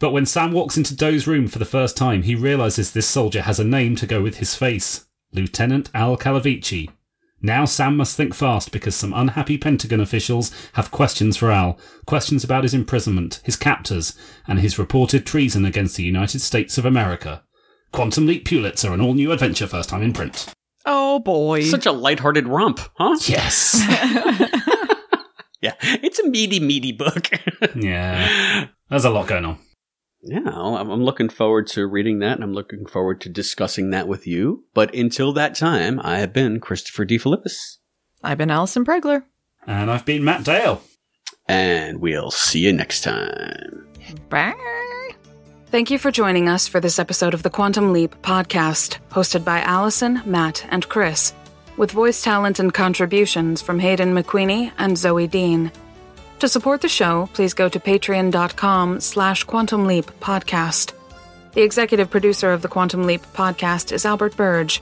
But 0.00 0.12
when 0.12 0.26
Sam 0.26 0.52
walks 0.52 0.78
into 0.78 0.96
Doe's 0.96 1.26
room 1.26 1.46
for 1.46 1.58
the 1.58 1.64
first 1.64 1.96
time, 1.96 2.22
he 2.22 2.34
realizes 2.34 2.90
this 2.90 3.06
soldier 3.06 3.42
has 3.42 3.60
a 3.60 3.64
name 3.64 3.94
to 3.96 4.06
go 4.06 4.22
with 4.22 4.38
his 4.38 4.56
face 4.56 5.06
Lieutenant 5.32 5.90
Al 5.94 6.16
Calavicci. 6.16 6.88
Now 7.42 7.66
Sam 7.66 7.96
must 7.96 8.16
think 8.16 8.34
fast 8.34 8.72
because 8.72 8.96
some 8.96 9.12
unhappy 9.12 9.56
Pentagon 9.58 10.00
officials 10.00 10.52
have 10.72 10.90
questions 10.90 11.36
for 11.36 11.50
Al. 11.50 11.78
Questions 12.06 12.42
about 12.42 12.64
his 12.64 12.74
imprisonment, 12.74 13.40
his 13.44 13.56
captors, 13.56 14.16
and 14.46 14.58
his 14.58 14.78
reported 14.78 15.26
treason 15.26 15.64
against 15.64 15.96
the 15.96 16.02
United 16.02 16.40
States 16.40 16.78
of 16.78 16.84
America. 16.86 17.42
Quantum 17.92 18.26
Leap 18.26 18.46
Pulitzer, 18.46 18.92
an 18.92 19.00
all 19.00 19.14
new 19.14 19.32
adventure, 19.32 19.66
first 19.66 19.90
time 19.90 20.02
in 20.02 20.12
print. 20.12 20.52
Oh 20.86 21.18
boy. 21.18 21.62
Such 21.62 21.86
a 21.86 21.92
lighthearted 21.92 22.46
romp, 22.46 22.80
huh? 22.94 23.18
Yes. 23.26 23.82
yeah, 25.60 25.74
it's 25.82 26.18
a 26.18 26.28
meaty, 26.28 26.60
meaty 26.60 26.92
book. 26.92 27.28
yeah. 27.74 28.66
There's 28.88 29.04
a 29.04 29.10
lot 29.10 29.26
going 29.26 29.44
on. 29.44 29.58
Yeah, 30.22 30.48
I'm 30.48 30.90
I'm 30.90 31.02
looking 31.02 31.28
forward 31.28 31.66
to 31.68 31.86
reading 31.86 32.18
that 32.18 32.34
and 32.34 32.44
I'm 32.44 32.52
looking 32.52 32.86
forward 32.86 33.20
to 33.22 33.28
discussing 33.28 33.90
that 33.90 34.06
with 34.06 34.26
you. 34.26 34.64
But 34.74 34.94
until 34.94 35.32
that 35.32 35.54
time, 35.54 36.00
I 36.02 36.18
have 36.18 36.32
been 36.32 36.60
Christopher 36.60 37.06
DeFilippis. 37.06 37.78
I've 38.22 38.38
been 38.38 38.50
Allison 38.50 38.84
Pregler. 38.84 39.24
And 39.66 39.90
I've 39.90 40.04
been 40.04 40.24
Matt 40.24 40.44
Dale. 40.44 40.82
And 41.48 42.00
we'll 42.00 42.30
see 42.30 42.60
you 42.60 42.72
next 42.72 43.02
time. 43.02 43.86
Bye. 44.28 44.54
Thank 45.66 45.90
you 45.90 45.98
for 45.98 46.10
joining 46.10 46.48
us 46.48 46.66
for 46.66 46.80
this 46.80 46.98
episode 46.98 47.32
of 47.32 47.42
the 47.42 47.50
Quantum 47.50 47.92
Leap 47.92 48.14
podcast, 48.22 48.98
hosted 49.10 49.44
by 49.44 49.60
Allison, 49.60 50.20
Matt, 50.26 50.66
and 50.70 50.88
Chris, 50.88 51.32
with 51.76 51.92
voice 51.92 52.22
talent 52.22 52.58
and 52.58 52.74
contributions 52.74 53.62
from 53.62 53.78
Hayden 53.78 54.12
McQueenie 54.12 54.72
and 54.78 54.98
Zoe 54.98 55.28
Dean. 55.28 55.70
To 56.40 56.48
support 56.48 56.80
the 56.80 56.88
show, 56.88 57.28
please 57.34 57.52
go 57.52 57.68
to 57.68 57.78
patreon.com 57.78 59.00
slash 59.00 59.44
quantum 59.44 59.86
leap 59.86 60.06
podcast. 60.20 60.94
The 61.52 61.60
executive 61.60 62.08
producer 62.08 62.50
of 62.52 62.62
the 62.62 62.68
Quantum 62.68 63.06
Leap 63.06 63.20
podcast 63.34 63.92
is 63.92 64.06
Albert 64.06 64.36
Burge. 64.36 64.80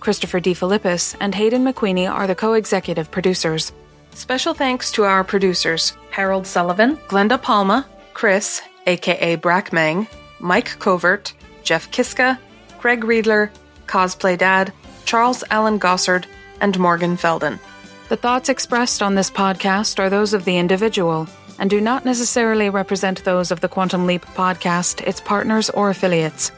Christopher 0.00 0.40
DeFilippis 0.40 1.14
and 1.20 1.32
Hayden 1.32 1.64
McQueenie 1.64 2.10
are 2.10 2.26
the 2.26 2.34
co-executive 2.34 3.10
producers. 3.10 3.72
Special 4.14 4.52
thanks 4.52 4.90
to 4.92 5.04
our 5.04 5.22
producers, 5.22 5.96
Harold 6.10 6.46
Sullivan, 6.46 6.96
Glenda 7.08 7.40
Palma, 7.40 7.86
Chris, 8.12 8.60
aka 8.86 9.36
Brackmang, 9.36 10.08
Mike 10.40 10.76
Covert, 10.80 11.34
Jeff 11.62 11.88
Kiska, 11.92 12.36
Craig 12.78 13.02
Riedler, 13.02 13.50
Cosplay 13.86 14.36
Dad, 14.36 14.72
Charles 15.04 15.44
Allen 15.50 15.78
Gossard, 15.78 16.24
and 16.60 16.76
Morgan 16.80 17.16
Felden. 17.16 17.60
The 18.08 18.16
thoughts 18.16 18.48
expressed 18.48 19.02
on 19.02 19.16
this 19.16 19.32
podcast 19.32 19.98
are 19.98 20.08
those 20.08 20.32
of 20.32 20.44
the 20.44 20.58
individual 20.58 21.26
and 21.58 21.68
do 21.68 21.80
not 21.80 22.04
necessarily 22.04 22.70
represent 22.70 23.24
those 23.24 23.50
of 23.50 23.60
the 23.60 23.68
Quantum 23.68 24.06
Leap 24.06 24.24
podcast, 24.26 25.00
its 25.04 25.20
partners, 25.20 25.70
or 25.70 25.90
affiliates. 25.90 26.52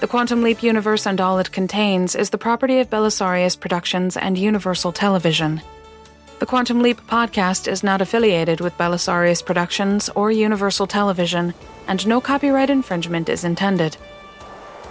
The 0.00 0.06
Quantum 0.06 0.42
Leap 0.42 0.62
universe 0.62 1.06
and 1.06 1.22
all 1.22 1.38
it 1.38 1.52
contains 1.52 2.14
is 2.14 2.28
the 2.28 2.36
property 2.36 2.80
of 2.80 2.90
Belisarius 2.90 3.58
Productions 3.58 4.18
and 4.18 4.36
Universal 4.36 4.92
Television. 4.92 5.62
The 6.40 6.46
Quantum 6.46 6.82
Leap 6.82 7.00
podcast 7.06 7.66
is 7.66 7.82
not 7.82 8.02
affiliated 8.02 8.60
with 8.60 8.76
Belisarius 8.76 9.42
Productions 9.42 10.10
or 10.10 10.30
Universal 10.30 10.88
Television, 10.88 11.54
and 11.88 12.06
no 12.06 12.20
copyright 12.20 12.68
infringement 12.68 13.30
is 13.30 13.44
intended. 13.44 13.96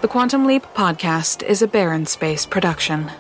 The 0.02 0.07
Quantum 0.07 0.48
Leap 0.48 0.64
podcast 0.74 1.44
is 1.44 1.61
a 1.61 1.68
Barren 1.68 2.07
Space 2.07 2.48
production. 2.48 3.11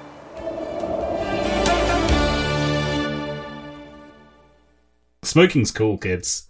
Smoking's 5.23 5.71
cool, 5.71 5.97
kids. 5.97 6.41